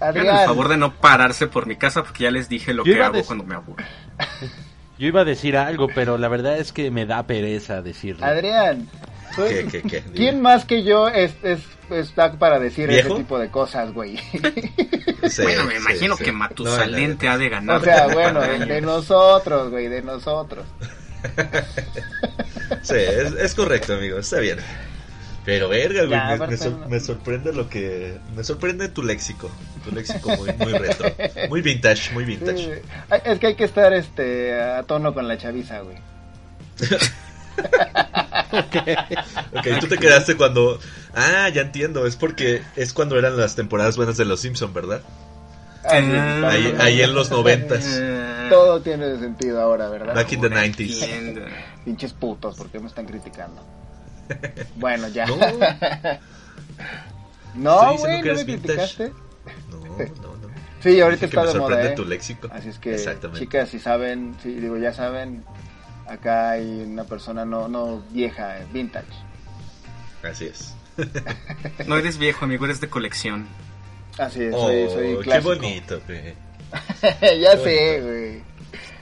Hagan 0.00 0.22
el 0.22 0.28
Adrián, 0.30 0.46
favor 0.46 0.68
de 0.68 0.76
no 0.76 0.94
pararse 0.94 1.48
por 1.48 1.66
mi 1.66 1.74
casa 1.76 2.04
porque 2.04 2.24
ya 2.24 2.30
les 2.30 2.48
dije 2.48 2.72
lo 2.72 2.84
Yo 2.84 2.94
que 2.94 3.02
hago 3.02 3.24
cuando 3.24 3.44
me 3.44 3.56
aburro. 3.56 3.84
Yo 4.98 5.08
iba 5.08 5.22
a 5.22 5.24
decir 5.24 5.56
algo, 5.56 5.88
pero 5.92 6.16
la 6.16 6.28
verdad 6.28 6.58
es 6.58 6.72
que 6.72 6.92
me 6.92 7.06
da 7.06 7.26
pereza 7.26 7.82
decirlo. 7.82 8.24
Adrián, 8.24 8.88
¿Qué, 9.36 9.66
qué, 9.70 9.82
qué? 9.82 10.00
Dime. 10.00 10.14
¿quién 10.14 10.40
más 10.40 10.64
que 10.64 10.82
yo 10.82 11.08
es, 11.08 11.32
es- 11.42 11.60
está 11.90 12.32
para 12.32 12.58
decir 12.58 12.88
¿Viejo? 12.88 13.08
ese 13.08 13.16
tipo 13.18 13.38
de 13.38 13.48
cosas, 13.48 13.92
güey? 13.92 14.16
Sí, 15.28 15.42
bueno, 15.42 15.64
me 15.66 15.76
imagino 15.76 16.16
sí. 16.16 16.24
que 16.24 16.32
No, 16.32 16.38
Matusalén 16.38 17.10
la- 17.10 17.16
te 17.16 17.28
ha 17.28 17.38
de 17.38 17.48
ganar. 17.48 17.80
o 17.80 17.84
sea, 17.84 18.08
bueno, 18.08 18.40
de, 18.66 18.80
nosotros, 18.80 19.70
güey, 19.70 19.88
de 19.88 20.02
nosotros. 20.02 20.64
Sí, 22.82 22.96
es, 22.96 23.32
es 23.34 23.54
correcto, 23.54 23.94
amigo, 23.94 24.18
está 24.18 24.40
bien. 24.40 24.58
Pero 25.44 25.68
verga, 25.68 26.00
güey, 26.04 26.10
Ya, 26.10 26.22
me, 26.24 26.28
me 26.30 26.34
aparte 26.34 26.56
sor- 26.56 26.72
no. 26.78 26.88
me 26.88 27.00
sorprende 27.00 27.52
lo 27.52 27.68
que... 27.68 28.16
Me 28.34 28.42
sorprende 28.44 28.88
tu 28.88 29.02
léxico. 29.02 29.50
Tu 29.84 29.94
léxico 29.94 30.30
muy, 30.36 30.50
muy 30.58 30.72
retro. 30.72 31.12
Muy 31.48 31.62
vintage, 31.62 32.12
muy 32.12 32.24
vintage. 32.24 32.82
es 33.24 33.38
que 33.38 33.46
hay 33.48 33.54
que 33.54 33.64
estar 33.64 33.92
este 33.92 34.60
a 34.60 34.82
tono 34.84 35.14
con 35.14 35.26
la 35.28 35.36
chaviza, 35.38 35.80
güey. 35.80 35.96
Ok, 38.52 39.80
tú 39.80 39.86
te 39.88 39.96
quedaste 39.98 40.36
cuando... 40.36 40.78
Ah, 41.14 41.48
ya 41.48 41.62
entiendo, 41.62 42.06
es 42.06 42.16
porque 42.16 42.62
es 42.76 42.92
cuando 42.92 43.18
eran 43.18 43.36
las 43.36 43.54
temporadas 43.56 43.96
buenas 43.96 44.16
de 44.18 44.24
Los 44.26 44.40
Simpson, 44.40 44.74
¿verdad? 44.74 45.00
Ay, 45.84 46.12
Ah, 46.14 46.48
Ahí, 46.50 46.74
ahí 46.78 47.02
en 47.02 47.14
los 47.14 47.30
noventas. 47.30 47.84
Eh, 47.86 48.46
Todo 48.50 48.80
tiene 48.82 49.18
sentido 49.18 49.60
ahora, 49.60 49.88
¿verdad? 49.88 50.14
Back 50.14 50.32
in 50.32 50.40
the 50.42 50.46
ahora 50.48 50.64
90s. 50.66 51.02
entiendo. 51.02 51.40
Pinches 51.84 52.12
putos, 52.12 52.56
¿por 52.56 52.68
qué 52.68 52.78
me 52.78 52.86
están 52.88 53.06
criticando? 53.06 53.62
Bueno, 54.76 55.08
ya. 55.08 55.26
No. 55.26 55.36
No, 57.54 57.98
güey, 57.98 58.22
¿no 58.22 58.34
me 58.34 58.44
criticaste? 58.46 59.12
No, 59.70 59.78
no, 59.78 60.36
no. 60.36 60.52
Sí, 60.82 61.00
ahorita 61.00 61.26
está 61.26 61.40
de 61.44 61.46
moda, 61.48 61.60
sorprende 61.60 61.88
¿eh? 61.88 61.94
tu 61.94 62.04
léxico. 62.06 62.48
Así 62.50 62.70
es 62.70 62.78
que, 62.78 62.94
Exactamente. 62.94 63.40
chicas, 63.40 63.68
si 63.68 63.78
saben, 63.78 64.34
si 64.42 64.54
digo, 64.54 64.78
ya 64.78 64.92
saben, 64.94 65.44
acá 66.06 66.50
hay 66.52 66.82
una 66.82 67.04
persona 67.04 67.44
no, 67.44 67.68
no 67.68 68.02
vieja, 68.10 68.58
vintage. 68.72 69.06
Así 70.22 70.46
es. 70.46 70.74
No 71.86 71.96
eres 71.96 72.18
viejo, 72.18 72.44
amigo, 72.44 72.64
eres 72.66 72.80
de 72.80 72.88
colección. 72.88 73.46
Así 74.18 74.42
es, 74.42 74.54
Oh, 74.54 74.66
soy, 74.68 74.88
soy 74.90 75.16
qué 75.16 75.22
clásico. 75.22 75.48
bonito, 75.54 76.00
güey. 76.06 76.34
ya 77.40 77.52
Qué 77.52 77.58
sé, 77.62 78.00
bonito. 78.00 78.06
güey. 78.08 78.42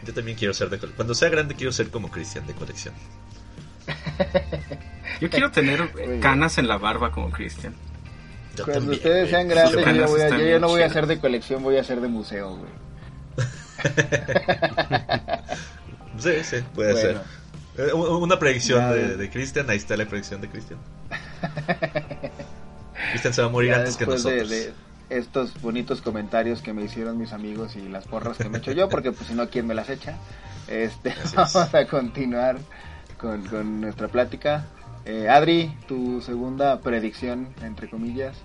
Yo 0.06 0.14
también 0.14 0.36
quiero 0.38 0.54
ser 0.54 0.68
de 0.70 0.78
colección. 0.78 0.96
Cuando 0.96 1.14
sea 1.14 1.28
grande 1.28 1.54
quiero 1.56 1.72
ser 1.72 1.90
como 1.90 2.08
Cristian 2.10 2.46
de 2.46 2.54
colección. 2.54 2.94
Yo 5.20 5.28
quiero 5.30 5.50
tener 5.50 5.82
bien. 5.94 6.20
canas 6.20 6.58
en 6.58 6.68
la 6.68 6.78
barba 6.78 7.10
como 7.10 7.30
Cristian. 7.30 7.74
Cuando 8.56 8.72
también, 8.72 8.92
ustedes 8.98 9.18
güey. 9.22 9.30
sean 9.30 9.48
grandes, 9.48 9.72
yo, 9.72 10.06
voy 10.08 10.20
a- 10.22 10.28
yo 10.38 10.46
ya 10.46 10.58
no 10.58 10.68
voy 10.68 10.82
a 10.82 10.90
ser 10.90 11.06
de 11.06 11.18
colección, 11.18 11.62
voy 11.62 11.76
a 11.76 11.84
ser 11.84 12.00
de 12.00 12.08
museo, 12.08 12.56
güey. 12.56 12.70
Sí, 16.18 16.32
sí, 16.44 16.56
puede 16.74 16.92
Bueno. 16.92 17.20
ser. 17.76 17.88
Eh, 17.88 17.92
Una 17.94 18.38
predicción 18.38 18.80
Ya, 18.80 18.92
de, 18.92 19.16
de- 19.16 19.30
Cristian, 19.30 19.70
ahí 19.70 19.76
está 19.78 19.96
la 19.96 20.04
predicción 20.06 20.40
de 20.40 20.48
Cristian. 20.48 20.78
Cristian 23.12 23.34
se 23.34 23.40
va 23.42 23.48
a 23.48 23.50
morir 23.50 23.70
Ya 23.70 23.76
antes 23.78 23.96
que 23.96 24.04
después 24.06 24.22
de, 24.24 24.30
nosotros. 24.42 24.50
de 24.50 25.16
estos 25.18 25.60
bonitos 25.60 26.00
comentarios 26.02 26.62
que 26.62 26.72
me 26.72 26.82
hicieron 26.84 27.18
mis 27.18 27.32
amigos 27.32 27.76
y 27.76 27.88
las 27.88 28.04
porras 28.06 28.36
que 28.36 28.48
me 28.48 28.58
echo 28.58 28.72
yo, 28.72 28.88
porque 28.88 29.12
pues 29.12 29.28
si 29.28 29.34
no, 29.34 29.48
¿quién 29.48 29.66
me 29.66 29.74
las 29.74 29.88
echa? 29.88 30.16
Este, 30.68 31.10
Así 31.10 31.20
es. 31.24 31.34
vamos 31.34 31.74
a 31.74 31.86
continuar 31.86 32.58
con, 33.18 33.44
con 33.46 33.80
nuestra 33.80 34.08
plática. 34.08 34.66
Eh, 35.06 35.28
Adri, 35.28 35.74
tu 35.88 36.20
segunda 36.20 36.80
predicción, 36.80 37.48
entre 37.62 37.88
comillas. 37.88 38.36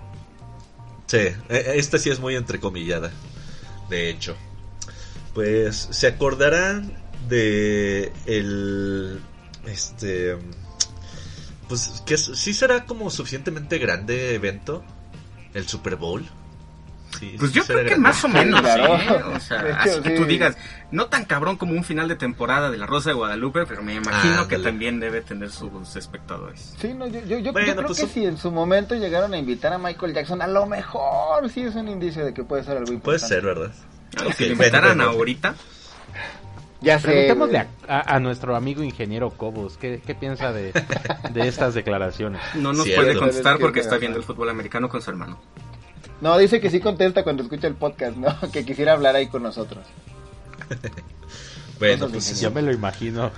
Sí, 1.06 1.18
eh, 1.18 1.72
esta 1.76 1.98
sí 1.98 2.10
es 2.10 2.18
muy 2.18 2.34
entrecomillada. 2.34 3.10
De 3.90 4.08
hecho, 4.10 4.34
pues 5.34 5.76
se 5.90 6.06
acordarán 6.08 6.96
de 7.28 8.12
el 8.26 9.20
este 9.66 10.36
pues 11.68 12.02
que 12.06 12.14
es- 12.14 12.30
sí 12.34 12.54
será 12.54 12.84
como 12.84 13.10
suficientemente 13.10 13.78
grande 13.78 14.34
evento 14.34 14.84
el 15.54 15.66
Super 15.66 15.96
Bowl. 15.96 16.24
Sí, 17.18 17.34
Pues 17.38 17.50
sí 17.52 17.58
yo 17.58 17.64
creo 17.64 17.86
que 17.86 17.96
más 17.96 18.22
o 18.24 18.28
menos, 18.28 18.60
claro. 18.60 18.94
¿eh? 18.96 19.22
O 19.34 19.40
sea, 19.40 19.62
hecho, 19.84 19.98
así 19.98 20.00
que 20.02 20.10
sí. 20.10 20.16
tú 20.16 20.24
digas, 20.26 20.56
no 20.90 21.06
tan 21.06 21.24
cabrón 21.24 21.56
como 21.56 21.72
un 21.72 21.82
final 21.82 22.08
de 22.08 22.16
temporada 22.16 22.70
de 22.70 22.76
La 22.76 22.84
Rosa 22.86 23.10
de 23.10 23.14
Guadalupe, 23.14 23.64
pero 23.64 23.82
me 23.82 23.94
imagino 23.94 24.42
Ah, 24.42 24.48
que 24.48 24.58
también 24.58 25.00
debe 25.00 25.22
tener 25.22 25.50
sus 25.50 25.96
espectadores. 25.96 26.74
Sí, 26.78 26.92
no, 26.92 27.06
yo, 27.06 27.20
yo, 27.20 27.26
yo- 27.26 27.38
yo 27.38 27.52
Bueno, 27.52 27.74
creo 27.74 27.86
pues 27.86 28.00
que 28.00 28.06
si 28.08 28.26
en 28.26 28.36
su 28.36 28.50
momento 28.50 28.94
llegaron 28.96 29.32
a 29.32 29.38
invitar 29.38 29.72
a 29.72 29.78
Michael 29.78 30.12
Jackson, 30.12 30.42
a 30.42 30.46
lo 30.46 30.66
mejor 30.66 31.48
sí 31.48 31.62
es 31.62 31.74
un 31.74 31.88
indicio 31.88 32.22
de 32.24 32.34
que 32.34 32.44
puede 32.44 32.64
ser 32.64 32.72
algo 32.76 32.84
Puede 32.86 32.96
importante. 32.96 33.34
ser, 33.34 33.44
¿verdad? 33.44 33.72
Claro, 34.10 34.28
Ok, 34.28 34.34
si 34.36 34.44
le 34.44 34.52
invitaran 34.52 35.00
ahorita, 35.00 35.54
Ya 36.82 36.98
sé. 36.98 37.06
Preguntémosle 37.08 37.58
a, 37.58 37.68
a- 37.88 38.16
a 38.16 38.20
nuestro 38.20 38.54
amigo 38.54 38.82
ingeniero 38.82 39.30
Cobos, 39.30 39.76
¿qué, 39.78 40.00
qué 40.04 40.14
piensa 40.14 40.52
de, 40.52 40.72
de 41.32 41.48
estas 41.48 41.74
declaraciones? 41.74 42.40
no 42.54 42.72
nos 42.72 42.84
Cierto. 42.84 43.02
puede 43.02 43.16
contestar 43.18 43.52
Es 43.54 43.58
que 43.58 43.62
porque 43.64 43.80
es 43.80 43.86
está 43.86 43.98
viendo 43.98 44.18
el 44.18 44.24
fútbol 44.24 44.50
americano 44.50 44.88
con 44.88 45.00
su 45.02 45.10
hermano. 45.10 45.38
No, 46.20 46.36
dice 46.38 46.60
que 46.60 46.70
sí 46.70 46.80
contesta 46.80 47.22
cuando 47.24 47.42
escucha 47.42 47.66
el 47.66 47.74
podcast, 47.74 48.16
¿no? 48.16 48.28
Que 48.52 48.64
quisiera 48.64 48.92
hablar 48.92 49.16
ahí 49.16 49.28
con 49.28 49.42
nosotros. 49.42 49.84
Bueno, 51.78 52.08
pues 52.08 52.40
Ya 52.40 52.50
me 52.50 52.62
lo 52.62 52.72
imagino. 52.72 53.30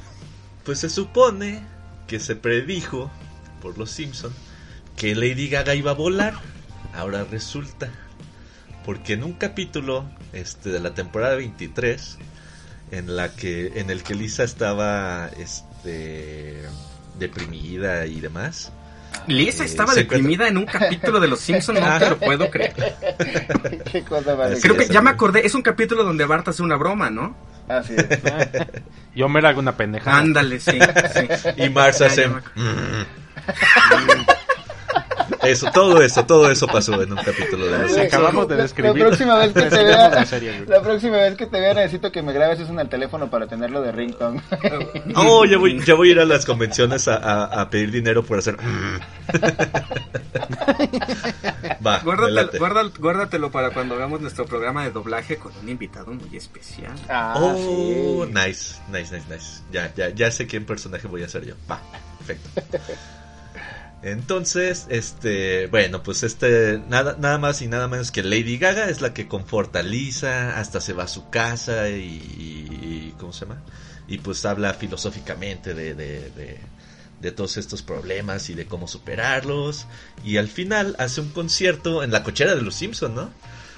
pues 0.65 0.78
se 0.81 0.89
supone 0.89 1.60
que 2.06 2.20
se 2.20 2.36
predijo 2.36 3.10
por 3.60 3.77
los 3.78 3.90
Simpson 3.90 4.32
que 4.97 5.15
Lady 5.15 5.48
Gaga 5.48 5.74
iba 5.74 5.90
a 5.93 5.94
volar. 5.94 6.35
Ahora 6.94 7.24
resulta 7.24 7.90
porque 8.85 9.15
en 9.15 9.24
un 9.24 9.32
capítulo 9.35 10.05
este 10.32 10.70
de 10.70 10.81
la 10.81 10.94
temporada 10.94 11.35
23 11.35 12.19
en 12.90 13.16
la 13.16 13.35
que 13.35 13.73
en 13.77 13.90
el 13.90 14.02
que 14.02 14.15
Lisa 14.15 14.44
estaba 14.44 15.28
este 15.39 16.62
deprimida 17.19 18.06
y 18.06 18.20
demás. 18.20 18.73
Lisa 19.27 19.65
Eh, 19.65 19.66
estaba 19.66 19.94
deprimida 19.94 20.48
en 20.48 20.56
un 20.56 20.66
capítulo 20.66 21.20
de 21.20 21.28
Los 21.28 21.40
Simpsons, 21.40 21.81
no 21.81 21.98
te 21.98 22.10
lo 22.10 22.19
puedo 22.19 22.51
creer. 22.51 22.74
Qué 23.90 24.02
cosa 24.02 24.32
Así 24.44 24.60
Creo 24.62 24.77
que 24.77 24.85
es, 24.85 24.90
ya 24.90 25.02
me 25.02 25.10
acordé, 25.10 25.44
es 25.47 25.55
un 25.55 25.62
capítulo 25.62 26.05
donde 26.05 26.24
Bart 26.24 26.48
hace 26.48 26.62
una 26.62 26.77
broma, 26.77 27.10
¿no? 27.10 27.36
Así 27.69 27.94
es. 27.97 28.06
Yo 29.15 29.28
me 29.28 29.43
la 29.43 29.51
hago 29.51 29.60
una 29.60 29.77
pendejada. 29.77 30.19
Ándale, 30.19 30.60
sí, 30.60 30.78
sí. 31.12 31.28
Y 31.56 31.69
Marx 31.69 31.98
Ya, 31.98 32.06
hace 32.06 32.23
ya 32.23 32.28
me 32.28 32.39
acuerdo. 32.39 33.06
Eso, 35.43 35.70
todo 35.73 36.02
eso, 36.02 36.24
todo 36.27 36.51
eso 36.51 36.66
pasó 36.66 37.01
en 37.02 37.12
un 37.12 37.19
capítulo 37.23 37.66
de 37.66 37.78
Simpsons. 37.89 38.06
acabamos 38.06 38.48
de 38.48 38.56
La- 38.56 38.62
describir. 38.62 38.97
La 38.97 39.06
próxima 39.06 39.35
vez 39.39 39.52
que 39.52 39.62
te 39.62 39.85
vea, 39.85 40.09
la 40.10 40.27
serie, 40.27 40.65
la 40.66 40.82
próxima 40.82 41.16
vez 41.19 41.36
que 41.36 41.47
te 41.47 41.60
vea 41.60 41.74
necesito 41.74 42.10
que 42.12 42.23
me 42.23 42.32
grabes 42.32 42.60
eso 42.60 42.73
en 42.73 42.81
el 42.81 42.89
teléfono 42.89 43.31
para 43.31 43.47
tenerlo 43.47 43.81
de 43.82 43.93
ringtone. 43.93 44.40
Oh, 45.15 45.44
ya 45.44 45.59
voy, 45.59 45.81
ya 45.85 45.94
voy 45.94 46.09
a 46.09 46.12
ir 46.12 46.20
a 46.20 46.24
las 46.24 46.44
convenciones 46.44 47.06
a, 47.09 47.16
a- 47.16 47.60
a 47.62 47.70
pedir 47.70 47.90
dinero 47.90 48.23
por 48.24 48.39
hacer. 48.39 48.56
Va, 51.86 51.98
me 51.98 52.05
Guárdate- 52.05 52.32
late. 52.32 52.59
guarda- 52.59 52.90
guárdatelo 52.98 53.51
para 53.51 53.70
cuando 53.70 53.94
hagamos 53.94 54.20
nuestro 54.20 54.44
programa 54.47 54.85
de 54.85 54.90
doblaje 54.90 55.36
con 55.36 55.52
un 55.62 55.69
invitado 55.69 56.12
muy 56.12 56.36
especial. 56.36 56.93
Ah, 57.09 57.35
Oh, 57.39 58.24
sí. 58.27 58.32
nice, 58.32 58.77
nice, 58.93 59.15
nice, 59.15 59.24
nice. 59.31 59.62
Ya, 59.73 59.93
ya, 59.94 60.09
ya 60.10 60.31
sé 60.31 60.47
qué 60.47 60.60
personaje 60.60 61.06
voy 61.09 61.23
a 61.23 61.28
ser 61.28 61.47
yo. 61.47 61.55
Va, 61.70 61.81
perfecto. 62.27 62.78
Entonces, 64.02 64.86
este, 64.90 65.66
bueno, 65.66 66.02
pues 66.04 66.22
este, 66.22 66.80
nada, 66.88 67.16
nada 67.18 67.38
más 67.38 67.62
y 67.62 67.66
nada 67.66 67.88
menos 67.88 68.12
que 68.12 68.22
Lady 68.22 68.56
Gaga 68.56 68.88
es 68.88 69.00
la 69.00 69.12
que 69.12 69.26
conforta 69.26 69.80
a 69.80 69.82
Lisa, 69.82 70.58
hasta 70.58 70.80
se 70.80 70.92
va 70.92 71.04
a 71.04 71.08
su 71.08 71.28
casa 71.30 71.88
y, 71.88 71.94
y- 72.04 73.14
¿cómo 73.18 73.32
se 73.32 73.40
llama? 73.46 73.60
Y 74.06 74.18
pues 74.18 74.44
habla 74.44 74.72
filosóficamente 74.74 75.74
de, 75.74 75.94
de, 75.94 76.30
de, 76.30 76.58
de 77.20 77.32
todos 77.32 77.56
estos 77.56 77.82
problemas 77.82 78.48
y 78.50 78.54
de 78.54 78.66
cómo 78.66 78.86
superarlos. 78.86 79.86
Y 80.24 80.36
al 80.36 80.48
final 80.48 80.94
hace 81.00 81.20
un 81.20 81.30
concierto 81.30 82.02
en 82.04 82.12
la 82.12 82.22
cochera 82.22 82.54
de 82.54 82.62
los 82.62 82.76
Simpson, 82.76 83.14
¿no? 83.16 83.30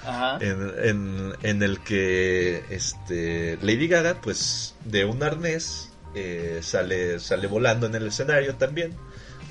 Ajá. 0.07 0.39
en, 0.41 0.73
en, 0.83 1.33
en 1.43 1.63
el 1.63 1.81
que 1.81 2.65
este 2.71 3.59
Lady 3.61 3.87
Gaga 3.87 4.21
pues 4.23 4.75
de 4.87 5.05
un 5.05 5.23
arnés 5.23 5.91
eh, 6.15 6.61
sale 6.63 7.21
sale 7.21 7.47
volando 7.47 7.87
en 7.87 7.95
el 7.95 8.07
escenario 8.07 8.55
también 8.55 8.97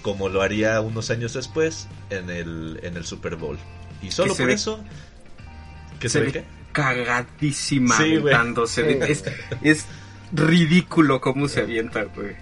como 0.01 0.29
lo 0.29 0.41
haría 0.41 0.79
unos 0.81 1.09
años 1.09 1.33
después 1.33 1.87
en 2.09 2.29
el 2.29 2.79
en 2.83 2.95
el 2.97 3.05
Super 3.05 3.35
Bowl 3.35 3.57
y 4.01 4.11
solo 4.11 4.35
por 4.35 4.47
ve- 4.47 4.53
eso 4.53 4.83
que 5.99 6.07
se 6.09 6.19
se 6.19 6.39
ve 6.39 6.45
cagadísima 6.71 7.97
Sí, 7.97 8.17
güey. 8.17 8.33
aventándose. 8.33 8.93
Sí. 8.93 8.99
Es, 9.11 9.23
es 9.61 9.85
ridículo 10.31 11.19
cómo 11.21 11.47
se 11.47 11.61
avienta, 11.61 12.03
güey. 12.03 12.35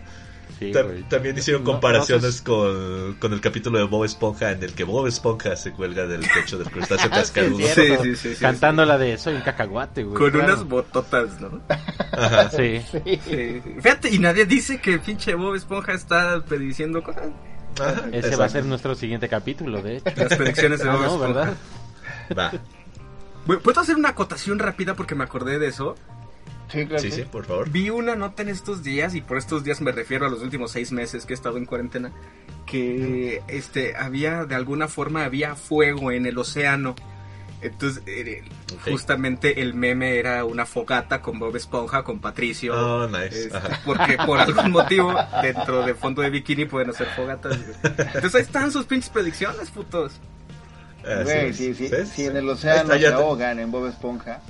Sí, 0.60 0.72
Ta- 0.72 0.82
güey. 0.82 1.04
también 1.04 1.38
hicieron 1.38 1.64
No- 1.64 1.72
comparaciones 1.72 2.24
no 2.24 2.32
sé- 2.32 2.44
con, 2.44 3.14
con 3.20 3.34
el 3.34 3.42
capítulo 3.42 3.78
de 3.78 3.86
Bob 3.86 4.06
Esponja 4.06 4.52
en 4.52 4.64
el 4.64 4.74
que 4.74 4.84
Bob 4.84 5.06
Esponja 5.08 5.56
se 5.56 5.72
cuelga 5.72 6.08
del 6.08 6.22
techo 6.28 6.58
del 6.58 6.70
crustáceo 6.72 7.06
sí, 7.10 7.10
cascarudo. 7.12 7.68
Sí, 7.68 7.82
sí, 8.02 8.16
sí, 8.16 8.36
sí, 8.36 8.42
Cantando 8.42 8.84
la 8.86 8.98
de 8.98 9.18
Soy 9.18 9.36
un 9.36 9.42
cacahuate, 9.42 10.04
güey. 10.04 10.18
Con 10.18 10.32
claro. 10.32 10.46
unas 10.54 10.64
bototas, 10.68 11.40
¿no? 11.40 11.62
Ajá. 12.12 12.50
Sí. 12.50 12.82
Sí, 12.92 13.20
sí. 13.30 13.62
Fíjate, 13.82 14.10
y 14.14 14.20
nadie 14.20 14.46
dice 14.46 14.80
que 14.82 14.98
pinche 15.00 15.36
Bob 15.36 15.56
Esponja 15.56 15.94
está 15.94 16.44
prediciendo 16.44 17.04
cosas. 17.04 17.28
Ajá, 17.80 18.06
Ese 18.08 18.18
exacto. 18.18 18.38
va 18.40 18.46
a 18.46 18.50
ser 18.50 18.66
nuestro 18.66 18.96
siguiente 18.96 19.30
capítulo, 19.30 19.82
de 19.84 19.98
hecho. 19.98 20.12
Las 20.16 20.36
predicciones 20.36 20.80
de 20.82 20.90
Ah, 20.90 20.94
Bob 20.94 21.02
no, 21.02 21.08
Esponja. 21.08 21.28
¿verdad? 21.34 21.54
Va. 22.38 22.52
¿Puedo 23.60 23.80
hacer 23.80 23.96
una 23.96 24.10
acotación 24.10 24.60
rápida 24.60 24.96
porque 24.96 25.14
me 25.16 25.24
acordé 25.24 25.60
de 25.60 25.68
eso? 25.68 25.96
Sí, 26.72 26.86
claro. 26.86 27.02
Sí, 27.02 27.12
sí, 27.12 27.24
por 27.24 27.46
favor. 27.46 27.70
Vi 27.70 27.90
una 27.90 28.16
nota 28.16 28.44
en 28.44 28.50
estos 28.50 28.84
días, 28.84 29.16
y 29.16 29.22
por 29.22 29.38
estos 29.38 29.64
días 29.64 29.82
me 29.82 29.92
refiero 29.92 30.26
a 30.26 30.30
los 30.30 30.42
últimos 30.42 30.72
seis 30.72 30.92
meses 30.92 31.26
que 31.26 31.34
he 31.34 31.36
estado 31.36 31.58
en 31.58 31.66
cuarentena, 31.66 32.12
que 32.66 33.42
este 33.48 33.96
había, 33.96 34.46
de 34.46 34.56
alguna 34.56 34.88
forma, 34.88 35.24
había 35.24 35.56
fuego 35.56 36.12
en 36.12 36.26
el 36.26 36.38
océano. 36.38 36.96
Entonces, 37.60 38.04
eh, 38.06 38.44
justamente 38.86 39.62
el 39.62 39.74
meme 39.74 40.20
era 40.20 40.46
una 40.46 40.66
fogata 40.66 41.22
con 41.22 41.40
Bob 41.40 41.56
Esponja, 41.56 42.04
con 42.04 42.20
Patricio. 42.20 42.74
Oh, 42.76 43.08
nice. 43.08 43.46
Este, 43.46 43.60
porque 43.84 44.18
por 44.26 44.40
algún 44.40 44.72
motivo 44.72 45.16
dentro 45.42 45.84
de 45.84 45.96
fondo 45.96 46.22
de 46.22 46.30
bikini 46.30 46.66
pueden 46.66 46.92
hacer 46.92 47.08
fogatas. 47.16 47.58
Entonces 47.84 48.36
ahí 48.36 48.42
están 48.42 48.72
sus 48.72 48.86
pinches 48.86 49.10
predicciones, 49.10 49.72
putos. 49.72 50.14
Güey, 51.04 51.50
es. 51.50 51.58
sí, 51.58 51.74
sí, 51.74 51.88
¿Ves? 51.88 52.10
si 52.10 52.26
en 52.26 52.38
el 52.38 52.50
océano 52.50 52.94
está, 52.94 53.08
se 53.10 53.14
ahogan 53.14 53.60
en 53.60 53.72
Bob 53.72 53.88
Esponja. 53.88 54.42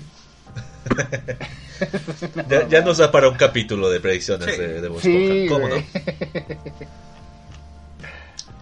ya- 2.49 2.67
ya 2.67 2.81
nos 2.81 2.97
da 2.97 3.11
para 3.11 3.29
un 3.29 3.35
capítulo 3.37 3.89
de 3.89 3.99
predicciones 3.99 4.55
Sí. 4.55 4.61
de, 4.61 4.81
de 4.81 4.87
Bob 4.87 5.01
Sí. 5.01 5.45
¿Cómo 5.49 5.67
no? 5.69 5.75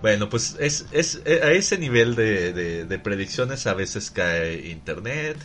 Bueno, 0.02 0.30
pues 0.30 0.56
es, 0.60 0.86
es 0.92 1.22
eh, 1.26 1.40
a 1.44 1.52
ese 1.52 1.78
nivel 1.78 2.16
de, 2.16 2.54
de- 2.54 2.86
de 2.86 3.00
predicciones 3.00 3.66
a 3.66 3.74
veces 3.74 4.12
cae 4.12 4.68
internet 4.70 5.38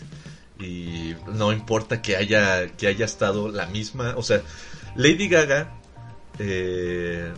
y 0.58 1.14
no 1.34 1.52
importa 1.52 2.02
que 2.02 2.16
haya 2.16 2.66
que 2.76 2.86
haya 2.86 3.06
estado 3.06 3.48
la 3.48 3.66
misma, 3.66 4.14
o 4.16 4.22
sea, 4.22 4.42
Lady 4.96 5.28
Gaga 5.28 5.72
eh, 6.38 7.32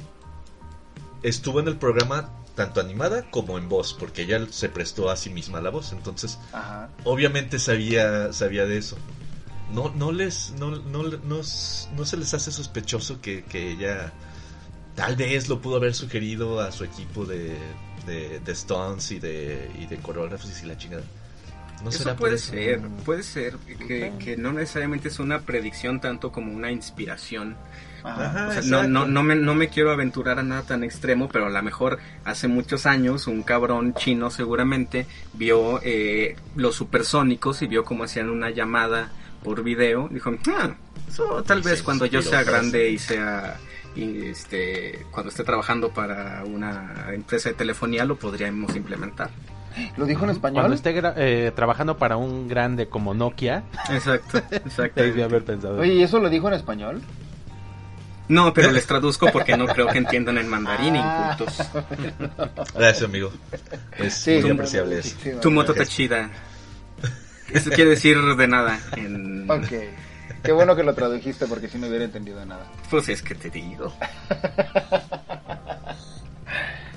estuvo 1.23 1.61
en 1.61 1.69
el 1.69 1.77
programa 1.77 2.31
tanto 2.57 2.81
animada 2.81 3.31
como 3.31 3.57
en 3.57 3.69
voz, 3.69 3.95
porque 3.95 4.23
ella 4.23 4.45
se 4.51 4.69
prestó 4.69 5.09
a 5.09 5.17
sí 5.17 5.31
misma 5.31 5.61
la 5.61 5.71
voz, 5.71 5.93
entonces 5.93 6.39
Ajá. 6.53 6.89
obviamente 7.05 7.59
sabía 7.61 8.33
sabía 8.33 8.67
de 8.67 8.79
eso. 8.79 8.97
No 9.73 9.93
no 9.97 10.13
les 10.13 10.53
no, 10.59 10.71
no, 10.71 11.03
no, 11.05 11.37
no 11.37 11.43
se 11.43 12.17
les 12.17 12.35
hace 12.35 12.53
sospechoso 12.53 13.21
que, 13.21 13.45
que 13.45 13.71
ella 13.73 14.13
tal 14.95 15.17
vez 15.17 15.49
lo 15.49 15.61
pudo 15.61 15.77
haber 15.77 15.95
sugerido 15.95 16.61
a 16.61 16.71
su 16.73 16.85
equipo 16.85 17.25
de, 17.25 17.57
de, 18.07 18.41
de 18.41 18.53
Stones 18.53 19.11
y 19.13 19.19
de, 19.19 19.71
y 19.79 19.87
de 19.87 19.97
coreógrafos 19.97 20.63
y 20.63 20.67
la 20.67 20.77
chingada. 20.77 21.05
No 21.83 21.89
eso 21.89 22.05
será 22.05 22.17
puede 22.17 22.37
eso? 22.37 22.53
ser, 22.53 22.81
puede 23.05 23.23
ser 23.23 23.57
que, 23.89 24.13
que 24.19 24.37
no 24.37 24.53
necesariamente 24.53 25.09
es 25.09 25.19
una 25.19 25.41
predicción 25.41 26.01
tanto 26.01 26.31
como 26.31 26.53
una 26.53 26.71
inspiración. 26.71 27.57
Ajá. 28.05 28.27
Ajá, 28.27 28.49
O 28.49 28.53
sea, 28.53 28.63
no, 28.63 28.83
no, 28.89 29.07
no, 29.07 29.23
me, 29.23 29.35
no 29.37 29.55
me 29.55 29.69
quiero 29.69 29.91
aventurar 29.91 30.39
a 30.39 30.43
nada 30.43 30.63
tan 30.63 30.85
extremo, 30.85 31.29
pero 31.29 31.47
a 31.47 31.51
lo 31.51 31.63
mejor 31.63 31.99
hace 32.25 32.47
muchos 32.47 32.85
años 32.87 33.27
un 33.27 33.43
cabrón 33.43 33.95
chino 33.95 34.31
seguramente 34.31 35.07
vio 35.33 35.81
eh, 35.83 36.37
los 36.57 36.77
supersónicos 36.77 37.63
y 37.63 37.67
vio 37.67 37.85
cómo 37.85 38.05
hacían 38.05 38.29
una 38.31 38.51
llamada 38.51 39.11
por 39.43 39.63
video. 39.63 40.09
Dijo, 40.11 40.31
"Ah, 40.49 40.71
eso 41.09 41.43
tal 41.43 41.61
Y 41.61 41.63
vez 41.63 41.79
se 41.79 41.85
cuando 41.85 42.07
yo 42.07 42.23
sea 42.23 42.43
grande 42.43 42.91
y 42.91 42.99
sea 42.99 43.57
y 43.95 44.27
este 44.27 45.05
cuando 45.11 45.31
esté 45.31 45.45
trabajando 45.45 45.91
para 45.91 46.43
una 46.45 47.09
empresa 47.13 47.51
de 47.51 47.55
telefonía 47.55 48.05
lo 48.05 48.17
podríamos 48.17 48.75
implementar. 48.77 49.31
¿Lo 49.97 50.05
dijo 50.07 50.25
en 50.25 50.31
español? 50.31 50.63
Cuando 50.63 50.75
esté 50.77 50.95
gra- 50.95 51.15
eh, 51.17 51.51
trabajando 51.55 51.97
para 51.97 52.17
un 52.19 52.47
grande 52.47 52.89
como 52.89 53.15
Nokia, 53.15 53.65
Exacto, 53.91 54.39
exacto. 54.51 55.03
debí 55.03 55.23
haber 55.23 55.45
pensado. 55.45 55.79
Oye, 55.79 55.95
¿y 55.95 56.03
eso 56.03 56.19
lo 56.19 56.29
dijo 56.29 56.49
en 56.49 56.55
español? 56.55 57.01
No, 58.29 58.55
pero 58.55 58.71
les 58.71 58.87
traduzco 58.87 59.31
porque 59.33 59.57
no 59.57 59.67
creo 59.67 59.89
que 59.89 59.99
entiendan 59.99 60.39
el 60.39 60.47
mandarín, 60.47 60.95
Ah. 60.97 61.33
incultos. 61.39 61.67
Gracias, 62.75 63.03
amigo. 63.03 63.31
Es 63.99 64.15
Sí, 64.15 64.39
muy 64.43 64.51
apreciable 64.53 64.99
eso. 65.01 65.17
Tu 65.41 65.51
moto 65.51 65.73
está 65.73 65.85
chida. 65.85 66.31
Eso 67.55 67.71
quiere 67.71 67.91
decir 67.91 68.19
de 68.37 68.49
nada. 68.49 68.79
En... 68.97 69.51
Ok. 69.51 69.69
Qué 70.43 70.53
bueno 70.53 70.75
que 70.75 70.83
lo 70.83 70.95
tradujiste 70.95 71.47
porque 71.47 71.69
si 71.69 71.79
no 71.79 71.87
hubiera 71.87 72.05
entendido 72.05 72.45
nada. 72.45 72.67
Pues 72.91 73.09
es 73.09 73.23
que 73.23 73.35
te 73.35 73.49
digo. 73.51 73.93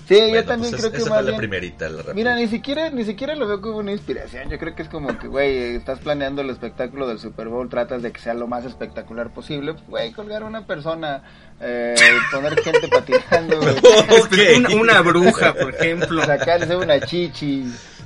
Sí, 0.08 0.14
Bueno, 0.20 0.36
yo 0.36 0.46
también 0.46 0.70
pues 0.72 0.82
creo 0.84 0.92
es- 0.92 0.98
que 0.98 1.02
esa 1.02 1.10
más 1.10 1.18
fue 1.18 1.24
la 1.24 1.30
bien- 1.32 1.38
primerita. 1.40 1.90
La 1.90 1.98
rápida. 1.98 2.14
Mira, 2.14 2.36
ni 2.36 2.48
siquiera, 2.48 2.90
ni 2.92 3.04
siquiera 3.06 3.36
lo 3.36 3.48
veo 3.48 3.60
como 3.60 3.78
una 3.78 3.92
inspiración. 3.92 4.52
Yo 4.52 4.60
creo 4.60 4.76
que 4.76 4.84
es 4.84 4.90
como 4.90 5.18
que, 5.18 5.28
güey, 5.28 5.76
estás 5.78 5.98
planeando 6.00 6.44
el 6.44 6.52
espectáculo 6.52 7.08
del 7.08 7.18
Super 7.18 7.48
Bowl, 7.48 7.68
tratas 7.70 8.04
de 8.04 8.12
que 8.12 8.22
sea 8.22 8.36
lo 8.36 8.46
más 8.46 8.66
espectacular 8.66 9.34
posible. 9.34 9.74
Pues, 9.74 9.88
Güey, 9.88 10.12
colgar 10.12 10.44
a 10.44 10.46
una 10.46 10.68
persona, 10.68 11.24
eh, 11.60 11.96
poner 12.32 12.56
gente 12.62 12.88
patinando. 12.88 13.60
Una, 14.58 14.70
una 14.76 15.02
bruja, 15.02 15.54
por 15.56 15.74
ejemplo. 15.74 16.24
sacarse 16.24 16.76
una 16.76 17.00
chichi, 17.00 17.66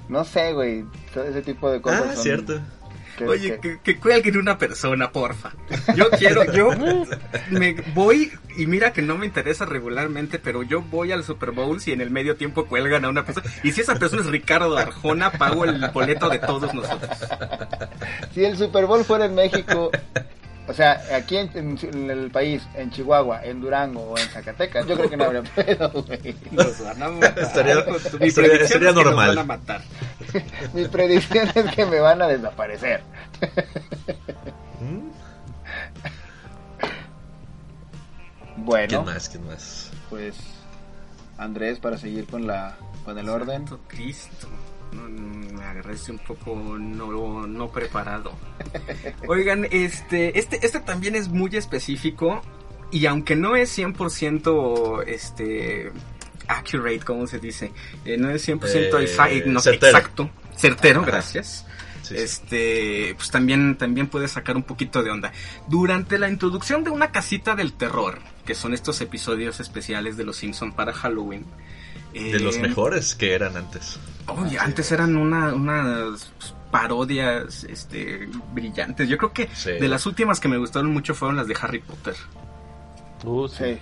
no 0.09 0.23
sé, 0.25 0.51
güey, 0.53 0.83
todo 1.13 1.23
ese 1.23 1.41
tipo 1.41 1.69
de 1.71 1.81
cosas. 1.81 2.03
Ah, 2.09 2.13
son- 2.15 2.23
cierto. 2.23 2.59
que- 3.17 3.25
Oye, 3.27 3.59
que- 3.59 3.59
que, 3.59 3.79
que 3.81 3.99
cuelguen 3.99 4.37
una 4.37 4.57
persona, 4.57 5.11
porfa. 5.11 5.51
Yo 5.95 6.09
quiero, 6.11 6.45
yo 6.53 6.69
me 7.51 7.73
voy 7.93 8.31
y 8.55 8.65
mira 8.65 8.93
que 8.93 9.01
no 9.01 9.17
me 9.17 9.25
interesa 9.25 9.65
regularmente, 9.65 10.39
pero 10.39 10.63
yo 10.63 10.81
voy 10.81 11.11
al 11.11 11.23
Super 11.25 11.51
Bowl 11.51 11.81
si 11.81 11.91
en 11.91 11.99
el 11.99 12.11
medio 12.11 12.37
tiempo 12.37 12.65
cuelgan 12.65 13.03
a 13.03 13.09
una 13.09 13.25
persona. 13.25 13.45
Y 13.63 13.73
si 13.73 13.81
esa 13.81 13.95
persona 13.95 14.21
es 14.21 14.29
Ricardo 14.29 14.77
Arjona, 14.77 15.31
pago 15.31 15.65
el 15.65 15.85
boleto 15.93 16.29
de 16.29 16.39
todos 16.39 16.73
nosotros. 16.73 17.11
Si 18.33 18.45
el 18.45 18.55
Super 18.57 18.85
Bowl 18.85 19.03
fuera 19.03 19.25
en 19.25 19.35
México, 19.35 19.91
o 20.69 20.73
sea, 20.73 21.01
aquí 21.15 21.35
en, 21.37 21.49
en- 21.55 21.79
en 21.81 22.09
el 22.11 22.29
país, 22.31 22.61
en 22.75 22.91
Chihuahua, 22.91 23.43
en 23.43 23.59
Durango 23.59 24.01
o 24.03 24.17
en 24.17 24.27
Zacatecas, 24.29 24.85
yo 24.87 24.95
creo 24.95 25.09
que 25.09 25.17
no 25.17 25.25
habría 25.25 25.41
pedo, 25.55 25.89
güey. 25.91 26.35
Nos 26.51 26.83
van 26.83 27.03
a 27.03 27.09
matar. 27.09 27.39
Estaría- 27.39 27.75
Mi 28.19 28.27
estaría- 28.27 28.33
predicción 28.51 28.67
sería 28.67 28.89
es 28.89 28.95
que 28.95 29.03
nos 29.03 29.05
normal. 29.05 29.27
van 29.29 29.37
a 29.39 29.43
matar. 29.43 29.81
Mi 30.73 30.85
predicción 30.87 31.49
es 31.55 31.75
que 31.75 31.85
me 31.85 31.99
van 31.99 32.21
a 32.21 32.27
desaparecer. 32.27 33.01
¿Mm? 34.79 35.09
Bueno, 38.57 38.87
¿Quién 38.89 39.05
más? 39.05 39.29
¿Quién 39.29 39.47
más? 39.47 39.91
pues 40.09 40.35
Andrés, 41.37 41.79
para 41.79 41.97
seguir 41.97 42.27
con 42.27 42.45
la 42.45 42.75
con 43.05 43.17
el 43.17 43.29
orden. 43.29 43.65
Santo 43.67 43.79
Cristo. 43.87 44.47
Me 44.91 45.63
agarraste 45.63 46.11
un 46.11 46.19
poco 46.19 46.55
no, 46.55 47.45
no 47.47 47.71
preparado. 47.71 48.31
Oigan, 49.27 49.67
este, 49.71 50.37
este, 50.39 50.65
este 50.65 50.79
también 50.79 51.15
es 51.15 51.27
muy 51.29 51.55
específico 51.55 52.41
y 52.91 53.05
aunque 53.05 53.35
no 53.35 53.55
es 53.55 53.77
100% 53.77 55.03
este, 55.07 55.91
accurate, 56.47 56.99
como 57.01 57.27
se 57.27 57.39
dice, 57.39 57.71
eh, 58.05 58.17
no 58.17 58.29
es 58.31 58.47
100% 58.47 59.29
Eh, 59.29 59.43
no, 59.45 59.59
certero. 59.59 59.97
exacto, 59.97 60.29
certero, 60.55 61.01
Ajá. 61.01 61.11
gracias. 61.11 61.65
Sí, 62.01 62.15
sí. 62.15 62.23
Este, 62.23 63.13
pues 63.15 63.29
también, 63.29 63.77
también 63.77 64.07
puede 64.07 64.27
sacar 64.27 64.55
un 64.55 64.63
poquito 64.63 65.03
de 65.03 65.11
onda. 65.11 65.31
Durante 65.67 66.17
la 66.17 66.27
introducción 66.29 66.83
de 66.83 66.89
una 66.89 67.11
casita 67.11 67.55
del 67.55 67.73
terror, 67.73 68.17
que 68.45 68.55
son 68.55 68.73
estos 68.73 68.99
episodios 69.01 69.59
especiales 69.59 70.17
de 70.17 70.23
Los 70.23 70.37
Simpson 70.37 70.71
para 70.71 70.91
Halloween. 70.93 71.45
De 72.13 72.39
los 72.39 72.57
eh, 72.57 72.61
mejores 72.61 73.15
que 73.15 73.33
eran 73.33 73.55
antes. 73.57 73.99
Oye, 74.27 74.57
antes 74.59 74.91
eran 74.91 75.15
una, 75.15 75.53
unas 75.53 76.31
parodias 76.71 77.63
este, 77.63 78.29
brillantes. 78.53 79.07
Yo 79.09 79.17
creo 79.17 79.33
que 79.33 79.49
Sí. 79.53 79.71
de 79.71 79.87
las 79.87 80.05
últimas 80.05 80.39
que 80.39 80.47
me 80.47 80.57
gustaron 80.57 80.91
mucho 80.91 81.13
fueron 81.15 81.35
las 81.37 81.47
de 81.47 81.55
Harry 81.61 81.79
Potter. 81.79 82.15
Uh, 83.23 83.47
sí. 83.47 83.55
Sí. 83.57 83.79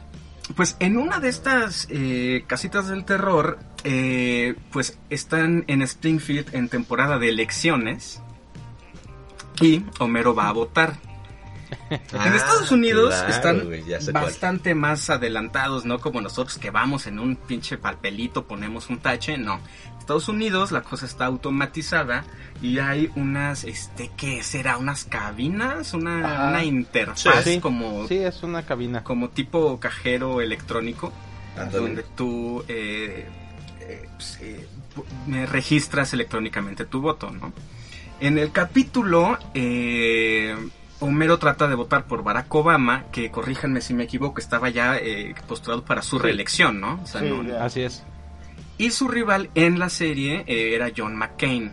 Pues 0.56 0.78
en 0.80 0.98
una 0.98 1.20
de 1.20 1.28
estas 1.28 1.88
eh, 1.90 2.46
casitas 2.48 2.88
del 2.88 3.04
terror, 3.04 3.60
eh, 3.84 4.56
pues 4.72 4.98
están 5.10 5.66
en 5.68 5.82
Springfield 5.82 6.56
en 6.56 6.70
temporada 6.70 7.20
de 7.20 7.28
elecciones 7.30 8.22
y 9.60 9.84
Homero 10.00 10.34
va 10.34 10.48
a 10.48 10.54
votar. 10.54 10.96
en 11.90 12.00
Ah, 12.14 12.34
Estados 12.36 12.72
Unidos 12.72 13.14
claro, 13.16 13.30
están 13.74 14.12
cuál. 14.12 14.24
bastante 14.26 14.76
más 14.76 15.10
adelantados, 15.10 15.86
¿no? 15.86 16.00
Como 16.00 16.22
nosotros 16.22 16.58
que 16.58 16.70
vamos 16.72 17.08
en 17.08 17.20
un 17.20 17.36
pinche 17.36 17.78
papelito, 17.78 18.46
ponemos 18.46 18.90
un 18.90 19.00
tache, 19.00 19.38
no. 19.38 19.60
Estados 20.00 20.30
Unidos 20.30 20.72
la 20.72 20.84
cosa 20.84 21.06
está 21.06 21.26
automatizada 21.26 22.24
y 22.62 22.80
hay 22.80 23.12
unas, 23.18 23.66
este, 23.66 24.10
¿qué 24.16 24.42
será? 24.42 24.78
Unas 24.78 25.04
cabinas, 25.04 25.94
una, 25.94 26.64
interfaz 26.64 27.44
Sí. 27.44 27.60
como, 27.60 28.08
Sí, 28.08 28.16
es 28.18 28.42
una 28.44 28.64
cabina. 28.66 29.04
como 29.04 29.30
tipo 29.30 29.78
cajero 29.80 30.40
electrónico 30.40 31.12
donde 31.74 32.04
tú 32.16 32.64
eh, 32.70 33.28
eh, 33.82 34.10
pues, 34.16 34.40
eh, 34.42 34.66
registras 35.48 36.14
electrónicamente 36.14 36.86
tu 36.86 37.02
voto, 37.02 37.30
¿no? 37.32 37.52
En 38.22 38.38
el 38.38 38.52
capítulo, 38.52 39.38
eh, 39.54 40.56
Homero 41.00 41.38
trata 41.38 41.68
de 41.68 41.76
votar 41.76 42.06
por 42.06 42.24
Barack 42.24 42.54
Obama, 42.56 43.06
que 43.12 43.30
corríjanme 43.30 43.82
si 43.82 43.94
me 43.94 44.06
equivoco, 44.06 44.40
estaba 44.40 44.70
ya 44.70 44.98
eh, 44.98 45.36
postulado 45.48 45.84
para 45.86 46.02
su 46.02 46.18
reelección, 46.18 46.80
¿no? 46.82 47.00
O 47.04 47.06
sea, 47.06 47.22
Sí, 47.22 47.30
no-. 47.30 47.60
Así 47.60 47.82
es. 47.82 48.04
y 48.80 48.90
su 48.92 49.08
rival 49.08 49.50
en 49.56 49.78
la 49.80 49.90
serie 49.90 50.44
eh, 50.48 50.74
era 50.76 50.92
John 50.96 51.16
McCain. 51.16 51.72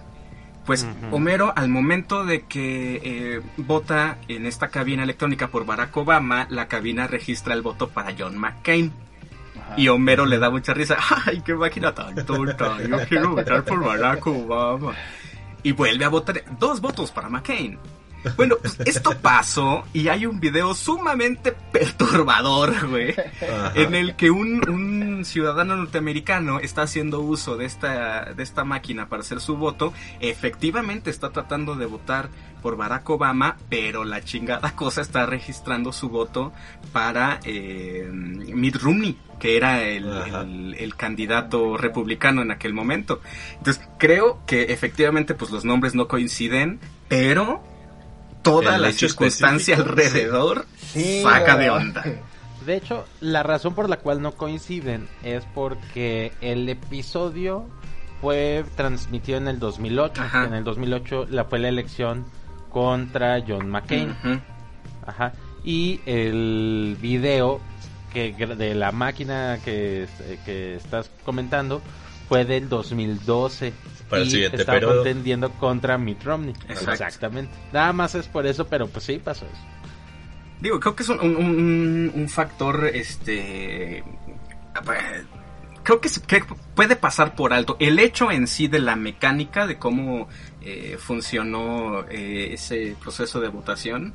Pues. 0.67 0.87
Homero, 1.11 1.53
al 1.57 1.69
momento 1.69 2.25
de 2.25 2.47
que 2.47 3.01
eh, 3.05 3.41
vota 3.59 4.17
en 4.29 4.47
esta 4.47 4.69
cabina 4.69 5.03
electrónica 5.03 5.49
por 5.49 5.67
Barack 5.67 5.95
Obama, 5.97 6.47
la 6.49 6.69
cabina 6.69 7.07
registra 7.07 7.53
el 7.53 7.61
voto 7.61 7.91
para 7.91 8.15
John 8.19 8.39
McCain. 8.39 8.91
Y 9.77 9.89
Homero 9.89 10.25
le 10.25 10.39
da 10.39 10.49
mucha 10.51 10.73
risa. 10.73 10.97
¡Ay, 11.27 11.43
qué 11.45 11.55
máquina 11.55 11.95
tan 11.95 12.15
tonta! 12.27 12.79
Yo 12.83 12.99
quiero 13.09 13.31
votar 13.31 13.63
por 13.65 13.85
Barack 13.85 14.27
Obama. 14.27 14.95
Y 15.63 15.73
vuelve 15.73 16.05
a 16.05 16.09
votar. 16.09 16.43
Dos 16.59 16.81
votos 16.81 17.11
para 17.11 17.29
McCain. 17.29 17.79
Bueno, 18.37 18.57
pues 18.61 18.79
esto 18.87 19.17
pasó 19.21 19.85
y 19.93 20.09
hay 20.09 20.27
un 20.27 20.41
video 20.41 20.75
sumamente 20.75 21.53
perturbador, 21.73 22.89
güey, 22.89 23.11
Ajá. 23.11 23.73
en 23.75 23.95
el 23.95 24.17
que 24.17 24.31
un, 24.31 24.69
un 24.69 25.25
ciudadano 25.25 25.77
norteamericano 25.77 26.61
está 26.61 26.83
haciendo 26.83 27.21
uso 27.21 27.57
de 27.57 27.67
esta, 27.67 28.33
de 28.35 28.43
esta 28.43 28.65
máquina 28.65 29.09
para 29.09 29.21
hacer 29.21 29.41
su 29.41 29.57
voto. 29.57 29.93
Efectivamente 30.21 31.11
está 31.11 31.31
tratando 31.31 31.75
de 31.75 31.87
votar 31.87 32.29
por 32.63 32.77
Barack 32.77 33.09
Obama, 33.11 33.57
pero 33.69 34.05
la 34.05 34.23
chingada 34.25 34.75
cosa 34.75 35.03
está 35.03 35.27
registrando 35.27 35.93
su 35.93 36.09
voto 36.09 36.53
para 36.93 37.41
eh, 37.45 38.09
Mitt 38.11 38.77
Romney, 38.77 39.19
que 39.39 39.57
era 39.59 39.83
el, 39.83 40.07
el- 40.09 40.75
el 40.79 40.97
candidato 40.97 41.77
republicano 41.77 42.41
en 42.43 42.51
aquel 42.51 42.73
momento. 42.73 43.21
Entonces 43.59 43.87
creo 43.99 44.41
que 44.47 44.65
efectivamente 44.73 45.35
pues 45.35 45.51
los 45.51 45.65
nombres 45.67 45.95
no 45.95 46.09
coinciden, 46.09 46.81
pero 47.09 47.63
toda 48.45 48.77
El 48.77 48.83
la 48.83 48.93
circunstancia 48.93 49.75
alrededor 49.75 50.67
Sí, 50.77 51.23
saca 51.23 51.57
de 51.57 51.71
onda. 51.71 52.05
De 52.65 52.77
hecho, 52.77 53.05
la 53.21 53.43
razón 53.43 53.75
por 53.75 53.91
la 53.91 53.97
cual 53.97 54.23
no 54.23 54.33
coinciden 54.33 55.09
es 55.25 55.45
porque 55.55 56.33
el 56.41 56.69
episodio 56.69 57.67
fue 58.21 58.65
transmitido 58.77 59.39
en 59.39 59.49
el 59.49 59.59
2008. 59.59 60.23
Ajá. 60.23 60.45
En 60.47 60.55
el 60.55 60.65
2008 60.65 61.27
la 61.31 61.45
fue 61.45 61.59
la 61.59 61.69
elección 61.69 62.25
contra 62.71 63.43
John 63.47 63.69
McCain. 63.69 64.15
Ajá. 65.05 65.33
Y 65.65 66.01
el 66.07 66.97
video 67.01 67.61
que 68.13 68.33
de 68.33 68.75
la 68.75 68.93
máquina 68.93 69.59
que, 69.65 70.05
eh, 70.05 70.39
que 70.45 70.77
estás 70.77 71.11
comentando 71.25 71.83
fue 72.35 72.45
del 72.45 72.69
2012. 72.69 73.73
Para 74.09 74.23
el 74.23 74.29
y 74.29 74.31
siguiente 74.31 74.57
estaba 74.59 74.77
periodo. 74.79 74.97
contendiendo 74.97 75.51
contra 75.53 75.97
Mitt 75.99 76.23
Romney. 76.25 76.55
Exacto. 76.69 76.93
Exactamente. 76.93 77.53
Nada 77.73 77.93
más 77.93 78.15
es 78.15 78.27
por 78.29 78.47
eso, 78.47 78.67
pero 78.67 78.87
pues 78.89 79.05
sí 79.05 79.19
pasó 79.23 79.47
eso. 79.47 79.63
Digo, 80.61 80.79
creo 80.81 80.95
que 80.97 81.03
es 81.03 81.09
un, 81.09 81.21
un- 82.15 82.29
factor, 82.29 82.87
este... 82.87 84.03
Creo 85.83 86.01
que, 86.01 86.09
se- 86.09 86.23
que 86.23 86.43
puede 86.75 86.97
pasar 86.97 87.35
por 87.35 87.53
alto. 87.53 87.77
El 87.79 87.99
hecho 87.99 88.31
en 88.31 88.47
sí 88.47 88.69
de 88.69 88.79
la 88.79 88.97
mecánica, 88.97 89.67
de 89.67 89.77
cómo 89.79 90.29
eh, 90.63 90.97
funcionó 90.99 92.07
eh, 92.09 92.55
ese 92.55 92.97
proceso 93.01 93.39
de 93.41 93.49
votación, 93.49 94.15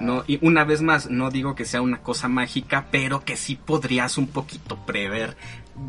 no 0.00 0.22
y 0.28 0.38
una 0.46 0.62
vez 0.64 0.80
más, 0.80 1.10
no 1.10 1.30
digo 1.30 1.56
que 1.56 1.64
sea 1.64 1.80
una 1.82 1.98
cosa 2.02 2.28
mágica, 2.28 2.86
pero 2.92 3.24
que 3.24 3.36
sí 3.36 3.56
podrías 3.56 4.16
un 4.16 4.28
poquito 4.28 4.76
prever, 4.86 5.36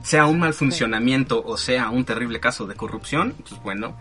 sea 0.04 0.26
un 0.26 0.40
mal 0.40 0.54
funcionamiento 0.54 1.44
o 1.44 1.58
sea 1.58 1.90
un 1.90 2.06
terrible 2.06 2.40
caso 2.40 2.68
de 2.68 2.76
corrupción, 2.76 3.36
pues 3.48 3.62
bueno, 3.62 3.96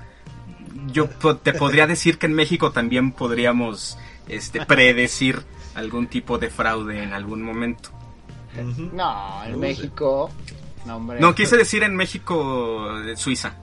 yo 0.93 1.09
te 1.43 1.53
podría 1.53 1.87
decir 1.87 2.19
que 2.19 2.27
en 2.27 2.35
México 2.35 2.73
también 2.73 3.13
podríamos 3.13 3.99
este, 4.29 4.65
predecir 4.67 5.43
algún 5.75 6.09
tipo 6.09 6.39
de 6.39 6.51
fraude 6.51 7.03
en 7.03 7.13
algún 7.13 7.43
momento. 7.43 7.91
No, 8.93 9.45
en. 9.45 9.59
México. 9.61 10.31
No, 10.85 10.97
hombre. 10.97 11.21
No, 11.21 11.35
quise 11.35 11.57
decir 11.57 11.83
en 11.83 11.95
México, 11.95 13.01
eh, 13.03 13.17
Suiza. 13.17 13.55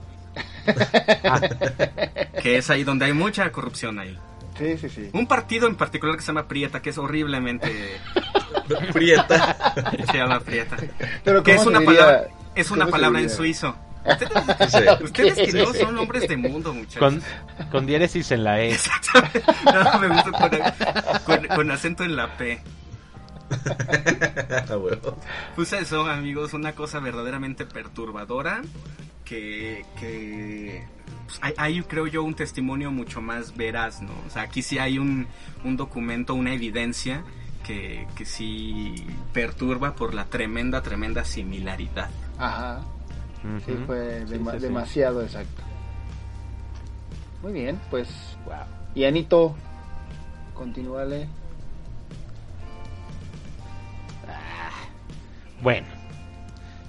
que 2.42 2.58
es 2.58 2.70
ahí 2.70 2.84
donde 2.84 3.06
hay 3.06 3.14
mucha 3.14 3.52
corrupción 3.52 4.00
ahí. 4.00 4.18
Sí, 4.57 4.77
sí, 4.77 4.90
sí. 4.90 5.10
Un 5.14 5.27
partido 5.27 5.68
en 5.68 5.76
particular 5.76 6.15
que 6.15 6.22
se 6.22 6.27
llama 6.27 6.48
Prieta, 6.48 6.82
que 6.82 6.90
es 6.91 6.98
horriblemente... 6.98 7.99
Prieta. 8.94 9.56
se 10.11 10.18
llama 10.18 10.40
Prieta. 10.40 10.77
Pero 11.23 11.44
Que 11.44 11.56
¿cómo 11.56 11.61
es 11.61 11.68
una 11.68 11.80
diría- 11.80 11.95
palabra, 11.99 12.27
es 12.56 12.72
una 12.72 12.88
palabra 12.88 13.19
en 13.22 13.30
suizo. 13.30 13.76
Sí. 14.06 14.77
Ustedes 15.03 15.34
que 15.52 15.57
no 15.64 15.73
son 15.73 15.98
hombres 15.98 16.27
de 16.30 16.38
mundo, 16.38 16.72
muchachos. 16.76 16.99
Con, 16.99 17.23
con 17.72 17.86
diéresis 17.88 18.30
en 18.32 18.44
la 18.44 18.61
E. 18.61 18.72
Exactamente. 18.73 19.44
No, 19.65 19.99
me 19.99 20.07
gusta 20.10 20.32
con, 21.26 21.38
con- 21.40 21.48
con 21.56 21.72
acento 21.72 22.03
en 22.03 22.15
la 22.15 22.38
P. 22.38 22.61
Huevo. 24.69 25.18
Pues 25.56 25.73
eso, 25.73 26.07
amigos, 26.10 26.53
una 26.53 26.73
cosa 26.73 26.99
verdaderamente 26.99 27.65
perturbadora 27.65 28.61
que, 29.26 29.86
que 30.00 30.86
pues, 31.26 31.40
hay, 31.42 31.54
hay, 31.58 31.82
creo 31.82 32.08
yo, 32.08 32.24
un 32.24 32.36
testimonio 32.36 32.92
mucho 32.92 33.22
más 33.22 33.56
veraz, 33.58 34.02
¿no? 34.02 34.12
O 34.26 34.30
sea, 34.30 34.44
aquí 34.44 34.62
sí 34.62 34.78
hay 34.80 34.98
un, 35.00 35.28
un 35.64 35.76
documento, 35.78 36.34
una 36.36 36.54
evidencia 36.54 37.24
que, 37.66 38.08
que 38.16 38.26
sí 38.26 39.06
perturba 39.34 39.96
por 39.96 40.14
la 40.14 40.26
tremenda, 40.26 40.82
tremenda 40.82 41.26
similaridad. 41.26 42.10
Ajá. 42.38 42.82
Sí, 43.66 43.74
fue 43.86 44.24
Sí, 44.28 44.34
dema- 44.36 44.52
sí, 44.54 44.58
sí. 44.60 44.64
demasiado 44.64 45.22
exacto. 45.24 45.62
Muy 47.42 47.54
bien, 47.54 47.80
pues. 47.92 48.08
Wow. 48.46 48.56
Y 48.96 49.04
Anito, 49.06 49.56
continúale. 50.54 51.28
Bueno, 55.62 55.88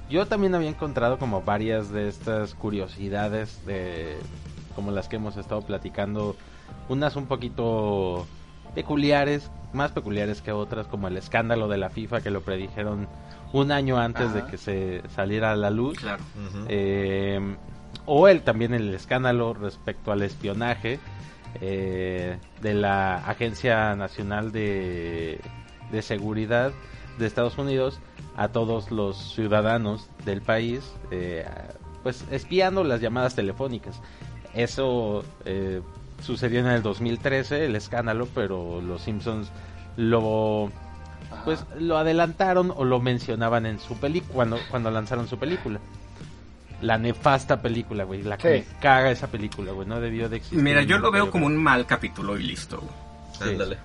yo 0.08 0.26
también 0.26 0.54
había 0.54 0.68
encontrado 0.68 1.18
como 1.18 1.42
varias 1.42 1.90
de 1.90 2.08
estas 2.08 2.54
curiosidades 2.54 3.64
de 3.66 4.16
como 4.74 4.90
las 4.90 5.08
que 5.08 5.16
hemos 5.16 5.36
estado 5.36 5.62
platicando, 5.62 6.36
unas 6.88 7.16
un 7.16 7.26
poquito 7.26 8.26
peculiares, 8.74 9.50
más 9.72 9.90
peculiares 9.92 10.42
que 10.42 10.52
otras, 10.52 10.86
como 10.86 11.08
el 11.08 11.16
escándalo 11.16 11.66
de 11.66 11.78
la 11.78 11.88
FIFA 11.88 12.20
que 12.20 12.30
lo 12.30 12.42
predijeron 12.42 13.08
un 13.52 13.72
año 13.72 13.98
antes 13.98 14.34
de 14.34 14.44
que 14.44 14.58
se 14.58 15.02
saliera 15.14 15.52
a 15.52 15.56
la 15.56 15.70
luz. 15.70 15.98
Claro. 15.98 16.22
Eh, 16.68 17.56
o 18.04 18.28
el 18.28 18.42
también 18.42 18.74
el 18.74 18.94
escándalo 18.94 19.54
respecto 19.54 20.12
al 20.12 20.22
espionaje 20.22 21.00
eh, 21.60 22.38
de 22.60 22.74
la 22.74 23.16
Agencia 23.16 23.96
Nacional 23.96 24.52
de, 24.52 25.40
de 25.90 26.02
Seguridad 26.02 26.72
de 27.18 27.26
Estados 27.26 27.56
Unidos 27.56 27.98
a 28.36 28.48
todos 28.48 28.90
los 28.90 29.16
ciudadanos 29.34 30.08
del 30.24 30.42
país, 30.42 30.82
eh, 31.10 31.44
pues 32.02 32.24
espiando 32.30 32.84
las 32.84 33.00
llamadas 33.00 33.34
telefónicas. 33.34 34.00
Eso 34.54 35.24
eh, 35.44 35.80
sucedió 36.22 36.60
en 36.60 36.66
el 36.66 36.82
2013, 36.82 37.64
el 37.64 37.76
escándalo, 37.76 38.28
pero 38.34 38.80
los 38.80 39.02
Simpsons 39.02 39.48
lo 39.96 40.70
Ajá. 41.30 41.44
pues 41.44 41.64
lo 41.78 41.96
adelantaron 41.96 42.72
o 42.76 42.84
lo 42.84 43.00
mencionaban 43.00 43.66
en 43.66 43.80
su 43.80 43.96
película 43.96 44.34
cuando, 44.34 44.58
cuando 44.70 44.90
lanzaron 44.90 45.26
su 45.28 45.38
película. 45.38 45.80
La 46.82 46.98
nefasta 46.98 47.62
película, 47.62 48.04
güey. 48.04 48.22
La 48.22 48.36
que 48.36 48.62
Sí. 48.62 48.68
caga 48.80 49.10
esa 49.10 49.28
película, 49.28 49.72
güey. 49.72 49.88
No 49.88 49.98
debió 49.98 50.28
de 50.28 50.36
existir. 50.36 50.62
Mira, 50.62 50.82
yo 50.82 50.98
lo 50.98 51.10
veo 51.10 51.30
como 51.30 51.46
un 51.46 51.56
mal 51.56 51.86
capítulo 51.86 52.38
y 52.38 52.42
listo. 52.42 52.82
sí. 53.32 53.44
Ándale. 53.50 53.78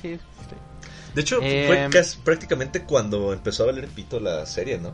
Sí, 0.00 0.14
sí. 0.16 0.56
De 1.16 1.22
hecho, 1.22 1.38
Eh, 1.42 1.64
fue 1.66 1.88
casi, 1.90 2.18
prácticamente 2.18 2.82
cuando 2.84 3.32
empezó 3.32 3.64
a 3.64 3.66
valer 3.66 3.88
pito 3.88 4.20
la 4.20 4.46
serie, 4.46 4.78
¿no? 4.78 4.92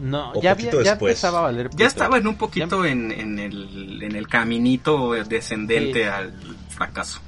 No, 0.00 0.32
O 0.32 0.42
ya, 0.42 0.52
poquito 0.54 0.70
había, 0.78 0.84
ya 0.84 0.90
después. 0.92 1.10
empezaba 1.12 1.38
a 1.38 1.42
valer 1.42 1.66
Ya 1.70 1.76
pito. 1.76 1.84
estaba 1.84 2.18
en 2.18 2.26
un 2.26 2.36
poquito 2.36 2.84
en, 2.84 3.12
en, 3.12 3.38
el, 3.38 4.02
en 4.02 4.16
el 4.16 4.26
caminito 4.28 5.12
descendente 5.12 6.02
Sí. 6.02 6.08
al 6.08 6.32
fracaso. 6.70 7.20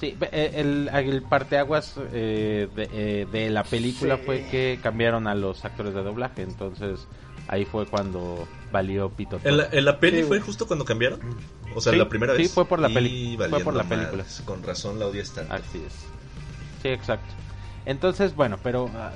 Sí, 0.00 0.16
eh, 0.32 0.50
el, 0.56 0.90
el 0.92 1.22
parteaguas 1.22 1.94
eh, 2.12 2.68
de, 2.76 2.88
eh, 2.92 3.26
de 3.32 3.48
la 3.50 3.64
película 3.64 4.16
Sí. 4.16 4.22
fue 4.26 4.46
que 4.50 4.78
cambiaron 4.82 5.26
a 5.26 5.34
los 5.34 5.64
actores 5.64 5.94
de 5.94 6.02
doblaje. 6.02 6.42
Entonces 6.42 7.00
ahí 7.48 7.64
fue 7.64 7.86
cuando 7.86 8.46
valió 8.72 9.08
pito. 9.08 9.40
En 9.44 9.56
la, 9.56 9.68
en 9.72 9.84
la 9.86 9.98
peli 10.00 10.18
Sí, 10.18 10.24
fue 10.24 10.40
justo 10.40 10.66
cuando 10.66 10.84
cambiaron. 10.84 11.20
O 11.74 11.80
sea, 11.80 11.92
Sí, 11.92 11.98
la 11.98 12.08
primera 12.08 12.34
sí, 12.36 12.42
vez. 12.42 12.52
fue 12.52 12.66
por 12.66 12.80
la 12.80 12.88
peli- 12.88 13.36
fue 13.48 13.60
por 13.60 13.74
la 13.74 13.84
película. 13.84 14.24
Con 14.44 14.62
razón 14.64 14.98
la 14.98 15.06
odias 15.06 15.32
tanto. 15.32 15.54
Así 15.54 15.78
es. 15.86 15.92
Sí, 16.82 16.88
exacto. 16.88 17.32
Entonces, 17.86 18.34
bueno, 18.34 18.58
pero 18.62 18.90
ah, 18.96 19.10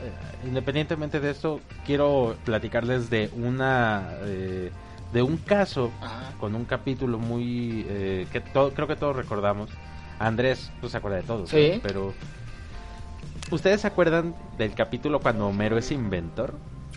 independientemente 0.44 1.20
de 1.20 1.30
esto, 1.30 1.60
quiero 1.86 2.36
platicarles 2.44 3.08
de 3.10 3.30
una 3.36 4.08
eh, 4.22 4.70
de 5.12 5.22
un 5.22 5.38
caso 5.38 5.90
Ajá. 6.02 6.32
con 6.38 6.54
un 6.54 6.64
capítulo 6.66 7.18
muy 7.18 7.86
eh, 7.88 8.26
que 8.30 8.40
to- 8.40 8.72
creo 8.74 8.86
que 8.86 8.96
todos 8.96 9.16
recordamos. 9.16 9.70
Andrés, 10.18 10.70
pues 10.80 10.92
se 10.92 10.98
acuerda 10.98 11.18
de 11.18 11.22
todo, 11.22 11.46
Sí. 11.46 11.80
pero 11.82 12.12
¿ustedes 13.50 13.80
se 13.80 13.86
acuerdan 13.86 14.34
del 14.58 14.74
capítulo 14.74 15.20
cuando 15.20 15.46
Homero 15.46 15.78
es 15.78 15.90
inventor 15.90 16.54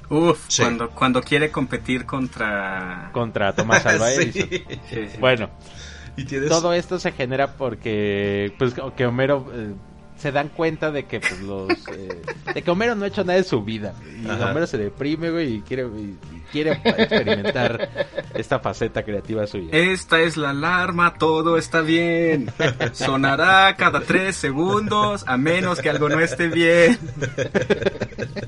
Uf, 0.09 0.43
Sí. 0.49 0.61
cuando, 0.63 0.89
cuando 0.89 1.21
quiere 1.21 1.51
competir 1.51 2.05
contra... 2.05 3.11
contra 3.13 3.53
Thomas 3.53 3.85
Alva 3.85 4.07
Sí. 4.09 4.21
Edison? 4.23 4.49
Sí, 4.49 5.07
sí. 5.07 5.17
Bueno, 5.21 5.49
Y 6.17 6.25
tienes. 6.25 6.49
todo 6.49 6.73
esto 6.73 6.99
se 6.99 7.13
genera 7.13 7.53
porque 7.53 8.53
pues 8.57 8.73
que 8.97 9.05
Homero 9.05 9.49
eh, 9.53 9.73
se 10.21 10.31
dan 10.31 10.49
cuenta 10.49 10.91
de 10.91 11.05
que 11.05 11.19
pues 11.19 11.39
los 11.41 11.69
eh, 11.89 12.21
de 12.53 12.61
que 12.61 12.71
Homero 12.71 12.95
no 12.95 13.05
ha 13.05 13.07
hecho 13.07 13.23
nada 13.23 13.37
de 13.37 13.43
su 13.43 13.63
vida 13.63 13.93
y 14.23 14.29
Ajá. 14.29 14.51
Homero 14.51 14.67
se 14.67 14.77
deprime 14.77 15.29
güey 15.31 15.55
y 15.55 15.61
quiere 15.61 15.83
y- 15.87 16.17
y 16.35 16.41
quiere 16.51 16.71
experimentar 16.83 17.89
esta 18.35 18.59
faceta 18.59 19.03
creativa 19.03 19.47
suya 19.47 19.69
Esta 19.71 20.19
es 20.21 20.37
la 20.37 20.51
alarma, 20.51 21.13
todo 21.15 21.57
está 21.57 21.81
bien. 21.81 22.51
Sonará 22.93 23.75
cada 23.77 24.01
tres 24.01 24.35
segundos, 24.35 25.23
a 25.27 25.37
menos 25.37 25.79
que 25.81 25.89
algo 25.89 26.09
no 26.09 26.19
esté 26.19 26.47
bien. 26.49 26.97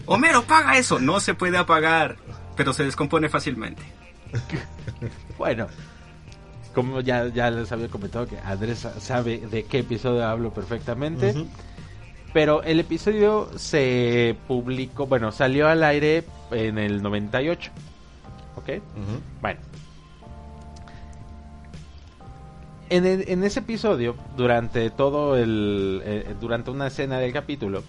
Homero, 0.06 0.44
paga 0.44 0.78
eso. 0.78 1.00
No 1.00 1.20
se 1.20 1.34
puede 1.34 1.58
apagar, 1.58 2.18
pero 2.56 2.74
se 2.74 2.84
descompone 2.84 3.30
fácilmente. 3.30 3.82
Bueno, 5.38 5.68
como 6.74 7.02
ya, 7.02 7.28
ya 7.28 7.50
les 7.52 7.72
había 7.72 7.88
comentado 7.88 8.26
que 8.28 8.38
Andrés 8.40 8.88
sabe 9.00 9.38
de 9.40 9.66
qué 9.66 9.80
episodio 9.80 10.26
hablo 10.26 10.52
perfectamente. 10.54 11.34
Pero 12.34 12.64
el 12.64 12.80
episodio 12.80 13.50
se 13.58 14.36
publicó, 14.48 15.06
bueno, 15.06 15.32
salió 15.32 15.68
al 15.68 15.84
aire 15.84 16.24
en 16.52 16.78
el 16.80 17.02
98. 17.04 17.72
¿Ok? 18.56 18.70
Ujú. 18.70 19.20
Bueno. 19.42 19.60
En, 22.90 23.06
el- 23.06 23.26
en 23.28 23.44
ese 23.44 23.60
episodio, 23.60 24.16
durante 24.38 24.90
todo 24.90 25.38
el. 25.38 26.02
eh, 26.06 26.36
durante 26.40 26.70
una 26.72 26.88
escena 26.88 27.18
del 27.20 27.34
capítulo, 27.34 27.84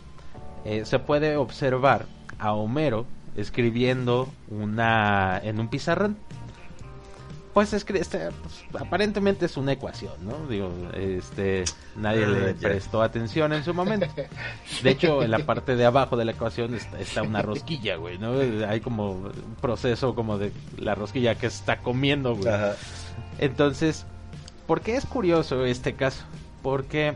eh, 0.65 0.85
se 0.85 0.99
puede 0.99 1.37
observar 1.37 2.07
a 2.39 2.53
Homero 2.53 3.07
escribiendo 3.37 4.29
una. 4.49 5.41
en 5.43 5.59
un 5.61 5.69
pizarrón. 5.69 6.17
Pues, 7.55 7.73
escri- 7.73 8.01
este, 8.01 8.19
pues, 8.73 8.83
aparentemente 8.83 9.47
es 9.47 9.57
una 9.57 9.71
ecuación, 9.73 10.13
¿no? 10.25 10.47
Digo, 10.49 10.73
este, 10.95 11.65
nadie 11.97 12.25
Ah, 12.25 12.29
le 12.29 12.55
ya. 12.55 12.61
prestó 12.69 13.01
atención 13.01 13.53
en 13.53 13.63
su 13.65 13.73
momento. 13.73 14.07
De 14.83 14.91
hecho, 14.91 15.23
en 15.23 15.31
la 15.31 15.39
parte 15.39 15.77
de 15.77 15.87
abajo 15.87 16.17
de 16.17 16.25
la 16.25 16.33
ecuación 16.33 16.75
está, 16.75 16.99
está 16.99 17.23
una 17.23 17.43
rosquilla, 17.43 17.95
güey, 17.97 18.19
¿no? 18.19 18.33
Hay 18.69 18.81
como 18.81 19.13
un 19.13 19.33
proceso 19.61 20.17
como 20.17 20.37
de 20.37 20.51
la 20.79 20.97
rosquilla 20.97 21.37
que 21.37 21.47
está 21.47 21.79
comiendo, 21.79 22.35
güey. 22.35 22.49
Ajá. 22.53 22.75
Entonces, 23.39 24.05
¿por 24.67 24.81
qué 24.81 24.97
es 24.97 25.07
curioso 25.07 25.65
este 25.65 25.95
caso? 25.95 26.25
Porque 26.61 27.15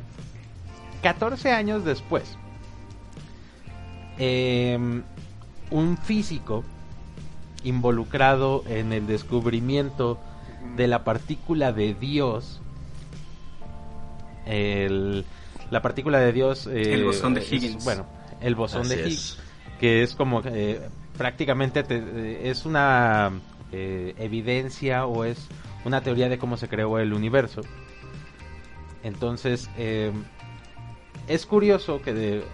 14 1.03 1.51
años 1.51 1.85
después, 1.85 2.37
em, 4.19 5.03
un 5.71 5.97
físico 5.99 6.65
involucrado 7.65 8.63
en 8.69 8.93
el 8.93 9.07
descubrimiento 9.07 10.19
de 10.77 10.87
la 10.89 11.05
partícula 11.05 11.73
de 11.73 11.95
Dios, 11.95 12.61
el- 14.47 15.25
la 15.71 15.83
partícula 15.83 16.19
de 16.19 16.33
Dios, 16.33 16.67
eh, 16.67 16.95
El 16.95 17.05
bosón 17.05 17.35
de 17.35 17.41
es- 17.41 17.53
Higgins. 17.53 17.85
bueno, 17.85 18.07
el 18.41 18.55
bosón 18.55 18.83
Así 18.83 18.97
de 18.97 19.01
es. 19.03 19.07
Higgs, 19.07 19.39
que 19.81 20.03
es 20.03 20.15
como 20.15 20.43
eh, 20.45 20.81
prácticamente 21.17 21.83
te- 21.83 21.97
eh, 21.99 22.51
es 22.51 22.65
una 22.65 23.31
eh, 23.71 24.15
evidencia 24.19 25.05
o 25.05 25.25
es 25.25 25.47
una 25.85 26.01
teoría 26.01 26.31
de 26.31 26.39
cómo 26.39 26.57
se 26.57 26.69
creó 26.69 26.99
el 26.99 27.13
universo. 27.13 27.61
Entonces, 29.03 29.69
eh, 29.77 30.11
es 31.29 31.45
curioso 31.45 32.01
que 32.01 32.15
de- 32.15 32.45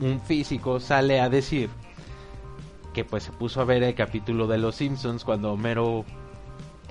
un 0.00 0.20
físico 0.20 0.80
sale 0.80 1.20
a 1.20 1.28
decir 1.28 1.70
que 2.92 3.04
pues 3.04 3.22
se 3.24 3.30
puso 3.32 3.60
a 3.60 3.64
ver 3.64 3.82
el 3.84 3.94
capítulo 3.94 4.46
de 4.48 4.58
Los 4.58 4.76
Simpsons 4.76 5.24
cuando 5.24 5.52
Homero 5.52 6.04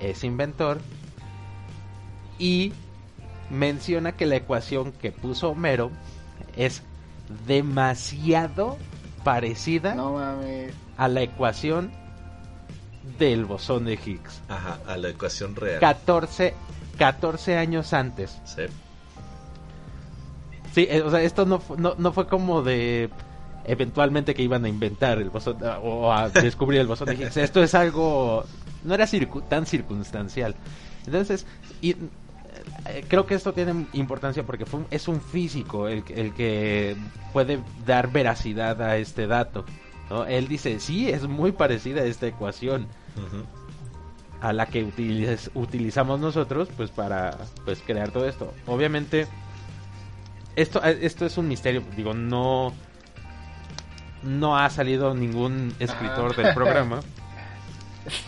es 0.00 0.24
inventor 0.24 0.80
y 2.38 2.72
menciona 3.50 4.12
que 4.12 4.26
la 4.26 4.36
ecuación 4.36 4.92
que 4.92 5.12
puso 5.12 5.50
Homero 5.50 5.90
es 6.56 6.82
demasiado 7.46 8.76
parecida 9.24 9.94
No 9.94 10.14
mames. 10.14 10.72
a 10.96 11.08
la 11.08 11.22
ecuación 11.22 11.90
del 13.18 13.44
bosón 13.44 13.84
de 13.84 13.94
Higgs. 13.94 14.40
Ajá, 14.48 14.78
a 14.86 14.96
la 14.96 15.08
ecuación 15.08 15.56
real. 15.56 15.80
14, 15.80 16.54
14 16.98 17.56
años 17.56 17.92
antes. 17.92 18.40
Sí. 18.44 18.62
Sí, 20.72 20.86
eh, 20.88 21.02
o 21.02 21.10
sea, 21.10 21.20
esto 21.22 21.46
no, 21.46 21.60
no, 21.76 21.94
no 21.98 22.12
fue 22.12 22.28
como 22.28 22.62
de 22.62 23.10
eventualmente 23.64 24.34
que 24.34 24.42
iban 24.42 24.64
a 24.64 24.68
inventar 24.68 25.18
el 25.18 25.30
bosón 25.30 25.58
ah, 25.64 25.78
o 25.80 26.12
a 26.12 26.28
descubrir 26.30 26.80
el 26.80 26.86
bosón 26.86 27.08
de 27.08 27.14
Higgs. 27.14 27.36
Esto 27.38 27.62
es 27.62 27.74
algo 27.74 28.44
no 28.84 28.94
era 28.94 29.06
circu- 29.06 29.42
tan 29.48 29.66
circunstancial. 29.66 30.54
Entonces, 31.06 31.46
y, 31.80 31.90
eh, 31.92 33.04
creo 33.08 33.26
que 33.26 33.34
esto 33.34 33.52
tiene 33.52 33.86
importancia 33.92 34.44
porque 34.44 34.66
fue 34.66 34.80
un- 34.80 34.86
es 34.90 35.08
un 35.08 35.20
físico 35.20 35.88
el, 35.88 36.04
que- 36.04 36.14
el 36.20 36.34
que 36.34 36.96
puede 37.32 37.60
dar 37.86 38.10
veracidad 38.10 38.80
a 38.82 38.96
este 38.96 39.26
dato. 39.26 39.64
¿no? 40.10 40.24
Él 40.26 40.48
dice, 40.48 40.80
sí, 40.80 41.08
es 41.08 41.26
muy 41.28 41.52
parecida 41.52 42.00
a 42.00 42.04
esta 42.04 42.26
ecuación 42.26 42.86
a 44.40 44.52
la 44.52 44.66
que 44.66 44.84
utiliz- 44.84 45.50
utilizamos 45.54 46.18
nosotros 46.18 46.68
pues 46.76 46.90
para 46.90 47.36
pues 47.64 47.80
crear 47.86 48.10
todo 48.10 48.26
esto. 48.26 48.52
Obviamente 48.66 49.26
esto 50.56 50.82
eh, 50.84 50.98
esto 51.02 51.26
es 51.26 51.36
un 51.38 51.46
misterio, 51.48 51.82
digo, 51.96 52.12
no 52.14 52.72
no 54.22 54.56
ha 54.58 54.68
salido 54.70 55.14
ningún 55.14 55.74
escritor 55.78 56.34
Ah. 56.36 56.42
del 56.42 56.54
programa 56.54 57.00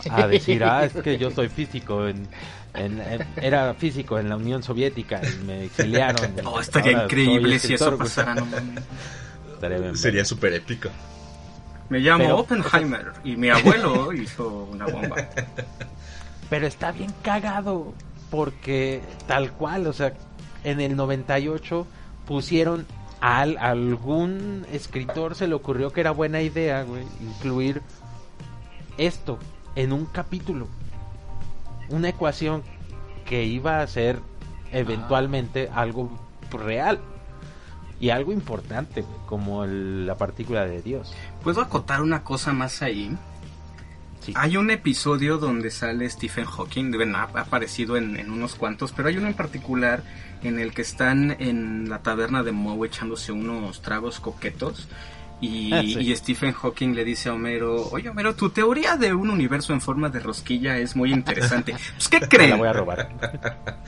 a 0.09 0.27
decir, 0.27 0.63
"Ah, 0.63 0.85
es 0.85 0.93
que 0.93 1.17
yo 1.17 1.31
soy 1.31 1.49
físico 1.49 2.07
en, 2.07 2.27
en- 2.73 2.99
en- 3.01 3.25
era 3.41 3.73
físico 3.73 4.17
en 4.19 4.29
la 4.29 4.35
Unión 4.37 4.63
Soviética 4.63 5.21
y 5.23 5.43
me 5.45 5.63
exiliaron." 5.65 6.33
Oh, 6.45 6.59
estaría 6.59 6.91
Ahora 6.93 7.03
increíble 7.05 7.59
si 7.59 7.73
eso 7.73 7.85
escritor, 7.93 7.95
güey". 7.97 8.09
pasara. 8.09 8.35
no 8.35 9.95
Sería 9.95 10.25
súper 10.25 10.53
épico. 10.53 10.89
Me 11.89 11.99
llamo 11.99 12.23
Pero- 12.23 12.37
Oppenheimer 12.39 13.11
y 13.23 13.35
mi 13.35 13.49
abuelo 13.49 14.11
hizo 14.13 14.67
una 14.71 14.85
bomba. 14.85 15.15
Pero 16.49 16.67
está 16.67 16.91
bien 16.91 17.11
cagado. 17.21 17.93
Porque 18.29 19.01
tal 19.27 19.51
cual, 19.51 19.85
o 19.85 19.93
sea, 19.93 20.11
en 20.63 20.81
el 20.81 20.95
98 20.95 21.85
pusieron 22.25 22.87
a 23.21 23.41
al- 23.41 23.57
algún 23.59 24.65
escritor 24.73 25.35
se 25.35 25.47
le 25.47 25.53
ocurrió 25.53 25.91
que 25.93 26.01
era 26.01 26.09
buena 26.11 26.41
idea, 26.41 26.81
güey, 26.81 27.03
incluir 27.21 27.81
esto 28.97 29.37
en 29.75 29.91
un 29.93 30.05
capítulo. 30.05 30.67
Una 31.89 32.09
ecuación 32.09 32.63
que 33.25 33.43
iba 33.45 33.81
a 33.81 33.87
ser 33.87 34.19
eventualmente 34.71 35.69
algo 35.73 36.11
real. 36.51 36.99
Y 37.99 38.09
algo 38.09 38.33
importante, 38.33 39.05
como 39.27 39.63
el- 39.63 40.05
la 40.05 40.17
partícula 40.17 40.65
de 40.65 40.81
Dios. 40.81 41.13
¿Puedo 41.41 41.61
acotar 41.61 42.01
una 42.01 42.23
cosa 42.23 42.51
más 42.51 42.81
ahí? 42.81 43.15
Sí. 44.19 44.33
Hay 44.35 44.57
un 44.57 44.71
episodio 44.71 45.37
donde 45.37 45.69
sale 45.71 46.09
Stephen 46.09 46.45
Hawking, 46.45 46.91
deben 46.91 47.15
ha 47.15 47.23
aparecido 47.23 47.95
en, 47.95 48.17
en 48.17 48.29
unos 48.31 48.55
cuantos, 48.55 48.91
pero 48.91 49.07
hay 49.07 49.17
uno 49.17 49.27
en 49.27 49.33
particular 49.35 50.03
en 50.43 50.59
el 50.59 50.73
que 50.73 50.81
están 50.81 51.31
en 51.39 51.89
la 51.89 51.99
taberna 51.99 52.43
de 52.43 52.51
Moe 52.51 52.87
echándose 52.87 53.31
unos 53.31 53.81
tragos 53.81 54.19
coquetos. 54.19 54.89
Y, 55.45 55.69
sí. 55.93 55.99
y 55.99 56.15
Stephen 56.15 56.53
Hawking 56.53 56.93
le 56.93 57.03
dice 57.03 57.29
a 57.29 57.33
Homero, 57.33 57.89
oye 57.91 58.09
Homero, 58.09 58.35
tu 58.35 58.49
teoría 58.49 58.95
de 58.97 59.13
un 59.13 59.29
universo 59.29 59.73
en 59.73 59.81
forma 59.81 60.09
de 60.09 60.19
rosquilla 60.19 60.77
es 60.77 60.95
muy 60.95 61.11
interesante. 61.11 61.75
Pues, 61.95 62.07
¿qué 62.09 62.19
creen? 62.21 62.51
la 62.51 62.55
voy 62.55 62.67
a 62.67 62.73
robar. 62.73 63.09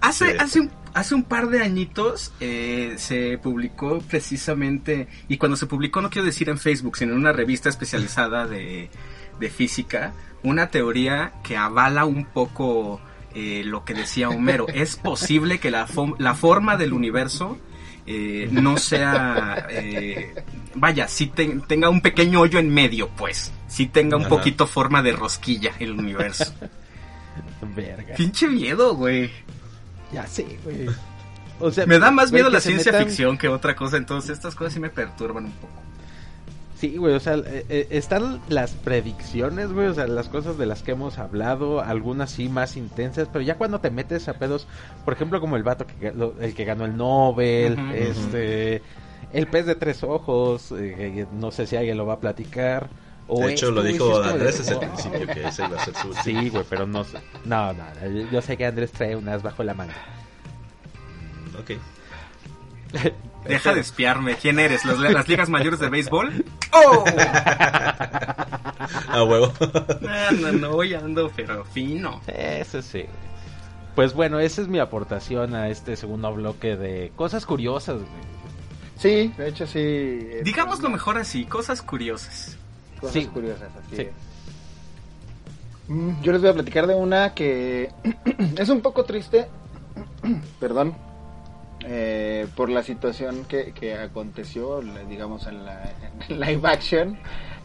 Hace, 0.00 0.32
Sí. 0.32 0.36
hace, 0.38 0.60
un, 0.60 0.70
hace 0.92 1.14
un 1.14 1.22
par 1.22 1.48
de 1.48 1.62
añitos 1.62 2.32
eh, 2.38 2.94
se 2.98 3.38
publicó 3.38 4.00
precisamente, 4.00 5.08
y 5.28 5.38
cuando 5.38 5.56
se 5.56 5.64
publicó 5.66 6.02
no 6.02 6.10
quiero 6.10 6.26
decir 6.26 6.50
en 6.50 6.58
Facebook, 6.58 6.98
sino 6.98 7.12
en 7.12 7.18
una 7.20 7.32
revista 7.32 7.70
especializada 7.70 8.46
de, 8.46 8.90
de 9.40 9.50
física, 9.50 10.12
una 10.42 10.68
teoría 10.68 11.32
que 11.42 11.56
avala 11.56 12.04
un 12.04 12.26
poco 12.26 13.00
eh, 13.34 13.62
lo 13.64 13.86
que 13.86 13.94
decía 13.94 14.28
Homero. 14.28 14.66
Es 14.68 14.96
posible 14.96 15.58
que 15.58 15.70
la, 15.70 15.86
fo- 15.88 16.16
la 16.18 16.34
forma 16.34 16.76
del 16.76 16.92
universo 16.92 17.56
eh, 18.06 18.48
no 18.50 18.76
sea, 18.76 19.66
eh, 19.70 20.34
vaya, 20.74 21.08
si 21.08 21.26
tenga 21.28 21.88
un 21.88 22.00
pequeño 22.00 22.40
hoyo 22.40 22.58
en 22.58 22.72
medio, 22.72 23.08
pues, 23.10 23.52
si 23.68 23.86
tenga 23.86 24.16
un 24.16 24.22
Ajá. 24.22 24.30
poquito 24.30 24.66
forma 24.66 25.02
de 25.02 25.12
rosquilla 25.12 25.72
el 25.78 25.92
universo. 25.92 26.52
Verga. 27.74 28.14
Pinche 28.16 28.48
miedo, 28.48 28.94
güey. 28.94 29.30
Ya 30.12 30.26
sé, 30.26 30.46
güey. 30.62 30.86
O 31.60 31.70
sea, 31.70 31.86
Me 31.86 31.98
da 31.98 32.10
más 32.10 32.30
miedo 32.32 32.50
la 32.50 32.60
ciencia 32.60 32.92
metan- 32.92 33.04
ficción 33.06 33.38
que 33.38 33.48
otra 33.48 33.74
cosa, 33.74 33.96
entonces 33.96 34.30
estas 34.30 34.54
cosas 34.54 34.74
sí 34.74 34.80
me 34.80 34.90
perturban 34.90 35.46
un 35.46 35.52
poco. 35.52 35.72
Sí, 36.84 36.96
güey, 36.98 37.14
o 37.14 37.20
sea, 37.20 37.34
eh, 37.36 37.64
eh, 37.70 37.86
están 37.90 38.42
las 38.48 38.72
predicciones, 38.72 39.72
güey, 39.72 39.86
o 39.86 39.94
sea, 39.94 40.06
las 40.06 40.28
cosas 40.28 40.58
de 40.58 40.66
las 40.66 40.82
que 40.82 40.92
hemos 40.92 41.18
hablado, 41.18 41.80
algunas 41.80 42.30
sí 42.30 42.50
más 42.50 42.76
intensas, 42.76 43.26
pero 43.32 43.42
ya 43.42 43.56
cuando 43.56 43.80
te 43.80 43.90
metes 43.90 44.28
a 44.28 44.34
pedos, 44.34 44.66
por 45.04 45.14
ejemplo, 45.14 45.40
como 45.40 45.56
el 45.56 45.62
vato 45.62 45.86
que 45.86 46.08
el 46.40 46.54
que 46.54 46.64
ganó 46.66 46.84
el 46.84 46.94
Nobel, 46.96 47.78
este, 47.94 48.82
el 49.32 49.46
pez 49.46 49.64
de 49.64 49.76
tres 49.76 50.02
ojos, 50.02 50.72
eh, 50.76 51.24
no 51.32 51.50
sé 51.52 51.66
si 51.66 51.76
alguien 51.76 51.96
lo 51.96 52.04
va 52.04 52.14
a 52.14 52.20
platicar. 52.20 52.88
O 53.28 53.40
De 53.46 53.52
hecho, 53.52 53.68
esto, 53.68 53.74
lo 53.76 53.82
dijo 53.82 54.20
es 54.20 54.26
Andrés 54.28 54.58
de, 54.58 54.62
desde 54.64 54.72
el 54.74 54.78
principio 54.92 55.26
que 55.34 55.48
ese 55.48 55.64
iba 55.64 55.80
a 55.80 55.84
ser 55.86 55.94
su 55.94 56.08
último. 56.08 56.22
Sí, 56.22 56.48
güey, 56.50 56.64
pero 56.68 56.86
no 56.86 57.04
sé. 57.04 57.16
No, 57.46 57.72
no, 57.72 57.84
yo- 58.12 58.30
yo 58.30 58.42
sé 58.42 58.58
que 58.58 58.66
Andrés 58.66 58.92
trae 58.92 59.16
unas 59.16 59.42
bajo 59.42 59.62
la 59.64 59.72
manga. 59.72 59.94
Ok. 61.58 61.70
Deja 63.46 63.74
de 63.74 63.80
espiarme, 63.80 64.36
¿quién 64.36 64.58
eres? 64.58 64.84
¿Las, 64.84 64.98
las 64.98 65.28
ligas 65.28 65.48
mayores 65.50 65.78
de 65.80 65.88
béisbol? 65.90 66.44
¡Oh! 66.72 67.04
A 69.08 69.22
huevo. 69.24 69.52
No, 70.00 70.30
no, 70.32 70.52
no, 70.52 70.70
hoy 70.70 70.94
ando, 70.94 71.30
pero 71.34 71.64
fino. 71.64 72.20
Eso 72.26 72.82
sí. 72.82 73.04
Pues 73.94 74.12
bueno, 74.14 74.40
esa 74.40 74.62
es 74.62 74.68
mi 74.68 74.78
aportación 74.78 75.54
a 75.54 75.68
este 75.68 75.96
segundo 75.96 76.32
bloque 76.34 76.76
de 76.76 77.12
cosas 77.14 77.46
curiosas, 77.46 77.96
güey. 77.96 78.24
Sí, 78.98 79.32
de 79.36 79.48
hecho 79.48 79.66
sí. 79.66 79.78
eh, 79.80 80.40
Digámoslo 80.44 80.88
mejor 80.90 81.18
así, 81.18 81.44
cosas 81.44 81.82
curiosas. 81.82 82.56
Cosas 83.00 83.12
Sí. 83.14 83.26
curiosas, 83.26 83.68
así 83.86 83.96
Sí. 83.96 84.02
es. 84.02 84.08
Mm, 85.88 86.22
Yo 86.22 86.32
les 86.32 86.40
voy 86.40 86.50
a 86.50 86.54
platicar 86.54 86.86
de 86.86 86.94
una 86.94 87.34
que 87.34 87.90
es 88.58 88.68
un 88.68 88.80
poco 88.80 89.04
triste, 89.04 89.46
perdón, 90.60 90.94
eh, 91.86 92.46
por 92.56 92.70
la 92.70 92.82
situación 92.82 93.44
que, 93.44 93.72
que 93.72 93.94
aconteció, 93.94 94.80
digamos, 95.08 95.46
en 95.46 95.64
la 95.64 95.92
en 96.28 96.40
live 96.40 96.68
action. 96.68 97.18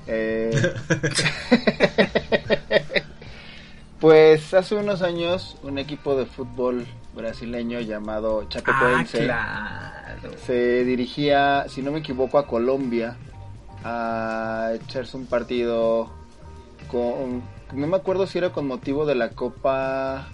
Eh, 0.08 0.50
pues 4.00 4.54
hace 4.54 4.76
unos 4.76 5.02
años 5.02 5.58
un 5.64 5.78
equipo 5.78 6.16
de 6.16 6.26
fútbol 6.26 6.86
brasileño 7.16 7.80
llamado 7.82 8.42
Ah, 8.42 8.46
Chapecoense 8.50 9.26
claro. 9.26 10.32
se 10.46 10.84
dirigía, 10.84 11.66
si 11.68 11.82
no 11.82 11.92
me 11.92 12.00
equivoco, 12.00 12.38
a 12.38 12.48
Colombia 12.48 13.18
a 13.84 14.72
echarse 14.74 15.16
un 15.16 15.26
partido 15.26 16.10
con, 16.90 17.42
no 17.74 17.88
me 17.88 17.98
acuerdo 17.98 18.28
si 18.28 18.38
era 18.38 18.52
con 18.52 18.68
motivo 18.68 19.06
de 19.06 19.16
la 19.16 19.30
Copa, 19.30 20.28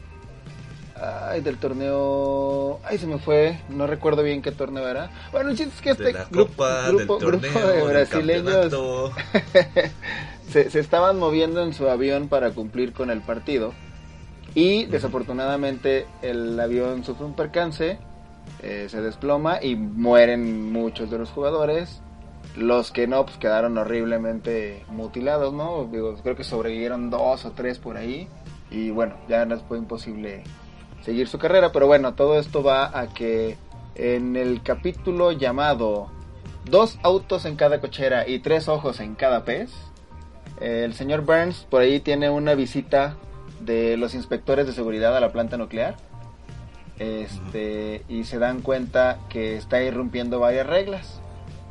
ay, 0.96 1.42
del 1.42 1.58
torneo, 1.58 2.80
ay, 2.84 2.98
se 2.98 3.08
me 3.08 3.18
fue, 3.18 3.60
no 3.70 3.88
recuerdo 3.88 4.24
bien 4.24 4.42
qué 4.42 4.52
torneo 4.52 4.88
era. 4.88 5.12
Bueno, 5.32 5.50
el 5.50 5.58
chiste 5.58 5.74
es 5.76 5.82
que 5.82 5.90
este 5.92 6.04
de 6.04 6.14
la 6.14 6.26
grupo, 6.26 6.52
copa, 6.52 6.88
grupo, 6.88 7.18
del 7.20 7.28
grupo 7.28 7.50
torneo, 7.50 7.68
de 7.68 7.84
brasileños 7.84 8.74
se, 10.50 10.70
se 10.70 10.80
estaban 10.80 11.20
moviendo 11.20 11.64
en 11.64 11.74
su 11.74 11.90
avión 11.90 12.28
para 12.28 12.52
cumplir 12.52 12.94
con 12.94 13.10
el 13.10 13.22
partido 13.22 13.74
y 14.56 14.86
desafortunadamente 14.86 16.08
el 16.22 16.58
avión 16.58 17.04
sufre 17.04 17.26
un 17.26 17.36
percance, 17.36 18.00
eh, 18.64 18.88
se 18.90 19.02
desploma 19.02 19.62
y 19.62 19.76
mueren 19.76 20.72
muchos 20.72 21.12
de 21.12 21.18
los 21.18 21.30
jugadores. 21.30 22.02
Los 22.56 22.92
que 22.92 23.06
no, 23.06 23.26
pues 23.26 23.38
quedaron 23.38 23.78
horriblemente 23.78 24.86
mutilados, 24.88 25.54
¿no? 25.54 25.90
Digo, 25.92 26.16
creo 26.24 26.38
que 26.38 26.46
sobrevivieron 26.46 27.10
dos 27.10 27.44
o 27.44 27.52
tres 27.52 27.80
por 27.80 27.98
ahí. 27.98 28.30
Y 28.72 28.92
bueno, 28.92 29.16
ya 29.28 29.44
les 29.46 29.62
fue 29.64 29.78
imposible 29.78 30.44
seguir 31.06 31.28
su 31.30 31.38
carrera. 31.38 31.72
Pero 31.72 31.88
bueno, 31.88 32.16
todo 32.16 32.38
esto 32.40 32.64
va 32.64 32.98
a 32.98 33.14
que 33.14 33.56
en 33.96 34.36
el 34.36 34.62
capítulo 34.62 35.32
llamado 35.32 36.10
Dos 36.70 36.98
autos 37.04 37.46
en 37.46 37.58
cada 37.58 37.80
cochera 37.80 38.28
y 38.28 38.40
tres 38.40 38.68
ojos 38.68 39.00
en 39.00 39.14
cada 39.14 39.46
pez, 39.46 39.70
el 40.60 40.96
señor 40.96 41.22
Burns 41.22 41.68
por 41.70 41.82
ahí 41.82 42.00
tiene 42.00 42.32
una 42.32 42.56
visita 42.56 43.18
de 43.60 43.98
los 43.98 44.16
inspectores 44.16 44.66
de 44.66 44.74
seguridad 44.74 45.16
a 45.16 45.20
la 45.20 45.32
planta 45.32 45.58
nuclear. 45.58 45.96
Este, 46.98 48.04
y 48.10 48.24
se 48.24 48.40
dan 48.40 48.62
cuenta 48.62 49.20
que 49.30 49.58
está 49.58 49.84
irrumpiendo 49.84 50.40
varias 50.40 50.66
reglas. 50.66 51.20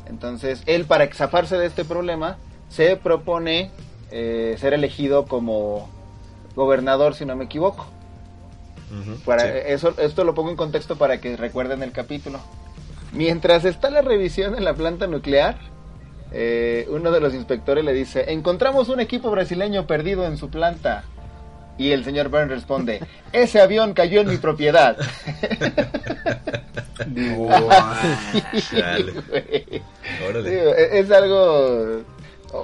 Entonces, 0.06 0.62
él 0.66 0.84
para 0.84 1.12
zafarse 1.12 1.56
de 1.56 1.66
este 1.66 1.84
problema 1.84 2.36
se 2.68 2.94
propone 2.96 3.72
eh, 4.12 4.54
ser 4.58 4.74
elegido 4.74 5.24
como 5.24 5.88
gobernador, 6.54 7.14
si 7.14 7.24
no 7.24 7.34
me 7.34 7.46
equivoco. 7.46 7.86
Para 9.24 9.42
sí. 9.42 9.48
eso, 9.66 9.94
esto 9.98 10.24
lo 10.24 10.34
pongo 10.34 10.50
en 10.50 10.56
contexto 10.56 10.96
para 10.96 11.20
que 11.20 11.36
recuerden 11.36 11.82
el 11.82 11.92
capítulo. 11.92 12.40
Mientras 13.12 13.64
está 13.64 13.90
la 13.90 14.02
revisión 14.02 14.56
en 14.56 14.64
la 14.64 14.74
planta 14.74 15.06
nuclear, 15.06 15.56
eh, 16.32 16.86
uno 16.90 17.12
de 17.12 17.20
los 17.20 17.32
inspectores 17.32 17.84
le 17.84 17.92
dice, 17.92 18.32
encontramos 18.32 18.88
un 18.88 19.00
equipo 19.00 19.30
brasileño 19.30 19.86
perdido 19.86 20.26
en 20.26 20.36
su 20.36 20.50
planta. 20.50 21.04
Y 21.76 21.90
el 21.90 22.04
señor 22.04 22.28
Burns 22.28 22.50
responde, 22.50 23.00
ese 23.32 23.60
avión 23.60 23.94
cayó 23.94 24.20
en 24.20 24.28
mi 24.28 24.36
propiedad. 24.36 24.96
Órale. 30.28 30.50
Digo, 30.50 30.74
e- 30.74 30.98
es 31.00 31.10
algo... 31.10 32.02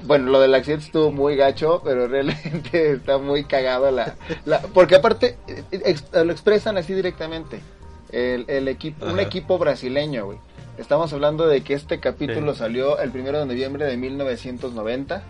Bueno, 0.05 0.31
lo 0.31 0.41
del 0.41 0.55
accidente 0.55 0.87
estuvo 0.87 1.11
muy 1.11 1.35
gacho, 1.37 1.81
pero 1.85 2.07
realmente 2.07 2.93
está 2.93 3.19
muy 3.19 3.45
cagado 3.45 3.91
la... 3.91 4.15
la- 4.45 4.61
porque 4.61 4.95
aparte 4.97 5.37
eh, 5.49 5.65
ex- 5.71 6.05
lo 6.13 6.31
expresan 6.33 6.77
así 6.79 6.95
directamente. 6.95 7.61
El, 8.13 8.45
el 8.49 8.69
equipo, 8.69 9.07
un 9.07 9.21
equipo 9.21 9.59
brasileño, 9.59 10.27
güey. 10.27 10.39
Estamos 10.79 11.13
hablando 11.13 11.47
de 11.47 11.63
que 11.63 11.75
este 11.75 12.01
capítulo 12.01 12.53
Sí. 12.55 12.59
salió 12.61 12.99
el 12.99 13.11
primero 13.11 13.39
de 13.39 13.47
noviembre 13.47 13.85
de 13.87 13.97
1990. 13.97 15.23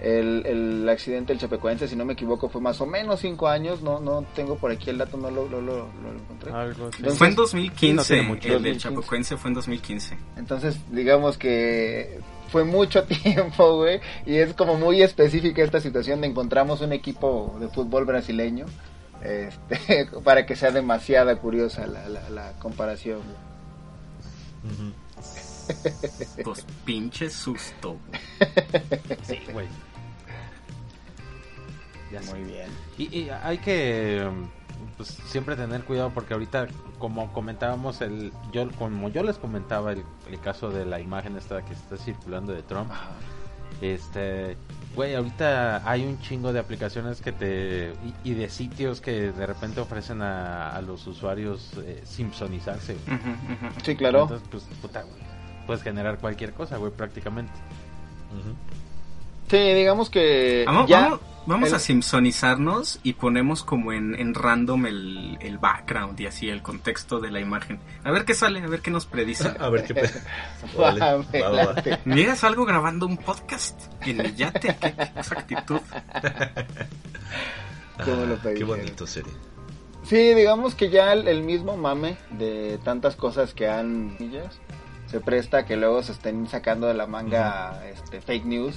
El, 0.00 0.44
el 0.44 0.88
accidente 0.88 1.32
del 1.32 1.40
Chapecoense, 1.40 1.88
si 1.88 1.96
no 1.96 2.04
me 2.04 2.12
equivoco, 2.12 2.48
fue 2.50 2.60
más 2.60 2.80
o 2.80 2.86
menos 2.86 3.20
cinco 3.20 3.48
años. 3.48 3.80
No, 3.80 4.00
no 4.00 4.24
tengo 4.34 4.56
por 4.56 4.70
aquí 4.70 4.90
el 4.90 4.98
dato, 4.98 5.16
no 5.16 5.30
lo, 5.30 5.48
lo, 5.48 5.60
lo- 5.62 5.88
lo 6.02 6.12
encontré. 6.12 6.52
Algo 6.52 6.88
así. 6.88 6.98
Entonces- 6.98 7.18
Fue 7.18 7.26
en 7.28 7.32
Sí, 7.32 7.36
no 7.36 7.42
2015, 7.42 8.14
tiene 8.14 8.28
mucho. 8.28 8.48
el 8.48 8.62
del 8.62 8.72
2015. 8.74 8.88
Chapecoense 8.88 9.36
fue 9.36 9.48
en 9.50 9.54
2015. 9.54 10.18
Entonces, 10.36 10.76
digamos 10.90 11.38
que 11.38 12.18
fue 12.54 12.62
mucho 12.62 13.02
tiempo, 13.24 13.78
güey, 13.78 14.00
y 14.26 14.36
es 14.36 14.54
como 14.54 14.76
muy 14.76 15.02
específica 15.02 15.60
esta 15.64 15.80
situación 15.80 16.20
de 16.20 16.28
encontramos 16.28 16.82
un 16.82 16.92
equipo 16.92 17.56
de 17.58 17.66
fútbol 17.66 18.04
brasileño, 18.04 18.66
este, 19.24 20.06
para 20.22 20.46
que 20.46 20.54
sea 20.54 20.70
demasiada 20.70 21.34
curiosa 21.34 21.84
la, 21.88 22.08
la, 22.08 22.30
la 22.30 22.52
comparación. 22.60 23.22
güey. 24.62 24.92
Pues 26.44 26.64
pinche 26.84 27.28
susto. 27.28 27.96
Sí, 29.24 29.40
güey. 29.52 29.66
Ya 32.12 32.22
sé. 32.22 32.34
Muy 32.34 32.44
bien. 32.44 32.68
Y, 32.96 33.18
y 33.18 33.30
hay 33.30 33.58
que 33.58 34.24
um, 34.28 34.48
pues, 34.96 35.08
siempre 35.26 35.56
tener 35.56 35.82
cuidado 35.84 36.10
porque 36.14 36.34
ahorita, 36.34 36.68
como 36.98 37.32
comentábamos, 37.32 38.00
el 38.00 38.32
yo 38.52 38.70
como 38.72 39.08
yo 39.08 39.22
les 39.22 39.38
comentaba 39.38 39.92
el, 39.92 40.02
el 40.30 40.40
caso 40.40 40.70
de 40.70 40.84
la 40.84 41.00
imagen 41.00 41.36
esta 41.36 41.64
que 41.64 41.72
está 41.72 41.96
circulando 41.96 42.52
de 42.52 42.62
Trump, 42.62 42.90
este, 43.80 44.56
güey, 44.94 45.14
ahorita 45.14 45.88
hay 45.88 46.04
un 46.04 46.20
chingo 46.20 46.52
de 46.52 46.60
aplicaciones 46.60 47.20
que 47.20 47.32
te 47.32 47.92
y, 48.24 48.30
y 48.30 48.34
de 48.34 48.48
sitios 48.48 49.00
que 49.00 49.32
de 49.32 49.46
repente 49.46 49.80
ofrecen 49.80 50.22
a, 50.22 50.70
a 50.70 50.80
los 50.80 51.06
usuarios 51.06 51.72
eh, 51.78 52.02
simpsonizarse. 52.04 52.96
Sí, 53.84 53.96
claro. 53.96 54.22
Entonces, 54.22 54.48
pues, 54.50 54.64
puta, 54.80 55.02
güey, 55.02 55.20
puedes 55.66 55.82
generar 55.82 56.18
cualquier 56.18 56.52
cosa, 56.52 56.76
güey, 56.76 56.92
prácticamente. 56.92 57.52
Ujú. 58.32 58.54
Sí, 59.48 59.58
digamos 59.74 60.08
que 60.08 60.64
Vamos, 60.66 60.88
ya 60.88 61.00
vamos, 61.00 61.20
vamos 61.46 61.70
el- 61.70 61.74
a 61.76 61.78
simpsonizarnos 61.78 63.00
y 63.02 63.14
ponemos 63.14 63.62
como 63.64 63.92
en, 63.92 64.14
en 64.18 64.34
random 64.34 64.86
el, 64.86 65.36
el 65.40 65.58
background 65.58 66.18
y 66.20 66.26
así 66.26 66.48
el 66.48 66.62
contexto 66.62 67.20
de 67.20 67.30
la 67.30 67.40
imagen. 67.40 67.78
A 68.04 68.10
ver 68.10 68.24
qué 68.24 68.34
sale, 68.34 68.60
a 68.62 68.66
ver 68.66 68.80
qué 68.80 68.90
nos 68.90 69.06
predice. 69.06 69.48
A 69.60 69.68
ver 69.68 69.84
qué. 69.84 70.08
Órale, 70.76 71.00
va, 71.42 71.74
va. 71.74 71.82
Mira, 72.04 72.36
salgo 72.36 72.64
grabando 72.64 73.06
un 73.06 73.16
podcast 73.16 73.80
en 74.06 74.20
el 74.20 74.34
yate. 74.36 74.76
Qué 74.80 74.94
exactitud. 75.16 75.80
¿Cómo 78.04 78.24
lo 78.26 78.34
Ah, 78.34 78.38
pedí? 78.42 78.58
Qué 78.58 78.64
bonito 78.64 79.06
serie. 79.06 79.32
Sí, 80.04 80.34
digamos 80.34 80.74
que 80.74 80.90
ya 80.90 81.12
el, 81.12 81.28
el 81.28 81.42
mismo 81.42 81.76
mame 81.76 82.16
de 82.30 82.78
tantas 82.84 83.16
cosas 83.16 83.54
que 83.54 83.68
han 83.68 84.16
millas, 84.18 84.60
se 85.06 85.20
presta 85.20 85.58
a 85.58 85.64
que 85.64 85.76
luego 85.76 86.02
se 86.02 86.12
estén 86.12 86.46
sacando 86.46 86.86
de 86.86 86.94
la 86.94 87.06
manga 87.06 87.82
este, 87.88 88.20
fake 88.20 88.44
news. 88.44 88.76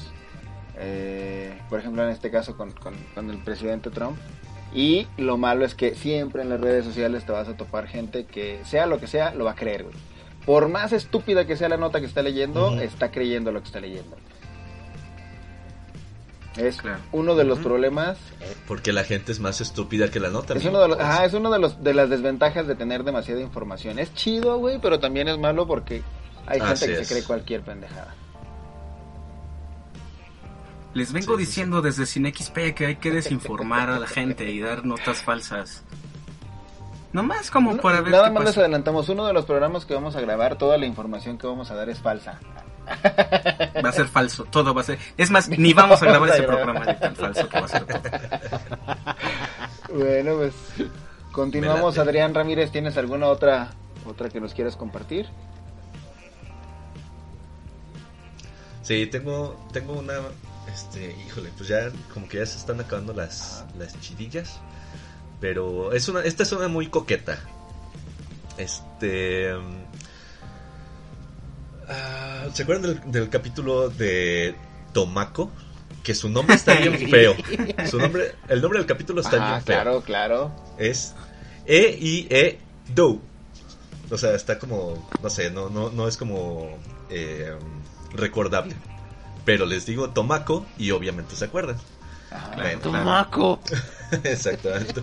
Eh, 0.79 1.59
por 1.69 1.79
ejemplo, 1.79 2.03
en 2.03 2.09
este 2.09 2.29
caso 2.31 2.55
con, 2.55 2.71
con- 2.71 2.95
con 3.15 3.29
el 3.29 3.37
presidente 3.39 3.89
Trump. 3.89 4.17
Y 4.73 5.07
lo 5.17 5.37
malo 5.37 5.65
es 5.65 5.73
que 5.75 5.95
siempre 5.95 6.41
en 6.41 6.49
las 6.49 6.59
redes 6.59 6.85
sociales 6.85 7.25
te 7.25 7.31
vas 7.31 7.47
a 7.47 7.55
topar 7.55 7.87
gente 7.87 8.25
que, 8.25 8.59
sea 8.65 8.85
lo 8.85 8.99
que 8.99 9.07
sea, 9.07 9.33
lo 9.33 9.45
va 9.45 9.51
a 9.51 9.55
creer, 9.55 9.83
güey. 9.83 9.95
Por 10.45 10.69
más 10.69 10.93
estúpida 10.93 11.45
que 11.47 11.57
sea 11.57 11.67
la 11.69 11.77
nota 11.77 11.99
que 11.99 12.05
está 12.05 12.21
leyendo, 12.21 12.79
está 12.79 13.11
creyendo 13.11 13.51
lo 13.51 13.59
que 13.61 13.65
está 13.67 13.79
leyendo. 13.79 14.15
Es 16.57 16.77
Claro. 16.81 16.99
uno 17.11 17.35
de 17.35 17.43
los 17.43 17.59
problemas 17.59 18.17
Porque 18.67 18.91
la 18.91 19.03
gente 19.03 19.31
es 19.31 19.39
más 19.39 19.61
estúpida 19.61 20.09
que 20.09 20.19
la 20.19 20.29
nota. 20.29 20.53
es 20.55 20.61
amigo, 20.65 20.71
uno 20.71 20.81
de 20.81 20.87
los, 20.87 20.97
pues. 20.97 21.07
ajá, 21.07 21.25
es 21.25 21.33
uno 21.33 21.51
de 21.51 21.59
los 21.59 21.83
de 21.83 21.93
las 21.93 22.09
desventajas 22.09 22.65
de 22.67 22.73
tener 22.75 23.03
demasiada 23.03 23.41
información. 23.41 23.99
Es 23.99 24.13
chido, 24.15 24.57
güey, 24.57 24.79
pero 24.81 24.99
también 24.99 25.27
es 25.27 25.37
malo 25.37 25.67
porque 25.67 26.01
hay 26.47 26.59
gente 26.59 26.87
que 26.87 26.93
es. 27.01 27.07
se 27.07 27.13
cree 27.13 27.23
cualquier 27.25 27.61
pendejada. 27.61 28.15
Les 30.93 31.11
vengo 31.13 31.37
Sí, 31.37 31.43
sí, 31.43 31.45
diciendo 31.47 31.81
desde 31.81 32.05
CineXP 32.05 32.73
que 32.75 32.85
hay 32.87 32.95
que 32.95 33.11
desinformar 33.11 33.89
a 33.89 33.99
la 33.99 34.07
gente 34.07 34.49
y 34.49 34.59
dar 34.59 34.85
notas 34.85 35.21
falsas. 35.21 35.83
Nomás 37.13 37.51
como 37.51 37.73
No, 37.73 37.81
para 37.81 38.01
ver 38.01 38.11
Nada 38.11 38.25
qué 38.25 38.31
más 38.31 38.43
les 38.43 38.51
pasa. 38.51 38.61
adelantamos, 38.61 39.07
uno 39.09 39.25
de 39.25 39.33
los 39.33 39.45
programas 39.45 39.85
que 39.85 39.93
vamos 39.93 40.15
a 40.15 40.21
grabar, 40.21 40.57
toda 40.57 40.77
la 40.77 40.85
información 40.85 41.37
que 41.37 41.47
vamos 41.47 41.69
a 41.71 41.75
dar 41.75 41.89
es 41.89 41.99
falsa. 41.99 42.39
Va 43.83 43.89
a 43.89 43.91
ser 43.91 44.07
falso, 44.07 44.45
todo 44.45 44.73
va 44.73 44.81
a 44.81 44.83
ser. 44.83 44.97
Es 45.17 45.29
más, 45.29 45.49
ni 45.57 45.73
vamos 45.73 46.01
a 46.01 46.05
grabar 46.05 46.29
ese 46.29 46.43
programa 46.43 46.85
de 46.85 46.93
tan 46.95 47.15
falso 47.15 47.47
que 47.49 47.59
va 47.59 47.65
a 47.65 47.69
ser 47.69 47.85
todo. 47.85 48.01
Bueno, 49.93 50.35
pues 50.35 50.53
continuamos. 51.31 51.97
Adrián 51.97 52.33
Ramírez, 52.33 52.71
¿tienes 52.71 52.97
alguna 52.97 53.27
otra 53.27 53.69
otra 54.05 54.29
que 54.29 54.39
nos 54.39 54.53
quieras 54.53 54.75
compartir? 54.75 55.27
Sí, 58.81 59.05
tengo, 59.07 59.55
tengo 59.73 59.93
una, 59.93 60.13
este, 60.73 61.15
híjole, 61.27 61.49
pues 61.57 61.69
ya 61.69 61.89
como 62.13 62.27
que 62.27 62.37
ya 62.37 62.45
se 62.45 62.57
están 62.57 62.79
acabando 62.79 63.13
las, 63.13 63.63
las 63.77 63.99
chidillas, 64.01 64.59
pero 65.39 65.93
es 65.93 66.07
una, 66.09 66.21
esta 66.21 66.43
es 66.43 66.51
una 66.51 66.67
muy 66.67 66.87
coqueta. 66.87 67.37
Este, 68.57 69.53
mm, 69.55 69.83
ah, 71.89 72.45
¿Se 72.53 72.63
acuerdan 72.63 73.01
del, 73.01 73.11
del 73.11 73.29
capítulo 73.29 73.89
de 73.89 74.55
Tomako? 74.93 75.51
Que 76.03 76.15
su 76.15 76.29
nombre 76.29 76.55
está 76.55 76.73
bien 76.75 76.97
feo. 77.09 77.35
Su 77.89 77.99
nombre, 77.99 78.35
el 78.47 78.61
nombre 78.61 78.79
del 78.79 78.87
capítulo 78.87 79.21
está 79.21 79.37
Ah, 79.37 79.49
bien 79.51 79.61
feo. 79.63 79.75
claro, 79.75 80.01
claro. 80.01 80.51
Es 80.77 81.13
E-I-E 81.65 82.59
Do. 82.95 83.19
O 84.09 84.17
sea, 84.17 84.33
está 84.35 84.57
como, 84.57 85.09
no 85.21 85.29
sé, 85.29 85.51
no, 85.51 85.69
no, 85.69 85.89
no 85.89 86.07
es 86.07 86.15
como 86.15 86.77
eh, 87.09 87.53
recordable. 88.13 88.73
Pero 89.47 89.65
les 89.65 89.85
digo 89.85 90.09
Tomako 90.09 90.65
y 90.77 90.91
obviamente 90.91 91.37
se 91.37 91.45
acuerdan. 91.45 91.77
Bueno, 92.57 92.81
¡Tomaco! 92.81 93.61
exactamente. 94.23 95.01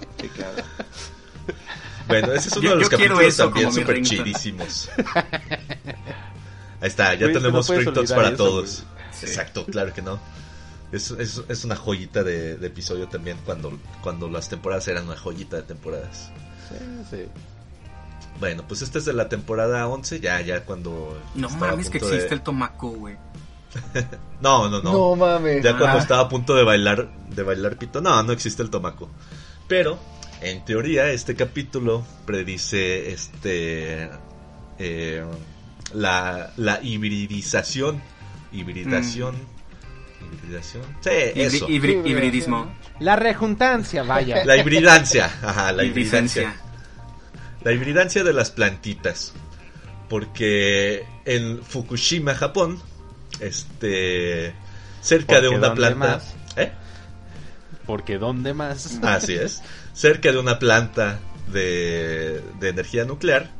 Bueno, 2.06 2.32
ese 2.34 2.48
es 2.50 2.56
uno 2.58 2.62
Yo- 2.64 2.70
de 2.72 2.76
los 2.76 2.88
capítulos 2.90 3.36
también 3.38 3.72
súper 3.72 4.02
chidísimos. 4.02 4.90
Ahí 6.82 6.88
está, 6.88 7.14
ya 7.14 7.28
tenemos 7.28 7.70
no 7.70 7.74
Free 7.76 7.90
Talks 7.90 8.12
para 8.12 8.28
eso, 8.28 8.36
todos. 8.36 8.84
Sí. 9.12 9.24
Exacto, 9.24 9.64
claro 9.64 9.94
que 9.94 10.02
no. 10.02 10.20
Es, 10.92 11.10
es, 11.12 11.40
es 11.48 11.64
una 11.64 11.76
joyita 11.76 12.22
de, 12.22 12.58
de 12.58 12.66
episodio 12.66 13.08
también 13.08 13.38
cuando, 13.46 13.72
cuando 14.02 14.28
las 14.28 14.50
temporadas 14.50 14.86
eran 14.88 15.06
una 15.06 15.16
joyita 15.16 15.56
de 15.56 15.62
temporadas. 15.62 16.28
Sí, 16.68 16.76
sí. 17.10 17.22
Bueno, 18.38 18.64
pues 18.68 18.82
esta 18.82 18.98
es 18.98 19.06
de 19.06 19.14
la 19.14 19.30
temporada 19.30 19.86
11, 19.88 20.20
ya, 20.20 20.38
ya 20.42 20.64
cuando... 20.66 21.18
No 21.34 21.48
mames 21.48 21.88
que 21.88 21.98
de- 21.98 22.06
existe 22.06 22.34
el 22.34 22.42
tomaco, 22.42 22.90
güey. 22.90 23.16
No, 24.40 24.68
no, 24.68 24.82
no. 24.82 24.92
No, 24.92 25.16
mames. 25.16 25.62
Ya 25.64 25.76
cuando 25.78 25.96
Ah. 25.98 26.00
estaba 26.00 26.22
a 26.22 26.28
punto 26.28 26.54
de 26.54 26.64
bailar, 26.64 27.08
de 27.30 27.42
bailar 27.42 27.76
pito, 27.78 28.00
no, 28.02 28.22
no 28.22 28.32
existe 28.32 28.62
el 28.62 28.68
tomaco. 28.70 29.08
Pero, 29.68 29.98
en 30.42 30.64
teoría, 30.66 31.08
este 31.10 31.34
capítulo 31.34 32.04
predice 32.26 33.10
este 33.10 34.10
eh, 34.78 35.24
la, 35.94 36.52
la 36.58 36.80
hibridización. 36.82 38.02
Hibridación. 38.52 39.34
Hibridación. 40.34 40.82
Sí, 41.00 41.10
Hibri- 41.10 41.32
eso. 41.36 41.68
hibri- 41.68 42.06
hibridismo. 42.06 42.74
La 43.00 43.16
rejuntancia, 43.16 44.02
vaya. 44.02 44.44
La 44.44 44.56
hibridancia. 44.58 45.26
Ajá, 45.42 45.72
la 45.72 45.84
hibridancia. 45.84 46.42
Hibridancia. 46.42 46.60
La 47.64 47.72
hibridancia 47.72 48.22
de 48.24 48.32
las 48.34 48.50
plantitas. 48.50 49.32
Porque 50.08 51.04
en 51.24 51.62
Fukushima, 51.62 52.34
Japón, 52.34 52.78
este 53.44 54.54
cerca 55.00 55.40
de 55.40 55.48
una 55.48 55.68
¿dónde 55.68 55.76
planta. 55.76 55.98
más? 55.98 56.34
¿Eh? 56.56 56.72
Porque 57.86 58.18
¿dónde 58.18 58.54
más? 58.54 58.98
Así 59.02 59.34
es. 59.34 59.62
Cerca 59.92 60.32
de 60.32 60.38
una 60.38 60.58
planta 60.58 61.18
de, 61.52 62.42
de 62.58 62.68
energía 62.68 63.04
nuclear. 63.04 63.50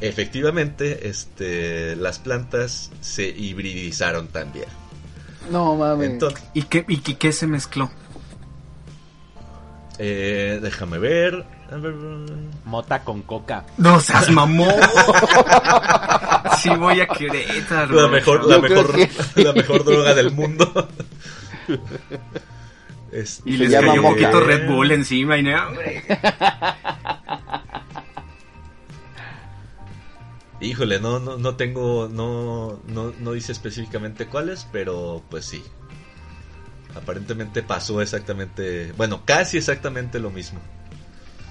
Efectivamente, 0.00 1.08
este, 1.08 1.94
las 1.96 2.18
plantas 2.18 2.90
se 3.00 3.28
hibridizaron 3.28 4.28
también. 4.28 4.66
No 5.50 5.74
mames. 5.76 6.10
Entonces, 6.10 6.42
¿Y 6.54 6.62
qué, 6.62 6.84
y 6.88 6.98
qué 6.98 7.32
se 7.32 7.46
mezcló? 7.46 7.90
Eh, 10.02 10.58
déjame 10.62 10.98
ver. 10.98 11.44
Mota 12.64 13.04
con 13.04 13.20
coca. 13.22 13.66
No 13.76 14.00
seas 14.00 14.30
mamón. 14.30 14.74
sí 16.58 16.70
voy 16.70 17.00
a 17.00 17.06
Querétaro. 17.06 17.94
La 18.00 18.08
mejor, 18.08 18.44
la 18.46 18.58
mejor, 18.58 18.94
que- 18.94 19.10
la 19.42 19.52
mejor 19.52 19.84
droga 19.84 20.14
del 20.14 20.30
mundo. 20.32 20.88
Este, 23.12 23.50
Y 23.50 23.56
les 23.56 23.72
cayó 23.72 24.02
un 24.02 24.10
poquito 24.12 24.40
Red 24.40 24.68
Bull 24.68 24.90
encima 24.92 25.36
y 25.36 25.42
no, 25.42 25.68
hombre. 25.68 26.02
Híjole, 30.60 31.00
no, 31.00 31.18
no, 31.20 31.38
no 31.38 31.56
tengo, 31.56 32.08
no, 32.12 32.80
no, 32.86 33.12
no 33.18 33.32
dice 33.32 33.52
específicamente 33.52 34.26
cuáles, 34.26 34.66
pero 34.70 35.22
pues 35.30 35.46
sí. 35.46 35.62
Aparentemente 36.94 37.62
pasó 37.62 38.00
exactamente, 38.02 38.92
bueno, 38.96 39.22
casi 39.24 39.56
exactamente 39.58 40.18
lo 40.18 40.30
mismo. 40.30 40.60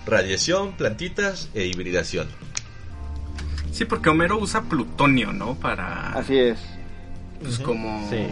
Radiación, 0.06 0.74
plantitas 0.74 1.50
e 1.54 1.66
hibridación. 1.66 2.28
Sí, 3.72 3.86
porque 3.86 4.10
Homero 4.10 4.38
usa 4.40 4.64
plutonio, 4.64 5.32
¿no? 5.32 5.56
Para. 5.56 6.12
Así 6.14 6.38
es. 6.38 6.60
Pues 7.42 7.60
como. 7.60 8.10
Sí. 8.10 8.26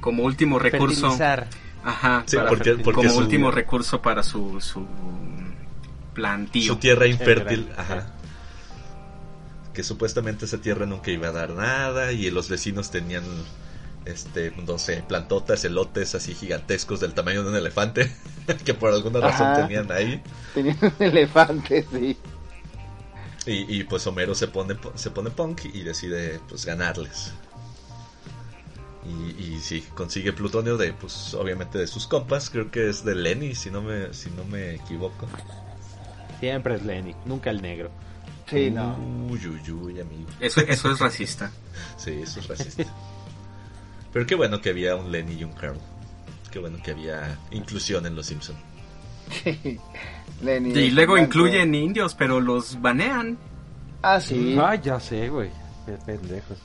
Como 0.00 0.24
último 0.24 0.58
recurso. 0.58 1.00
Fertilizar. 1.02 1.46
Ajá. 1.84 2.24
Sí, 2.26 2.36
para- 2.36 2.48
porque- 2.48 2.74
porque 2.76 2.92
como 3.06 3.10
su- 3.10 3.18
último 3.18 3.50
recurso 3.50 4.02
para 4.02 4.22
su. 4.22 4.60
su 4.60 4.86
plantío. 6.14 6.72
Su 6.74 6.76
tierra 6.76 7.06
infértil, 7.06 7.68
ajá. 7.76 8.06
Que 9.74 9.82
supuestamente 9.84 10.46
esa 10.46 10.58
tierra 10.58 10.86
nunca 10.86 11.10
iba 11.10 11.28
a 11.28 11.32
dar 11.32 11.50
nada 11.50 12.12
y 12.12 12.30
los 12.30 12.48
vecinos 12.48 12.90
tenían, 12.90 13.22
este, 14.06 14.52
no 14.52 14.78
sé, 14.78 15.02
plantotas, 15.06 15.64
elotes 15.64 16.14
así 16.14 16.34
gigantescos 16.34 17.00
del 17.00 17.12
tamaño 17.14 17.42
de 17.42 17.50
un 17.50 17.56
elefante 17.56 18.10
que 18.64 18.74
por 18.74 18.92
alguna 18.92 19.20
razón 19.20 19.48
Ajá. 19.48 19.62
tenían 19.62 19.90
ahí. 19.92 20.22
Tenía 20.54 20.76
un 20.80 20.92
elefante, 20.98 21.86
sí. 21.92 22.16
Y, 23.46 23.78
y, 23.78 23.84
pues 23.84 24.06
Homero 24.06 24.34
se 24.34 24.48
pone, 24.48 24.76
se 24.96 25.10
pone 25.10 25.30
punk 25.30 25.66
y 25.72 25.82
decide 25.82 26.40
pues 26.48 26.66
ganarles. 26.66 27.32
Y, 29.04 29.40
y 29.40 29.60
sí, 29.60 29.84
consigue 29.94 30.32
plutonio 30.32 30.76
de, 30.76 30.92
pues 30.92 31.32
obviamente 31.34 31.78
de 31.78 31.86
sus 31.86 32.08
compas, 32.08 32.50
creo 32.50 32.72
que 32.72 32.88
es 32.88 33.04
de 33.04 33.14
Lenny, 33.14 33.54
si 33.54 33.70
no 33.70 33.82
me, 33.82 34.12
si 34.12 34.30
no 34.30 34.44
me 34.44 34.74
equivoco. 34.74 35.28
Siempre 36.40 36.74
es 36.74 36.82
Lenny, 36.82 37.14
nunca 37.24 37.50
el 37.50 37.62
negro. 37.62 37.90
Sí, 38.50 38.70
no. 38.70 38.96
Uy, 39.30 39.40
uy, 39.46 39.70
uy, 39.70 40.00
amigo. 40.00 40.28
Eso, 40.40 40.60
eso 40.60 40.90
es 40.90 40.98
racista. 41.00 41.50
Sí, 41.96 42.10
eso 42.22 42.40
es 42.40 42.48
racista. 42.48 42.84
Pero 44.12 44.26
qué 44.26 44.34
bueno 44.34 44.60
que 44.60 44.70
había 44.70 44.96
un 44.96 45.10
Lenny 45.12 45.34
y 45.40 45.44
un 45.44 45.52
Carl. 45.52 45.76
Qué 46.50 46.58
bueno 46.58 46.78
que 46.82 46.92
había 46.92 47.38
inclusión 47.50 48.06
en 48.06 48.14
Los 48.14 48.26
Simpson. 48.26 48.56
Lenny 50.42 50.70
Y 50.78 50.90
luego 50.90 51.18
incluyen 51.18 51.74
indios, 51.74 52.14
pero 52.14 52.40
los 52.40 52.80
banean. 52.80 53.38
Ah, 54.02 54.20
sí. 54.20 54.56
Ay, 54.62 54.80
ya 54.82 55.00
sé, 55.00 55.28
güey. 55.28 55.50
Pendejos. 56.04 56.58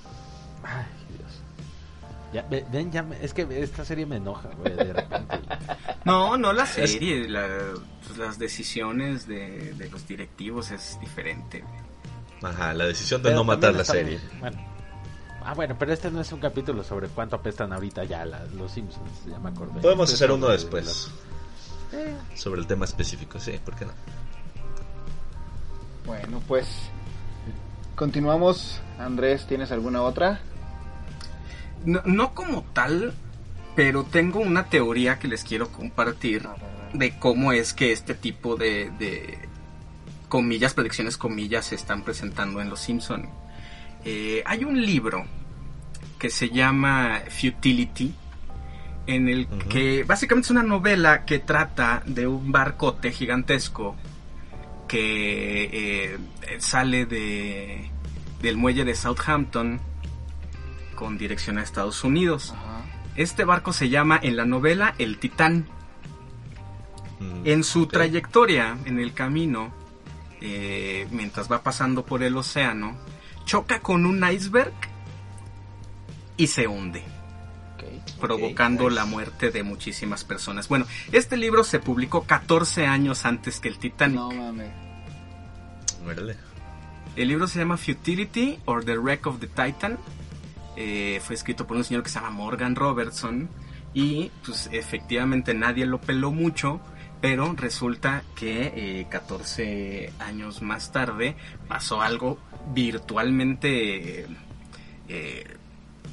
Ay, 0.63 0.85
Dios. 1.17 1.41
Ya, 2.33 2.41
ve- 2.49 2.65
ven, 2.71 2.91
ya 2.91 3.03
me- 3.03 3.23
es 3.23 3.33
que 3.33 3.47
esta 3.61 3.83
serie 3.85 4.05
me 4.05 4.17
enoja, 4.17 4.49
güey, 4.57 4.75
de 4.75 4.93
repente. 4.93 5.39
No, 6.05 6.35
no 6.35 6.51
la 6.51 6.65
serie. 6.65 7.29
la- 7.29 7.47
pues, 8.07 8.17
las 8.17 8.39
decisiones 8.39 9.27
de, 9.27 9.73
de 9.73 9.89
los 9.89 10.07
directivos 10.07 10.71
es 10.71 10.97
diferente. 10.99 11.63
Ajá, 12.41 12.73
la 12.73 12.85
decisión 12.85 13.21
de 13.21 13.29
Pero 13.29 13.35
no 13.37 13.43
matar 13.43 13.75
la 13.75 13.85
serie. 13.85 14.19
Bueno. 14.39 14.57
Ah, 15.43 15.53
bueno, 15.55 15.75
pero 15.77 15.91
este 15.93 16.11
no 16.11 16.21
es 16.21 16.31
un 16.31 16.39
capítulo 16.39 16.83
sobre 16.83 17.07
cuánto 17.07 17.35
apestan 17.35 17.73
ahorita 17.73 18.03
ya 18.03 18.25
la- 18.25 18.45
los 18.55 18.71
Simpsons, 18.71 19.09
ya 19.27 19.39
me 19.39 19.49
acordé. 19.49 19.81
Podemos 19.81 20.11
Este 20.11 20.23
hacer 20.25 20.35
uno 20.35 20.47
después. 20.47 21.09
Sobre 22.35 22.61
el 22.61 22.67
tema 22.67 22.85
específico, 22.85 23.39
sí, 23.39 23.59
¿por 23.65 23.75
qué 23.75 23.85
no? 23.85 23.91
Bueno, 26.05 26.41
pues 26.47 26.67
continuamos. 27.95 28.79
Andrés, 28.99 29.45
¿tienes 29.47 29.71
alguna 29.71 30.01
otra? 30.03 30.39
No, 31.85 32.01
no 32.05 32.33
como 32.33 32.63
tal, 32.73 33.13
pero 33.75 34.03
tengo 34.03 34.39
una 34.39 34.65
teoría 34.67 35.17
que 35.19 35.27
les 35.27 35.43
quiero 35.43 35.69
compartir 35.71 36.47
de 36.93 37.17
cómo 37.17 37.51
es 37.51 37.73
que 37.73 37.91
este 37.91 38.13
tipo 38.13 38.55
de, 38.55 38.91
de 38.99 39.39
comillas, 40.29 40.73
predicciones 40.73 41.17
comillas, 41.17 41.65
se 41.65 41.75
están 41.75 42.03
presentando 42.03 42.61
en 42.61 42.69
Los 42.69 42.79
Simpson. 42.81 43.27
Eh, 44.03 44.43
hay 44.45 44.63
un 44.63 44.81
libro 44.81 45.25
que 46.17 46.29
se 46.29 46.49
llama 46.49 47.21
Futility, 47.29 48.13
en 49.07 49.29
el 49.29 49.47
que 49.47 50.03
básicamente 50.03 50.47
es 50.47 50.51
una 50.51 50.63
novela 50.63 51.25
que 51.25 51.39
trata 51.39 52.03
de 52.05 52.27
un 52.27 52.51
barcote 52.51 53.11
gigantesco 53.11 53.95
que 54.87 56.11
eh, 56.11 56.19
sale 56.59 57.05
de, 57.05 57.89
del 58.41 58.57
muelle 58.57 58.85
de 58.85 58.93
Southampton 58.95 59.79
con 60.95 61.17
dirección 61.17 61.57
a 61.57 61.63
Estados 61.63 62.03
Unidos. 62.03 62.53
Este 63.15 63.43
barco 63.43 63.73
se 63.73 63.89
llama 63.89 64.19
en 64.21 64.35
la 64.35 64.45
novela 64.45 64.93
El 64.97 65.17
Titán. 65.17 65.65
Mm, 67.19 67.41
En 67.45 67.63
su 67.63 67.87
trayectoria, 67.87 68.77
en 68.85 68.99
el 68.99 69.13
camino, 69.13 69.73
eh, 70.41 71.07
mientras 71.11 71.51
va 71.51 71.63
pasando 71.63 72.05
por 72.05 72.21
el 72.23 72.37
océano, 72.37 72.95
choca 73.51 73.81
con 73.81 74.05
un 74.05 74.23
iceberg 74.23 74.71
y 76.37 76.47
se 76.47 76.67
hunde, 76.67 77.03
provocando 78.21 78.83
nice. 78.83 78.95
la 78.95 79.03
muerte 79.03 79.51
de 79.51 79.61
muchísimas 79.61 80.23
personas. 80.23 80.69
Bueno, 80.69 80.85
este 81.11 81.35
libro 81.35 81.65
se 81.65 81.79
publicó 81.79 82.23
14 82.23 82.87
años 82.87 83.25
antes 83.25 83.59
que 83.59 83.67
el 83.67 83.77
Titanic. 83.77 84.15
No 84.15 84.31
mames. 84.31 84.71
El 87.17 87.27
libro 87.27 87.45
se 87.45 87.59
llama 87.59 87.75
Futility 87.75 88.57
or 88.63 88.85
the 88.85 88.97
Wreck 88.97 89.27
of 89.27 89.41
the 89.41 89.47
Titan. 89.47 89.97
Eh, 90.77 91.19
fue 91.21 91.35
escrito 91.35 91.67
por 91.67 91.75
un 91.75 91.83
señor 91.83 92.03
que 92.03 92.09
se 92.09 92.21
llama 92.21 92.29
Morgan 92.29 92.77
Robertson. 92.77 93.49
Y 93.93 94.31
pues 94.45 94.69
efectivamente 94.71 95.53
nadie 95.53 95.85
lo 95.85 95.99
peló 95.99 96.31
mucho. 96.31 96.79
Pero 97.19 97.53
resulta 97.57 98.23
que 98.33 98.71
eh, 99.01 99.07
14 99.09 100.13
años 100.19 100.61
más 100.61 100.93
tarde 100.93 101.35
pasó 101.67 102.01
algo 102.01 102.39
virtualmente 102.73 104.27
eh, 105.07 105.43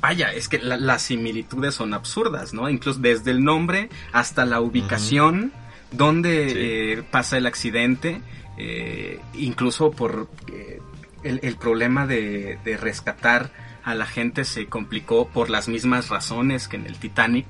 vaya, 0.00 0.32
es 0.32 0.48
que 0.48 0.58
las 0.58 1.02
similitudes 1.02 1.74
son 1.74 1.94
absurdas, 1.94 2.52
¿no? 2.52 2.68
Incluso 2.68 2.98
desde 3.00 3.30
el 3.30 3.44
nombre 3.44 3.88
hasta 4.12 4.44
la 4.44 4.60
ubicación 4.60 5.52
donde 5.92 6.92
eh, 6.96 7.02
pasa 7.02 7.38
el 7.38 7.46
accidente, 7.46 8.20
eh, 8.56 9.20
incluso 9.34 9.90
por 9.90 10.28
el, 11.22 11.56
problema 11.56 12.06
de, 12.06 12.58
de, 12.64 12.76
rescatar 12.76 13.50
a 13.84 13.94
la 13.94 14.06
gente 14.06 14.44
se 14.44 14.66
complicó 14.66 15.28
por 15.28 15.50
las 15.50 15.68
mismas 15.68 16.08
razones 16.08 16.68
que 16.68 16.76
en 16.76 16.86
el 16.86 16.96
Titanic. 16.96 17.46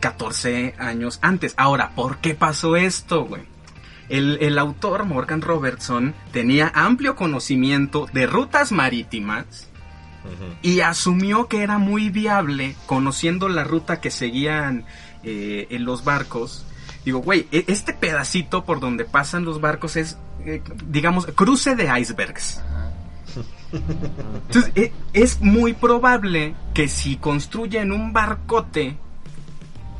14 0.00 0.74
años 0.78 1.18
antes. 1.20 1.54
Ahora, 1.58 1.90
¿por 1.94 2.18
qué 2.18 2.34
pasó 2.34 2.74
esto, 2.74 3.26
güey? 3.26 3.42
El, 4.12 4.58
autor 4.58 5.06
Morgan 5.06 5.40
Robertson 5.40 6.14
tenía 6.32 6.70
amplio 6.74 7.16
conocimiento 7.16 8.06
de 8.12 8.26
rutas 8.26 8.70
marítimas 8.70 9.70
y 10.60 10.80
asumió 10.80 11.48
que 11.48 11.62
era 11.62 11.78
muy 11.78 12.10
viable, 12.10 12.76
conociendo 12.84 13.48
la 13.48 13.64
ruta 13.64 14.02
que 14.02 14.10
seguían 14.10 14.84
eh, 15.22 15.66
en 15.70 15.86
los 15.86 16.04
barcos. 16.04 16.66
Digo, 17.06 17.20
güey, 17.20 17.48
e, 17.52 17.64
este 17.68 17.94
pedacito 17.94 18.66
por 18.66 18.80
donde 18.80 19.06
pasan 19.06 19.46
los 19.46 19.62
barcos 19.62 19.96
es, 19.96 20.18
eh, 20.44 20.62
digamos, 20.86 21.26
cruce 21.34 21.74
de 21.74 21.98
icebergs. 21.98 22.60
Entonces, 23.72 24.72
e, 24.74 24.92
es 25.14 25.40
muy 25.40 25.72
probable 25.72 26.54
que 26.74 26.86
si 26.86 27.16
construyen 27.16 27.92
un 27.92 28.12
barcote 28.12 28.98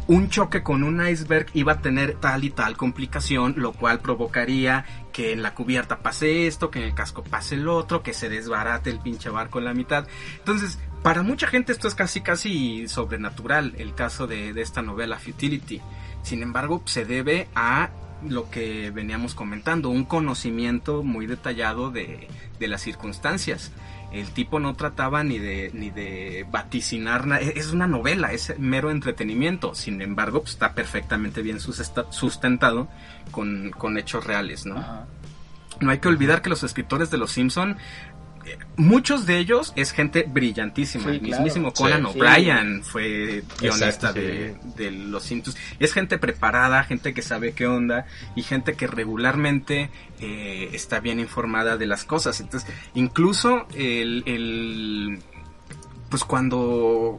un 0.08 0.28
choque 0.28 0.62
con 0.62 0.82
un 0.82 1.06
iceberg 1.06 1.46
iba 1.54 1.72
a 1.72 1.80
tener 1.80 2.14
tal 2.14 2.44
y 2.44 2.50
tal 2.50 2.76
complicación, 2.76 3.54
lo 3.56 3.72
cual 3.72 4.00
provocaría 4.00 4.84
que 5.12 5.32
en 5.32 5.42
la 5.42 5.54
cubierta 5.54 5.98
pase 5.98 6.46
esto, 6.46 6.70
que 6.70 6.80
en 6.80 6.86
el 6.86 6.94
casco 6.94 7.22
pase 7.22 7.54
el 7.54 7.68
otro, 7.68 8.02
que 8.02 8.12
se 8.12 8.28
desbarate 8.28 8.90
el 8.90 8.98
pinche 8.98 9.30
barco 9.30 9.58
en 9.58 9.66
la 9.66 9.74
mitad. 9.74 10.06
Entonces, 10.38 10.78
para 11.02 11.22
mucha 11.22 11.46
gente 11.46 11.72
esto 11.72 11.88
es 11.88 11.94
casi 11.94 12.20
casi 12.20 12.88
sobrenatural, 12.88 13.74
el 13.78 13.94
caso 13.94 14.26
de, 14.26 14.50
esta 14.60 14.82
novela 14.82 15.18
Futility. 15.18 15.80
Sin 16.22 16.42
embargo, 16.42 16.82
se 16.84 17.04
debe 17.04 17.48
a 17.54 17.90
lo 18.26 18.50
que 18.50 18.90
veníamos 18.92 19.34
comentando, 19.34 19.88
un 19.88 20.04
conocimiento 20.04 21.02
muy 21.02 21.26
detallado 21.26 21.90
de, 21.90 22.28
de 22.60 22.68
las 22.68 22.82
circunstancias 22.82 23.72
el 24.12 24.30
tipo 24.30 24.60
no 24.60 24.74
trataba 24.74 25.24
ni 25.24 25.38
de, 25.38 25.70
ni 25.72 25.90
de 25.90 26.46
vaticinar 26.50 27.26
nada. 27.26 27.40
Es 27.40 27.72
una 27.72 27.86
novela, 27.86 28.32
es 28.32 28.54
mero 28.58 28.90
entretenimiento. 28.90 29.74
Sin 29.74 30.00
embargo, 30.02 30.40
pues, 30.40 30.52
está 30.52 30.74
perfectamente 30.74 31.42
bien 31.42 31.58
sustentado 31.60 32.88
con, 33.30 33.70
con 33.70 33.98
hechos 33.98 34.24
reales, 34.24 34.66
¿no? 34.66 35.06
No 35.80 35.90
hay 35.90 35.98
que 35.98 36.08
olvidar 36.08 36.42
que 36.42 36.50
los 36.50 36.62
escritores 36.62 37.10
de 37.10 37.18
Los 37.18 37.32
Simpson 37.32 37.76
muchos 38.76 39.26
de 39.26 39.38
ellos 39.38 39.72
es 39.76 39.92
gente 39.92 40.24
brillantísima. 40.28 41.10
el 41.10 41.20
mismísimo 41.20 41.72
Conan 41.72 42.06
O'Brien 42.06 42.82
fue 42.82 43.42
guionista 43.60 44.12
de, 44.12 44.56
Los 44.90 45.24
Simpsons. 45.24 45.56
Es 45.78 45.92
gente 45.92 46.18
preparada, 46.18 46.84
gente 46.84 47.14
que 47.14 47.22
sabe 47.22 47.52
qué 47.52 47.66
onda 47.66 48.06
y 48.34 48.42
gente 48.42 48.74
que 48.74 48.86
regularmente 48.86 49.90
eh, 50.20 50.70
está 50.72 51.00
bien 51.00 51.20
informada 51.20 51.76
de 51.76 51.86
las 51.86 52.04
cosas. 52.04 52.40
Entonces, 52.40 52.70
incluso 52.94 53.66
el, 53.74 55.20
pues 56.08 56.24
cuando 56.24 57.18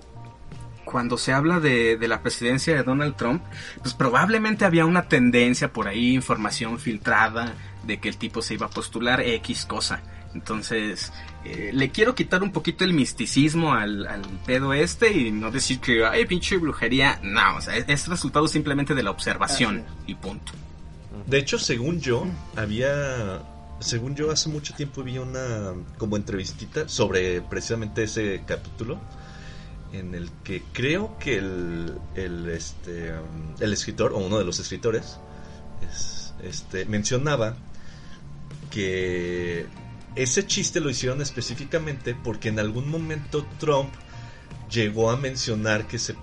cuando 0.86 1.18
se 1.18 1.32
habla 1.32 1.60
de, 1.62 1.98
de, 1.98 2.08
la 2.08 2.22
presidencia 2.22 2.76
de 2.76 2.84
Donald 2.84 3.16
Trump, 3.16 3.42
pues 3.82 3.94
probablemente 3.94 4.66
había 4.66 4.86
una 4.86 5.08
tendencia 5.08 5.72
por 5.72 5.88
ahí, 5.88 6.14
información 6.14 6.78
filtrada 6.78 7.56
de 7.84 8.00
que 8.00 8.10
el 8.10 8.18
tipo 8.18 8.42
se 8.42 8.56
iba 8.56 8.68
a 8.68 8.70
postular 8.70 9.22
X 9.22 9.66
cosa. 9.66 10.02
Entonces, 10.34 11.12
eh, 11.46 11.72
le 11.74 11.92
quiero 11.92 12.16
quitar 12.16 12.42
un 12.42 12.52
poquito 12.52 12.84
el 12.84 12.94
misticismo 12.94 13.74
al, 13.74 14.08
pedo 14.46 14.74
este 14.74 15.12
y 15.12 15.32
no 15.32 15.52
decir 15.52 15.80
que, 15.80 16.06
ay, 16.06 16.26
pinche 16.26 16.58
brujería. 16.58 17.20
No, 17.22 17.58
o 17.58 17.62
sea, 17.62 17.78
es, 17.78 18.08
resultado 18.08 18.48
simplemente 18.48 18.96
de 18.96 19.04
la 19.04 19.12
observación 19.12 19.86
y 20.08 20.16
punto. 20.16 20.54
De 21.28 21.38
hecho, 21.38 21.60
según 21.60 22.00
yo, 22.00 22.26
había. 22.56 23.42
Según 23.80 24.16
yo, 24.16 24.32
hace 24.32 24.50
mucho 24.50 24.74
tiempo 24.74 25.04
vi 25.04 25.18
una 25.18 25.74
como 25.98 26.16
entrevistita 26.16 26.88
sobre 26.88 27.42
precisamente 27.42 28.04
ese 28.04 28.42
capítulo 28.46 28.98
en 29.92 30.16
el 30.16 30.32
que 30.44 30.64
creo 30.74 31.18
que 31.20 31.38
el, 31.38 31.98
el, 32.16 32.50
este, 32.50 33.14
el 33.60 33.74
escritor, 33.74 34.14
o 34.14 34.18
uno 34.18 34.40
de 34.40 34.46
los 34.46 34.60
escritores, 34.60 35.20
este, 36.44 36.86
mencionaba 36.86 37.56
que 38.72 39.68
ese 40.16 40.46
chiste 40.46 40.80
lo 40.80 40.90
hicieron 40.90 41.22
específicamente 41.22 42.16
porque 42.16 42.50
en 42.50 42.60
algún 42.60 42.90
momento 42.90 43.46
Trump 43.60 43.94
llegó 44.70 45.12
a 45.12 45.18
mencionar 45.18 45.88
que 45.88 46.00
se, 46.00 46.16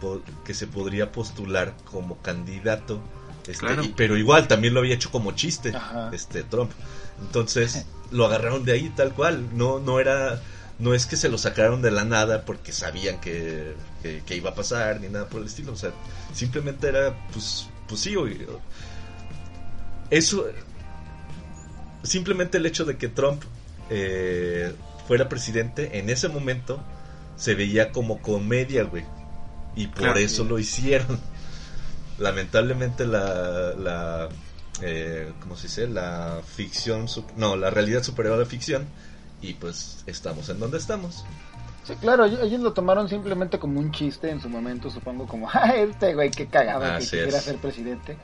que 0.45 0.55
se 0.55 0.67
podría 0.67 1.13
postular 1.13 1.75
como 1.85 2.19
candidato. 2.19 3.01
Este, 3.47 3.67
pero 3.97 4.17
igual 4.17 4.47
también 4.47 4.75
lo 4.75 4.81
había 4.81 4.95
hecho 4.95 5.11
como 5.11 5.33
chiste 5.33 5.73
este 6.13 6.43
Trump. 6.43 6.71
Entonces 7.21 7.87
lo 8.11 8.27
agarraron 8.27 8.65
de 8.65 8.73
ahí 8.73 8.91
tal 8.91 9.13
cual. 9.13 9.57
No, 9.57 9.79
no 9.81 10.01
era. 10.01 10.41
No 10.79 10.95
es 10.95 11.05
que 11.05 11.17
se 11.17 11.29
lo 11.29 11.37
sacaron 11.37 11.83
de 11.83 11.91
la 11.91 12.05
nada 12.05 12.47
porque 12.47 12.73
sabían 12.73 13.21
que, 13.21 13.75
que, 14.03 14.35
iba 14.35 14.51
a 14.51 14.55
pasar 14.55 14.99
ni 14.99 15.09
nada 15.09 15.29
por 15.29 15.43
el 15.43 15.47
estilo. 15.47 15.73
O 15.73 15.77
sea, 15.77 15.93
simplemente 16.33 16.89
era, 16.89 17.15
pues, 17.33 17.69
pues 17.87 18.01
sí, 18.01 18.15
eso. 20.09 20.47
Simplemente 22.03 22.57
el 22.57 22.65
hecho 22.65 22.87
de 22.87 22.97
que 22.97 23.09
Trump 23.09 23.43
eh, 23.91 24.73
fuera 25.07 25.29
presidente, 25.29 25.99
en 25.99 26.09
ese 26.11 26.29
momento 26.29 26.81
se 27.37 27.55
veía 27.55 27.91
como 27.93 28.21
comedia, 28.23 28.85
güey. 28.85 29.05
Y 29.77 29.89
por 29.89 30.19
eso 30.19 30.45
lo 30.45 30.59
hicieron. 30.59 31.19
Lamentablemente 32.19 33.07
la, 33.07 33.73
la 33.77 34.29
eh, 34.83 35.33
¿cómo 35.41 35.57
se 35.57 35.69
dice? 35.69 35.89
La 35.89 36.41
ficción, 36.45 37.07
no, 37.37 37.57
la 37.57 37.71
realidad 37.71 38.03
superior 38.03 38.35
a 38.35 38.39
la 38.39 38.47
ficción. 38.47 38.87
Y 39.43 39.55
pues 39.55 40.03
estamos 40.07 40.49
en 40.49 40.59
donde 40.59 40.79
estamos. 40.79 41.25
Sí, 41.85 41.95
claro, 42.01 42.27
ellos 42.27 42.61
lo 42.61 42.73
tomaron 42.73 43.09
simplemente 43.09 43.59
como 43.59 43.81
un 43.81 43.91
chiste 43.91 44.31
en 44.31 44.41
su 44.41 44.49
momento, 44.49 44.91
supongo, 44.91 45.27
como, 45.27 45.49
ah, 45.53 45.75
este 45.77 46.15
güey, 46.15 46.31
qué 46.31 46.47
cagada 46.47 46.95
que 46.95 47.01
quisiera 47.01 47.41
ser 47.41 47.57
presidente. 47.57 48.17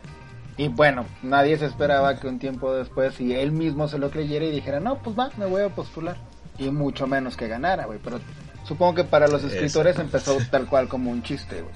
Y 0.56 0.68
bueno, 0.68 1.04
nadie 1.22 1.58
se 1.58 1.66
esperaba 1.66 2.18
que 2.18 2.28
un 2.28 2.38
tiempo 2.38 2.74
después, 2.74 3.14
si 3.14 3.34
él 3.34 3.52
mismo 3.52 3.88
se 3.88 3.98
lo 3.98 4.10
creyera 4.10 4.44
y 4.46 4.50
dijera, 4.50 4.80
no, 4.80 5.02
pues 5.02 5.18
va, 5.18 5.30
me 5.36 5.46
voy 5.46 5.62
a 5.62 5.68
postular. 5.68 6.16
Y 6.58 6.70
mucho 6.70 7.06
menos 7.06 7.36
que 7.36 7.48
ganara, 7.48 7.84
güey. 7.84 7.98
Pero 8.02 8.20
supongo 8.64 8.94
que 8.94 9.04
para 9.04 9.28
los 9.28 9.44
escritores 9.44 9.98
empezó 9.98 10.38
tal 10.50 10.66
cual 10.66 10.88
como 10.88 11.10
un 11.10 11.22
chiste, 11.22 11.60
güey. 11.60 11.74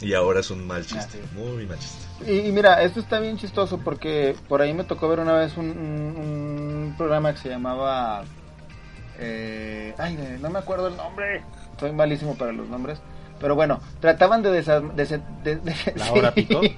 Y 0.00 0.14
ahora 0.14 0.40
es 0.40 0.50
un 0.50 0.66
mal 0.66 0.84
chiste, 0.84 1.18
muy 1.34 1.66
mal 1.66 1.78
chiste. 1.78 2.46
Y, 2.46 2.52
mira, 2.52 2.82
esto 2.82 3.00
está 3.00 3.20
bien 3.20 3.38
chistoso 3.38 3.78
porque 3.78 4.36
por 4.48 4.60
ahí 4.60 4.74
me 4.74 4.84
tocó 4.84 5.08
ver 5.08 5.20
una 5.20 5.32
vez 5.32 5.56
un, 5.56 6.94
programa 6.96 7.32
que 7.32 7.38
se 7.38 7.48
llamaba... 7.48 8.24
Eh, 9.18 9.94
ay, 9.98 10.38
no 10.40 10.50
me 10.50 10.58
acuerdo 10.58 10.88
el 10.88 10.96
nombre. 10.96 11.42
Soy 11.78 11.92
malísimo 11.92 12.34
para 12.34 12.52
los 12.52 12.68
nombres. 12.68 13.00
Pero 13.42 13.56
bueno, 13.56 13.80
trataban 14.00 14.40
de... 14.40 14.52
Desa 14.52 14.80
de, 14.80 15.60
¿La 15.96 16.12
hora 16.12 16.32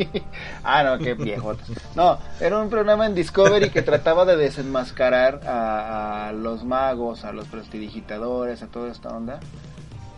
ah, 0.65 0.83
no, 0.83 0.99
qué 0.99 1.13
viejo. 1.13 1.55
No, 1.95 2.19
era 2.41 2.59
un 2.59 2.71
programa 2.71 3.05
en 3.05 3.15
Discovery 3.15 3.69
que 3.69 3.83
trataba 3.83 4.25
de 4.25 4.39
desenmascarar 4.39 5.43
a, 5.47 6.33
los 6.33 6.65
magos, 6.65 7.27
a 7.27 7.33
los 7.33 7.47
prestidigitadores, 7.49 8.63
a 8.63 8.69
toda 8.69 8.91
esta 8.91 9.11
onda. 9.11 9.41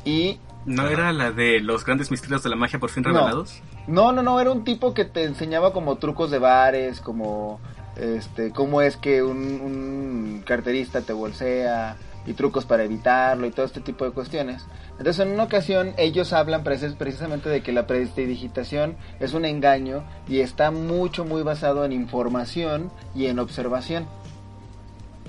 Y... 0.04 0.38
¿No 0.64 0.88
era 0.88 1.12
la 1.12 1.32
de 1.32 1.60
los 1.60 1.84
grandes 1.84 2.10
misterios 2.10 2.42
de 2.44 2.50
la 2.50 2.56
magia 2.56 2.78
por 2.78 2.90
fin 2.90 3.02
revelados? 3.02 3.60
No, 3.88 4.12
no, 4.12 4.22
no, 4.22 4.40
era 4.40 4.50
un 4.50 4.64
tipo 4.64 4.94
que 4.94 5.04
te 5.04 5.24
enseñaba 5.24 5.72
como 5.72 5.96
trucos 5.96 6.30
de 6.30 6.38
bares, 6.38 7.00
como... 7.00 7.60
Este, 7.96 8.52
cómo 8.52 8.82
es 8.82 8.96
que 8.96 9.22
un, 9.22 9.38
un 9.38 10.42
carterista 10.44 11.00
te 11.00 11.12
bolsea 11.12 11.96
y 12.26 12.34
trucos 12.34 12.64
para 12.64 12.84
evitarlo 12.84 13.46
y 13.46 13.50
todo 13.50 13.66
este 13.66 13.80
tipo 13.80 14.04
de 14.04 14.10
cuestiones. 14.10 14.64
Entonces 14.92 15.20
en 15.20 15.32
una 15.32 15.44
ocasión 15.44 15.94
ellos 15.96 16.32
hablan 16.32 16.64
precisamente 16.64 17.48
de 17.48 17.62
que 17.62 17.72
la 17.72 17.86
prestidigitación 17.86 18.96
es 19.20 19.34
un 19.34 19.44
engaño 19.44 20.04
y 20.28 20.40
está 20.40 20.70
mucho 20.70 21.24
muy 21.24 21.42
basado 21.42 21.84
en 21.84 21.92
información 21.92 22.90
y 23.14 23.26
en 23.26 23.38
observación. 23.38 24.06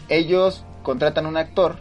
Ellos 0.10 0.64
contratan 0.84 1.26
un 1.26 1.38
actor 1.38 1.78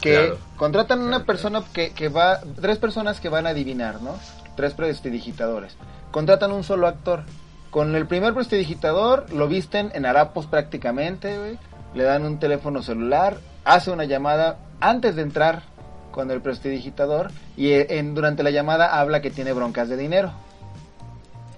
que 0.00 0.34
contratan 0.56 1.00
una 1.00 1.24
persona 1.24 1.62
que, 1.72 1.92
que, 1.92 2.08
va, 2.08 2.40
tres 2.60 2.78
personas 2.78 3.20
que 3.20 3.28
van 3.28 3.46
a 3.46 3.50
adivinar, 3.50 4.02
¿no? 4.02 4.16
Tres 4.56 4.74
prestidigitadores. 4.74 5.76
Contratan 6.10 6.52
un 6.52 6.64
solo 6.64 6.88
actor. 6.88 7.22
Con 7.70 7.94
el 7.94 8.06
primer 8.06 8.34
prestidigitador 8.34 9.32
lo 9.32 9.48
visten 9.48 9.90
en 9.94 10.04
harapos 10.04 10.46
prácticamente, 10.46 11.56
le 11.94 12.02
dan 12.02 12.24
un 12.26 12.38
teléfono 12.38 12.82
celular, 12.82 13.38
hace 13.64 13.90
una 13.90 14.04
llamada 14.04 14.58
antes 14.80 15.16
de 15.16 15.22
entrar 15.22 15.62
con 16.10 16.30
el 16.30 16.40
prestidigitador 16.40 17.30
y 17.56 17.70
eh, 17.70 17.98
en, 17.98 18.14
durante 18.14 18.42
la 18.42 18.50
llamada 18.50 18.98
habla 18.98 19.22
que 19.22 19.30
tiene 19.30 19.52
broncas 19.52 19.88
de 19.88 19.96
dinero. 19.96 20.32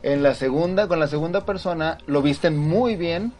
En 0.02 0.22
la 0.22 0.34
segunda, 0.34 0.86
con 0.86 1.00
la 1.00 1.08
segunda 1.08 1.46
persona, 1.46 1.98
lo 2.06 2.22
visten 2.22 2.56
muy 2.56 2.96
bien 2.96 3.32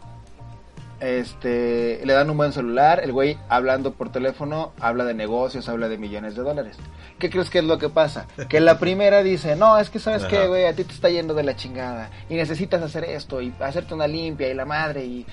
este, 0.99 2.01
le 2.05 2.13
dan 2.13 2.29
un 2.29 2.37
buen 2.37 2.53
celular, 2.53 3.01
el 3.03 3.11
güey 3.11 3.37
hablando 3.49 3.93
por 3.93 4.11
teléfono, 4.11 4.73
habla 4.79 5.05
de 5.05 5.13
negocios, 5.13 5.67
habla 5.69 5.89
de 5.89 5.97
millones 5.97 6.35
de 6.35 6.41
dólares. 6.43 6.77
¿Qué 7.19 7.29
crees 7.29 7.49
que 7.49 7.59
es 7.59 7.65
lo 7.65 7.77
que 7.77 7.89
pasa? 7.89 8.27
Que 8.49 8.59
la 8.59 8.79
primera 8.79 9.23
dice, 9.23 9.55
no, 9.55 9.77
es 9.77 9.89
que 9.89 9.99
sabes 9.99 10.23
Ajá. 10.23 10.29
qué, 10.29 10.47
güey, 10.47 10.65
a 10.65 10.73
ti 10.75 10.83
te 10.83 10.93
está 10.93 11.09
yendo 11.09 11.33
de 11.33 11.43
la 11.43 11.55
chingada 11.55 12.09
y 12.29 12.35
necesitas 12.35 12.81
hacer 12.81 13.03
esto 13.05 13.41
y 13.41 13.53
hacerte 13.59 13.93
una 13.93 14.07
limpia 14.07 14.49
y 14.49 14.53
la 14.53 14.65
madre 14.65 15.05
y... 15.05 15.19
y- 15.19 15.25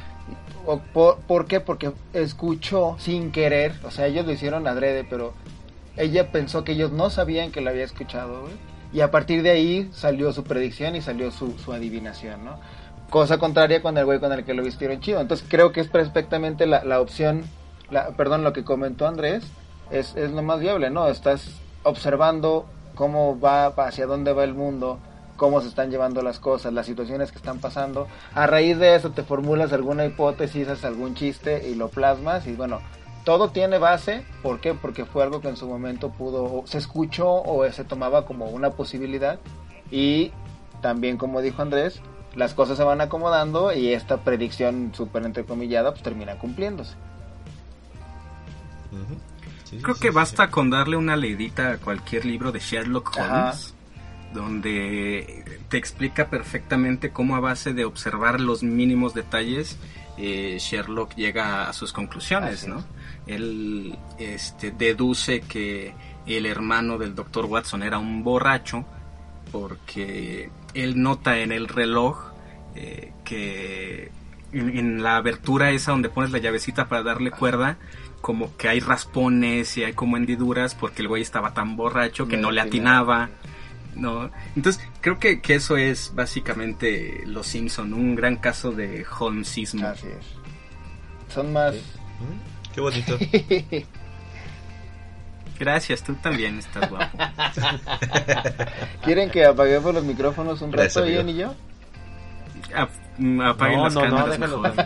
o 0.64 0.78
por, 0.78 1.18
¿Por 1.18 1.47
qué? 1.47 1.59
Porque 1.59 1.90
escuchó 2.12 2.94
sin 3.01 3.32
querer, 3.32 3.72
o 3.84 3.90
sea, 3.90 4.06
ellos 4.06 4.24
lo 4.24 4.30
hicieron 4.32 4.68
adrede, 4.68 5.05
pero 5.09 5.34
ella 5.97 6.30
pensó 6.30 6.62
que 6.62 6.72
ellos 6.72 6.93
no 6.93 7.10
sabían 7.10 7.51
que 7.51 7.60
la 7.60 7.70
había 7.70 7.84
escuchado, 7.84 8.43
güey. 8.43 8.52
Y 8.93 9.01
a 9.01 9.10
partir 9.10 9.43
de 9.43 9.51
ahí 9.51 9.90
salió 9.93 10.32
su 10.32 10.44
predicción 10.44 10.94
y 10.94 11.01
salió 11.01 11.30
su, 11.32 11.59
su 11.59 11.72
adivinación, 11.72 12.44
¿no? 12.44 12.60
Cosa 13.12 13.36
contraria 13.36 13.82
con 13.82 13.98
el 13.98 14.06
güey 14.06 14.20
con 14.20 14.32
el 14.32 14.43
que 14.43 14.55
lo 14.55 14.62
vistieron 14.62 15.01
chido. 15.01 15.20
Entonces 15.20 15.47
creo 15.47 15.70
que 15.70 15.82
es 15.82 15.89
perfectamente 15.89 16.66
la, 16.66 16.82
la 16.82 16.98
opción, 16.98 17.44
la, 17.90 18.09
perdón, 18.16 18.43
lo 18.43 18.55
que 18.55 18.64
comentó 18.64 19.06
Andrés, 19.06 19.44
es, 19.90 20.16
es 20.16 20.30
lo 20.30 20.43
más 20.43 20.60
viable, 20.60 20.89
¿no? 20.89 21.06
Estás 21.09 21.60
observando 21.82 22.64
cómo 22.94 23.39
va, 23.39 23.66
hacia 23.66 24.06
dónde 24.06 24.32
va 24.32 24.44
el 24.44 24.55
mundo, 24.55 24.98
cómo 25.36 25.60
se 25.60 25.68
están 25.68 25.90
llevando 25.90 26.22
las 26.22 26.39
cosas, 26.39 26.72
las 26.72 26.86
situaciones 26.86 27.32
que 27.32 27.36
están 27.36 27.59
pasando. 27.59 28.09
A 28.32 28.47
raíz 28.47 28.78
de 28.78 28.94
eso 28.94 29.10
te 29.10 29.22
formulas 29.22 29.74
alguna 29.74 30.06
hipótesis, 30.06 30.66
haces 30.66 30.86
algún 30.86 31.14
chiste 31.14 31.68
y 31.68 31.74
lo 31.74 31.89
plasmas 31.89 32.47
y 32.47 32.55
bueno, 32.55 32.80
todo 33.24 33.51
tiene 33.51 33.76
base, 33.76 34.24
¿por 34.43 34.59
qué? 34.62 34.72
Porque 34.72 35.05
fue 35.05 35.22
algo 35.22 35.43
que 35.43 35.48
en 35.48 35.59
su 35.59 35.68
momento 35.68 36.09
pudo, 36.09 36.62
se 36.64 36.78
escuchó 36.78 37.43
o 37.43 37.70
se 37.70 37.84
tomaba 37.84 38.24
como 38.24 38.47
una 38.47 38.70
posibilidad 38.70 39.39
y 39.90 40.32
también 40.80 41.18
como 41.18 41.43
dijo 41.43 41.60
Andrés, 41.60 42.01
las 42.34 42.54
cosas 42.54 42.76
se 42.76 42.84
van 42.84 43.00
acomodando 43.00 43.72
y 43.72 43.92
esta 43.92 44.18
predicción 44.18 44.92
súper 44.94 45.24
entrecomillada 45.24 45.90
pues 45.90 46.02
termina 46.02 46.38
cumpliéndose. 46.38 46.94
Sí, 49.64 49.78
Creo 49.78 49.94
sí, 49.94 50.00
que 50.00 50.09
sí, 50.09 50.14
basta 50.14 50.46
sí. 50.46 50.50
con 50.50 50.70
darle 50.70 50.96
una 50.96 51.16
leidita 51.16 51.72
a 51.72 51.78
cualquier 51.78 52.24
libro 52.24 52.52
de 52.52 52.60
Sherlock 52.60 53.16
Ajá. 53.18 53.44
Holmes, 53.44 53.74
donde 54.34 55.60
te 55.68 55.76
explica 55.78 56.28
perfectamente 56.28 57.10
cómo 57.10 57.36
a 57.36 57.40
base 57.40 57.72
de 57.72 57.84
observar 57.84 58.40
los 58.40 58.62
mínimos 58.62 59.14
detalles 59.14 59.78
eh, 60.18 60.59
Sherlock 60.60 61.14
llega 61.14 61.68
a 61.68 61.72
sus 61.72 61.92
conclusiones, 61.92 62.62
Así 62.62 62.70
¿no? 62.70 62.78
es. 62.78 62.84
Él 63.26 63.98
este, 64.18 64.70
deduce 64.70 65.40
que 65.40 65.94
el 66.26 66.46
hermano 66.46 66.98
del 66.98 67.14
doctor 67.14 67.46
Watson 67.46 67.82
era 67.82 67.98
un 67.98 68.22
borracho 68.22 68.84
porque 69.50 70.50
él 70.74 71.01
nota 71.03 71.39
en 71.39 71.53
el 71.53 71.69
reloj 71.69 72.32
eh, 72.74 73.12
que 73.24 74.11
en, 74.53 74.77
en 74.77 75.03
la 75.03 75.16
abertura 75.16 75.70
esa 75.70 75.93
donde 75.93 76.09
pones 76.09 76.31
la 76.31 76.39
llavecita 76.39 76.89
para 76.89 77.03
darle 77.03 77.31
cuerda, 77.31 77.78
como 78.20 78.57
que 78.57 78.69
hay 78.69 78.81
raspones 78.81 79.77
y 79.77 79.85
hay 79.85 79.93
como 79.93 80.16
hendiduras 80.16 80.74
porque 80.74 81.03
el 81.03 81.09
güey 81.09 81.23
estaba 81.23 81.55
tan 81.55 81.77
borracho 81.77 82.28
que 82.28 82.36
No 82.36 82.44
no 82.44 82.51
le 82.53 82.61
atinaba. 82.61 83.31
¿no? 83.94 84.31
Entonces, 84.57 84.82
creo 85.01 85.19
que, 85.19 85.40
que 85.40 85.55
eso 85.55 85.77
es 85.77 86.12
básicamente 86.15 87.24
Los 87.27 87.47
Simpson, 87.49 87.93
un 87.93 88.15
gran 88.15 88.36
caso 88.36 88.73
de 88.73 89.05
Holmesismo. 89.19 89.86
Así 89.86 90.07
es. 90.07 91.35
Son 91.35 91.53
más... 91.53 91.74
Qué 92.74 92.81
bonito. 92.81 93.19
Gracias, 95.62 96.02
tú 96.02 96.14
también 96.14 96.59
estás 96.59 96.90
guapo. 96.90 97.16
¿Quieren 99.05 99.30
que 99.30 99.47
apaguemos 99.47 99.94
los 99.94 100.02
micrófonos 100.02 100.60
un 100.60 100.72
rato. 100.72 101.06
Ian 101.06 101.28
y 101.28 101.36
yo? 101.36 101.55
Mm, 103.18 103.40
Apaguen 103.43 103.78
No, 103.78 103.84
las 103.84 103.94
no, 103.94 104.01
no, 104.01 104.06
cámaras 104.10 104.40
déjalo. 104.40 104.59
mejor. 104.59 104.84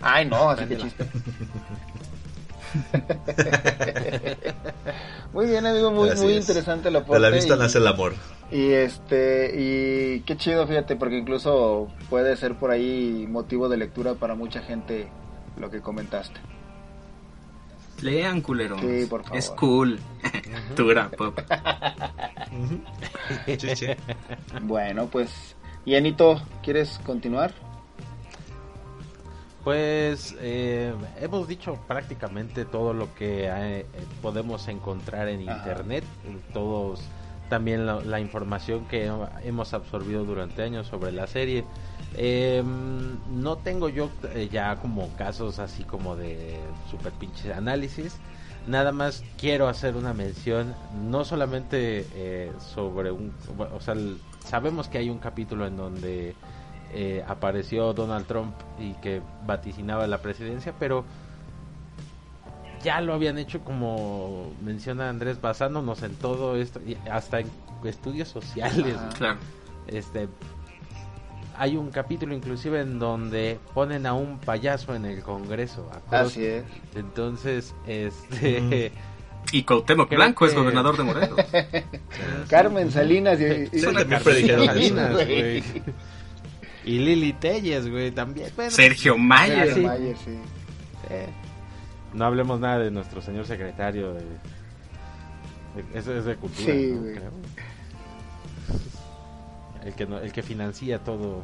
Ay, 0.00 0.24
no, 0.24 0.48
así 0.48 0.64
que 0.64 0.76
chiste. 0.78 1.04
muy 5.34 5.46
bien, 5.46 5.66
amigo, 5.66 5.90
muy, 5.90 6.08
muy 6.16 6.32
es. 6.32 6.48
interesante 6.48 6.90
la 6.90 7.00
De 7.00 7.20
la 7.20 7.28
vista 7.28 7.56
nace 7.56 7.76
el 7.76 7.86
amor. 7.86 8.14
Y 8.50 8.72
este, 8.72 9.52
y 9.54 10.20
qué 10.20 10.38
chido, 10.38 10.66
fíjate, 10.66 10.96
porque 10.96 11.18
incluso 11.18 11.88
puede 12.08 12.38
ser 12.38 12.54
por 12.54 12.70
ahí 12.70 13.26
motivo 13.28 13.68
de 13.68 13.76
lectura 13.76 14.14
para 14.14 14.34
mucha 14.34 14.62
gente 14.62 15.08
lo 15.58 15.70
que 15.70 15.82
comentaste. 15.82 16.40
Lean, 18.02 18.40
culeros. 18.40 18.80
Sí, 18.80 19.06
por 19.08 19.22
favor. 19.22 19.38
Es 19.38 19.50
cool. 19.50 19.98
Tura, 20.76 21.10
pop. 21.10 21.38
Ujú. 22.52 22.80
Sí, 23.58 23.76
sí. 23.76 23.86
Bueno, 24.62 25.06
pues, 25.06 25.56
y 25.84 25.94
Anito, 25.94 26.40
¿quieres 26.62 27.00
continuar? 27.04 27.52
Pues 29.64 30.36
eh, 30.40 30.94
hemos 31.20 31.48
dicho 31.48 31.76
prácticamente 31.88 32.64
todo 32.64 32.92
lo 32.92 33.12
que 33.14 33.48
eh, 33.50 33.86
podemos 34.22 34.68
encontrar 34.68 35.28
en 35.28 35.48
Ajá. 35.48 35.58
internet, 35.58 36.04
todos 36.52 37.00
también 37.48 37.84
la, 37.86 38.00
la 38.00 38.20
información 38.20 38.86
que 38.86 39.10
hemos 39.42 39.74
absorbido 39.74 40.24
durante 40.24 40.62
años 40.62 40.86
sobre 40.86 41.10
la 41.12 41.26
serie. 41.26 41.64
Eh, 42.16 42.62
no 43.30 43.56
tengo 43.56 43.88
yo 43.88 44.10
eh, 44.34 44.48
ya 44.50 44.76
como 44.76 45.08
casos 45.16 45.58
así 45.58 45.84
como 45.84 46.16
de 46.16 46.58
super 46.90 47.12
pinche 47.12 47.52
análisis. 47.52 48.16
Nada 48.66 48.90
más 48.90 49.22
quiero 49.38 49.68
hacer 49.68 49.94
una 49.94 50.12
mención, 50.12 50.74
no 51.08 51.24
solamente 51.24 52.04
eh, 52.14 52.50
sobre 52.58 53.12
un, 53.12 53.32
o 53.72 53.80
sea, 53.80 53.94
sabemos 54.44 54.88
que 54.88 54.98
hay 54.98 55.08
un 55.08 55.18
capítulo 55.18 55.66
en 55.66 55.76
donde 55.76 56.34
eh, 56.92 57.24
apareció 57.28 57.92
Donald 57.92 58.26
Trump 58.26 58.54
y 58.80 58.94
que 58.94 59.22
vaticinaba 59.46 60.06
la 60.08 60.18
presidencia, 60.18 60.74
pero 60.80 61.04
ya 62.82 63.00
lo 63.00 63.14
habían 63.14 63.38
hecho 63.38 63.60
como 63.60 64.52
menciona 64.64 65.10
Andrés, 65.10 65.40
basándonos 65.40 66.02
en 66.02 66.14
todo 66.16 66.56
esto, 66.56 66.80
y 66.84 66.96
hasta 67.08 67.40
en 67.40 67.50
estudios 67.84 68.28
sociales. 68.28 68.96
Claro. 69.16 69.38
Este, 69.86 70.28
hay 71.58 71.76
un 71.76 71.90
capítulo 71.90 72.34
inclusive 72.34 72.80
en 72.80 72.98
donde 72.98 73.58
ponen 73.74 74.06
a 74.06 74.14
un 74.14 74.38
payaso 74.38 74.94
en 74.94 75.04
el 75.04 75.22
Congreso. 75.22 75.90
Así 76.10 76.44
es. 76.44 76.64
Entonces, 76.94 77.74
este... 77.86 78.92
Y 79.52 79.62
Cuauhtémoc 79.62 80.08
Creo 80.08 80.18
Blanco 80.18 80.44
es 80.46 80.54
gobernador 80.56 80.96
de 80.96 81.04
Morelos. 81.04 81.38
Carmen 82.48 82.90
Salinas 82.90 83.38
y, 83.40 83.76
y- 83.76 83.78
Salinas, 83.78 84.24
güey. 85.14 85.62
Y 86.84 86.98
Lili 86.98 87.32
Telles, 87.32 87.88
güey, 87.88 88.10
también. 88.10 88.50
Bueno, 88.56 88.70
Sergio 88.72 89.16
Mayer. 89.16 89.72
sí. 89.74 89.80
Mayer, 89.82 90.16
sí. 90.16 90.36
no 92.12 92.24
hablemos 92.24 92.58
nada 92.58 92.80
de 92.80 92.90
nuestro 92.90 93.22
señor 93.22 93.46
secretario 93.46 94.14
de... 94.14 94.20
de- 94.20 95.98
eso 95.98 96.12
es 96.16 96.24
de 96.24 96.34
cultura, 96.36 96.72
Sí, 96.72 96.90
¿no? 96.92 97.00
güey. 97.02 97.14
Creo. 97.14 97.30
El 99.86 99.94
que, 99.94 100.02
el 100.02 100.32
que 100.32 100.42
financia 100.42 100.98
todo 100.98 101.42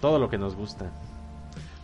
todo 0.00 0.18
lo 0.18 0.28
que 0.30 0.38
nos 0.38 0.54
gusta. 0.56 0.90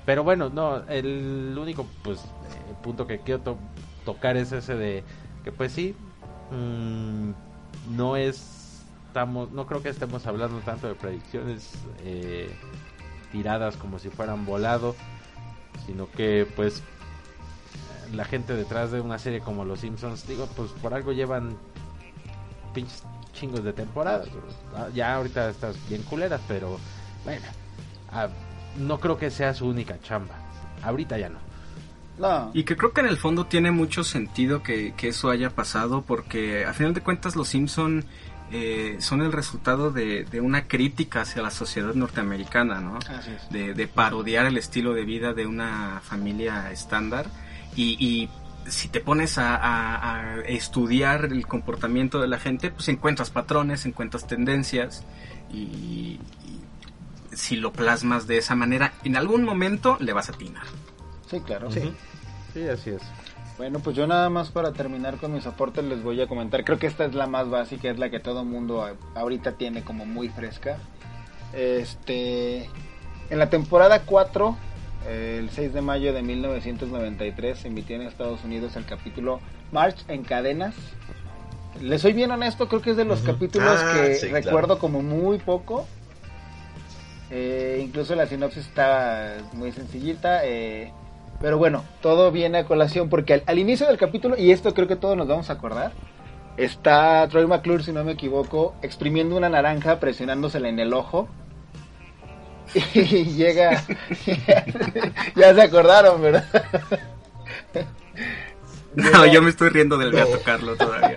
Pero 0.04 0.24
bueno, 0.24 0.48
no, 0.48 0.78
el 0.88 1.54
único 1.60 1.86
pues 2.02 2.20
eh, 2.20 2.74
punto 2.82 3.06
que 3.06 3.20
quiero 3.20 3.40
to- 3.42 3.58
tocar 4.04 4.36
es 4.36 4.52
ese 4.52 4.74
de 4.74 5.04
que 5.44 5.52
pues 5.52 5.72
sí, 5.72 5.94
mm, 6.50 7.30
no 7.96 8.16
es, 8.16 8.82
estamos, 9.08 9.50
no 9.52 9.66
creo 9.66 9.82
que 9.82 9.88
estemos 9.90 10.26
hablando 10.26 10.58
tanto 10.60 10.88
de 10.88 10.94
predicciones 10.94 11.72
eh, 12.00 12.50
tiradas 13.30 13.76
como 13.76 13.98
si 13.98 14.08
fueran 14.08 14.46
volado, 14.46 14.96
sino 15.86 16.10
que 16.10 16.46
pues 16.56 16.82
la 18.14 18.24
gente 18.24 18.54
detrás 18.54 18.90
de 18.90 19.00
una 19.00 19.18
serie 19.18 19.40
como 19.40 19.64
Los 19.64 19.80
Simpsons, 19.80 20.26
digo, 20.26 20.48
pues 20.56 20.70
por 20.72 20.94
algo 20.94 21.12
llevan 21.12 21.56
pinches 22.72 23.04
chingos 23.38 23.62
de 23.64 23.72
temporadas. 23.72 24.28
Ah, 24.74 24.88
Ya 24.94 25.14
ahorita 25.14 25.50
estás 25.50 25.76
bien 25.88 26.02
culeras, 26.02 26.40
pero 26.48 26.78
bueno, 27.24 27.46
ah, 28.12 28.28
no 28.78 28.98
creo 29.00 29.18
que 29.18 29.30
sea 29.30 29.54
su 29.54 29.66
única 29.66 29.98
chamba. 30.02 30.34
Ahorita 30.82 31.18
ya 31.18 31.28
no. 31.28 31.38
No. 32.18 32.50
Y 32.52 32.64
que 32.64 32.76
creo 32.76 32.92
que 32.92 33.00
en 33.00 33.06
el 33.06 33.16
fondo 33.16 33.46
tiene 33.46 33.70
mucho 33.70 34.02
sentido 34.02 34.62
que, 34.62 34.92
que 34.96 35.08
eso 35.08 35.30
haya 35.30 35.50
pasado 35.50 36.02
porque 36.02 36.64
a 36.64 36.72
final 36.72 36.92
de 36.94 37.00
cuentas 37.00 37.36
los 37.36 37.48
Simpson 37.48 38.04
eh, 38.50 38.96
son 38.98 39.20
el 39.22 39.30
resultado 39.30 39.90
de, 39.92 40.24
de 40.24 40.40
una 40.40 40.66
crítica 40.66 41.20
hacia 41.20 41.42
la 41.42 41.50
sociedad 41.52 41.94
norteamericana, 41.94 42.80
¿no? 42.80 42.98
Así 43.08 43.30
es. 43.30 43.48
De, 43.50 43.72
de 43.74 43.86
parodiar 43.86 44.46
el 44.46 44.56
estilo 44.56 44.94
de 44.94 45.04
vida 45.04 45.32
de 45.32 45.46
una 45.46 46.00
familia 46.02 46.72
estándar 46.72 47.26
y, 47.76 47.96
y 48.04 48.28
si 48.68 48.88
te 48.88 49.00
pones 49.00 49.38
a, 49.38 49.56
a- 49.56 50.10
a 50.10 50.40
estudiar 50.42 51.26
el 51.26 51.46
comportamiento 51.46 52.20
de 52.20 52.28
la 52.28 52.38
gente, 52.38 52.70
pues 52.70 52.88
encuentras 52.88 53.30
patrones, 53.30 53.86
encuentras 53.86 54.26
tendencias 54.26 55.04
y, 55.52 55.58
y 55.58 56.20
si 57.32 57.56
lo 57.56 57.72
plasmas 57.72 58.26
de 58.26 58.38
esa 58.38 58.54
manera, 58.54 58.92
en 59.04 59.16
algún 59.16 59.44
momento 59.44 59.96
le 60.00 60.12
vas 60.12 60.28
a 60.28 60.32
atinar. 60.32 60.64
Sí, 61.30 61.40
claro. 61.40 61.68
Ujú. 61.68 61.92
Sí, 62.54 62.68
así 62.68 62.90
es. 62.90 63.02
Bueno, 63.58 63.80
pues 63.80 63.96
yo 63.96 64.06
nada 64.06 64.30
más 64.30 64.50
para 64.50 64.72
terminar 64.72 65.16
con 65.16 65.32
mis 65.32 65.44
aportes 65.46 65.84
les 65.84 66.02
voy 66.02 66.20
a 66.20 66.28
comentar. 66.28 66.64
Creo 66.64 66.78
que 66.78 66.86
esta 66.86 67.04
es 67.04 67.14
la 67.14 67.26
más 67.26 67.50
básica, 67.50 67.90
es 67.90 67.98
la 67.98 68.08
que 68.08 68.20
todo 68.20 68.44
mundo 68.44 68.86
ahorita 69.16 69.52
tiene 69.52 69.82
como 69.82 70.06
muy 70.06 70.28
fresca. 70.28 70.78
Este, 71.52 72.64
en 73.30 73.38
la 73.38 73.50
temporada 73.50 74.02
4 74.04 74.56
El 75.08 75.48
6 75.50 75.72
de 75.72 75.80
mayo 75.80 76.12
de 76.12 76.22
1993 76.22 77.58
se 77.58 77.68
emitió 77.68 77.96
en 77.96 78.02
Estados 78.02 78.44
Unidos 78.44 78.76
el 78.76 78.84
capítulo 78.84 79.40
March 79.72 79.96
en 80.08 80.22
cadenas. 80.22 80.74
Le 81.80 81.98
soy 81.98 82.12
bien 82.12 82.30
honesto, 82.30 82.68
creo 82.68 82.82
que 82.82 82.90
es 82.90 82.96
de 82.96 83.04
los 83.04 83.20
capítulos 83.20 83.78
Ah, 83.80 83.92
que 83.94 84.14
sí, 84.16 84.26
recuerdo 84.28 84.66
claro. 84.66 84.78
como 84.80 85.02
muy 85.02 85.38
poco. 85.38 85.86
Eh, 87.30 87.80
incluso 87.84 88.14
la 88.14 88.26
sinopsis 88.26 88.66
está 88.66 89.36
muy 89.54 89.72
sencillita. 89.72 90.44
eh, 90.44 90.92
pero 91.40 91.56
bueno, 91.56 91.84
todo 92.02 92.32
viene 92.32 92.58
a 92.58 92.64
colación 92.64 93.08
porque 93.08 93.34
al, 93.34 93.42
al 93.46 93.58
inicio 93.58 93.86
del 93.86 93.96
capítulo, 93.96 94.36
y 94.36 94.50
esto 94.50 94.74
creo 94.74 94.88
que 94.88 94.96
todos 94.96 95.16
nos 95.16 95.28
vamos 95.28 95.50
a 95.50 95.52
acordar, 95.52 95.92
está 96.56 97.26
Troy 97.28 97.46
McClure, 97.46 97.84
si 97.84 97.92
no 97.92 98.02
me 98.02 98.12
equivoco, 98.12 98.74
exprimiendo 98.82 99.36
una 99.36 99.48
naranja, 99.48 100.00
presionándosela 100.00 100.68
en 100.68 100.80
el 100.80 100.92
ojo. 100.92 101.28
Y 102.74 103.24
llega. 103.34 103.82
ya 105.36 105.54
se 105.54 105.62
acordaron, 105.62 106.20
¿verdad? 106.20 106.44
No, 108.94 109.26
yo 109.26 109.42
me 109.42 109.50
estoy 109.50 109.70
riendo 109.70 109.96
del 109.96 110.12
Beato 110.12 110.40
Carlo 110.44 110.76
todavía. 110.76 111.16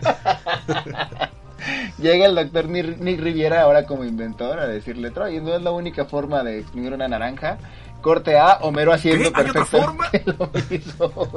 Llega 1.98 2.26
el 2.26 2.36
doctor 2.36 2.68
Nick 2.68 2.98
Nick 2.98 3.20
Riviera 3.20 3.62
ahora 3.62 3.86
como 3.86 4.04
inventor 4.04 4.60
a 4.60 4.68
decirle, 4.68 5.12
Troy, 5.12 5.40
no 5.40 5.56
es 5.56 5.62
la 5.62 5.72
única 5.72 6.06
forma 6.06 6.44
de 6.44 6.60
exprimir 6.60 6.94
una 6.94 7.08
naranja. 7.08 7.58
Corte 8.02 8.38
A, 8.38 8.58
Homero 8.62 8.94
haciendo 8.94 9.32
¿Qué? 9.32 9.42
¿Hay 9.42 9.50
otra 9.50 9.66
perfectamente 9.66 10.24
lo 10.40 10.50
mismo. 10.70 11.32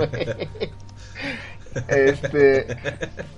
Este, 1.88 2.76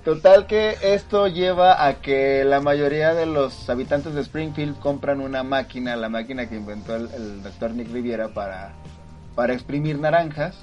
total 0.05 0.47
que 0.47 0.77
esto 0.81 1.27
lleva 1.27 1.85
a 1.85 1.95
que 1.95 2.43
la 2.43 2.61
mayoría 2.61 3.13
de 3.13 3.25
los 3.25 3.69
habitantes 3.69 4.13
de 4.13 4.21
Springfield 4.21 4.79
compran 4.79 5.21
una 5.21 5.43
máquina, 5.43 5.95
la 5.95 6.09
máquina 6.09 6.47
que 6.47 6.55
inventó 6.55 6.95
el, 6.95 7.09
el 7.13 7.43
doctor 7.43 7.71
Nick 7.71 7.91
Riviera 7.91 8.29
para, 8.29 8.73
para 9.35 9.53
exprimir 9.53 9.99
naranjas. 9.99 10.55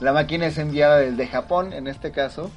La 0.00 0.12
máquina 0.12 0.46
es 0.46 0.58
enviada 0.58 0.98
desde 0.98 1.26
Japón, 1.26 1.72
en 1.72 1.86
este 1.86 2.10
caso, 2.10 2.50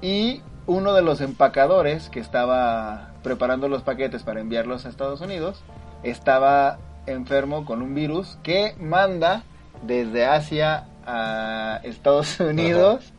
y 0.00 0.42
uno 0.66 0.94
de 0.94 1.02
los 1.02 1.20
empacadores 1.20 2.08
que 2.08 2.20
estaba 2.20 3.10
preparando 3.22 3.68
los 3.68 3.82
paquetes 3.82 4.22
para 4.22 4.40
enviarlos 4.40 4.86
a 4.86 4.88
Estados 4.88 5.20
Unidos 5.20 5.62
estaba 6.02 6.78
enfermo 7.06 7.64
con 7.64 7.82
un 7.82 7.94
virus 7.94 8.38
que 8.42 8.74
manda 8.78 9.42
desde 9.82 10.26
Asia 10.26 10.86
a 11.06 11.80
Estados 11.82 12.38
Unidos 12.40 13.12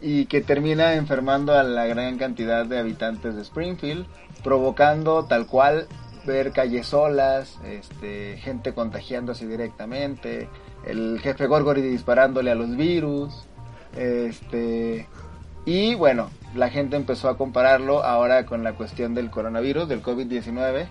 y 0.00 0.26
que 0.26 0.40
termina 0.40 0.94
enfermando 0.94 1.58
a 1.58 1.62
la 1.62 1.86
gran 1.86 2.18
cantidad 2.18 2.64
de 2.64 2.78
habitantes 2.78 3.36
de 3.36 3.42
Springfield, 3.42 4.06
provocando 4.42 5.24
tal 5.26 5.46
cual 5.46 5.86
ver 6.24 6.52
calles 6.52 6.86
solas, 6.86 7.58
este, 7.64 8.38
gente 8.38 8.72
contagiándose 8.72 9.46
directamente, 9.46 10.48
el 10.86 11.18
jefe 11.20 11.46
Gorgory 11.46 11.82
disparándole 11.82 12.50
a 12.50 12.54
los 12.54 12.76
virus, 12.76 13.46
este, 13.96 15.08
y 15.64 15.94
bueno, 15.94 16.30
la 16.54 16.70
gente 16.70 16.96
empezó 16.96 17.28
a 17.28 17.36
compararlo 17.36 18.02
ahora 18.02 18.46
con 18.46 18.64
la 18.64 18.72
cuestión 18.72 19.14
del 19.14 19.30
coronavirus, 19.30 19.88
del 19.88 20.02
COVID-19, 20.02 20.86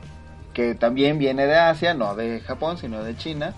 que 0.53 0.75
también 0.75 1.17
viene 1.17 1.47
de 1.47 1.55
Asia, 1.55 1.93
no 1.93 2.15
de 2.15 2.39
Japón, 2.41 2.77
sino 2.77 3.03
de 3.03 3.15
China. 3.15 3.53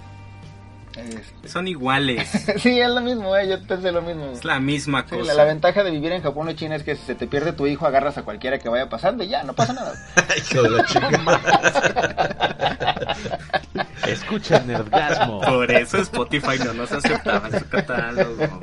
Este, 0.95 1.47
Son 1.47 1.67
iguales. 1.67 2.29
sí, 2.57 2.79
es 2.79 2.89
lo 2.89 3.01
mismo, 3.01 3.35
eh, 3.37 3.47
yo 3.47 3.61
pensé 3.65 3.91
lo 3.91 4.01
mismo. 4.01 4.31
Es 4.31 4.43
la 4.43 4.59
misma 4.59 5.05
Sí, 5.09 5.15
cosa. 5.17 5.33
la, 5.33 5.35
la 5.35 5.45
ventaja 5.45 5.83
de 5.83 5.91
vivir 5.91 6.11
en 6.11 6.21
Japón 6.21 6.47
o 6.49 6.53
China 6.53 6.75
es 6.75 6.83
que 6.83 6.95
si 6.95 7.03
se 7.05 7.15
te 7.15 7.27
pierde 7.27 7.53
tu 7.53 7.65
hijo, 7.67 7.85
agarras 7.85 8.17
a 8.17 8.23
cualquiera 8.23 8.59
que 8.59 8.69
vaya 8.69 8.89
pasando 8.89 9.23
y 9.23 9.29
ya, 9.29 9.43
no 9.43 9.53
pasa 9.53 9.73
nada. 9.73 9.93
Hijo 10.37 10.63
de. 10.63 10.81
Escucha 14.07 14.57
el 14.57 14.67
Nerdgasmo. 14.67 15.41
Por 15.41 15.71
eso 15.71 15.97
Spotify 15.99 16.57
no 16.65 16.73
nos 16.73 16.91
aceptaba 16.91 17.47
en 17.47 17.59
su 17.59 17.69
catálogo. 17.69 18.59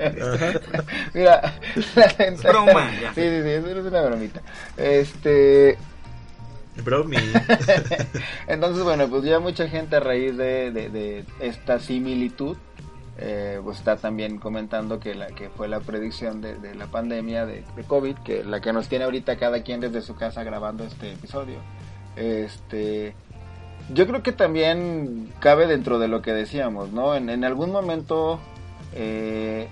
Mira, 1.15 1.55
la 1.95 2.07
ventaja... 2.19 2.49
broma, 2.49 2.91
ya. 3.01 3.15
Sí, 3.15 3.21
sí, 3.23 3.43
sí, 3.43 3.49
eso 3.51 3.69
es 3.81 3.87
una 3.87 4.01
bromita. 4.03 4.41
Este, 4.77 5.79
Bromi. 6.85 7.17
Entonces, 8.47 8.85
bueno, 8.85 9.09
pues 9.09 9.25
ya 9.25 9.41
mucha 9.41 9.69
gente 9.69 9.97
a 9.97 10.01
raíz 10.01 10.37
de, 10.37 11.25
esta 11.41 11.79
similitud, 11.79 12.57
eh, 13.19 13.61
pues 13.63 13.79
está 13.79 13.97
también 13.97 14.39
comentando 14.39 15.01
que 15.01 15.51
fue 15.57 15.69
la 15.69 15.81
predicción 15.81 16.41
de, 16.41 16.75
la 16.75 16.87
pandemia 16.87 17.47
de, 17.47 17.65
COVID, 17.87 18.17
que 18.19 18.45
la 18.45 18.61
que 18.61 18.73
nos 18.73 18.89
tiene 18.89 19.05
ahorita 19.05 19.37
cada 19.37 19.63
quien 19.63 19.81
desde 19.81 20.03
su 20.03 20.17
casa 20.17 20.45
grabando 20.45 20.85
este 20.85 21.13
episodio. 21.13 21.59
Este, 22.17 23.15
yo 23.95 24.07
creo 24.07 24.23
que 24.23 24.33
también 24.33 25.33
cabe 25.41 25.67
dentro 25.67 25.99
de 25.99 26.09
lo 26.09 26.23
que 26.23 26.33
decíamos, 26.33 26.93
¿no? 26.93 27.15
En, 27.15 27.31
en 27.31 27.45
algún 27.45 27.71
momento 27.71 28.41
eh, 28.95 29.69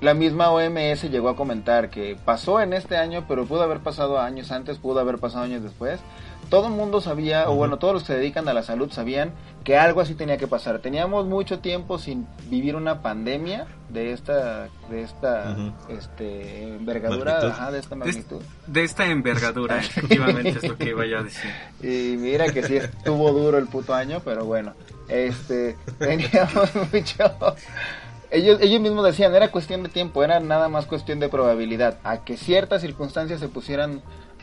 la 0.00 0.14
misma 0.14 0.50
OMS 0.50 1.10
llegó 1.10 1.28
a 1.28 1.36
comentar 1.36 1.90
que 1.90 2.16
pasó 2.24 2.60
en 2.60 2.72
este 2.72 2.96
año, 2.96 3.24
pero 3.28 3.46
pudo 3.46 3.62
haber 3.62 3.80
pasado 3.80 4.18
años 4.18 4.50
antes, 4.50 4.78
pudo 4.78 5.00
haber 5.00 5.18
pasado 5.18 5.44
años 5.44 5.62
después. 5.62 6.00
Todo 6.50 6.66
el 6.66 6.72
mundo 6.72 7.00
sabía, 7.00 7.48
o 7.48 7.54
bueno, 7.54 7.78
todos 7.78 7.94
los 7.94 8.02
que 8.02 8.08
se 8.08 8.18
dedican 8.18 8.48
a 8.48 8.52
la 8.52 8.62
salud 8.64 8.90
sabían 8.90 9.30
que 9.64 9.78
algo 9.78 10.00
así 10.00 10.14
tenía 10.14 10.36
que 10.36 10.46
pasar. 10.48 10.80
Teníamos 10.80 11.26
mucho 11.26 11.60
tiempo 11.60 11.98
sin 11.98 12.26
vivir 12.48 12.74
una 12.74 13.02
pandemia 13.02 13.66
de 13.88 14.12
esta, 14.12 14.68
de 14.90 15.02
esta, 15.02 15.56
este, 15.88 16.74
envergadura, 16.74 17.34
Magnitud. 17.34 17.52
ajá, 17.52 17.70
de 17.70 17.78
esta 17.78 17.94
De, 17.94 17.98
magnitud. 18.00 18.42
de 18.66 18.84
esta 18.84 19.06
envergadura, 19.06 19.78
efectivamente 19.80 20.48
es 20.50 20.68
lo 20.68 20.76
que 20.76 20.88
iba 20.90 21.06
yo 21.06 21.18
a 21.20 21.22
decir. 21.22 21.50
Y 21.82 22.16
mira 22.16 22.52
que 22.52 22.62
sí 22.64 22.76
estuvo 22.76 23.30
duro 23.32 23.56
el 23.58 23.66
puto 23.66 23.94
año, 23.94 24.20
pero 24.24 24.44
bueno, 24.44 24.74
este, 25.08 25.76
teníamos 25.98 26.70
mucho. 26.92 27.56
Ellos, 28.32 28.58
ellos 28.60 28.80
mismos 28.80 29.04
decían, 29.04 29.34
era 29.34 29.50
cuestión 29.50 29.82
de 29.82 29.88
tiempo, 29.88 30.22
era 30.22 30.40
nada 30.40 30.68
más 30.68 30.86
cuestión 30.86 31.18
de 31.20 31.28
probabilidad, 31.28 31.98
a 32.04 32.24
que 32.24 32.36
ciertas 32.36 32.80
circunstancias 32.80 33.40
se 33.40 33.48
pusieran 33.48 34.02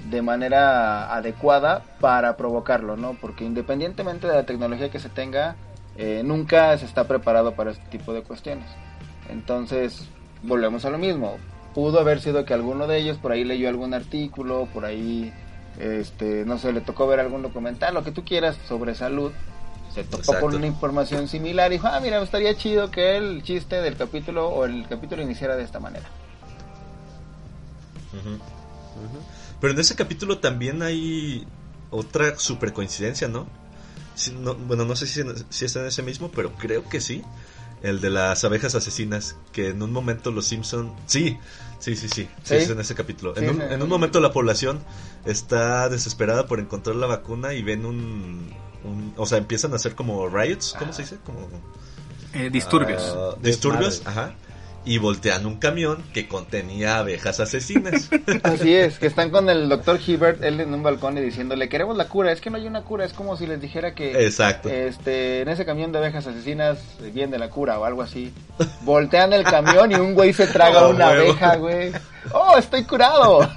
de 0.10 0.22
manera 0.22 1.14
adecuada 1.14 1.84
para 2.00 2.38
provocarlo, 2.38 2.96
¿no? 2.96 3.16
Porque 3.20 3.44
independientemente 3.44 4.28
de 4.28 4.34
la 4.34 4.46
tecnología 4.46 4.90
que 4.90 5.00
se 5.00 5.10
tenga, 5.10 5.56
eh, 5.98 6.22
nunca 6.24 6.78
se 6.78 6.86
está 6.86 7.08
preparado 7.08 7.56
para 7.56 7.72
este 7.72 7.86
tipo 7.90 8.14
de 8.14 8.22
cuestiones. 8.22 8.68
Entonces, 9.30 10.08
volvemos 10.44 10.86
a 10.86 10.90
lo 10.90 10.98
mismo. 10.98 11.38
Pudo 11.74 12.00
haber 12.00 12.22
sido 12.22 12.46
que 12.46 12.54
alguno 12.54 12.88
de 12.88 12.98
ellos 12.98 13.18
por 13.18 13.32
ahí 13.32 13.44
leyó 13.44 13.68
algún 13.70 13.94
artículo, 13.94 14.68
por 14.74 14.86
ahí, 14.86 15.34
este, 15.80 16.46
no 16.46 16.58
sé, 16.58 16.72
le 16.72 16.82
tocó 16.82 17.08
ver 17.08 17.20
algún 17.20 17.42
documental, 17.42 17.94
lo 17.94 18.04
que 18.04 18.12
tú 18.12 18.24
quieras 18.24 18.58
sobre 18.68 18.96
salud. 18.96 19.32
Se 19.94 20.04
topó 20.04 20.18
Exacto. 20.18 20.42
con 20.42 20.56
una 20.56 20.68
información 20.68 21.28
similar 21.28 21.72
y 21.72 21.76
dijo, 21.76 21.88
ah, 21.88 22.00
mira, 22.00 22.22
estaría 22.22 22.56
chido 22.56 22.92
que 22.92 23.18
el 23.18 23.42
chiste 23.44 23.82
del 23.82 23.96
capítulo 23.98 24.48
o 24.50 24.66
el 24.66 24.88
capítulo 24.88 25.22
iniciara 25.22 25.56
de 25.56 25.64
esta 25.64 25.80
manera. 25.80 26.06
Pero 29.60 29.74
en 29.74 29.80
ese 29.80 29.96
capítulo 29.96 30.40
también 30.40 30.82
hay 30.84 31.48
otra 31.90 32.38
super 32.38 32.74
coincidencia, 32.74 33.28
¿no? 33.28 33.48
Bueno, 34.68 34.86
no 34.86 34.96
sé 34.96 35.06
si, 35.08 35.22
si 35.50 35.66
es 35.66 35.76
en 35.76 35.86
ese 35.86 36.02
mismo, 36.04 36.32
pero 36.32 36.54
creo 36.56 36.88
que 36.90 37.02
sí. 37.02 37.24
El 37.84 38.02
de 38.02 38.10
las 38.10 38.44
abejas 38.44 38.74
asesinas, 38.74 39.36
que 39.52 39.70
en 39.70 39.84
un 39.84 39.92
momento 39.92 40.32
los 40.32 40.48
Simpson 40.48 40.92
Sí, 41.06 41.38
sí, 41.80 41.96
sí, 41.96 42.08
sí, 42.10 42.24
sí, 42.24 42.30
¿Sí? 42.44 42.56
es 42.56 42.70
en 42.70 42.80
ese 42.80 42.96
capítulo. 42.96 43.36
Sí, 43.36 43.44
en, 43.44 43.52
un, 43.52 43.58
sí. 43.58 43.64
en 43.70 43.82
un 43.84 43.90
momento 43.90 44.20
la 44.20 44.32
población 44.34 44.80
está 45.26 45.88
desesperada 45.88 46.48
por 46.48 46.60
encontrar 46.60 46.96
la 46.96 47.06
vacuna 47.06 47.54
y 47.54 47.62
ven 47.62 47.86
un... 47.86 48.52
un- 48.84 49.14
o 49.16 49.28
sea, 49.28 49.38
empiezan 49.38 49.74
a 49.74 49.76
hacer 49.76 49.94
como 49.94 50.28
riots, 50.28 50.76
¿cómo 50.80 50.92
se 50.92 51.04
dice? 51.04 51.18
Como... 51.24 51.48
Eh, 52.34 52.50
disturbios. 52.50 53.04
Ah, 53.16 53.36
disturbios, 53.42 54.02
ajá. 54.06 54.34
Y 54.90 55.00
voltean 55.00 55.46
un 55.46 55.58
camión 55.58 56.02
que 56.14 56.30
contenía 56.30 57.00
abejas 57.00 57.42
asesinas. 57.42 58.10
Así 58.44 58.74
es, 58.74 58.98
que 59.00 59.08
están 59.08 59.32
con 59.32 59.50
el 59.50 59.68
doctor 59.68 60.00
Hibbert, 60.06 60.42
él 60.44 60.62
en 60.62 60.74
un 60.74 60.82
balcón 60.82 61.18
y 61.18 61.22
diciéndole, 61.22 61.68
queremos 61.68 61.98
la 61.98 62.08
cura, 62.08 62.32
es 62.32 62.40
que 62.40 62.50
no 62.50 62.56
hay 62.56 62.68
una 62.68 62.84
cura, 62.84 63.04
es 63.04 63.12
como 63.12 63.36
si 63.36 63.46
les 63.48 63.60
dijera 63.60 63.94
que 63.94 64.26
Exacto. 64.26 64.70
este 64.70 65.42
en 65.42 65.50
ese 65.50 65.66
camión 65.66 65.92
de 65.92 65.98
abejas 65.98 66.26
asesinas 66.26 66.80
viene 67.14 67.38
la 67.38 67.50
cura 67.50 67.78
o 67.80 67.84
algo 67.84 68.02
así. 68.02 68.34
Voltean 68.82 69.34
el 69.34 69.44
camión 69.44 69.92
y 69.92 69.96
un 69.96 70.14
güey 70.14 70.32
se 70.32 70.48
traga 70.48 70.84
Oh, 70.88 70.92
una 70.92 71.10
huevo. 71.10 71.22
abeja, 71.32 71.56
güey. 71.58 71.92
¡Oh, 72.32 72.58
estoy 72.58 72.84
curado! 72.86 73.40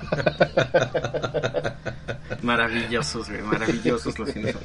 Maravillosos, 2.42 3.28
güey, 3.28 3.42
maravillosos 3.42 4.18
los 4.18 4.30
Simpsons. 4.30 4.64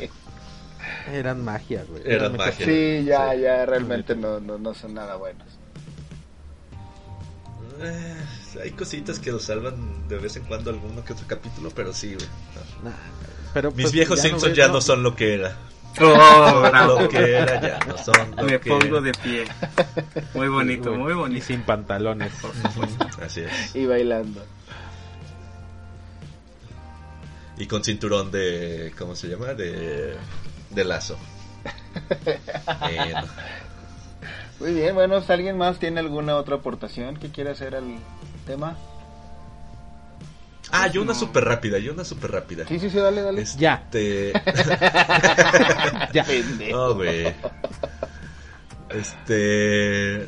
Eran 1.13 1.43
magia, 1.43 1.83
güey. 1.87 2.01
Eran 2.05 2.31
mucha- 2.31 2.45
magia. 2.45 2.65
Sí, 2.65 3.03
ya, 3.05 3.35
ya, 3.35 3.65
realmente 3.65 4.15
no, 4.15 4.39
no, 4.39 4.57
no 4.57 4.73
son 4.73 4.93
nada 4.95 5.15
buenos. 5.15 5.45
Eh, 7.81 8.15
hay 8.63 8.71
cositas 8.71 9.19
que 9.19 9.31
lo 9.31 9.39
salvan 9.39 10.07
de 10.07 10.17
vez 10.17 10.35
en 10.37 10.43
cuando 10.43 10.69
alguno 10.69 11.03
que 11.03 11.13
otro 11.13 11.25
capítulo, 11.27 11.69
pero 11.75 11.93
sí, 11.93 12.13
güey. 12.15 12.27
no. 12.83 12.89
Nah, 12.89 12.95
pero 13.53 13.71
Mis 13.71 13.83
pues, 13.83 13.93
viejos 13.93 14.17
ya 14.17 14.29
Simpsons 14.29 14.51
ves, 14.51 14.57
ya 14.57 14.67
no 14.67 14.81
son 14.81 15.03
lo 15.03 15.15
que 15.15 15.33
era. 15.35 15.57
Oh, 16.01 16.61
bravo. 16.69 17.01
Lo 17.01 17.09
que 17.09 17.17
era 17.37 17.61
ya 17.61 17.79
no 17.87 17.97
son 17.97 18.35
lo 18.35 18.43
Me 18.43 18.59
que 18.59 18.69
pongo 18.69 18.97
era. 18.97 19.01
de 19.01 19.11
pie. 19.13 19.45
Muy 20.33 20.49
bonito, 20.49 20.91
muy 20.93 21.13
Y 21.13 21.15
bonito. 21.15 21.45
sin 21.45 21.61
pantalones. 21.61 22.33
Por 22.41 22.51
supuesto. 22.53 23.07
Así 23.23 23.41
es. 23.41 23.75
Y 23.75 23.85
bailando. 23.85 24.43
Y 27.57 27.65
con 27.67 27.83
cinturón 27.83 28.31
de. 28.31 28.93
¿Cómo 28.97 29.15
se 29.15 29.27
llama? 29.29 29.53
De. 29.53 30.17
De 30.69 30.83
lazo. 30.83 31.17
Bueno. 32.79 33.27
Muy 34.59 34.73
bien, 34.73 34.95
bueno, 34.95 35.21
si 35.21 35.31
alguien 35.31 35.57
más 35.57 35.79
tiene 35.79 35.99
alguna 35.99 36.35
otra 36.37 36.55
aportación 36.57 37.17
que 37.17 37.29
quiera 37.29 37.51
hacer 37.51 37.75
al 37.75 37.97
tema. 38.45 38.77
Ah, 40.71 40.87
yo 40.87 41.01
una 41.01 41.13
súper 41.13 41.43
rápida, 41.45 41.77
yo 41.77 41.93
una 41.93 42.03
súper 42.03 42.31
rápida. 42.31 42.65
Sí, 42.67 42.79
sí, 42.79 42.89
sí, 42.89 42.97
dale, 42.97 43.21
dale. 43.21 43.45
Ya. 43.57 43.83
Este... 43.85 44.33
Ya. 46.13 46.25
No, 46.71 46.95
güey. 46.95 47.33
Este. 48.89 50.27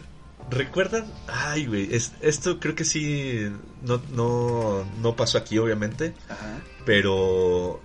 ¿Recuerdan? 0.49 1.05
Ay, 1.27 1.65
güey. 1.65 1.93
es- 1.93 2.13
esto 2.21 2.59
creo 2.59 2.75
que 2.75 2.85
sí. 2.85 3.51
No, 3.81 4.01
no, 4.11 4.85
no 5.01 5.15
pasó 5.15 5.37
aquí, 5.37 5.57
obviamente. 5.57 6.13
Ajá. 6.29 6.59
Pero. 6.85 7.81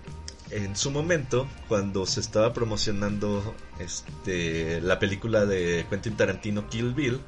En 0.55 0.75
su 0.75 0.91
momento, 0.91 1.47
cuando 1.67 2.05
se 2.05 2.19
estaba 2.19 2.53
promocionando 2.53 3.55
este, 3.79 4.81
la 4.81 4.99
película 4.99 5.45
de 5.47 5.85
Quentin 5.89 6.15
Tarantino 6.15 6.69
Kill 6.69 6.93
Bill, 6.93 7.19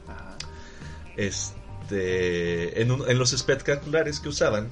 este, 1.17 2.81
en, 2.81 2.91
un- 2.91 3.09
en 3.09 3.17
los 3.17 3.33
espectaculares 3.33 4.19
que 4.19 4.29
usaban, 4.29 4.69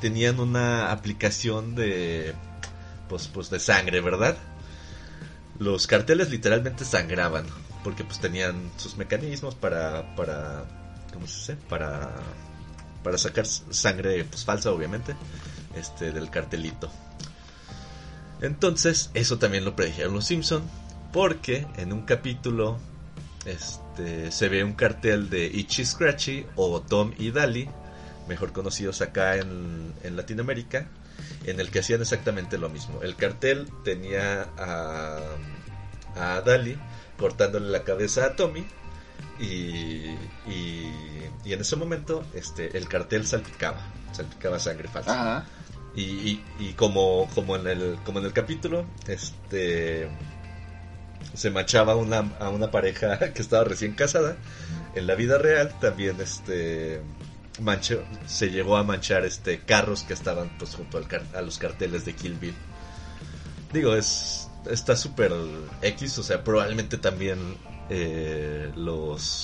tenían 0.00 0.40
una 0.40 0.92
aplicación 0.92 1.74
de, 1.74 2.34
pues, 3.08 3.28
pues 3.28 3.48
de 3.50 3.58
sangre, 3.60 4.00
¿verdad? 4.00 4.36
Los 5.58 5.86
carteles 5.86 6.30
literalmente 6.30 6.84
sangraban, 6.84 7.46
porque 7.82 8.04
pues 8.04 8.18
tenían 8.18 8.70
sus 8.76 8.96
mecanismos 8.96 9.54
para, 9.54 10.14
para, 10.16 10.64
¿cómo 11.12 11.26
se 11.26 11.38
dice? 11.38 11.56
Para, 11.68 12.10
para 13.02 13.16
sacar 13.16 13.46
sangre, 13.46 14.24
pues 14.24 14.44
falsa, 14.44 14.70
obviamente, 14.72 15.14
este, 15.76 16.10
del 16.12 16.28
cartelito. 16.28 16.90
Entonces, 18.40 19.10
eso 19.14 19.38
también 19.38 19.64
lo 19.64 19.76
predijeron 19.76 20.14
los 20.14 20.26
Simpson, 20.26 20.62
porque 21.12 21.66
en 21.76 21.92
un 21.92 22.02
capítulo 22.02 22.78
este, 23.46 24.30
se 24.30 24.48
ve 24.48 24.64
un 24.64 24.72
cartel 24.72 25.30
de 25.30 25.46
Itchy 25.46 25.84
Scratchy 25.84 26.46
o 26.56 26.80
Tom 26.80 27.12
y 27.18 27.30
Dali, 27.30 27.68
mejor 28.28 28.52
conocidos 28.52 29.00
acá 29.02 29.36
en, 29.36 29.94
Latinoamérica, 30.02 30.88
en 31.44 31.60
el 31.60 31.70
que 31.70 31.80
hacían 31.80 32.00
exactamente 32.00 32.58
lo 32.58 32.68
mismo. 32.68 33.02
El 33.02 33.16
cartel 33.16 33.68
tenía 33.84 34.48
a, 34.58 35.20
a 36.16 36.40
Dali 36.40 36.76
cortándole 37.16 37.68
la 37.68 37.84
cabeza 37.84 38.26
a 38.26 38.36
Tommy 38.36 38.66
y, 39.38 40.06
en 41.44 41.60
ese 41.60 41.76
momento 41.76 42.24
este, 42.34 42.76
el 42.76 42.88
cartel 42.88 43.26
salpicaba, 43.26 43.80
salpicaba 44.12 44.58
sangre 44.58 44.88
falsa. 44.88 45.44
Y, 45.96 46.40
y, 46.58 46.72
como, 46.72 47.28
como, 47.34 47.54
en 47.54 47.68
el, 47.68 47.98
como 48.04 48.18
en 48.18 48.24
el 48.24 48.32
capítulo, 48.32 48.84
este 49.06 50.08
se 51.34 51.50
manchaba 51.50 51.96
una, 51.96 52.32
a 52.38 52.48
una 52.48 52.70
pareja 52.70 53.18
que 53.34 53.42
estaba 53.42 53.64
recién 53.64 53.92
casada. 53.92 54.36
En 54.94 55.06
la 55.06 55.14
vida 55.14 55.38
real 55.38 55.74
también 55.80 56.20
este 56.20 57.00
mancho, 57.60 58.02
se 58.26 58.50
llegó 58.50 58.76
a 58.76 58.82
manchar 58.82 59.24
este 59.24 59.60
carros 59.60 60.02
que 60.02 60.12
estaban 60.12 60.50
pues 60.58 60.74
junto 60.74 60.98
al 60.98 61.06
a 61.34 61.42
los 61.42 61.58
carteles 61.58 62.04
de 62.04 62.14
Kill 62.14 62.34
Bill. 62.34 62.54
Digo, 63.72 63.94
es 63.94 64.48
está 64.70 64.96
súper 64.96 65.32
X, 65.82 66.18
o 66.18 66.22
sea, 66.22 66.42
probablemente 66.42 66.96
también 66.98 67.38
eh, 67.90 68.72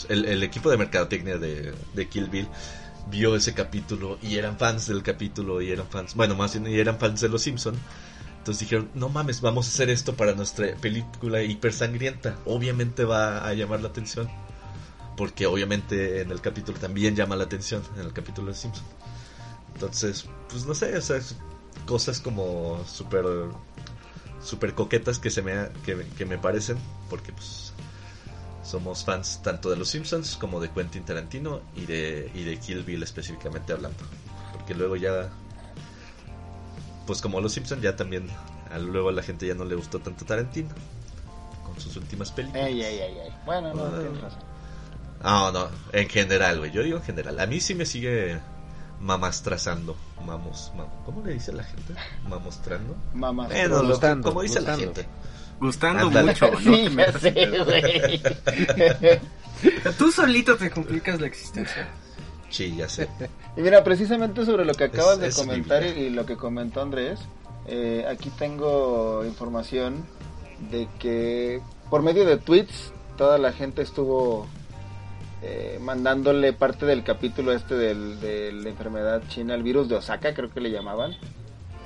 el 0.08 0.42
equipo 0.42 0.70
de 0.70 0.76
mercadotecnia 0.76 1.38
de, 1.38 1.74
de 1.94 2.08
Kill 2.08 2.28
Bill 2.28 2.48
vio 3.10 3.36
ese 3.36 3.54
capítulo 3.54 4.18
y 4.22 4.36
eran 4.36 4.58
fans 4.58 4.86
del 4.86 5.02
capítulo 5.02 5.60
y 5.60 5.70
eran 5.70 5.86
fans, 5.88 6.14
bueno, 6.14 6.34
más 6.34 6.52
bien 6.52 6.72
y 6.72 6.78
eran 6.78 6.98
fans 6.98 7.20
de 7.20 7.28
los 7.28 7.42
Simpson. 7.42 7.74
Entonces 8.38 8.60
dijeron, 8.60 8.90
no 8.94 9.10
mames, 9.10 9.42
vamos 9.42 9.66
a 9.66 9.68
hacer 9.68 9.90
esto 9.90 10.16
para 10.16 10.32
nuestra 10.34 10.74
película 10.76 11.42
hiper 11.42 11.74
sangrienta. 11.74 12.38
Obviamente 12.46 13.04
va 13.04 13.46
a 13.46 13.52
llamar 13.52 13.82
la 13.82 13.88
atención. 13.88 14.30
Porque 15.14 15.44
obviamente 15.44 16.22
en 16.22 16.30
el 16.30 16.40
capítulo 16.40 16.78
también 16.78 17.14
llama 17.14 17.36
la 17.36 17.44
atención, 17.44 17.82
en 17.96 18.06
el 18.06 18.14
capítulo 18.14 18.48
de 18.48 18.54
Simpson. 18.54 18.86
Entonces, 19.74 20.26
pues 20.48 20.64
no 20.64 20.74
sé, 20.74 20.98
cosas 21.84 22.20
como 22.20 22.82
súper 22.86 23.26
súper 24.42 24.74
coquetas 24.74 25.18
que 25.18 25.30
se 25.30 25.42
me 25.42 25.68
que, 25.84 26.06
que 26.16 26.24
me 26.24 26.38
parecen 26.38 26.78
porque 27.10 27.32
pues 27.32 27.69
somos 28.70 29.04
fans 29.04 29.40
tanto 29.42 29.68
de 29.70 29.76
los 29.76 29.88
Simpsons 29.88 30.36
como 30.36 30.60
de 30.60 30.70
Quentin 30.70 31.04
Tarantino 31.04 31.60
y 31.74 31.86
de 31.86 32.30
y 32.34 32.44
de 32.44 32.58
Kill 32.58 32.84
Bill 32.84 33.02
específicamente 33.02 33.72
hablando 33.72 33.98
porque 34.52 34.74
luego 34.74 34.96
ya 34.96 35.28
pues 37.06 37.20
como 37.20 37.40
los 37.40 37.52
Simpsons 37.52 37.82
ya 37.82 37.96
también 37.96 38.28
a 38.72 38.78
luego 38.78 39.08
a 39.08 39.12
la 39.12 39.22
gente 39.22 39.46
ya 39.46 39.54
no 39.54 39.64
le 39.64 39.74
gustó 39.74 39.98
tanto 39.98 40.24
Tarantino 40.24 40.70
con 41.64 41.78
sus 41.80 41.96
últimas 41.96 42.30
películas 42.30 42.66
Ey, 42.68 42.82
ey, 42.82 42.98
ey, 42.98 43.18
ey. 43.18 43.32
Bueno, 43.44 43.74
no, 43.74 43.84
Ah. 43.84 43.90
tienes 44.00 44.20
razón. 44.20 44.38
no 45.22 45.52
no 45.52 45.68
en 45.92 46.08
general 46.08 46.58
güey 46.58 46.70
yo 46.70 46.82
digo 46.82 46.98
en 46.98 47.02
general 47.04 47.40
a 47.40 47.46
mí 47.46 47.60
sí 47.60 47.74
me 47.74 47.84
sigue 47.86 48.38
mamastrazando 49.00 49.96
mamos 50.24 50.70
mam- 50.76 50.88
cómo 51.04 51.24
le 51.24 51.32
dice 51.32 51.52
la 51.52 51.64
gente 51.64 51.94
mamostrando 52.28 52.94
lo 53.68 53.80
que- 53.82 53.86
gustando, 53.88 54.28
como 54.28 54.42
dice 54.42 54.60
la 54.60 54.76
gente 54.76 55.06
Gustando 55.60 56.06
Ándale. 56.06 56.28
mucho, 56.32 56.50
¿no? 56.50 56.58
Sí, 56.58 56.88
ya 56.96 57.12
sé, 57.18 57.48
güey. 57.64 58.20
Tú 59.98 60.10
solito 60.10 60.56
te 60.56 60.70
complicas 60.70 61.20
la 61.20 61.26
existencia. 61.26 61.86
sí 62.48 62.74
ya 62.76 62.88
sé 62.88 63.08
Y 63.56 63.60
mira, 63.60 63.84
precisamente 63.84 64.44
sobre 64.46 64.64
lo 64.64 64.72
que 64.74 64.84
acabas 64.84 65.14
Es- 65.14 65.20
de 65.20 65.28
es 65.28 65.36
comentar 65.36 65.84
y, 65.84 66.08
lo 66.10 66.24
que 66.24 66.36
comentó 66.36 66.80
Andrés, 66.80 67.20
eh, 67.66 68.06
aquí 68.08 68.30
tengo 68.30 69.22
información 69.26 70.04
de 70.70 70.88
que 70.98 71.60
por 71.90 72.02
medio 72.02 72.24
de 72.24 72.36
tweets 72.38 72.92
toda 73.18 73.36
la 73.38 73.52
gente 73.52 73.82
estuvo 73.82 74.46
eh, 75.42 75.78
mandándole 75.82 76.52
parte 76.52 76.86
del 76.86 77.02
capítulo 77.02 77.52
este 77.52 77.74
del- 77.74 78.18
de 78.20 78.52
la 78.52 78.68
enfermedad 78.70 79.22
china, 79.28 79.54
el 79.54 79.62
virus 79.62 79.88
de 79.88 79.96
Osaka, 79.96 80.32
creo 80.34 80.50
que 80.50 80.60
le 80.60 80.70
llamaban, 80.70 81.16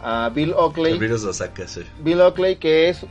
a 0.02 0.28
Bill 0.34 0.52
Oakley. 0.52 0.92
el 0.92 0.98
virus 0.98 1.22
lo 1.24 1.32
saca 1.32 1.66
sí 1.66 1.82
Bill 2.00 2.20
Oakley, 2.20 2.56
que 2.56 2.88
es 2.88 3.06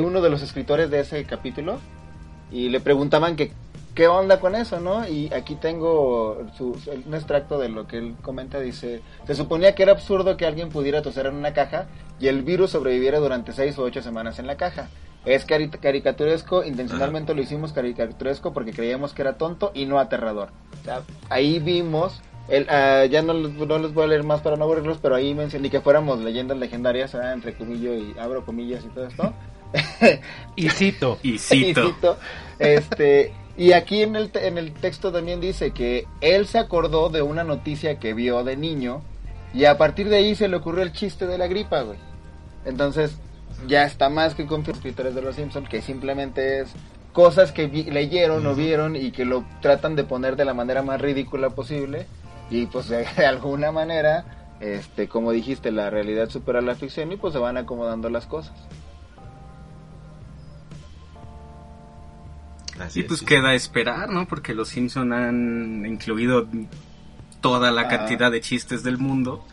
uno 0.00 0.20
de 0.20 0.30
los 0.30 0.42
escritores 0.42 0.90
de 0.90 1.00
ese 1.00 1.24
capítulo, 1.24 1.78
y 2.50 2.68
le 2.68 2.80
preguntaban 2.80 3.36
que 3.36 3.52
qué 3.94 4.08
onda 4.08 4.40
con 4.40 4.54
eso, 4.56 4.80
¿no? 4.80 5.06
Y 5.08 5.32
aquí 5.32 5.54
tengo 5.54 6.38
su- 6.56 6.74
su- 6.76 6.90
un 7.06 7.14
extracto 7.14 7.58
de 7.58 7.68
lo 7.68 7.86
que 7.86 7.98
él 7.98 8.16
comenta, 8.22 8.58
dice, 8.60 9.02
se 9.26 9.34
suponía 9.36 9.74
que 9.74 9.84
era 9.84 9.92
absurdo 9.92 10.36
que 10.36 10.46
alguien 10.46 10.68
pudiera 10.68 11.00
toser 11.02 11.26
en 11.26 11.36
una 11.36 11.52
caja 11.52 11.86
y 12.18 12.26
el 12.26 12.42
virus 12.42 12.70
sobreviviera 12.72 13.18
durante 13.20 13.52
seis 13.52 13.78
o 13.78 13.82
ocho 13.82 14.02
semanas 14.02 14.38
en 14.40 14.46
la 14.48 14.56
caja. 14.56 14.88
Es 15.24 15.46
cari- 15.46 15.70
caricaturesco, 15.70 16.64
intencionalmente 16.64 17.34
lo 17.34 17.40
hicimos 17.42 17.72
caricaturesco 17.72 18.52
porque 18.52 18.72
creíamos 18.72 19.14
que 19.14 19.22
era 19.22 19.34
tonto 19.38 19.70
y 19.74 19.86
no 19.86 19.98
aterrador. 19.98 20.48
O 20.80 20.84
sea, 20.84 21.02
ahí 21.30 21.60
vimos, 21.60 22.20
el, 22.48 22.66
ah, 22.68 23.04
ya 23.06 23.22
no 23.22 23.32
no 23.32 23.78
les 23.78 23.94
voy 23.94 24.04
a 24.04 24.08
leer 24.08 24.22
más 24.24 24.40
para 24.42 24.56
no 24.56 24.64
aburrirlos, 24.64 24.98
pero 25.00 25.14
ahí 25.14 25.34
mencioné 25.34 25.70
que 25.70 25.80
fuéramos 25.80 26.18
leyendas 26.18 26.58
legendarias, 26.58 27.12
¿verdad? 27.12 27.32
entre 27.32 27.54
comillas 27.54 27.94
y 27.94 28.18
abro 28.18 28.44
comillas 28.44 28.84
y 28.84 28.88
todo 28.88 29.06
esto. 29.06 29.32
Y 30.56 30.68
cito. 30.70 31.18
Y 31.22 31.38
cito. 31.38 31.82
Y 31.88 31.92
cito, 31.92 32.18
este, 32.58 33.32
y 33.56 33.72
aquí 33.72 34.02
en 34.02 34.14
el, 34.16 34.30
en 34.34 34.56
el 34.58 34.72
texto 34.72 35.10
también 35.12 35.40
dice 35.40 35.72
que 35.72 36.06
él 36.20 36.46
se 36.46 36.58
acordó 36.58 37.08
de 37.08 37.22
una 37.22 37.42
noticia 37.44 37.98
que 37.98 38.14
vio 38.14 38.44
de 38.44 38.56
niño 38.56 39.02
y 39.52 39.64
a 39.64 39.76
partir 39.78 40.08
de 40.08 40.16
ahí 40.16 40.34
se 40.34 40.48
le 40.48 40.56
ocurrió 40.56 40.82
el 40.82 40.92
chiste 40.92 41.26
de 41.26 41.38
la 41.38 41.46
gripa, 41.48 41.82
güey. 41.82 41.98
Entonces, 42.64 43.16
ya 43.66 43.84
está 43.84 44.08
más 44.08 44.34
que 44.34 44.46
confirmado 44.46 44.78
escritores 44.78 45.14
de 45.14 45.22
los 45.22 45.36
Simpsons 45.36 45.68
que 45.68 45.82
simplemente 45.82 46.60
es 46.60 46.68
cosas 47.12 47.52
que 47.52 47.66
vi- 47.66 47.84
leyeron 47.90 48.46
o 48.46 48.54
vieron 48.54 48.96
y 48.96 49.10
que 49.12 49.24
lo 49.24 49.44
tratan 49.60 49.94
de 49.96 50.04
poner 50.04 50.36
de 50.36 50.44
la 50.44 50.54
manera 50.54 50.82
más 50.82 51.00
ridícula 51.00 51.50
posible 51.50 52.06
y 52.50 52.66
pues 52.66 52.88
de, 52.88 53.06
de 53.16 53.26
alguna 53.26 53.70
manera, 53.72 54.24
este, 54.60 55.08
como 55.08 55.32
dijiste, 55.32 55.70
la 55.72 55.90
realidad 55.90 56.28
supera 56.30 56.60
la 56.60 56.74
ficción 56.74 57.10
y 57.12 57.16
pues 57.16 57.32
se 57.32 57.38
van 57.40 57.56
acomodando 57.56 58.08
las 58.08 58.26
cosas. 58.26 58.52
Así 62.80 63.00
Y 63.00 63.02
es, 63.02 63.08
pues 63.08 63.20
sí, 63.20 63.26
queda 63.26 63.54
esperar, 63.54 64.08
¿no? 64.10 64.26
Porque 64.26 64.54
los 64.54 64.68
Simpson 64.68 65.12
han 65.12 65.84
incluido 65.86 66.48
toda 67.40 67.70
la 67.70 67.82
Ah. 67.82 67.88
cantidad 67.88 68.30
de 68.32 68.40
chistes 68.40 68.82
del 68.82 68.98
mundo. 68.98 69.44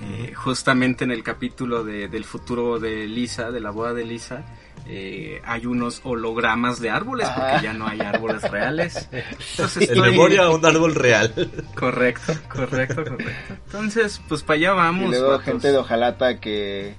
Eh, 0.00 0.32
justamente 0.32 1.02
en 1.02 1.10
el 1.10 1.24
capítulo 1.24 1.82
de- 1.82 2.06
del 2.06 2.24
futuro 2.24 2.78
de 2.78 3.08
Lisa, 3.08 3.50
de 3.50 3.58
la 3.58 3.70
boda 3.70 3.92
de 3.94 4.04
Lisa, 4.04 4.44
eh, 4.86 5.42
hay 5.44 5.66
unos 5.66 6.02
hologramas 6.04 6.78
de 6.80 6.88
árboles 6.90 7.28
porque 7.30 7.64
ya 7.64 7.72
no 7.72 7.88
hay 7.88 7.98
árboles 8.00 8.42
reales. 8.48 9.08
Entonces 9.50 9.90
En 9.90 10.00
memoria 10.00 10.42
a 10.44 10.50
un 10.50 10.64
árbol 10.64 10.94
real. 10.94 11.32
Correcto, 11.74 12.32
correcto, 12.48 13.02
correcto. 13.04 13.54
Entonces, 13.66 14.20
pues 14.28 14.44
para 14.44 14.56
allá 14.58 14.72
vamos. 14.74 15.08
y 15.08 15.18
luego 15.18 15.36
gente 15.40 15.72
de 15.72 15.78
Ojalata 15.78 16.38
que 16.38 16.94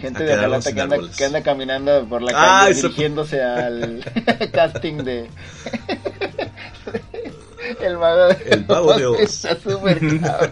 Gente 0.00 0.24
de 0.24 0.60
sin 0.62 0.74
que 0.74 0.80
anda, 0.80 0.96
que 1.16 1.24
anda 1.24 1.42
caminando 1.42 2.04
por 2.08 2.20
la 2.22 2.32
Ah, 2.34 2.60
calle 2.62 2.72
eso- 2.72 2.88
dirigiéndose 2.88 3.40
al 3.56 4.04
casting 4.52 4.96
de 5.04 5.28
el 7.80 7.98
mago 7.98 8.26
de, 8.28 8.36
El 8.50 8.66
mago 8.66 8.94
de 8.94 9.06
Oz. 9.06 9.20
está 9.20 9.56
súper 9.60 9.98
cabrón 10.20 10.50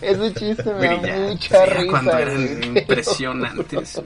ese 0.00 0.34
chiste 0.34 0.74
me 0.74 0.88
da 0.88 0.96
mucha 1.18 1.64
sí, 1.66 1.70
risa 1.70 1.90
cuando 1.90 2.18
eran 2.18 2.62
impresionantes. 2.62 4.00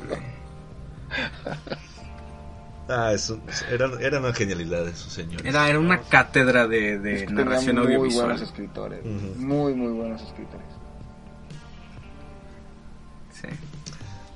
Ah, 2.88 3.12
eso, 3.14 3.38
era, 3.70 3.88
era 4.00 4.18
una 4.18 4.32
genialidad 4.34 4.86
esos 4.88 5.12
señores. 5.12 5.46
Era, 5.46 5.68
era 5.68 5.78
una 5.78 6.00
cátedra 6.00 6.66
de, 6.66 7.26
narración 7.30 7.76
muy 7.76 7.84
audiovisual. 7.86 8.26
buenos 8.26 8.42
escritores. 8.42 9.04
Muy, 9.04 9.74
muy 9.74 9.92
buenos 9.92 10.20
escritores. 10.22 10.66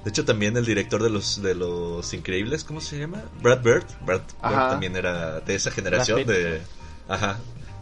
De 0.06 0.10
hecho, 0.10 0.24
también 0.24 0.56
el 0.56 0.64
director 0.64 1.02
de 1.02 1.10
los 1.10 1.42
de 1.42 1.56
los 1.56 2.14
Increíbles, 2.14 2.62
¿cómo 2.62 2.80
se 2.80 2.96
llama? 2.96 3.24
Brad 3.42 3.60
Bird. 3.60 3.84
Brad 4.02 4.20
Bird 4.40 4.68
también 4.70 4.94
era 4.94 5.40
de 5.40 5.56
esa 5.56 5.72
generación 5.72 6.24
de. 6.24 6.62
Ajá. 7.08 7.38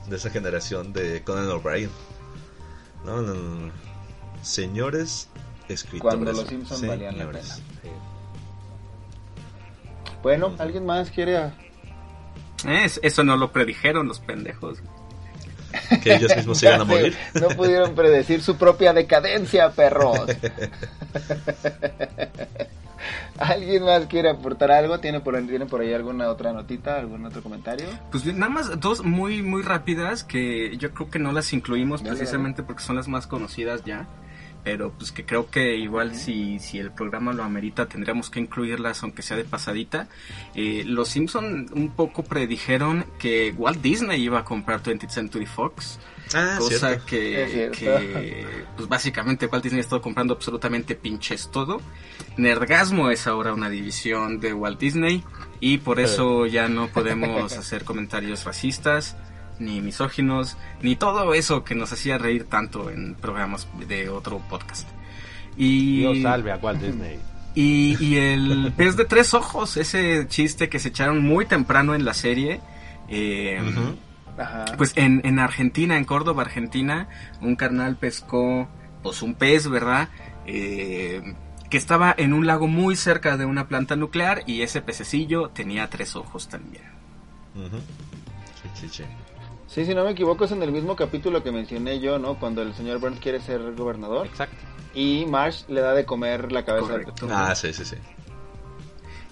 De 0.08 0.16
esa 0.16 0.30
generación 0.30 0.94
de 0.94 1.22
Conan 1.22 1.50
O'Brien. 1.50 1.90
No, 3.04 3.20
no, 3.20 3.34
no, 3.34 3.66
no. 3.66 3.72
Señores 4.40 5.28
escritores. 5.68 6.00
Cuando 6.14 6.32
los 6.32 6.48
Simpsons 6.48 6.86
valían 6.86 7.18
la 7.18 7.30
pena. 7.30 7.56
Bueno, 10.22 10.54
¿alguien 10.58 10.86
más 10.86 11.10
quiere 11.10 11.36
a- 11.36 11.54
Es- 12.66 13.00
eso 13.02 13.22
no 13.22 13.36
lo 13.36 13.52
predijeron 13.52 14.08
los 14.08 14.20
pendejos. 14.20 14.78
Que 16.02 16.14
ellos 16.14 16.34
mismos 16.36 16.58
se 16.58 16.66
iban 16.66 16.80
a 16.80 16.84
morir. 16.86 17.16
No 17.40 17.48
pudieron 17.48 17.94
predecir 17.94 18.42
su 18.42 18.56
propia 18.56 18.92
decadencia, 18.92 19.70
perros. 19.70 20.18
¿Alguien 23.38 23.82
más 23.84 24.06
quiere 24.06 24.30
aportar 24.30 24.70
algo? 24.70 25.00
¿Tiene 25.00 25.20
por, 25.20 25.34
ahí- 25.36 25.44
¿Tiene 25.46 25.66
por 25.66 25.80
ahí 25.80 25.92
alguna 25.92 26.28
otra 26.30 26.52
notita, 26.52 26.96
algún 26.98 27.24
otro 27.26 27.42
comentario? 27.42 27.86
Pues 28.10 28.24
nada 28.26 28.48
más 28.50 28.80
dos 28.80 29.04
muy 29.04 29.42
muy 29.42 29.62
rápidas 29.62 30.22
que 30.24 30.76
yo 30.78 30.92
creo 30.92 31.10
que 31.10 31.18
no 31.18 31.32
las 31.32 31.52
incluimos 31.52 32.02
Dale, 32.02 32.16
precisamente 32.16 32.62
porque 32.62 32.82
son 32.82 32.96
las 32.96 33.08
más 33.08 33.26
conocidas 33.26 33.82
ya. 33.84 34.06
Pero 34.64 34.92
pues 34.92 35.12
que 35.12 35.24
creo 35.24 35.50
que 35.50 35.76
igual 35.76 36.14
si, 36.14 36.58
si 36.58 36.78
el 36.78 36.90
programa 36.90 37.32
lo 37.32 37.44
amerita 37.44 37.86
tendríamos 37.86 38.30
que 38.30 38.40
incluirlas 38.40 39.02
aunque 39.02 39.22
sea 39.22 39.36
de 39.36 39.44
pasadita. 39.44 40.08
Eh, 40.54 40.84
los 40.86 41.08
Simpson 41.08 41.66
un 41.74 41.90
poco 41.90 42.24
predijeron 42.24 43.04
que 43.18 43.54
Walt 43.56 43.82
Disney 43.82 44.22
iba 44.22 44.40
a 44.40 44.44
comprar 44.44 44.82
20th 44.82 45.10
Century 45.10 45.46
Fox. 45.46 45.98
Ah, 46.32 46.56
cosa 46.58 46.88
cierto. 46.88 47.06
que, 47.06 47.70
que, 47.72 48.46
pues 48.76 48.88
básicamente 48.88 49.46
Walt 49.46 49.62
Disney 49.62 49.80
ha 49.80 49.82
estado 49.82 50.00
comprando 50.00 50.34
absolutamente 50.34 50.94
pinches 50.94 51.50
todo. 51.50 51.80
Nergasmo 52.38 53.10
es 53.10 53.26
ahora 53.26 53.52
una 53.52 53.68
división 53.68 54.40
de 54.40 54.54
Walt 54.54 54.80
Disney 54.80 55.22
y 55.60 55.78
por 55.78 56.00
eso 56.00 56.46
ya 56.46 56.68
no 56.68 56.88
podemos 56.88 57.52
hacer 57.52 57.84
comentarios 57.84 58.44
racistas, 58.44 59.16
ni 59.64 59.80
misóginos, 59.80 60.56
ni 60.82 60.96
todo 60.96 61.34
eso 61.34 61.64
que 61.64 61.74
nos 61.74 61.92
hacía 61.92 62.18
reír 62.18 62.44
tanto 62.44 62.90
en 62.90 63.14
programas 63.14 63.66
de 63.86 64.08
otro 64.08 64.38
podcast. 64.48 64.88
Y, 65.56 65.98
Dios 66.00 66.18
salve 66.22 66.52
a 66.52 66.56
Walt 66.56 66.80
Disney. 66.80 67.18
y, 67.54 67.96
y 68.04 68.16
el 68.16 68.72
pez 68.76 68.96
de 68.96 69.04
tres 69.04 69.34
ojos, 69.34 69.76
ese 69.76 70.26
chiste 70.28 70.68
que 70.68 70.78
se 70.78 70.88
echaron 70.88 71.22
muy 71.22 71.46
temprano 71.46 71.94
en 71.94 72.04
la 72.04 72.14
serie. 72.14 72.60
eh. 73.08 73.60
Ajá. 74.36 74.64
pues 74.76 74.92
en, 74.96 75.20
en 75.24 75.38
Argentina, 75.38 75.96
en 75.96 76.04
Córdoba, 76.04 76.42
Argentina, 76.42 77.08
un 77.40 77.54
carnal 77.54 77.94
pescó 77.96 78.68
pues 79.00 79.22
un 79.22 79.34
pez, 79.34 79.68
¿verdad? 79.68 80.08
Eh, 80.46 81.22
que 81.70 81.76
estaba 81.76 82.14
en 82.16 82.32
un 82.32 82.46
lago 82.46 82.66
muy 82.66 82.96
cerca 82.96 83.36
de 83.36 83.44
una 83.44 83.68
planta 83.68 83.96
nuclear 83.96 84.42
y 84.46 84.62
ese 84.62 84.80
pececillo 84.80 85.50
tenía 85.50 85.88
tres 85.88 86.16
ojos 86.16 86.48
también. 86.48 86.84
Sí, 88.62 88.68
sí, 88.74 88.88
sí. 88.88 89.04
Sí, 89.74 89.84
si 89.84 89.94
no 89.94 90.04
me 90.04 90.10
equivoco, 90.12 90.44
es 90.44 90.52
en 90.52 90.62
el 90.62 90.70
mismo 90.70 90.94
capítulo 90.94 91.42
que 91.42 91.50
mencioné 91.50 91.98
yo, 91.98 92.18
¿no? 92.18 92.34
Cuando 92.38 92.62
el 92.62 92.74
señor 92.74 93.00
Burns 93.00 93.18
quiere 93.18 93.40
ser 93.40 93.60
gobernador 93.74 94.26
Exacto. 94.28 94.54
y 94.94 95.26
Marsh 95.26 95.64
le 95.68 95.80
da 95.80 95.94
de 95.94 96.04
comer 96.04 96.52
la 96.52 96.64
cabeza 96.64 96.92
del 96.92 97.02
Correcto. 97.04 97.28
Ah, 97.30 97.54
sí, 97.56 97.72
sí, 97.72 97.84
sí. 97.84 97.96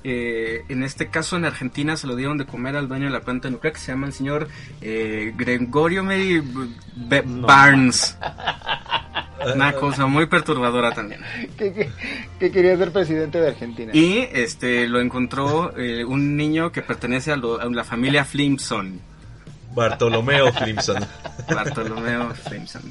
Eh, 0.04 0.64
en 0.68 0.82
este 0.82 1.08
caso 1.10 1.36
en 1.36 1.44
Argentina 1.44 1.96
se 1.96 2.08
lo 2.08 2.16
dieron 2.16 2.36
de 2.36 2.44
comer 2.44 2.74
al 2.76 2.88
dueño 2.88 3.04
de 3.04 3.12
la 3.12 3.20
planta 3.20 3.48
nuclear 3.50 3.72
que 3.74 3.78
se 3.78 3.92
llama 3.92 4.08
el 4.08 4.12
señor 4.12 4.48
eh, 4.80 5.32
Gregorio 5.36 6.02
Mary 6.02 6.42
B- 6.96 7.22
No. 7.24 7.46
Barnes. 7.46 8.18
Una 9.54 9.72
cosa 9.74 10.06
muy 10.06 10.26
perturbadora 10.26 10.92
también. 10.92 11.20
que, 11.56 11.72
que- 11.72 11.90
que 12.40 12.50
quería 12.50 12.76
ser 12.76 12.90
presidente 12.92 13.40
de 13.40 13.48
Argentina. 13.48 13.92
Y 13.94 14.26
este 14.32 14.88
lo 14.88 15.00
encontró 15.00 15.76
eh, 15.78 16.04
un 16.04 16.36
niño 16.36 16.72
que 16.72 16.82
pertenece 16.82 17.30
a, 17.30 17.36
lo- 17.36 17.60
a 17.60 17.64
la 17.66 17.84
familia 17.84 18.24
Flimson. 18.24 19.00
Bartolomeo 19.74 20.52
Flimson. 20.52 21.04
Bartolomeo 21.48 22.30
Flimson. 22.34 22.82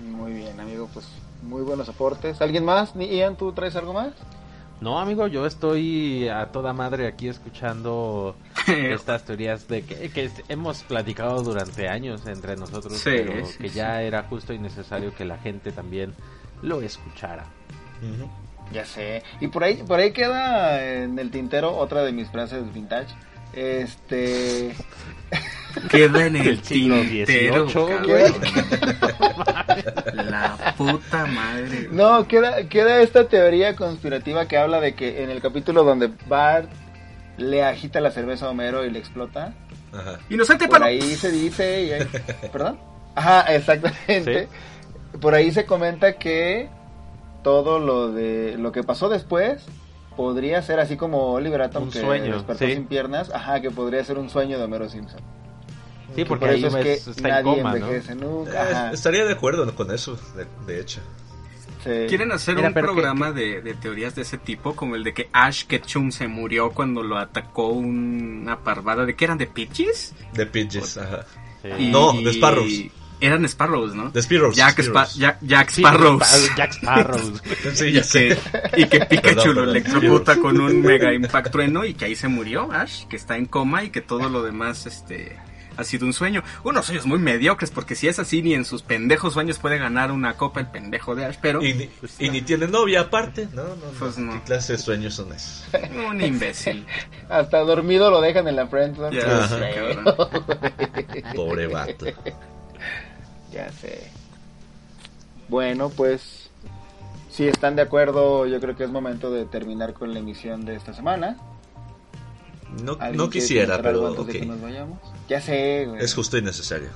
Muy 0.00 0.32
bien, 0.32 0.58
amigo, 0.60 0.88
pues 0.92 1.06
muy 1.42 1.62
buenos 1.62 1.88
aportes. 1.88 2.40
¿Alguien 2.40 2.64
más? 2.64 2.94
Ian, 2.94 3.36
¿tú 3.36 3.52
traes 3.52 3.76
algo 3.76 3.92
más? 3.92 4.12
No, 4.80 4.98
amigo, 4.98 5.26
yo 5.26 5.46
estoy 5.46 6.28
a 6.28 6.46
toda 6.52 6.72
madre 6.74 7.06
aquí 7.06 7.28
escuchando 7.28 8.36
estas 8.66 9.24
teorías 9.24 9.66
de 9.68 9.82
que, 9.82 10.10
que 10.10 10.30
hemos 10.48 10.82
platicado 10.82 11.42
durante 11.42 11.88
años 11.88 12.26
entre 12.26 12.56
nosotros, 12.56 12.94
Sí, 12.98 13.10
pero 13.10 13.46
sí, 13.46 13.58
que 13.58 13.68
sí. 13.70 13.74
ya 13.74 14.02
era 14.02 14.22
justo 14.24 14.52
y 14.52 14.58
necesario 14.58 15.14
que 15.14 15.24
la 15.24 15.38
gente 15.38 15.72
también 15.72 16.14
lo 16.62 16.82
escuchara. 16.82 17.44
Ujú. 18.02 18.28
Ya 18.72 18.84
sé. 18.84 19.22
Y 19.40 19.48
por 19.48 19.64
ahí, 19.64 19.74
por 19.86 19.98
ahí 20.00 20.12
queda 20.12 20.84
en 20.84 21.18
el 21.18 21.30
tintero 21.30 21.76
otra 21.76 22.02
de 22.02 22.12
mis 22.12 22.28
frases 22.28 22.62
vintage. 22.74 23.14
Este. 23.52 24.74
Queda 25.90 26.26
en 26.26 26.36
el 26.36 26.62
siglo. 26.64 26.96
La 30.14 30.74
puta 30.76 31.26
madre. 31.26 31.88
No, 31.90 32.26
queda, 32.26 32.68
queda 32.68 33.00
esta 33.02 33.28
teoría 33.28 33.76
conspirativa 33.76 34.46
que 34.48 34.56
habla 34.56 34.80
de 34.80 34.94
que 34.94 35.22
en 35.22 35.30
el 35.30 35.40
capítulo 35.42 35.84
donde 35.84 36.10
Bart 36.26 36.68
le 37.36 37.62
agita 37.64 38.00
la 38.00 38.10
cerveza 38.10 38.46
a 38.46 38.50
Homero 38.50 38.84
y 38.84 38.90
le 38.90 38.98
explota, 38.98 39.52
Ajá. 39.92 40.18
Inocente 40.30 40.66
por 40.66 40.78
palo. 40.78 40.86
ahí 40.86 41.00
se 41.16 41.30
dice. 41.30 41.82
y 41.84 41.92
hay- 41.92 42.06
¿Perdón? 42.52 42.78
Ajá, 43.14 43.42
exactamente. 43.54 44.48
Por 45.20 45.34
ahí 45.34 45.50
se 45.52 45.64
comenta 45.66 46.14
que 46.14 46.68
todo 47.46 47.78
lo 47.78 48.10
de 48.10 48.56
lo 48.58 48.72
que 48.72 48.82
pasó 48.82 49.08
después 49.08 49.64
podría 50.16 50.60
ser 50.62 50.80
así 50.80 50.96
como 50.96 51.30
Oliver 51.30 51.62
Atom 51.62 51.84
Un 51.84 51.90
que 51.92 52.00
sueño, 52.00 52.34
despertó 52.34 52.66
sí. 52.66 52.72
sin 52.72 52.86
piernas, 52.86 53.30
ajá, 53.32 53.60
que 53.60 53.70
podría 53.70 54.02
ser 54.02 54.18
un 54.18 54.28
sueño 54.28 54.58
de 54.58 54.64
Homero 54.64 54.88
Simpson. 54.88 55.20
Sí, 56.08 56.14
Que 56.16 56.26
porque 56.26 56.46
por 56.46 56.54
ahí 56.54 56.64
eso 56.64 56.76
es 56.78 56.84
que 56.84 56.92
está 57.12 57.38
en 57.38 57.44
nadie 57.46 57.60
envejece 57.60 58.14
nunca. 58.16 58.90
Eh, 58.90 58.94
estaría 58.94 59.24
de 59.24 59.32
acuerdo 59.34 59.72
con 59.76 59.92
eso, 59.94 60.18
de, 60.36 60.46
de 60.66 60.80
hecho. 60.80 61.00
sí. 61.84 61.90
¿Quieren 62.08 62.32
hacer 62.32 62.56
Mira, 62.56 62.66
un 62.68 62.74
que- 62.74 62.80
programa 62.80 63.30
de, 63.30 63.62
de 63.62 63.74
teorías 63.74 64.16
de 64.16 64.22
ese 64.22 64.38
tipo? 64.38 64.74
Como 64.74 64.96
el 64.96 65.04
de 65.04 65.14
que 65.14 65.28
Ash 65.32 65.66
Ketchum 65.66 66.10
se 66.10 66.26
murió 66.26 66.72
cuando 66.72 67.04
lo 67.04 67.16
atacó 67.16 67.68
una 67.68 68.58
parvada. 68.64 69.04
¿De 69.06 69.14
qué 69.14 69.24
eran? 69.26 69.38
¿De 69.38 69.46
Pidgeys? 69.46 70.14
De 70.32 70.46
Pidgeys, 70.46 70.98
ajá. 70.98 71.24
Sí. 71.62 71.68
Y- 71.78 71.90
No, 71.92 72.12
de 72.12 72.32
Sparrows. 72.32 72.72
Eran 73.20 73.44
Sparrows, 73.48 73.94
¿no? 73.94 74.10
De 74.10 74.20
Sparrows, 74.22 74.54
Jack, 74.56 74.80
Sparrows. 74.82 75.10
Spa- 75.12 75.18
Jack, 75.20 75.38
Jack 75.42 75.70
Sí, 75.70 75.82
Sparrows. 75.82 76.50
Jack 76.56 76.72
Sparrows. 76.74 77.42
Sí, 77.74 77.86
y, 77.86 77.92
ya 77.92 78.04
sé. 78.04 78.38
que, 78.74 78.80
y 78.82 78.86
que 78.88 79.00
Pikachu 79.06 79.36
Perdón, 79.36 79.54
lo 79.56 79.64
electrocuta 79.70 80.36
con 80.36 80.60
un 80.60 80.82
mega 80.82 81.12
impact 81.12 81.50
trueno 81.50 81.84
y 81.84 81.94
que 81.94 82.04
ahí 82.06 82.14
se 82.14 82.28
murió 82.28 82.70
Ash, 82.72 83.06
que 83.06 83.16
está 83.16 83.36
en 83.36 83.46
coma 83.46 83.84
y 83.84 83.90
que 83.90 84.00
todo 84.02 84.28
lo 84.28 84.42
demás 84.42 84.86
este 84.86 85.36
ha 85.78 85.84
sido 85.84 86.06
un 86.06 86.14
sueño. 86.14 86.42
Unos 86.64 86.86
sueños 86.86 87.04
muy 87.04 87.18
mediocres, 87.18 87.70
porque 87.70 87.94
si 87.96 88.08
es 88.08 88.18
así, 88.18 88.40
ni 88.40 88.54
en 88.54 88.64
sus 88.64 88.82
pendejos 88.82 89.34
sueños 89.34 89.58
puede 89.58 89.76
ganar 89.76 90.10
una 90.10 90.32
copa 90.34 90.60
el 90.60 90.68
pendejo 90.68 91.14
de 91.14 91.26
Ash, 91.26 91.36
pero 91.42 91.62
Y 91.62 91.74
ni, 91.74 91.90
y 92.18 92.30
ni 92.30 92.40
tiene 92.40 92.66
novia 92.66 93.02
aparte. 93.02 93.46
No, 93.52 93.62
no, 93.64 93.76
no. 93.76 93.82
Pues 93.98 94.16
no. 94.16 94.32
¿Qué 94.32 94.40
clase 94.42 94.72
de 94.72 94.78
sueños 94.78 95.14
son 95.14 95.32
esos? 95.34 95.66
un 96.08 96.18
imbécil. 96.22 96.86
Hasta 97.28 97.58
dormido 97.58 98.10
lo 98.10 98.22
dejan 98.22 98.48
en 98.48 98.56
la 98.56 98.66
friendzone. 98.68 99.18
Pobre 101.34 101.66
vato. 101.66 102.06
Ya 103.56 103.72
sé. 103.72 104.10
Bueno, 105.48 105.88
pues 105.88 106.50
si 107.30 107.48
están 107.48 107.74
de 107.74 107.82
acuerdo, 107.82 108.46
yo 108.46 108.60
creo 108.60 108.76
que 108.76 108.84
es 108.84 108.90
momento 108.90 109.30
de 109.30 109.46
terminar 109.46 109.94
con 109.94 110.12
la 110.12 110.18
emisión 110.18 110.66
de 110.66 110.74
esta 110.74 110.92
semana. 110.92 111.38
No, 112.82 112.98
¿Alguien 113.00 113.16
no 113.16 113.30
quiere 113.30 113.46
quisiera, 113.46 113.80
pero 113.80 114.08
antes 114.08 114.20
ok. 114.20 114.26
de 114.26 114.40
que 114.40 114.46
nos 114.46 114.60
vayamos? 114.60 114.98
Ya 115.26 115.40
sé, 115.40 115.86
güey. 115.86 116.04
Es 116.04 116.14
justo 116.14 116.36
y 116.36 116.42
necesario. 116.42 116.90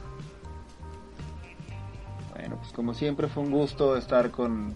Bueno, 2.35 2.57
pues 2.57 2.73
como 2.73 2.93
siempre 2.93 3.29
fue 3.29 3.43
un 3.43 3.53
gusto 3.53 3.97
estar 3.97 4.31
con 4.31 4.75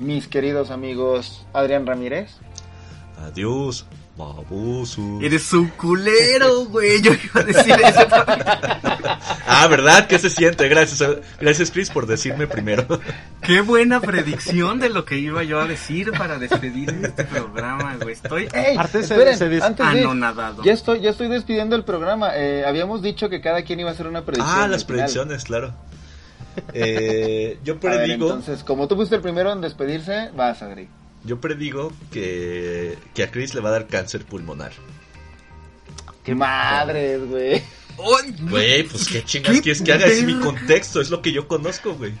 mis 0.00 0.28
queridos 0.28 0.70
amigos 0.70 1.46
Adrián 1.54 1.86
Ramírez. 1.86 2.36
Adiós, 3.16 3.86
baboso. 4.16 5.18
Eres 5.22 5.52
un 5.52 5.68
culero, 5.68 6.66
güey. 6.66 7.00
Yo 7.02 7.12
iba 7.12 7.40
a 7.40 7.44
decir 7.44 7.74
eso 7.84 8.06
también. 8.06 8.44
Ah, 9.54 9.66
¿verdad? 9.68 10.06
¿Qué 10.06 10.18
se 10.18 10.30
siente? 10.30 10.68
Gracias, 10.68 11.02
a- 11.02 11.16
gracias 11.40 11.70
Chris 11.70 11.90
por 11.90 12.06
decirme 12.06 12.46
primero. 12.46 12.86
Qué 13.42 13.60
buena 13.60 14.00
predicción 14.00 14.78
de 14.80 14.88
lo 14.88 15.04
que 15.04 15.18
iba 15.18 15.42
yo 15.42 15.60
a 15.60 15.66
decir 15.66 16.10
para 16.12 16.38
despedir 16.38 16.88
este 17.02 17.24
programa, 17.24 17.96
güey. 18.00 18.14
Estoy 18.14 18.48
¡Ey! 18.54 18.76
Esperen, 18.78 19.36
se 19.36 19.50
dis- 19.50 19.62
antes 19.62 19.92
de- 19.92 20.00
anonadado. 20.00 20.62
ya 20.64 20.72
estoy, 20.72 21.00
ya 21.00 21.10
estoy 21.10 21.28
despidiendo 21.28 21.76
el 21.76 21.84
programa. 21.84 22.30
Eh, 22.34 22.64
habíamos 22.66 23.02
dicho 23.02 23.28
que 23.28 23.40
cada 23.40 23.62
quien 23.62 23.80
iba 23.80 23.90
a 23.90 23.92
hacer 23.92 24.06
una 24.06 24.24
predicción. 24.24 24.56
Ah, 24.58 24.66
las 24.68 24.84
final. 24.84 24.98
predicciones, 25.00 25.44
claro. 25.44 25.74
Eh, 26.74 27.58
yo 27.64 27.74
A 27.74 27.76
ver, 27.76 27.96
predigo. 27.98 28.26
entonces, 28.28 28.62
como 28.64 28.86
tú 28.88 28.96
fuiste 28.96 29.14
el 29.16 29.22
primero 29.22 29.52
en 29.52 29.60
despedirse, 29.60 30.30
vas, 30.36 30.62
Adri. 30.62 30.88
Yo 31.24 31.40
predigo 31.40 31.92
que, 32.10 32.96
que 33.14 33.22
a 33.22 33.30
Chris 33.30 33.54
le 33.54 33.60
va 33.60 33.68
a 33.70 33.72
dar 33.72 33.86
cáncer 33.88 34.24
pulmonar. 34.24 34.72
¡Qué 36.24 36.34
madres, 36.34 37.24
güey! 37.28 37.54
¡Ay, 37.98 38.34
Güey, 38.40 38.82
pues 38.84 39.06
qué 39.08 39.22
chingas 39.24 39.60
quieres 39.60 39.82
que 39.82 39.92
haga, 39.92 40.06
es 40.06 40.24
mi 40.24 40.38
contexto, 40.40 41.00
es 41.00 41.10
lo 41.10 41.20
que 41.20 41.32
yo 41.32 41.46
conozco, 41.46 41.94
güey. 41.94 42.12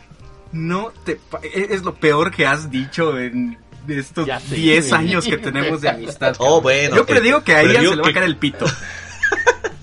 No 0.52 0.92
te 1.04 1.16
pa- 1.16 1.40
e- 1.42 1.68
es 1.70 1.82
lo 1.82 1.94
peor 1.94 2.30
que 2.30 2.46
has 2.46 2.70
dicho 2.70 3.18
en 3.18 3.56
estos 3.88 4.26
Ya 4.26 4.38
sé, 4.38 4.54
10 4.54 4.88
güey. 4.90 5.00
años 5.00 5.24
que 5.24 5.38
tenemos 5.38 5.80
de 5.80 5.88
amistad. 5.88 6.36
Oh, 6.38 6.60
bueno, 6.60 6.94
Yo 6.96 7.06
predigo 7.06 7.42
que 7.42 7.54
a 7.54 7.62
ella 7.62 7.80
se 7.80 7.96
le 7.96 8.02
va 8.02 8.08
a 8.08 8.12
caer 8.12 8.26
el 8.26 8.36
pito. 8.36 8.66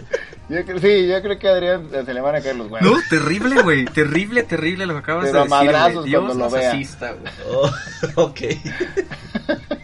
Yo 0.50 0.66
creo, 0.66 0.80
sí, 0.80 1.08
yo 1.08 1.22
creo 1.22 1.38
que 1.38 1.48
a 1.48 1.52
Adrián 1.52 1.90
se 2.06 2.14
le 2.14 2.22
van 2.22 2.36
a 2.36 2.42
caer 2.42 2.56
los 2.56 2.72
huevos. 2.72 2.90
No, 2.90 2.98
terrible, 3.10 3.62
güey. 3.62 3.86
Terrible, 3.86 4.42
terrible 4.44 4.86
lo 4.88 4.94
que 4.94 5.00
acabas 5.00 5.26
Pero 5.26 5.38
de 5.38 5.44
decir. 5.44 5.58
güey. 5.58 5.66
madrazos 5.74 6.06
Dios 6.06 6.26
cuando 6.26 6.46
lo 6.46 6.52
vea. 6.52 6.72
asista, 6.72 7.12
güey. 7.14 7.34
Oh, 7.52 7.72
ok. 8.24 8.40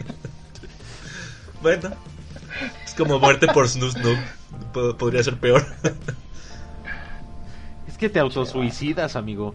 bueno, 1.62 1.90
es 2.84 2.94
como 2.94 3.18
muerte 3.18 3.46
por 3.48 3.68
snus, 3.68 3.96
no. 3.96 4.10
Po- 4.72 4.96
Podría 4.96 5.22
ser 5.22 5.36
peor. 5.38 5.64
Es 7.88 7.96
que 7.98 8.10
te 8.10 8.18
autosuicidas, 8.18 9.16
amigo, 9.16 9.54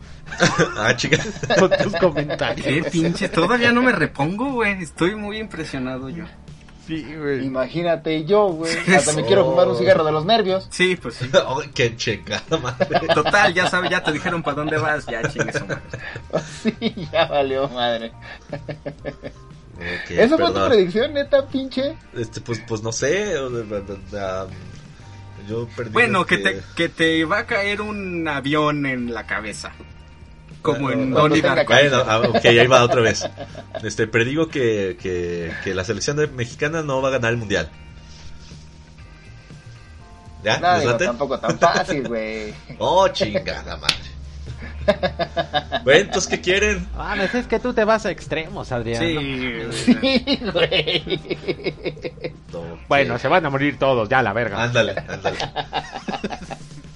ah, 0.79 0.95
chica. 0.95 1.17
con 1.59 1.69
tus 1.83 1.95
comentarios. 1.97 2.65
Qué 2.65 2.83
pinche. 2.89 3.29
Todavía 3.29 3.71
no 3.71 3.83
me 3.83 3.91
repongo, 3.91 4.51
güey. 4.53 4.81
Estoy 4.81 5.13
muy 5.15 5.37
impresionado 5.37 6.09
yo. 6.09 6.23
Sí, 6.91 7.15
güey. 7.15 7.45
Imagínate 7.45 8.25
yo, 8.25 8.47
güey. 8.49 8.75
Hasta 8.93 9.13
me 9.13 9.23
quiero 9.23 9.45
fumar 9.45 9.65
un 9.69 9.77
cigarro 9.77 10.03
de 10.03 10.11
los 10.11 10.25
nervios. 10.25 10.67
Sí, 10.71 10.97
pues 11.01 11.15
sí. 11.15 11.29
Oh, 11.47 11.61
qué 11.73 11.95
checada, 11.95 12.57
madre. 12.57 12.99
Total, 13.13 13.53
ya 13.53 13.67
sabes, 13.67 13.89
ya 13.89 14.03
te 14.03 14.11
dijeron 14.11 14.43
para 14.43 14.57
dónde 14.57 14.77
vas. 14.77 15.05
Ya 15.05 15.21
chingue 15.29 15.53
su 15.53 15.65
madre. 15.65 15.81
Sí, 16.61 17.07
ya 17.13 17.27
valió 17.27 17.69
madre. 17.69 18.11
¿Esa 20.09 20.37
fue 20.37 20.51
tu 20.51 20.65
predicción, 20.67 21.13
neta, 21.13 21.47
pinche? 21.47 21.95
Este, 22.13 22.41
pues, 22.41 22.61
pues 22.67 22.83
no 22.83 22.91
sé. 22.91 23.39
um, 23.41 23.69
yo 25.47 25.67
perdí. 25.73 25.91
Bueno, 25.93 26.25
que 26.25 26.39
te, 26.39 26.61
que 26.75 26.89
te 26.89 27.23
va 27.23 27.39
a 27.39 27.45
caer 27.45 27.79
un 27.79 28.27
avión 28.27 28.85
en 28.85 29.13
la 29.13 29.25
cabeza. 29.25 29.71
Como 30.61 30.79
Bueno, 30.81 31.01
en 31.03 31.11
Donnie 31.11 31.41
Darko. 31.41 31.73
Bueno, 31.73 32.03
ah, 32.07 32.19
ok, 32.19 32.45
ahí 32.45 32.67
va 32.67 32.83
otra 32.83 33.01
vez. 33.01 33.27
Este, 33.83 34.05
predigo 34.07 34.47
que, 34.47 34.97
que, 35.01 35.51
que 35.63 35.73
la 35.73 35.83
selección 35.83 36.17
de- 36.17 36.27
mexicana 36.27 36.83
no 36.83 37.01
va 37.01 37.07
a 37.09 37.11
ganar 37.11 37.31
el 37.31 37.37
mundial. 37.37 37.69
¿Ya? 40.43 40.59
No, 40.59 40.71
¿Les 40.73 40.81
digo, 40.81 40.95
tampoco 40.97 41.39
tan 41.39 41.57
fácil, 41.59 42.07
güey. 42.07 42.53
Oh, 42.79 43.07
chingada 43.09 43.77
madre. 43.77 43.95
Bueno, 45.83 45.99
entonces, 46.01 46.27
¿qué 46.29 46.41
quieren? 46.41 46.87
Ah, 46.97 47.13
pues 47.15 47.35
es 47.35 47.45
que 47.47 47.59
tú 47.59 47.73
te 47.73 47.83
vas 47.85 48.05
a 48.05 48.11
extremos, 48.11 48.71
Adrián. 48.71 48.99
Sí. 49.01 49.85
Sí, 49.93 50.39
güey. 50.51 51.19
No, 52.51 52.77
Bueno, 52.89 53.17
se 53.17 53.27
van 53.29 53.45
a 53.45 53.49
morir 53.49 53.79
todos, 53.79 54.09
ya 54.09 54.21
la 54.21 54.33
verga. 54.33 54.61
Ándale, 54.61 54.93
ándale. 55.07 55.37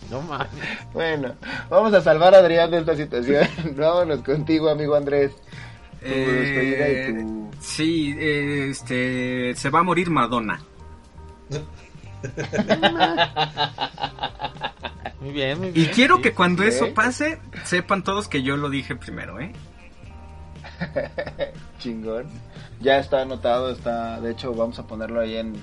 No 0.09 0.21
mames. 0.21 0.49
Bueno, 0.93 1.35
vamos 1.69 1.93
a 1.93 2.01
salvar 2.01 2.35
a 2.35 2.39
Adrián 2.39 2.71
de 2.71 2.79
esta 2.79 2.95
situación. 2.95 3.47
Vámonos 3.75 4.21
contigo, 4.21 4.69
amigo 4.69 4.95
Andrés. 4.95 5.31
Tu 5.99 6.09
despedida 6.09 6.89
y 6.89 7.13
tu... 7.13 7.51
Sí, 7.59 8.15
eh, 8.17 8.67
este, 8.69 9.55
se 9.55 9.69
va 9.69 9.79
a 9.79 9.83
morir 9.83 10.09
Madonna. 10.09 10.61
Muy 15.21 15.33
bien, 15.33 15.59
muy 15.59 15.71
bien. 15.71 15.89
Y 15.89 15.89
quiero 15.89 16.17
sí. 16.17 16.21
que 16.21 16.33
cuando 16.33 16.61
sí. 16.61 16.69
eso 16.69 16.93
pase, 16.93 17.39
sepan 17.63 18.03
todos 18.03 18.27
que 18.27 18.43
yo 18.43 18.57
lo 18.57 18.69
dije 18.69 18.95
primero, 18.95 19.39
¿eh? 19.39 19.53
Chingón. 21.79 22.27
Ya 22.79 22.99
está 22.99 23.21
anotado, 23.21 23.71
está, 23.71 24.21
de 24.21 24.31
hecho 24.31 24.53
vamos 24.53 24.77
a 24.77 24.85
ponerlo 24.85 25.19
ahí 25.19 25.37
en 25.37 25.55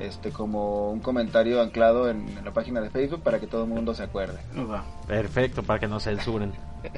este 0.00 0.30
como 0.30 0.90
un 0.90 1.00
comentario 1.00 1.60
anclado 1.62 2.08
en, 2.10 2.28
en 2.28 2.44
la 2.44 2.52
página 2.52 2.80
de 2.80 2.90
Facebook 2.90 3.22
para 3.22 3.38
que 3.40 3.46
todo 3.46 3.64
el 3.64 3.68
mundo 3.70 3.94
se 3.94 4.02
acuerde. 4.04 4.38
Perfecto, 5.06 5.62
para 5.62 5.78
que 5.80 5.86
no 5.88 6.00
censuren. 6.00 6.52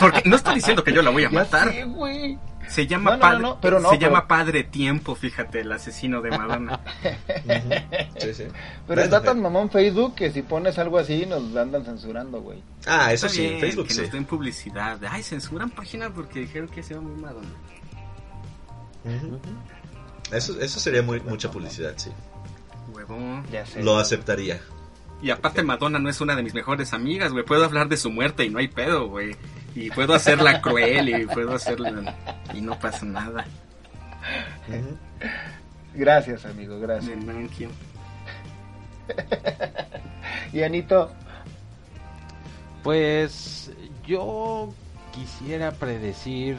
Porque 0.00 0.28
no 0.28 0.36
estoy 0.36 0.56
diciendo 0.56 0.84
que 0.84 0.92
yo 0.92 1.00
la 1.02 1.10
voy 1.10 1.24
a 1.24 1.30
Ya 1.30 1.38
matar. 1.38 1.70
sé, 1.72 1.84
güey. 1.84 2.38
Se 2.68 2.86
llama 2.86 3.12
No, 3.12 3.16
no, 3.16 3.20
padre, 3.22 3.38
no, 3.42 3.48
no, 3.48 3.60
pero 3.60 3.80
no, 3.80 3.90
se 3.90 3.96
pero- 3.98 4.10
llama 4.10 4.28
Padre 4.28 4.62
Tiempo, 4.64 5.14
fíjate, 5.16 5.60
el 5.60 5.72
asesino 5.72 6.20
de 6.20 6.30
Madonna. 6.30 6.80
Sí, 8.18 8.34
sí. 8.34 8.44
Pero 8.86 9.02
está 9.02 9.20
tan 9.22 9.40
mamón 9.40 9.68
Facebook 9.70 10.14
que 10.14 10.30
si 10.30 10.42
pones 10.42 10.78
algo 10.78 10.98
así 10.98 11.26
nos 11.26 11.56
andan 11.56 11.84
censurando, 11.84 12.40
güey. 12.40 12.62
Ah, 12.86 13.12
eso 13.12 13.26
Está 13.26 13.36
sí, 13.40 13.48
bien, 13.48 13.60
Facebook 13.60 13.88
que 13.88 13.94
sí. 13.94 14.00
nos 14.02 14.12
den 14.12 14.24
publicidad. 14.26 14.98
Ay, 15.10 15.22
censuran 15.24 15.70
páginas 15.70 16.12
porque 16.14 16.40
dijeron 16.40 16.68
que 16.68 16.82
se 16.84 16.94
llama 16.94 17.08
muy 17.08 17.20
Madonna. 17.20 17.48
Ujú. 19.04 19.40
Eso, 20.32 20.60
eso 20.60 20.80
sería 20.80 21.02
muy, 21.02 21.20
mucha 21.20 21.50
publicidad, 21.50 21.94
sí. 21.96 22.10
Huevón. 22.92 23.44
Ya 23.50 23.66
sé. 23.66 23.82
Lo 23.82 23.98
aceptaría. 23.98 24.60
Y 25.22 25.30
aparte 25.30 25.62
Madonna 25.62 25.98
no 26.00 26.10
es 26.10 26.20
una 26.20 26.34
de 26.34 26.42
mis 26.42 26.52
mejores 26.54 26.92
amigas, 26.92 27.32
güey. 27.32 27.44
Puedo 27.44 27.64
hablar 27.64 27.88
de 27.88 27.96
su 27.96 28.10
muerte 28.10 28.44
y 28.44 28.50
no 28.50 28.58
hay 28.58 28.68
pedo, 28.68 29.08
güey. 29.08 29.36
Y 29.74 29.90
puedo 29.90 30.14
hacerla 30.14 30.60
cruel 30.62 31.08
y 31.08 31.26
puedo 31.26 31.54
hacerla... 31.54 32.16
Y 32.52 32.60
no 32.60 32.78
pasa 32.78 33.06
nada. 33.06 33.46
Gracias, 35.94 36.44
amigo, 36.44 36.78
gracias. 36.80 37.18
Y 40.52 40.62
Anito, 40.62 41.10
Pues 42.82 43.70
yo 44.06 44.74
quisiera 45.12 45.72
predecir 45.72 46.58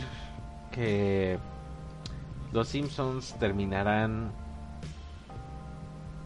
que 0.71 1.37
los 2.53 2.67
Simpsons 2.69 3.35
terminarán 3.39 4.31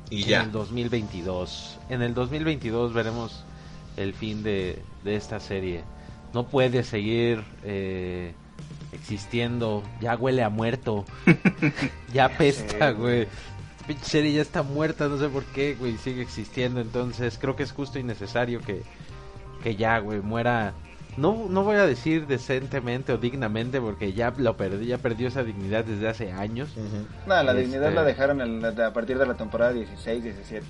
Y 0.09 0.23
en 0.23 0.27
ya. 0.27 0.43
el 0.43 0.51
2022. 0.51 1.79
En 1.89 2.01
el 2.01 2.13
2022 2.13 2.93
veremos 2.93 3.43
el 3.95 4.13
fin 4.13 4.43
de, 4.43 4.81
de 5.03 5.15
esta 5.15 5.39
serie. 5.39 5.83
No 6.33 6.47
puede 6.47 6.83
seguir 6.83 7.43
eh, 7.63 8.33
existiendo. 8.91 9.83
Ya 10.01 10.15
huele 10.15 10.43
a 10.43 10.49
muerto. 10.49 11.05
ya 12.13 12.25
apesta, 12.25 12.91
Sí, 12.91 12.95
güey. 12.95 13.27
Pinche 13.87 14.05
serie 14.05 14.33
ya 14.33 14.41
está 14.41 14.63
muerta, 14.63 15.07
no 15.07 15.17
sé 15.17 15.29
por 15.29 15.45
qué, 15.45 15.75
güey, 15.75 15.97
sigue 15.97 16.21
existiendo. 16.21 16.81
Entonces 16.81 17.37
creo 17.39 17.55
que 17.55 17.63
es 17.63 17.71
justo 17.71 17.99
y 17.99 18.03
necesario 18.03 18.59
que, 18.61 18.83
que 19.63 19.75
ya, 19.77 19.99
güey, 19.99 20.19
muera. 20.21 20.73
No, 21.17 21.47
no 21.49 21.63
voy 21.63 21.77
a 21.77 21.85
decir 21.87 22.27
decentemente 22.27 23.11
o 23.11 23.17
dignamente 23.17 23.81
porque 23.81 24.13
ya 24.13 24.33
lo 24.37 24.55
perdí, 24.55 24.85
ya 24.87 24.99
perdió 24.99 25.27
esa 25.27 25.43
dignidad 25.43 25.83
desde 25.83 26.07
hace 26.07 26.31
años. 26.31 26.69
No, 27.25 27.33
la 27.41 27.41
Este- 27.51 27.61
dignidad 27.63 27.91
la 27.93 28.03
dejaron 28.03 28.39
en 28.41 28.61
la- 28.61 28.87
a 28.87 28.93
partir 28.93 29.17
de 29.17 29.25
la 29.25 29.33
temporada 29.33 29.73
16, 29.73 30.23
17. 30.23 30.65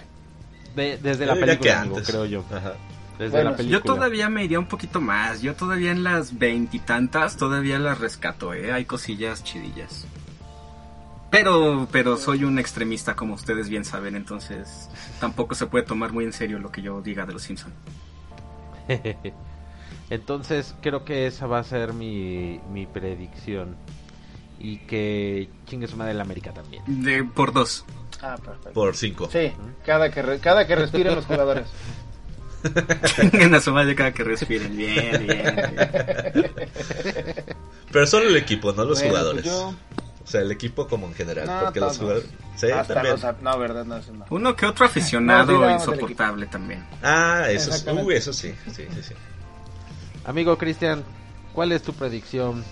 De- 0.75 0.97
desde 0.97 1.25
Yo 1.25 1.35
la 1.35 1.39
película, 1.39 1.85
creo 2.05 2.25
yo. 2.25 2.43
Ajá. 2.49 2.73
Desde 3.19 3.31
Bueno, 3.31 3.45
la 3.45 3.51
yo 3.51 3.57
película. 3.57 3.79
Yo 3.79 3.83
todavía 3.83 4.29
me 4.29 4.45
iría 4.45 4.59
un 4.59 4.67
poquito 4.67 5.01
más. 5.01 5.41
Yo 5.41 5.53
todavía 5.55 5.91
en 5.91 6.03
las 6.03 6.37
veintitantas 6.37 7.35
todavía 7.35 7.77
las 7.79 7.99
rescato, 7.99 8.53
¿eh? 8.53 8.71
Hay 8.71 8.85
cosillas 8.85 9.43
chidillas. 9.43 10.05
Pero, 11.29 11.87
pero 11.91 12.15
soy 12.15 12.45
un 12.45 12.57
extremista, 12.57 13.15
como 13.15 13.33
ustedes 13.33 13.67
bien 13.67 13.83
saben, 13.83 14.15
entonces 14.15 14.87
tampoco 15.19 15.55
se 15.55 15.65
puede 15.65 15.83
tomar 15.83 16.13
muy 16.13 16.23
en 16.23 16.31
serio 16.31 16.57
lo 16.59 16.71
que 16.71 16.81
yo 16.81 17.01
diga 17.01 17.25
de 17.25 17.33
los 17.33 17.41
Simpsons. 17.41 17.73
Entonces 20.09 20.73
creo 20.81 21.03
que 21.05 21.27
esa 21.27 21.47
va 21.47 21.59
a 21.59 21.63
ser 21.63 21.93
mi, 21.93 22.59
mi 22.71 22.85
predicción. 22.85 23.75
Y 24.59 24.77
que 24.79 25.49
chingue 25.67 25.87
su 25.87 25.97
madre 25.97 26.13
la 26.15 26.23
América 26.23 26.51
también. 26.51 26.83
De, 26.87 27.23
por 27.23 27.53
dos. 27.53 27.85
Ah, 28.21 28.35
perfecto. 28.43 28.71
Por 28.73 28.95
cinco. 28.95 29.29
Sí, 29.31 29.51
cada 29.85 30.09
que, 30.09 30.21
re- 30.23 30.39
cada 30.39 30.65
que 30.65 30.75
respiren 30.75 31.13
los 31.15 31.25
jugadores. 31.25 31.67
en 33.33 33.51
la 33.51 33.61
suma 33.61 33.85
de 33.85 33.93
cada 33.95 34.11
que 34.13 34.23
respiren. 34.23 34.75
Bien, 34.75 35.27
bien. 35.27 35.55
bien. 36.33 36.51
Pero 37.91 38.07
solo 38.07 38.27
el 38.29 38.35
equipo, 38.35 38.73
no 38.73 38.83
los 38.83 38.97
Bueno, 38.99 39.09
jugadores. 39.09 39.41
pues 39.43 39.53
yo- 39.55 39.69
O 40.23 40.27
sea, 40.29 40.41
el 40.41 40.51
equipo 40.51 40.87
como 40.87 41.07
en 41.07 41.13
general. 41.13 41.45
No, 41.45 41.59
porque 41.65 41.79
los 41.79 41.97
jugadores. 41.97 42.27
Sí, 42.55 42.71
Hasta 42.71 42.95
también. 42.95 43.13
los 43.13 43.23
ap- 43.23 43.41
no, 43.41 43.57
verdad, 43.59 43.85
no, 43.85 43.97
no. 43.99 44.25
Uno 44.31 44.55
que 44.55 44.65
otro 44.65 44.85
aficionado 44.87 45.53
No, 45.53 45.67
sí, 45.67 45.73
insoportable 45.91 46.47
también. 46.47 46.83
Ah, 47.03 47.45
eso. 47.49 47.71
Uy, 47.93 48.15
eso 48.15 48.33
sí. 48.33 48.53
Sí, 48.75 48.85
sí, 48.93 49.03
sí. 49.03 49.13
Amigo 50.27 50.57
Cristian, 50.57 51.03
¿cuál 51.53 51.71
es 51.71 51.81
tu 51.81 51.93
predicción? 51.93 52.63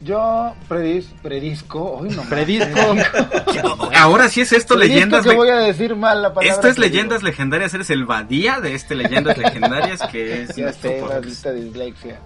Yo 0.00 0.54
predis, 0.68 1.06
predisco, 1.22 1.94
hoy 1.98 2.10
no. 2.10 2.22
Predisco. 2.22 2.78
Ahora 3.96 4.28
sí 4.28 4.42
es 4.42 4.52
esto, 4.52 4.76
Predisco 4.76 4.94
leyendas. 4.94 5.22
que 5.24 5.30
le- 5.30 5.34
voy 5.34 5.48
a 5.48 5.56
decir 5.56 5.96
mal 5.96 6.22
la 6.22 6.32
palabra. 6.32 6.54
Esto 6.54 6.68
es 6.68 6.78
leyendas 6.78 7.18
digo. 7.18 7.30
legendarias. 7.30 7.74
Eres 7.74 7.90
el 7.90 8.04
Badía 8.04 8.60
de 8.60 8.74
este 8.74 8.94
Leyendas 8.94 9.36
Legendarias 9.38 10.00
que 10.12 10.42
es 10.42 10.54
Ya 10.54 10.72
sé, 10.72 11.02
maldita 11.02 11.50
dislexia. 11.50 12.20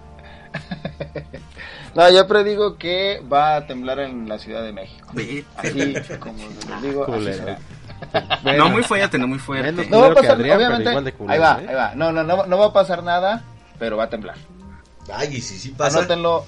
no, 1.95 2.11
yo 2.11 2.27
predigo 2.27 2.77
que 2.77 3.23
va 3.31 3.55
a 3.55 3.65
temblar 3.65 4.01
en 4.01 4.29
la 4.29 4.37
Ciudad 4.37 4.61
de 4.63 4.71
México. 4.71 5.07
Así 5.57 5.95
como 6.19 6.37
les 6.37 6.81
digo, 6.83 7.11
así 7.11 7.23
será. 7.33 7.57
No 8.55 8.69
muy 8.69 8.83
fuerte, 8.83 9.17
no 9.17 9.27
muy 9.27 9.39
fuerte. 9.39 9.87
No 9.89 9.99
va 10.01 10.07
a 10.09 10.13
pasar, 10.13 10.31
Adrián, 10.33 10.57
obviamente. 10.57 11.13
culero, 11.13 11.33
ahí 11.33 11.39
va, 11.39 11.59
¿eh? 11.59 11.65
ahí 11.69 11.75
va. 11.75 11.95
No, 11.95 12.11
no, 12.11 12.23
no, 12.23 12.45
no 12.45 12.57
va 12.59 12.67
a 12.67 12.73
pasar 12.73 13.01
nada, 13.01 13.43
pero 13.79 13.97
va 13.97 14.05
a 14.05 14.09
temblar. 14.09 14.35
Ay, 15.11 15.35
y 15.37 15.41
si 15.41 15.57
sí 15.59 15.69
pasa. 15.69 15.99
Anótenlo. 15.99 16.45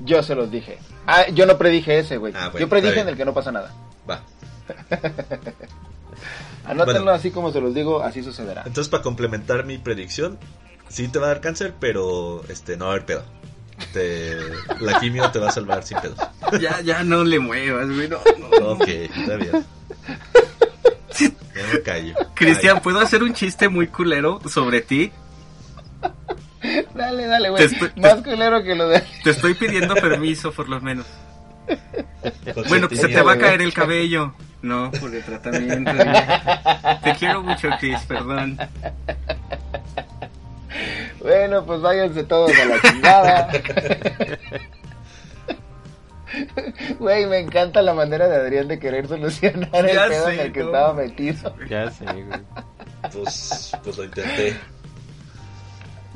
Yo 0.00 0.22
se 0.22 0.34
los 0.34 0.50
dije. 0.50 0.78
Ah, 1.06 1.28
yo 1.28 1.44
no 1.46 1.58
predije 1.58 1.98
ese, 1.98 2.16
güey. 2.18 2.32
Ah, 2.36 2.48
bueno, 2.50 2.60
yo 2.60 2.68
predije 2.68 3.00
en 3.00 3.08
el 3.08 3.16
que 3.16 3.24
no 3.24 3.34
pasa 3.34 3.50
nada. 3.52 3.74
Va. 4.08 4.22
Anótenlo 6.64 7.02
Bueno. 7.02 7.12
así 7.12 7.30
como 7.30 7.50
se 7.52 7.60
los 7.60 7.74
digo, 7.74 8.02
así 8.02 8.22
sucederá. 8.22 8.62
Entonces, 8.66 8.88
para 8.90 9.02
complementar 9.02 9.64
mi 9.64 9.78
predicción, 9.78 10.38
sí 10.88 11.08
te 11.08 11.18
va 11.18 11.26
a 11.26 11.28
dar 11.30 11.40
cáncer, 11.40 11.74
pero 11.80 12.42
este 12.48 12.76
no 12.76 12.84
va 12.86 12.90
a 12.92 12.94
haber 12.94 13.06
pedo. 13.06 13.22
Te, 13.92 14.36
la 14.80 14.98
quimio 15.00 15.30
te 15.30 15.38
va 15.38 15.48
a 15.48 15.52
salvar 15.52 15.82
sin 15.84 15.98
pedos. 16.00 16.18
Ya, 16.60 16.80
ya 16.80 17.02
no 17.04 17.24
le 17.24 17.38
muevas, 17.38 17.86
güey. 17.88 18.08
no, 18.08 18.18
no. 18.60 18.68
Ok, 18.70 18.88
está 18.88 19.36
bien. 19.36 19.52
Ya 21.20 21.74
me 21.74 21.82
callo. 21.82 22.14
Cristian, 22.34 22.80
¿puedo 22.80 23.00
hacer 23.00 23.24
un 23.24 23.34
chiste 23.34 23.68
muy 23.68 23.88
culero 23.88 24.40
sobre 24.48 24.80
ti? 24.80 25.10
Dale, 26.98 27.26
dale, 27.26 27.44
Te 27.44 27.50
güey. 27.50 27.64
estoy- 27.64 27.88
te- 27.90 28.00
Más 28.00 28.14
culero 28.22 28.62
que 28.62 28.74
lo 28.74 28.88
de... 28.88 29.02
Te 29.24 29.30
estoy 29.30 29.54
pidiendo 29.54 29.94
permiso, 29.94 30.52
por 30.52 30.68
lo 30.68 30.80
menos. 30.80 31.06
Bueno, 32.68 32.88
pues 32.88 33.00
se 33.00 33.08
te 33.08 33.22
va 33.22 33.32
a 33.32 33.38
caer 33.38 33.62
el 33.62 33.72
cabello. 33.72 34.34
No, 34.62 34.90
por 34.90 35.14
el 35.14 35.22
tratamiento. 35.22 35.92
Te 37.04 37.12
quiero 37.14 37.42
mucho, 37.42 37.68
Chris, 37.78 38.00
perdón. 38.08 38.58
Bueno, 41.20 41.64
pues 41.64 41.80
váyanse 41.80 42.24
todos 42.24 42.50
a 42.58 42.64
la 42.64 42.80
chingada. 42.80 43.48
Güey, 46.98 47.26
me 47.26 47.38
encanta 47.38 47.80
la 47.82 47.94
manera 47.94 48.28
de 48.28 48.36
Adrián 48.36 48.68
de 48.68 48.78
querer 48.78 49.08
solucionar 49.08 49.70
el 49.88 49.96
pedo 49.96 50.26
sé, 50.26 50.34
en 50.34 50.40
el 50.40 50.52
que 50.52 50.60
no. 50.60 50.66
estaba 50.66 50.92
metido. 50.94 51.54
Ya 51.68 51.90
sé, 51.90 52.04
güey. 52.04 52.40
Pues, 53.12 53.72
pues 53.82 53.96
lo 53.96 54.04
intenté. 54.04 54.56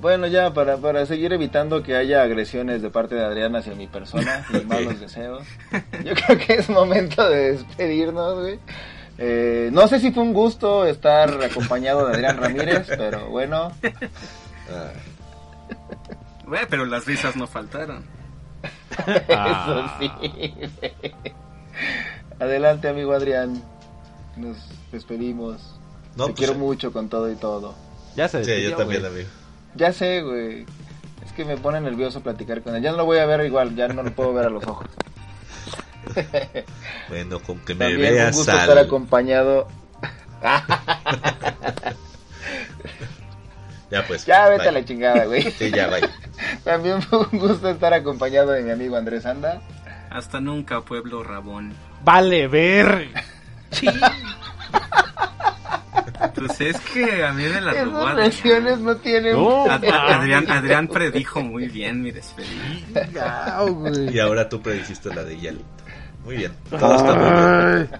Bueno, 0.03 0.27
ya 0.27 0.53
para, 0.53 0.79
para 0.79 1.07
seguir 1.07 1.33
evitando 1.33 1.81
que 1.85 1.95
haya 1.95 2.23
agresiones 2.25 2.83
de 2.83 2.91
parte 2.91 3.15
de 3.15 3.25
Adrián 3.25 3.55
hacia 3.55 3.77
mi 3.77 3.87
persona 3.87 4.45
y 4.53 4.65
malos 4.67 4.99
deseos, 4.99 5.47
yo 6.05 6.13
creo 6.15 6.39
que 6.45 6.55
es 6.55 6.69
momento 6.69 7.29
de 7.31 7.53
despedirnos, 7.53 8.41
güey. 8.41 8.59
Eh, 9.19 9.71
no 9.73 9.87
sé 9.87 10.01
si 10.01 10.11
fue 10.11 10.25
un 10.25 10.33
gusto 10.33 10.85
estar 10.87 11.31
acompañado 11.45 12.09
de 12.09 12.15
Adrián 12.15 12.37
Ramírez, 12.37 12.87
pero 12.89 13.29
bueno, 13.31 13.71
Güey, 16.47 16.67
pero 16.69 16.85
las 16.85 17.07
risas 17.07 17.37
no 17.37 17.47
faltaron. 17.47 18.05
eso 19.07 19.91
sí. 20.01 20.11
Adelante, 22.41 22.89
amigo 22.89 23.13
Adrián. 23.13 23.63
Nos 24.37 24.57
despedimos. 24.91 25.79
No, 26.17 26.25
Te 26.27 26.33
pues, 26.33 26.39
quiero 26.39 26.53
sí. 26.55 26.59
mucho 26.59 26.93
con 26.93 27.09
todo 27.09 27.31
y 27.31 27.37
todo. 27.37 27.75
Ya 28.17 28.27
se 28.29 28.43
Sí, 28.45 28.51
despidió, 28.51 28.71
yo 28.71 28.77
también, 28.77 29.01
güey. 29.03 29.13
amigo. 29.13 29.29
Ya 29.75 29.93
sé, 29.93 30.23
güey. 30.23 30.67
Es 31.25 31.33
que 31.33 31.45
me 31.45 31.57
pone 31.57 31.81
nervioso 31.81 32.21
platicar 32.21 32.63
con 32.63 32.75
él. 32.77 32.83
Ya 32.83 32.91
no 32.91 32.99
lo 32.99 33.05
voy 33.05 33.19
a 33.19 33.27
ver 33.27 33.45
igual, 33.47 33.75
ya 33.75 33.89
no 33.89 34.03
lo 34.03 34.13
puedo 34.13 34.33
ver 34.33 34.47
a 34.47 34.51
los 34.51 34.65
ojos. 34.67 34.89
Bueno, 37.09 37.41
con 37.41 37.59
que 37.61 37.75
me 37.75 37.87
También 37.87 38.11
un 38.11 38.17
veas 38.17 38.37
gusto 38.37 38.53
al... 38.53 38.59
estar 38.59 38.79
acompañado. 38.79 39.69
Ya 43.93 44.07
pues. 44.07 44.25
Ya 44.25 44.49
vete 44.49 44.63
bye. 44.63 44.69
a 44.69 44.73
la 44.73 44.85
chingada, 44.87 45.25
güey. 45.27 45.51
Sí, 45.53 45.71
ya, 45.71 45.87
bye. 45.89 46.09
También 46.65 47.03
fue 47.03 47.27
un 47.31 47.39
gusto 47.39 47.69
estar 47.69 47.93
acompañado 47.93 48.53
de 48.53 48.63
mi 48.63 48.71
amigo 48.71 48.97
Andrés 48.97 49.27
Anda. 49.27 49.61
Hasta 50.09 50.41
nunca, 50.41 50.81
pueblo 50.81 51.23
rabón. 51.23 51.75
Vale, 52.03 52.49
ver. 52.49 53.11
Pues 56.35 56.61
es 56.61 56.81
que 56.81 57.25
a 57.25 57.33
mí 57.33 57.45
me 57.45 57.61
la 57.61 57.73
robó 57.85 58.09
Esas 58.19 58.81
no 58.81 58.97
tienen... 58.97 59.35
No. 59.35 59.65
Ad- 59.71 59.85
Adrián, 59.85 60.51
Adrián 60.51 60.89
predijo 60.89 61.41
muy 61.41 61.69
bien 61.69 62.03
mi 62.03 62.11
despedida. 62.11 63.59
Y 64.13 64.19
ahora 64.19 64.49
tú 64.49 64.61
predijiste 64.63 65.15
la 65.15 65.25
de 65.25 65.39
Yalito. 65.41 65.65
Muy 66.25 66.37
bien. 66.37 66.53
Todo 66.71 66.97
está 66.97 67.15
muy 67.15 67.75
bien. 67.75 67.91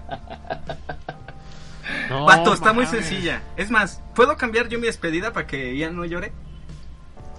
No, 2.09 2.25
Vato, 2.25 2.53
está 2.53 2.73
muy 2.73 2.85
sencilla. 2.85 3.41
Es 3.57 3.69
más, 3.69 4.01
¿puedo 4.15 4.35
cambiar 4.37 4.67
yo 4.69 4.79
mi 4.79 4.85
despedida 4.87 5.31
para 5.33 5.47
que 5.47 5.75
Ian 5.75 5.95
no 5.95 6.05
llore? 6.05 6.31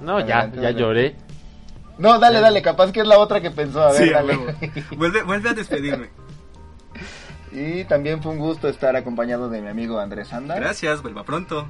No, 0.01 0.21
ya, 0.21 0.41
Adelante, 0.41 0.61
ya 0.63 0.71
lloré. 0.71 1.17
No, 1.99 2.19
dale, 2.19 2.41
dale, 2.41 2.61
capaz 2.61 2.91
que 2.93 3.01
es 3.01 3.07
la 3.07 3.19
otra 3.19 3.41
que 3.41 3.51
pensó. 3.51 3.83
A 3.85 3.93
ver, 3.93 4.13
dale. 4.13 4.39
Vuelve, 4.97 5.23
vuelve 5.23 5.51
a 5.51 5.55
despedirme. 5.55 6.11
Y 7.55 7.85
también 7.85 8.21
fue 8.23 8.33
un 8.33 8.39
gusto 8.39 8.69
estar 8.69 8.97
acompañado 8.97 9.49
de 9.49 9.63
mi 9.63 9.69
amigo 9.69 10.01
Andrés 10.01 10.33
Anda. 10.33 10.57
Gracias, 10.57 11.01
vuelva 11.03 11.23
pronto. 11.23 11.67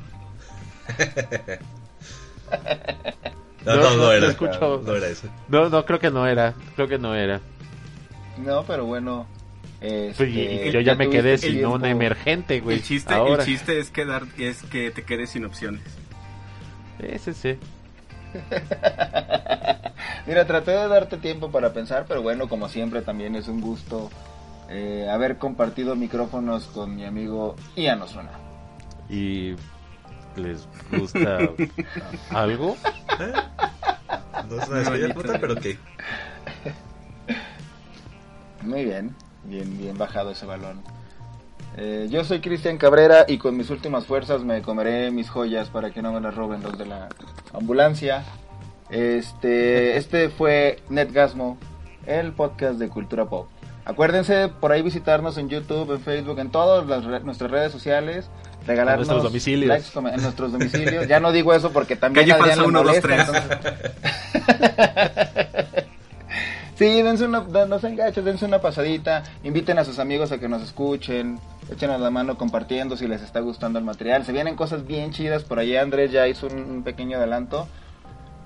No, 3.65 3.77
No, 3.77 3.97
no, 3.97 4.12
era. 4.12 4.20
no 4.27 4.31
escucho. 4.31 4.82
No 4.85 4.94
era 4.97 5.06
eso. 5.09 5.28
No, 5.48 5.69
no, 5.69 5.85
creo 5.85 5.98
que 5.98 6.11
no 6.11 6.27
era. 6.27 6.55
Creo 6.74 6.89
que 6.89 6.98
no 6.98 7.15
era. 7.15 7.40
No, 8.39 8.65
pero 8.65 8.85
bueno. 8.86 9.27
este, 9.81 10.28
y- 10.28 10.69
y 10.69 10.70
yo 10.73 10.81
ya 10.81 10.94
me 10.94 11.09
quedé 11.11 11.36
sin 11.39 11.52
tiempo. 11.56 11.74
una 11.74 11.90
emergente, 11.90 12.61
güey. 12.61 12.77
El 12.78 12.82
chiste, 12.82 13.12
Ahora. 13.15 13.43
el 13.43 13.48
chiste 13.48 13.78
es 13.78 13.90
quedar, 13.90 14.23
es 14.39 14.62
que 14.65 14.90
te 14.90 15.02
quedes 15.05 15.31
sin 15.31 15.44
opciones. 15.44 15.82
Ese 16.98 17.35
sí. 17.35 17.59
Mira, 20.27 20.47
traté 20.47 20.70
de 20.73 20.89
darte 20.89 21.16
tiempo 21.19 21.51
para 21.51 21.73
pensar, 21.73 22.06
pero 22.09 22.23
bueno, 22.23 22.48
como 22.48 22.69
siempre 22.69 23.02
también 23.02 23.36
es 23.36 23.47
un 23.48 23.61
gusto 23.61 24.11
eh, 24.69 25.09
haber 25.11 25.39
compartido 25.39 25.97
micrófonos 25.97 26.66
con 26.66 26.95
mi 26.95 27.05
amigo 27.05 27.57
Ian 27.77 28.03
Osuna. 28.03 28.31
Y 29.09 29.55
les 30.36 30.66
gusta 30.91 31.39
algo. 32.31 32.77
No 34.49 34.61
es 34.61 34.89
una 34.89 35.15
puta, 35.15 35.39
pero 35.39 35.55
ok. 35.55 35.66
Muy 38.62 38.85
bien, 38.85 39.15
bien, 39.45 39.78
bien 39.78 39.99
bajado 39.99 40.31
ese 40.31 40.47
balón. 40.47 40.82
Eh, 41.77 42.07
yo 42.09 42.24
soy 42.24 42.41
Cristian 42.41 42.78
Cabrera 42.78 43.24
y 43.27 43.39
con 43.39 43.57
mis 43.57 43.69
últimas 43.70 44.07
fuerzas 44.07 44.45
me 44.45 44.62
comeré 44.62 45.11
mis 45.11 45.28
joyas 45.28 45.69
para 45.70 45.91
que 45.91 46.03
no 46.03 46.12
me 46.12 46.20
las 46.20 46.35
roben 46.35 46.62
los 46.62 46.78
de 46.78 46.86
la 46.86 47.09
ambulancia. 47.53 48.24
Este, 48.91 49.97
este 49.97 50.28
fue 50.28 50.82
Netgasmo, 50.89 51.59
el 52.07 52.32
podcast 52.32 52.78
de 52.78 52.89
cultura 52.89 53.24
pop. 53.24 53.49
Acuérdense 53.86 54.48
por 54.48 54.73
ahí 54.73 54.81
visitarnos 54.82 55.36
en 55.36 55.48
YouTube, 55.51 55.93
en 55.93 56.01
Facebook, 56.01 56.39
en 56.39 56.51
todas 56.51 56.86
las 56.86 57.05
re- 57.05 57.20
nuestras 57.20 57.51
redes 57.51 57.70
sociales, 57.70 58.31
regalarnos 58.66 59.06
nuestros 59.09 59.24
domicilios. 59.24 59.69
likes, 59.69 60.15
en 60.16 60.23
nuestros 60.23 60.52
domicilios. 60.52 61.06
Ya 61.06 61.20
no 61.20 61.32
digo 61.32 61.52
eso 61.52 61.70
porque 61.70 61.94
también 61.97 62.27
Calle 62.27 62.40
Adrián 62.40 62.56
Falsa 62.59 62.62
le 62.62 62.69
1, 62.69 62.78
2, 62.82 62.86
molesta, 62.86 63.09
3. 63.09 63.28
entonces- 63.28 64.94
Sí, 66.77 67.02
dense 67.02 67.24
una, 67.27 67.40
no 67.69 67.78
se 67.78 67.86
enganchen, 67.86 68.24
dense 68.24 68.44
una 68.47 68.61
pasadita, 68.61 69.23
inviten 69.44 69.78
a 69.78 69.85
sus 69.85 70.01
amigos 70.01 70.32
a 70.32 70.39
que 70.39 70.48
nos 70.48 70.61
escuchen, 70.61 71.39
echen 71.70 71.89
la 71.89 72.11
mano 72.11 72.36
compartiendo 72.36 72.97
si 72.97 73.06
les 73.06 73.23
está 73.23 73.39
gustando 73.39 73.78
el 73.78 73.85
material. 73.85 74.24
Se 74.24 74.32
vienen 74.32 74.56
cosas 74.56 74.85
bien 74.85 75.12
chidas, 75.12 75.44
por 75.44 75.61
ahí 75.61 75.77
Andrés 75.77 76.11
ya 76.11 76.27
hizo 76.27 76.48
un, 76.48 76.59
un 76.59 76.82
pequeño 76.82 77.16
adelanto. 77.19 77.69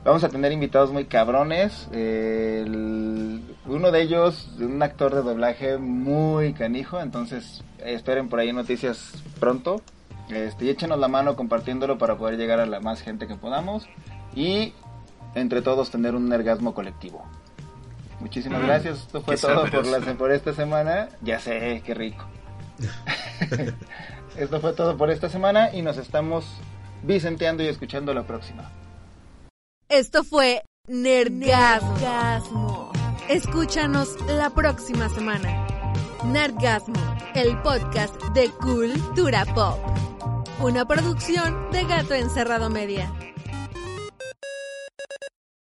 Vamos 0.05 0.25
a 0.25 0.29
tener 0.29 0.53
invitados 0.53 0.93
muy 0.93 1.05
cabrones. 1.05 1.89
el- 1.93 3.43
uno 3.67 3.91
de 3.91 4.01
ellos, 4.03 4.49
un 4.59 4.83
actor 4.83 5.15
de 5.15 5.23
doblaje 5.23 5.77
muy 5.77 6.55
canijo, 6.55 7.01
entonces 7.01 7.63
esperen 7.85 8.29
por 8.29 8.39
ahí 8.41 8.53
noticias 8.53 9.13
pronto. 9.39 9.83
Este, 10.31 10.67
y 10.67 10.69
échenos 10.71 10.99
la 10.99 11.09
mano 11.09 11.37
compartiéndolo 11.37 11.97
para 11.99 12.17
poder 12.17 12.39
llegar 12.39 12.61
a 12.61 12.67
la 12.67 12.81
más 12.81 13.01
gente 13.03 13.27
que 13.27 13.35
podamos. 13.37 13.87
Y 14.35 14.73
entre 15.35 15.63
todos 15.63 15.91
tener 15.91 16.15
un 16.15 16.31
orgasmo 16.33 16.75
colectivo. 16.75 17.25
Muchísimas 18.21 18.63
Mm, 18.63 18.67
gracias. 18.67 18.99
Esto 19.01 19.21
fue 19.23 19.37
todo 19.37 19.67
por, 19.71 19.87
la, 19.87 20.01
por 20.15 20.33
esta 20.33 20.53
semana. 20.53 21.09
Ya 21.23 21.39
sé, 21.39 21.83
qué 21.85 21.95
rico. 21.95 22.25
Esto 24.37 24.61
fue 24.61 24.73
todo 24.73 24.97
por 24.97 25.11
esta 25.11 25.29
semana 25.29 25.71
y 25.75 25.83
nos 25.83 25.97
estamos 25.99 26.45
vicenteando 27.03 27.63
y 27.63 27.67
escuchando 27.69 28.13
la 28.15 28.23
próxima. 28.25 28.71
Esto 29.91 30.23
fue 30.23 30.65
Nerdgasmo. 30.87 31.73
Escúchanos 33.31 34.19
la 34.27 34.51
próxima 34.51 35.09
semana. 35.09 35.67
Nerdgasmo, 36.27 37.01
el 37.35 37.59
podcast 37.63 38.15
de 38.35 38.51
Cultura 38.51 39.47
Pop. 39.55 39.79
Una 40.61 40.85
producción 40.85 41.71
de 41.71 41.85
Gato 41.85 42.13
Encerrado 42.13 42.69
Media. 42.69 43.11